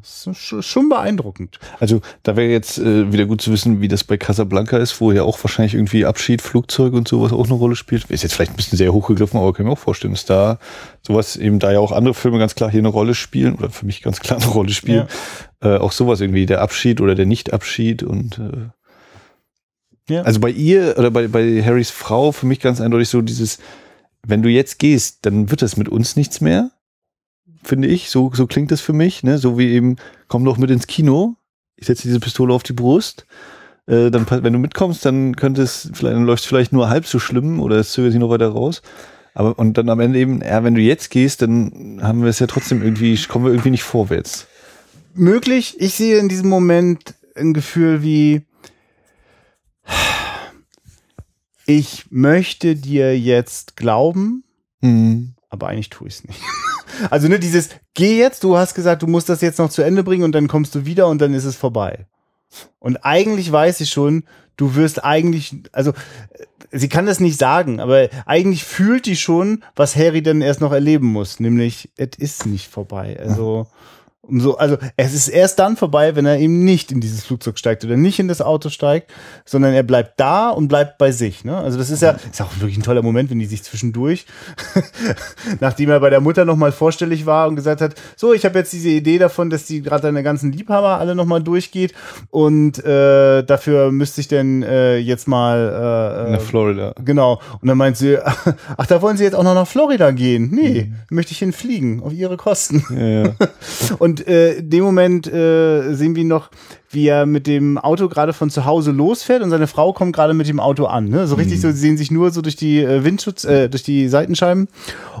Das 0.00 0.26
ist 0.26 0.64
schon 0.64 0.88
beeindruckend. 0.88 1.58
Also 1.80 2.00
da 2.22 2.36
wäre 2.36 2.50
jetzt 2.50 2.78
äh, 2.78 3.12
wieder 3.12 3.24
gut 3.24 3.40
zu 3.40 3.50
wissen, 3.50 3.80
wie 3.80 3.88
das 3.88 4.04
bei 4.04 4.18
Casablanca 4.18 4.76
ist, 4.76 5.00
wo 5.00 5.10
ja 5.10 5.22
auch 5.22 5.42
wahrscheinlich 5.42 5.74
irgendwie 5.74 6.04
Abschied, 6.04 6.42
Flugzeug 6.42 6.92
und 6.92 7.08
sowas 7.08 7.32
auch 7.32 7.46
eine 7.46 7.54
Rolle 7.54 7.76
spielt. 7.76 8.10
Ist 8.10 8.22
jetzt 8.22 8.34
vielleicht 8.34 8.52
ein 8.52 8.56
bisschen 8.56 8.76
sehr 8.76 8.92
hochgegriffen, 8.92 9.40
aber 9.40 9.54
kann 9.54 9.66
mir 9.66 9.72
auch 9.72 9.78
vorstellen, 9.78 10.12
dass 10.12 10.26
da 10.26 10.58
sowas 11.06 11.36
eben, 11.36 11.58
da 11.58 11.72
ja 11.72 11.78
auch 11.78 11.92
andere 11.92 12.14
Filme 12.14 12.38
ganz 12.38 12.54
klar 12.54 12.70
hier 12.70 12.80
eine 12.80 12.88
Rolle 12.88 13.14
spielen 13.14 13.54
oder 13.54 13.70
für 13.70 13.86
mich 13.86 14.02
ganz 14.02 14.20
klar 14.20 14.40
eine 14.40 14.50
Rolle 14.50 14.70
spielen, 14.70 15.08
ja. 15.62 15.76
äh, 15.76 15.78
auch 15.78 15.92
sowas 15.92 16.20
irgendwie, 16.20 16.44
der 16.44 16.60
Abschied 16.60 17.00
oder 17.00 17.14
der 17.14 17.26
Nicht-Abschied 17.26 18.02
und 18.02 18.38
äh, 18.38 20.12
ja. 20.12 20.22
also 20.22 20.40
bei 20.40 20.50
ihr 20.50 20.96
oder 20.98 21.10
bei, 21.10 21.28
bei 21.28 21.62
Harrys 21.62 21.90
Frau 21.90 22.32
für 22.32 22.46
mich 22.46 22.60
ganz 22.60 22.80
eindeutig 22.80 23.08
so 23.08 23.22
dieses, 23.22 23.58
wenn 24.26 24.42
du 24.42 24.50
jetzt 24.50 24.78
gehst, 24.78 25.24
dann 25.24 25.50
wird 25.50 25.62
das 25.62 25.78
mit 25.78 25.88
uns 25.88 26.16
nichts 26.16 26.40
mehr 26.40 26.70
finde 27.62 27.88
ich. 27.88 28.10
So, 28.10 28.30
so 28.34 28.46
klingt 28.46 28.72
es 28.72 28.80
für 28.80 28.92
mich, 28.92 29.22
ne? 29.22 29.38
So 29.38 29.58
wie 29.58 29.68
eben, 29.70 29.96
komm 30.28 30.44
doch 30.44 30.58
mit 30.58 30.70
ins 30.70 30.86
Kino. 30.86 31.36
ich 31.76 31.86
setze 31.86 32.04
diese 32.04 32.20
Pistole 32.20 32.54
auf 32.54 32.62
die 32.62 32.72
Brust. 32.72 33.26
Äh, 33.86 34.10
dann, 34.10 34.26
wenn 34.30 34.52
du 34.52 34.58
mitkommst, 34.58 35.04
dann 35.04 35.34
könnte 35.36 35.62
es 35.62 35.90
vielleicht, 35.92 36.16
dann 36.16 36.24
läuft 36.24 36.42
es 36.44 36.48
vielleicht 36.48 36.72
nur 36.72 36.88
halb 36.88 37.06
so 37.06 37.18
schlimm 37.18 37.60
oder 37.60 37.76
es 37.76 37.92
zögert 37.92 38.12
sich 38.12 38.20
noch 38.20 38.30
weiter 38.30 38.48
raus. 38.48 38.82
Aber 39.34 39.58
und 39.58 39.78
dann 39.78 39.88
am 39.88 40.00
Ende 40.00 40.18
eben, 40.18 40.40
ja, 40.42 40.62
wenn 40.62 40.74
du 40.74 40.80
jetzt 40.80 41.10
gehst, 41.10 41.42
dann 41.42 42.00
haben 42.02 42.22
wir 42.22 42.28
es 42.28 42.38
ja 42.38 42.46
trotzdem 42.46 42.82
irgendwie, 42.82 43.16
kommen 43.28 43.46
wir 43.46 43.52
irgendwie 43.52 43.70
nicht 43.70 43.82
vorwärts. 43.82 44.46
Möglich, 45.14 45.76
ich 45.78 45.94
sehe 45.94 46.18
in 46.18 46.28
diesem 46.28 46.48
Moment 46.48 47.14
ein 47.34 47.54
Gefühl 47.54 48.02
wie, 48.02 48.42
ich 51.66 52.04
möchte 52.10 52.76
dir 52.76 53.18
jetzt 53.18 53.76
glauben, 53.76 54.44
Mhm. 54.82 55.34
Aber 55.52 55.68
eigentlich 55.68 55.90
tue 55.90 56.08
ich 56.08 56.14
es 56.14 56.24
nicht. 56.24 56.40
Also 57.10 57.26
ne, 57.26 57.38
dieses 57.38 57.70
geh 57.94 58.18
jetzt, 58.18 58.44
du 58.44 58.58
hast 58.58 58.74
gesagt, 58.74 59.02
du 59.02 59.06
musst 59.06 59.30
das 59.30 59.40
jetzt 59.40 59.58
noch 59.58 59.70
zu 59.70 59.80
Ende 59.80 60.04
bringen 60.04 60.24
und 60.24 60.32
dann 60.32 60.46
kommst 60.46 60.74
du 60.74 60.84
wieder 60.84 61.08
und 61.08 61.22
dann 61.22 61.32
ist 61.32 61.46
es 61.46 61.56
vorbei. 61.56 62.06
Und 62.78 62.98
eigentlich 62.98 63.50
weiß 63.50 63.80
ich 63.80 63.88
schon, 63.88 64.24
du 64.58 64.74
wirst 64.74 65.02
eigentlich, 65.02 65.56
also 65.72 65.92
äh, 65.92 66.44
sie 66.70 66.90
kann 66.90 67.06
das 67.06 67.18
nicht 67.18 67.38
sagen, 67.38 67.80
aber 67.80 68.08
eigentlich 68.26 68.64
fühlt 68.64 69.06
die 69.06 69.16
schon, 69.16 69.64
was 69.74 69.96
Harry 69.96 70.22
dann 70.22 70.42
erst 70.42 70.60
noch 70.60 70.72
erleben 70.72 71.06
muss, 71.06 71.40
nämlich 71.40 71.90
es 71.96 72.18
ist 72.18 72.46
nicht 72.46 72.68
vorbei. 72.70 73.18
Also 73.18 73.68
umso, 74.22 74.54
also 74.54 74.78
es 74.96 75.14
ist 75.14 75.28
erst 75.28 75.58
dann 75.58 75.76
vorbei, 75.76 76.14
wenn 76.14 76.26
er 76.26 76.38
eben 76.38 76.64
nicht 76.64 76.92
in 76.92 77.00
dieses 77.00 77.24
Flugzeug 77.24 77.58
steigt 77.58 77.84
oder 77.84 77.96
nicht 77.96 78.20
in 78.20 78.28
das 78.28 78.40
Auto 78.40 78.68
steigt, 78.68 79.12
sondern 79.44 79.74
er 79.74 79.82
bleibt 79.82 80.20
da 80.20 80.50
und 80.50 80.68
bleibt 80.68 80.96
bei 80.98 81.10
sich. 81.10 81.44
Ne? 81.44 81.56
Also 81.56 81.76
das 81.76 81.90
ist 81.90 82.02
ja, 82.02 82.16
ist 82.30 82.40
auch 82.40 82.60
wirklich 82.60 82.78
ein 82.78 82.84
toller 82.84 83.02
Moment, 83.02 83.30
wenn 83.30 83.40
die 83.40 83.46
sich 83.46 83.64
zwischendurch, 83.64 84.26
nachdem 85.60 85.90
er 85.90 85.98
bei 85.98 86.08
der 86.08 86.20
Mutter 86.20 86.44
nochmal 86.44 86.70
vorstellig 86.70 87.26
war 87.26 87.48
und 87.48 87.56
gesagt 87.56 87.80
hat, 87.80 87.96
so, 88.16 88.32
ich 88.32 88.44
habe 88.44 88.60
jetzt 88.60 88.72
diese 88.72 88.90
Idee 88.90 89.18
davon, 89.18 89.50
dass 89.50 89.64
die 89.64 89.82
gerade 89.82 90.02
deine 90.02 90.22
ganzen 90.22 90.52
Liebhaber 90.52 90.98
alle 90.98 91.16
nochmal 91.16 91.42
durchgeht 91.42 91.92
und 92.30 92.78
äh, 92.84 93.42
dafür 93.42 93.90
müsste 93.90 94.20
ich 94.20 94.28
denn 94.28 94.62
äh, 94.62 94.98
jetzt 94.98 95.26
mal 95.26 96.28
äh, 96.28 96.32
Nach 96.32 96.40
Florida. 96.40 96.94
Genau. 97.04 97.40
Und 97.60 97.66
dann 97.66 97.76
meint 97.76 97.96
sie, 97.96 98.18
ach, 98.76 98.86
da 98.86 99.02
wollen 99.02 99.16
sie 99.16 99.24
jetzt 99.24 99.34
auch 99.34 99.42
noch 99.42 99.54
nach 99.54 99.66
Florida 99.66 100.12
gehen. 100.12 100.50
Nee, 100.52 100.92
möchte 101.10 101.32
ich 101.32 101.38
hinfliegen, 101.38 102.02
auf 102.02 102.12
ihre 102.12 102.36
Kosten. 102.36 102.84
Ja, 102.90 103.24
ja. 103.24 103.34
Und 103.98 104.11
äh, 104.20 104.54
in 104.54 104.70
dem 104.70 104.84
Moment 104.84 105.26
äh, 105.26 105.94
sehen 105.94 106.14
wir 106.14 106.24
noch, 106.24 106.50
wie 106.90 107.06
er 107.06 107.24
mit 107.26 107.46
dem 107.46 107.78
Auto 107.78 108.08
gerade 108.08 108.32
von 108.32 108.50
zu 108.50 108.64
Hause 108.64 108.90
losfährt 108.90 109.42
und 109.42 109.50
seine 109.50 109.66
Frau 109.66 109.92
kommt 109.92 110.14
gerade 110.14 110.34
mit 110.34 110.46
dem 110.48 110.60
Auto 110.60 110.84
an. 110.86 111.08
Ne? 111.08 111.26
So 111.26 111.36
richtig 111.36 111.60
so, 111.60 111.70
sie 111.70 111.78
sehen 111.78 111.96
sich 111.96 112.10
nur 112.10 112.30
so 112.30 112.42
durch 112.42 112.56
die 112.56 112.80
äh, 112.82 113.04
Windschutz, 113.04 113.44
äh, 113.44 113.68
durch 113.68 113.82
die 113.82 114.08
Seitenscheiben. 114.08 114.68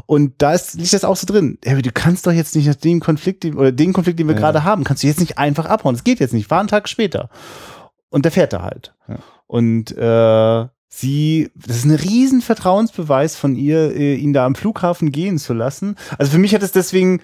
Und 0.06 0.34
da 0.38 0.52
ist, 0.52 0.74
liegt 0.74 0.92
das 0.92 1.04
auch 1.04 1.16
so 1.16 1.26
drin. 1.26 1.58
Hey, 1.64 1.80
du 1.80 1.90
kannst 1.92 2.26
doch 2.26 2.32
jetzt 2.32 2.54
nicht 2.54 2.66
nach 2.66 2.74
dem 2.74 3.00
Konflikt, 3.00 3.44
den- 3.44 3.56
oder 3.56 3.72
den 3.72 3.92
Konflikt, 3.92 4.18
den 4.18 4.28
wir 4.28 4.34
gerade 4.34 4.64
haben, 4.64 4.84
kannst 4.84 5.02
du 5.02 5.06
jetzt 5.06 5.20
nicht 5.20 5.38
einfach 5.38 5.66
abhauen. 5.66 5.94
Das 5.94 6.04
geht 6.04 6.20
jetzt 6.20 6.34
nicht. 6.34 6.48
Fahr 6.48 6.60
einen 6.60 6.68
Tag 6.68 6.88
später. 6.88 7.30
Und 8.10 8.24
der 8.26 8.32
fährt 8.32 8.52
da 8.52 8.62
halt. 8.62 8.92
Ja. 9.08 9.18
Und 9.46 9.96
äh, 9.96 10.66
sie, 10.88 11.50
das 11.54 11.78
ist 11.78 11.84
ein 11.86 11.94
riesen 11.94 12.42
Vertrauensbeweis 12.42 13.36
von 13.36 13.56
ihr, 13.56 13.96
äh, 13.96 14.14
ihn 14.14 14.34
da 14.34 14.44
am 14.44 14.54
Flughafen 14.54 15.10
gehen 15.10 15.38
zu 15.38 15.54
lassen. 15.54 15.96
Also 16.18 16.32
für 16.32 16.38
mich 16.38 16.54
hat 16.54 16.62
es 16.62 16.72
deswegen, 16.72 17.20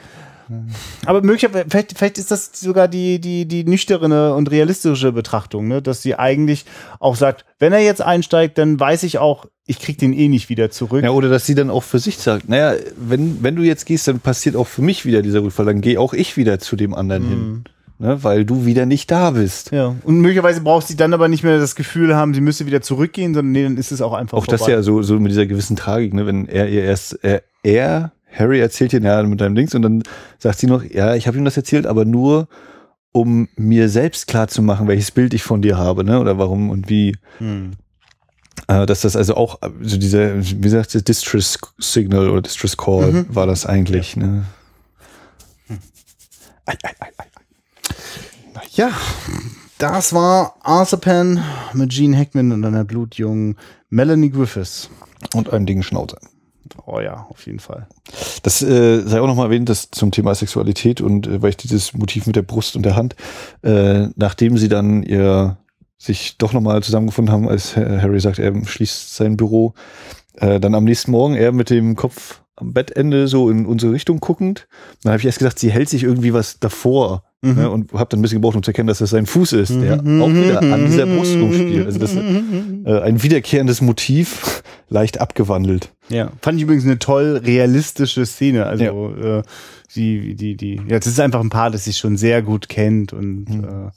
aber 1.07 1.22
möglicherweise, 1.22 1.66
vielleicht, 1.68 1.96
vielleicht 1.96 2.18
ist 2.18 2.30
das 2.30 2.51
sogar 2.55 2.88
die, 2.88 3.20
die, 3.20 3.46
die 3.46 3.64
nüchterne 3.64 4.34
und 4.34 4.51
realistische 4.51 5.12
Betrachtung, 5.12 5.68
ne? 5.68 5.82
dass 5.82 6.03
sie 6.03 6.14
eigentlich 6.14 6.64
auch 7.01 7.16
sagt, 7.16 7.44
wenn 7.59 7.72
er 7.72 7.80
jetzt 7.80 8.03
einsteigt, 8.03 8.59
dann 8.59 8.78
weiß 8.78 9.03
ich 9.03 9.18
auch, 9.18 9.46
ich 9.66 9.78
krieg 9.78 9.99
den 9.99 10.12
eh 10.12 10.28
nicht 10.28 10.49
wieder 10.49 10.70
zurück. 10.70 11.05
Ja, 11.05 11.11
oder 11.11 11.28
dass 11.28 11.44
sie 11.44 11.55
dann 11.55 11.70
auch 11.70 11.82
für 11.82 11.99
sich 11.99 12.18
sagt, 12.18 12.49
naja, 12.49 12.74
wenn, 12.96 13.42
wenn 13.42 13.57
du 13.57 13.62
jetzt 13.62 13.84
gehst, 13.84 14.09
dann 14.09 14.20
passiert 14.20 14.57
auch 14.57 14.66
für 14.66 14.82
mich 14.82 15.05
wieder 15.05 15.22
dieser 15.22 15.42
Rückfall, 15.42 15.66
dann 15.66 15.80
gehe 15.80 16.01
auch 16.01 16.14
ich 16.14 16.36
wieder 16.36 16.59
zu 16.59 16.76
dem 16.76 16.94
anderen 16.94 17.28
hin. 17.28 17.64
Ne, 18.01 18.22
weil 18.22 18.44
du 18.44 18.64
wieder 18.64 18.86
nicht 18.86 19.11
da 19.11 19.32
bist. 19.32 19.72
Ja, 19.72 19.96
und 20.05 20.20
möglicherweise 20.20 20.61
braucht 20.61 20.86
sie 20.86 20.94
dann 20.94 21.12
aber 21.12 21.26
nicht 21.26 21.42
mehr 21.42 21.59
das 21.59 21.74
Gefühl 21.74 22.14
haben, 22.14 22.32
sie 22.32 22.40
müsste 22.40 22.64
wieder 22.64 22.80
zurückgehen, 22.80 23.34
sondern 23.34 23.51
nee, 23.51 23.64
dann 23.64 23.76
ist 23.76 23.90
es 23.90 24.01
auch 24.01 24.12
einfach 24.12 24.38
Auch 24.38 24.46
das 24.46 24.68
ja 24.68 24.82
so, 24.82 25.03
so 25.03 25.18
mit 25.18 25.32
dieser 25.32 25.46
gewissen 25.46 25.74
Tragik, 25.74 26.14
ne, 26.14 26.24
wenn 26.24 26.46
er 26.46 26.68
ihr 26.68 26.84
erst, 26.84 27.18
er, 27.24 27.42
er 27.64 28.12
Harry 28.33 28.61
erzählt 28.61 28.93
ihr, 28.93 29.01
ja, 29.01 29.22
mit 29.22 29.41
deinem 29.41 29.57
Links 29.57 29.74
und 29.74 29.83
dann 29.83 30.03
sagt 30.39 30.59
sie 30.59 30.66
noch, 30.66 30.85
ja, 30.85 31.14
ich 31.14 31.26
habe 31.26 31.39
ihm 31.39 31.45
das 31.45 31.57
erzählt, 31.57 31.87
aber 31.87 32.05
nur, 32.05 32.49
um 33.12 33.49
mir 33.57 33.89
selbst 33.89 34.26
klar 34.26 34.49
zu 34.49 34.62
machen, 34.62 34.89
welches 34.89 35.11
Bild 35.11 35.35
ich 35.35 35.43
von 35.43 35.62
dir 35.62 35.76
habe, 35.76 36.05
ne, 36.05 36.20
oder 36.20 36.39
warum 36.39 36.70
und 36.70 36.89
wie. 36.89 37.16
Hm. 37.39 37.72
Äh, 38.66 38.87
dass 38.87 39.03
das 39.03 39.16
also 39.16 39.35
auch, 39.35 39.59
so 39.81 39.97
dieser, 39.97 40.43
wie 40.43 40.68
sagt 40.68 40.91
sie, 40.91 41.03
Distress 41.03 41.59
Signal 41.79 42.29
oder 42.29 42.43
Distress 42.43 42.76
Call 42.76 43.24
war 43.29 43.47
das 43.47 43.66
eigentlich, 43.66 44.16
ne. 44.16 44.45
Ei, 46.66 46.76
ei, 46.83 46.91
ei, 47.01 47.09
ei. 47.16 47.24
Ja, 48.72 48.93
das 49.79 50.12
war 50.12 50.55
Arthur 50.61 51.01
Penn 51.01 51.43
mit 51.72 51.91
Gene 51.91 52.16
Hackman 52.16 52.53
und 52.53 52.64
einer 52.64 52.85
blutjungen 52.85 53.57
Melanie 53.91 54.31
Griffiths. 54.31 54.91
Und 55.35 55.53
einem 55.53 55.66
dicken 55.66 55.83
Schnauzer. 55.83 56.18
Oh 56.87 57.01
ja, 57.01 57.26
auf 57.31 57.45
jeden 57.47 57.59
Fall. 57.61 57.87
Das 58.43 58.62
äh, 58.62 59.01
sei 59.03 59.20
auch 59.20 59.26
nochmal 59.26 59.47
erwähnt, 59.47 59.68
dass 59.68 59.91
zum 59.91 60.11
Thema 60.11 60.35
Sexualität 60.35 61.01
und 61.01 61.26
äh, 61.26 61.43
weil 61.43 61.51
ich 61.51 61.57
dieses 61.57 61.93
Motiv 61.93 62.26
mit 62.26 62.37
der 62.37 62.43
Brust 62.43 62.76
und 62.76 62.83
der 62.85 62.97
Hand, 62.97 63.14
äh, 63.62 64.07
nachdem 64.16 64.57
sie 64.57 64.68
dann 64.68 65.03
ihr 65.03 65.59
sich 65.99 66.39
doch 66.39 66.53
nochmal 66.53 66.83
zusammengefunden 66.83 67.33
haben, 67.33 67.49
als 67.49 67.76
Ha- 67.76 68.01
Harry 68.01 68.20
sagt, 68.20 68.39
er 68.39 68.55
schließt 68.64 69.14
sein 69.16 69.37
Büro, 69.37 69.74
äh, 70.37 70.61
dann 70.61 70.74
am 70.74 70.85
nächsten 70.85 71.11
Morgen 71.11 71.35
er 71.35 71.53
mit 71.53 71.70
dem 71.70 71.97
Kopf 71.97 72.41
am 72.57 72.72
Bettende 72.72 73.29
so 73.29 73.51
in 73.51 73.66
unsere 73.66 73.93
Richtung 73.93 74.18
guckend, 74.20 74.66
dann 75.03 75.12
habe 75.12 75.20
ich 75.20 75.26
erst 75.26 75.39
gedacht, 75.39 75.59
sie 75.59 75.70
hält 75.70 75.89
sich 75.89 76.03
irgendwie 76.05 76.33
was 76.33 76.59
davor 76.59 77.22
ne, 77.41 77.70
und 77.70 77.93
habe 77.93 78.07
dann 78.11 78.18
ein 78.18 78.22
bisschen 78.22 78.39
gebraucht, 78.41 78.57
um 78.57 78.64
zu 78.64 78.70
erkennen, 78.70 78.89
dass 78.89 78.99
das 78.99 79.11
sein 79.11 79.26
Fuß 79.26 79.53
ist, 79.53 79.70
der 79.81 79.95
auch 80.01 80.29
wieder 80.31 80.59
an 80.61 80.87
dieser 80.87 81.07
Brust 81.07 81.37
rumspielt. 81.37 81.87
Also 81.87 82.01
das 82.01 82.12
ist 82.12 82.18
äh, 82.85 83.01
ein 83.01 83.22
wiederkehrendes 83.22 83.81
Motiv, 83.81 84.62
leicht 84.89 85.20
abgewandelt. 85.20 85.93
Ja, 86.09 86.33
fand 86.41 86.57
ich 86.57 86.65
übrigens 86.65 86.85
eine 86.85 86.99
toll 86.99 87.41
realistische 87.45 88.25
Szene. 88.27 88.67
Also 88.67 89.15
äh, 89.15 89.43
die, 89.95 90.35
die, 90.35 90.57
die, 90.57 90.81
ja, 90.89 90.99
das 90.99 91.07
ist 91.07 91.21
einfach 91.21 91.41
ein 91.41 91.51
Paar, 91.51 91.71
das 91.71 91.85
sich 91.85 91.99
schon 91.99 92.17
sehr 92.17 92.43
gut 92.43 92.69
kennt 92.69 93.13
und 93.13 93.47
äh, 93.65 93.91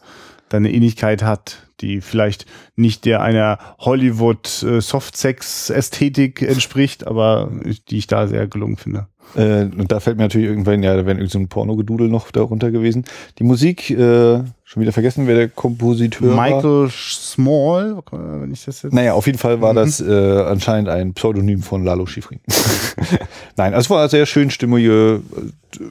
da 0.49 0.57
eine 0.57 0.71
Ähnlichkeit 0.71 1.23
hat, 1.23 1.67
die 1.79 2.01
vielleicht 2.01 2.45
nicht 2.75 3.05
der 3.05 3.21
einer 3.21 3.57
Hollywood 3.79 4.63
äh, 4.63 4.81
Softsex-Ästhetik 4.81 6.41
entspricht, 6.41 7.07
aber 7.07 7.51
die 7.89 7.97
ich 7.97 8.07
da 8.07 8.27
sehr 8.27 8.47
gelungen 8.47 8.77
finde. 8.77 9.07
Äh, 9.35 9.63
und 9.63 9.91
da 9.91 9.99
fällt 9.99 10.17
mir 10.17 10.23
natürlich 10.23 10.47
irgendwann, 10.47 10.83
ja, 10.83 10.95
da 10.95 11.05
wäre 11.05 11.17
irgend 11.17 11.31
so 11.31 11.39
ein 11.39 11.47
Pornogedudel 11.47 12.09
noch 12.09 12.31
darunter 12.31 12.71
gewesen. 12.71 13.05
Die 13.39 13.43
Musik, 13.43 13.89
äh, 13.91 14.43
schon 14.71 14.81
wieder 14.81 14.93
vergessen, 14.93 15.27
wer 15.27 15.35
der 15.35 15.49
Kompositeur 15.49 16.33
war. 16.33 16.49
Michael 16.49 16.89
Small, 16.89 17.97
äh, 18.13 18.15
wenn 18.41 18.53
ich 18.53 18.63
das 18.63 18.81
jetzt. 18.83 18.93
Naja, 18.93 19.13
auf 19.13 19.25
jeden 19.25 19.37
Fall 19.37 19.59
war 19.59 19.73
das 19.73 19.99
äh, 19.99 20.41
anscheinend 20.43 20.87
ein 20.87 21.13
Pseudonym 21.13 21.61
von 21.61 21.83
Lalo 21.83 22.05
Schifrin. 22.05 22.39
Nein, 23.57 23.73
also 23.73 23.87
es 23.87 23.89
war 23.89 24.07
sehr 24.07 24.25
schön 24.25 24.49
stimmige, 24.49 25.21
äh, 25.77 25.83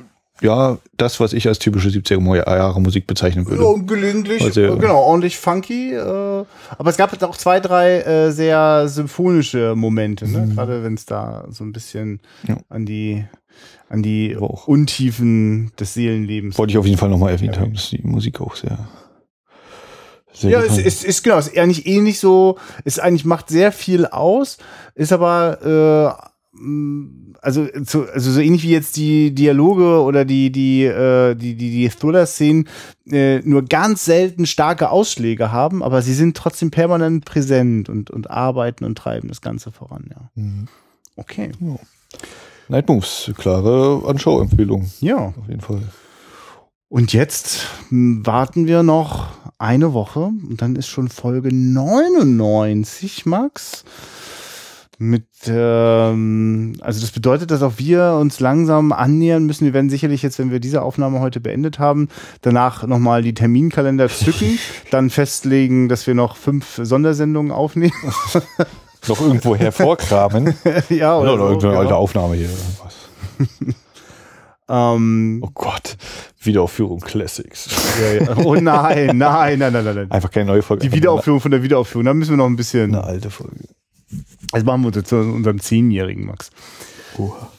ja, 0.43 0.79
das, 0.97 1.21
was 1.21 1.35
ich 1.35 1.47
als 1.47 1.59
typische 1.59 1.91
70er 1.91 2.35
Jahre 2.35 2.81
Musik 2.81 3.07
bezeichnen 3.07 3.47
würde. 3.47 3.63
Ja, 3.63 3.75
gelegentlich, 3.85 4.43
Also, 4.43 4.63
äh, 4.63 4.77
genau, 4.79 5.01
ordentlich 5.03 5.37
funky. 5.37 5.93
Äh, 5.93 5.99
aber 5.99 6.89
es 6.89 6.97
gab 6.97 7.13
jetzt 7.13 7.23
auch 7.23 7.37
zwei, 7.37 7.61
drei 7.61 7.99
äh, 8.01 8.31
sehr 8.33 8.89
symphonische 8.89 9.75
Momente, 9.77 10.27
ne? 10.27 10.51
gerade 10.55 10.83
wenn 10.83 10.95
es 10.95 11.05
da 11.05 11.45
so 11.51 11.65
ein 11.65 11.73
bisschen 11.73 12.21
Ja. 12.49 12.57
an 12.71 12.87
die 12.87 13.27
an 13.91 14.03
die 14.03 14.37
auch- 14.39 14.67
Untiefen 14.67 15.73
des 15.79 15.93
Seelenlebens. 15.95 16.57
Wollte 16.57 16.71
ich 16.71 16.79
auf 16.79 16.87
jeden 16.87 16.97
Fall 16.99 17.11
nochmal 17.11 17.33
erwähnt 17.33 17.61
haben, 17.61 17.75
dass 17.75 17.91
die 17.91 18.01
Musik 18.03 18.41
auch 18.41 18.55
sehr, 18.57 18.89
sehr 20.33 20.51
Ja, 20.51 20.61
es 20.63 20.71
war. 20.71 20.79
ist, 20.81 21.05
ist 21.05 21.23
genau, 21.23 21.39
ist 21.39 21.57
eigentlich 21.59 21.87
ähnlich 21.87 22.19
so, 22.19 22.57
ist 22.85 23.01
eigentlich 23.01 23.25
macht 23.25 23.49
sehr 23.49 23.73
viel 23.73 24.07
aus, 24.07 24.57
ist 24.95 25.13
aber 25.13 26.17
äh, 26.55 26.57
mh, 26.57 27.35
also, 27.43 27.67
zu, 27.85 28.05
also 28.13 28.31
so 28.33 28.41
ähnlich 28.41 28.63
wie 28.65 28.71
jetzt 28.71 28.97
die 28.97 29.35
Dialoge 29.35 30.03
oder 30.03 30.25
die 30.27 30.53
die 30.53 30.85
äh, 30.85 31.35
die 31.35 31.55
die, 31.55 31.71
die 31.71 31.89
Thriller-Szenen 31.89 32.69
äh, 33.11 33.39
nur 33.41 33.65
ganz 33.65 34.05
selten 34.05 34.45
starke 34.47 34.91
Ausschläge 34.91 35.51
haben, 35.51 35.83
aber 35.83 36.03
sie 36.03 36.13
sind 36.15 36.37
trotzdem 36.37 36.71
permanent 36.71 37.25
präsent 37.25 37.89
und 37.89 38.11
und 38.11 38.31
arbeiten 38.31 38.85
und 38.85 38.97
treiben 38.99 39.29
das 39.29 39.41
Ganze 39.41 39.73
voran. 39.73 40.11
Ja. 40.11 40.31
Mhm. 40.35 40.69
Okay. 41.17 41.51
Night 42.71 42.89
Moves, 42.89 43.33
klare 43.37 44.01
Anschauempfehlung, 44.07 44.89
Ja. 45.01 45.17
auf 45.37 45.49
jeden 45.49 45.61
Fall. 45.61 45.83
Und 46.89 47.13
jetzt 47.13 47.67
hm, 47.89 48.25
warten 48.25 48.69
wir 48.69 48.85
noch 48.85 49.27
eine 49.59 49.93
Woche 49.93 50.21
und 50.21 50.63
dann 50.63 50.77
ist 50.77 50.87
schon 50.87 51.09
Folge 51.09 51.53
99, 51.53 53.27
Max. 53.27 53.85
Mit, 55.03 55.27
ähm, 55.47 56.75
also 56.81 57.01
das 57.01 57.11
bedeutet, 57.11 57.51
dass 57.51 57.63
auch 57.63 57.75
wir 57.79 58.19
uns 58.21 58.39
langsam 58.39 58.93
annähern 58.93 59.47
müssen. 59.47 59.65
Wir 59.65 59.73
werden 59.73 59.89
sicherlich 59.89 60.23
jetzt, 60.23 60.39
wenn 60.39 60.51
wir 60.51 60.61
diese 60.61 60.83
Aufnahme 60.83 61.21
heute 61.21 61.41
beendet 61.41 61.79
haben, 61.79 62.09
danach 62.43 62.87
nochmal 62.87 63.23
die 63.23 63.35
Terminkalender 63.35 64.09
zücken, 64.09 64.59
dann 64.91 65.11
festlegen, 65.11 65.89
dass 65.89 66.07
wir 66.07 66.15
noch 66.15 66.37
fünf 66.37 66.79
Sondersendungen 66.83 67.51
aufnehmen. 67.51 67.95
Noch 69.09 69.21
irgendwo 69.21 69.57
hervorkramen. 69.57 70.55
ja, 70.89 71.19
oder, 71.19 71.35
oder, 71.35 71.35
oder 71.35 71.39
so, 71.39 71.49
irgendeine 71.49 71.77
alte 71.77 71.89
genau. 71.89 71.99
Aufnahme 71.99 72.35
hier. 72.37 72.51
Ähm, 74.71 75.41
Oh 75.45 75.51
Gott. 75.53 75.97
Wiederaufführung 76.41 77.01
Classics. 77.01 77.69
Ja, 78.01 78.23
ja. 78.23 78.37
Oh 78.45 78.55
nein, 78.55 79.19
nein, 79.19 79.59
nein, 79.59 79.73
nein, 79.73 79.85
nein. 79.85 79.95
nein. 79.97 80.11
Einfach 80.11 80.31
keine 80.31 80.47
neue 80.47 80.63
Folge. 80.63 80.89
Die 80.89 80.93
Wiederaufführung 80.93 81.41
von 81.41 81.51
der 81.51 81.63
Wiederaufführung, 81.63 82.05
da 82.05 82.15
müssen 82.15 82.31
wir 82.31 82.37
noch 82.37 82.47
ein 82.47 82.55
bisschen. 82.55 82.95
Eine 82.95 83.03
alte 83.03 83.31
Folge. 83.31 83.57
Das 84.53 84.65
machen 84.65 84.85
wir 84.85 85.05
zu 85.05 85.17
unserem 85.17 85.61
Zehnjährigen, 85.61 86.25
Max. 86.25 86.51
Oha. 87.19 87.51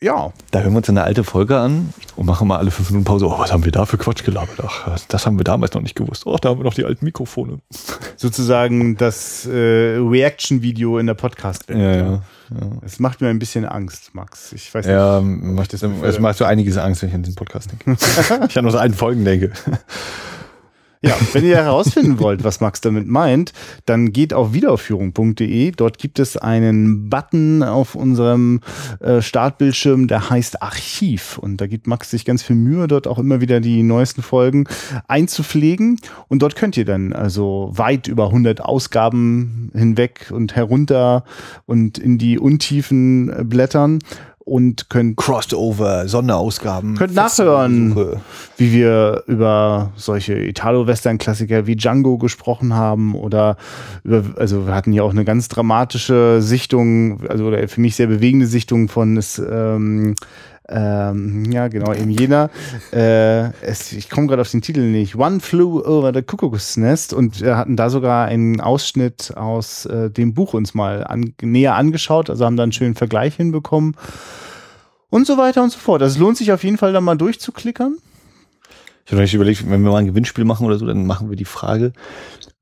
Ja, 0.00 0.32
Da 0.52 0.60
hören 0.60 0.74
wir 0.74 0.76
uns 0.76 0.88
eine 0.88 1.02
alte 1.02 1.24
Folge 1.24 1.58
an 1.58 1.92
und 2.14 2.24
machen 2.24 2.46
mal 2.46 2.58
alle 2.58 2.70
fünf 2.70 2.90
Minuten 2.90 3.04
Pause. 3.04 3.26
Oh, 3.26 3.36
was 3.36 3.52
haben 3.52 3.64
wir 3.64 3.72
da 3.72 3.84
für 3.84 3.98
Quatsch 3.98 4.22
gelabert? 4.22 4.60
Ach, 4.62 4.96
das 5.08 5.26
haben 5.26 5.38
wir 5.40 5.44
damals 5.44 5.74
noch 5.74 5.82
nicht 5.82 5.96
gewusst. 5.96 6.24
Oh, 6.24 6.36
da 6.40 6.50
haben 6.50 6.60
wir 6.60 6.64
noch 6.64 6.74
die 6.74 6.84
alten 6.84 7.04
Mikrofone. 7.04 7.58
sozusagen 8.16 8.96
das 8.96 9.44
äh, 9.46 9.96
Reaction-Video 9.98 10.98
in 10.98 11.08
der 11.08 11.14
Podcast-Welt. 11.14 11.80
Ja, 11.80 11.96
ja. 11.96 12.22
Es 12.82 13.00
macht 13.00 13.20
mir 13.20 13.28
ein 13.28 13.40
bisschen 13.40 13.64
Angst, 13.64 14.14
Max. 14.14 14.52
Ich 14.52 14.72
weiß 14.72 14.86
nicht. 14.86 14.94
Ja, 14.94 15.20
macht 15.20 15.72
das, 15.72 15.82
es 15.82 16.20
macht 16.20 16.38
so 16.38 16.44
einiges 16.44 16.78
Angst, 16.78 17.02
wenn 17.02 17.08
ich 17.08 17.14
an 17.16 17.24
den 17.24 17.34
Podcast 17.34 17.72
denke. 17.72 18.00
ich 18.48 18.56
an 18.56 18.66
unsere 18.66 18.80
alten 18.80 18.94
Folgen 18.94 19.24
denke. 19.24 19.50
Ja, 21.00 21.16
wenn 21.32 21.44
ihr 21.44 21.56
herausfinden 21.56 22.18
wollt, 22.18 22.42
was 22.42 22.60
Max 22.60 22.80
damit 22.80 23.06
meint, 23.06 23.52
dann 23.86 24.12
geht 24.12 24.34
auf 24.34 24.52
wiederaufführung.de. 24.52 25.70
Dort 25.70 25.98
gibt 25.98 26.18
es 26.18 26.36
einen 26.36 27.08
Button 27.08 27.62
auf 27.62 27.94
unserem 27.94 28.60
äh, 29.00 29.22
Startbildschirm, 29.22 30.08
der 30.08 30.28
heißt 30.28 30.60
Archiv. 30.60 31.38
Und 31.38 31.60
da 31.60 31.68
gibt 31.68 31.86
Max 31.86 32.10
sich 32.10 32.24
ganz 32.24 32.42
viel 32.42 32.56
Mühe, 32.56 32.88
dort 32.88 33.06
auch 33.06 33.18
immer 33.18 33.40
wieder 33.40 33.60
die 33.60 33.84
neuesten 33.84 34.22
Folgen 34.22 34.64
einzupflegen. 35.06 36.00
Und 36.26 36.42
dort 36.42 36.56
könnt 36.56 36.76
ihr 36.76 36.84
dann 36.84 37.12
also 37.12 37.70
weit 37.72 38.08
über 38.08 38.26
100 38.26 38.60
Ausgaben 38.60 39.70
hinweg 39.74 40.32
und 40.32 40.56
herunter 40.56 41.22
und 41.66 41.98
in 41.98 42.18
die 42.18 42.38
Untiefen 42.38 43.30
äh, 43.30 43.44
blättern 43.44 44.00
und 44.48 44.88
könnt 44.88 45.16
Crossover, 45.16 46.08
Sonderausgaben. 46.08 46.96
Könnt 46.96 47.14
nachhören. 47.14 47.90
Suche. 47.90 48.20
wie 48.56 48.72
wir 48.72 49.22
über 49.26 49.92
solche 49.96 50.34
Italo-Western-Klassiker 50.38 51.66
wie 51.66 51.76
Django 51.76 52.18
gesprochen 52.18 52.74
haben 52.74 53.14
oder 53.14 53.56
über, 54.04 54.24
also 54.36 54.66
wir 54.66 54.74
hatten 54.74 54.92
ja 54.92 55.02
auch 55.02 55.10
eine 55.10 55.24
ganz 55.24 55.48
dramatische 55.48 56.40
Sichtung, 56.40 57.20
also 57.28 57.44
oder 57.44 57.66
für 57.68 57.80
mich 57.80 57.96
sehr 57.96 58.06
bewegende 58.06 58.46
Sichtung 58.46 58.88
von 58.88 59.16
das, 59.16 59.38
ähm, 59.38 60.14
ähm, 60.68 61.50
ja 61.50 61.68
genau, 61.68 61.92
eben 61.94 62.10
jener. 62.10 62.50
Äh, 62.92 63.52
es, 63.62 63.92
ich 63.92 64.10
komme 64.10 64.26
gerade 64.26 64.42
auf 64.42 64.50
den 64.50 64.60
Titel 64.60 64.80
nicht. 64.80 65.16
One 65.16 65.40
Flew 65.40 65.80
Over 65.80 66.12
the 66.12 66.22
Cuckoo's 66.22 66.76
Nest 66.76 67.12
und 67.12 67.40
wir 67.40 67.56
hatten 67.56 67.76
da 67.76 67.90
sogar 67.90 68.26
einen 68.26 68.60
Ausschnitt 68.60 69.32
aus 69.36 69.86
äh, 69.86 70.10
dem 70.10 70.34
Buch 70.34 70.54
uns 70.54 70.74
mal 70.74 71.04
an, 71.04 71.34
näher 71.40 71.74
angeschaut, 71.74 72.28
also 72.28 72.44
haben 72.44 72.56
da 72.56 72.64
einen 72.64 72.72
schönen 72.72 72.94
Vergleich 72.94 73.36
hinbekommen. 73.36 73.96
Und 75.10 75.26
so 75.26 75.38
weiter 75.38 75.62
und 75.62 75.70
so 75.70 75.78
fort. 75.78 76.02
Also 76.02 76.16
es 76.16 76.18
lohnt 76.18 76.36
sich 76.36 76.52
auf 76.52 76.62
jeden 76.64 76.76
Fall 76.76 76.92
da 76.92 77.00
mal 77.00 77.16
durchzuklickern. 77.16 77.96
Ich 79.10 79.14
habe 79.14 79.24
überlegt, 79.36 79.68
wenn 79.70 79.82
wir 79.82 79.90
mal 79.90 79.98
ein 79.98 80.06
Gewinnspiel 80.06 80.44
machen 80.44 80.66
oder 80.66 80.78
so, 80.78 80.86
dann 80.86 81.06
machen 81.06 81.30
wir 81.30 81.36
die 81.36 81.46
Frage, 81.46 81.92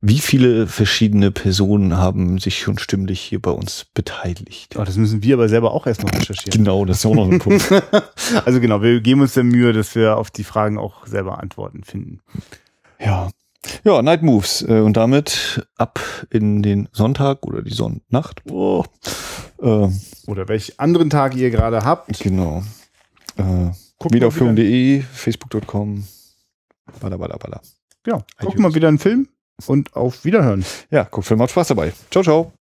wie 0.00 0.20
viele 0.20 0.68
verschiedene 0.68 1.32
Personen 1.32 1.96
haben 1.96 2.38
sich 2.38 2.60
schon 2.60 2.78
stimmlich 2.78 3.20
hier 3.20 3.40
bei 3.42 3.50
uns 3.50 3.86
beteiligt? 3.94 4.76
Oh, 4.78 4.84
das 4.84 4.96
müssen 4.96 5.22
wir 5.24 5.34
aber 5.34 5.48
selber 5.48 5.72
auch 5.72 5.86
erst 5.88 6.04
noch 6.04 6.12
recherchieren. 6.12 6.52
Genau, 6.56 6.84
das 6.84 6.98
ist 6.98 7.06
auch 7.06 7.14
noch 7.14 7.28
ein 7.30 7.38
Punkt. 7.40 7.64
Also 8.44 8.60
genau, 8.60 8.82
wir 8.82 9.00
geben 9.00 9.22
uns 9.22 9.34
der 9.34 9.42
Mühe, 9.44 9.72
dass 9.72 9.94
wir 9.96 10.16
auf 10.18 10.30
die 10.30 10.44
Fragen 10.44 10.78
auch 10.78 11.06
selber 11.06 11.40
Antworten 11.40 11.82
finden. 11.82 12.20
Ja. 13.00 13.30
Ja, 13.82 14.00
Night 14.02 14.22
Moves. 14.22 14.62
Äh, 14.62 14.80
Und 14.80 14.96
damit 14.96 15.66
ab 15.76 15.98
in 16.30 16.62
den 16.62 16.88
Sonntag 16.92 17.44
oder 17.46 17.62
die 17.62 17.74
Sonnnacht. 17.74 18.42
Oh. 18.48 18.84
Äh, 19.60 19.88
Oder 20.26 20.48
welchen 20.48 20.78
anderen 20.78 21.10
Tag 21.10 21.34
ihr 21.34 21.50
gerade 21.50 21.84
habt. 21.84 22.18
genau. 22.20 22.62
Äh, 23.36 23.70
Wiederaufführung.de, 24.08 25.02
facebook.com. 25.02 26.04
Balla, 27.00 27.16
balla, 27.16 27.36
balla. 27.36 27.60
Ja, 28.06 28.24
gucken 28.38 28.62
mal 28.62 28.74
wieder 28.74 28.88
einen 28.88 28.98
Film 28.98 29.28
und 29.66 29.94
auf 29.94 30.24
Wiederhören. 30.24 30.64
Ja, 30.90 31.04
guckt 31.04 31.26
Film, 31.26 31.38
macht 31.38 31.50
Spaß 31.50 31.68
dabei. 31.68 31.92
Ciao, 32.10 32.22
ciao. 32.22 32.52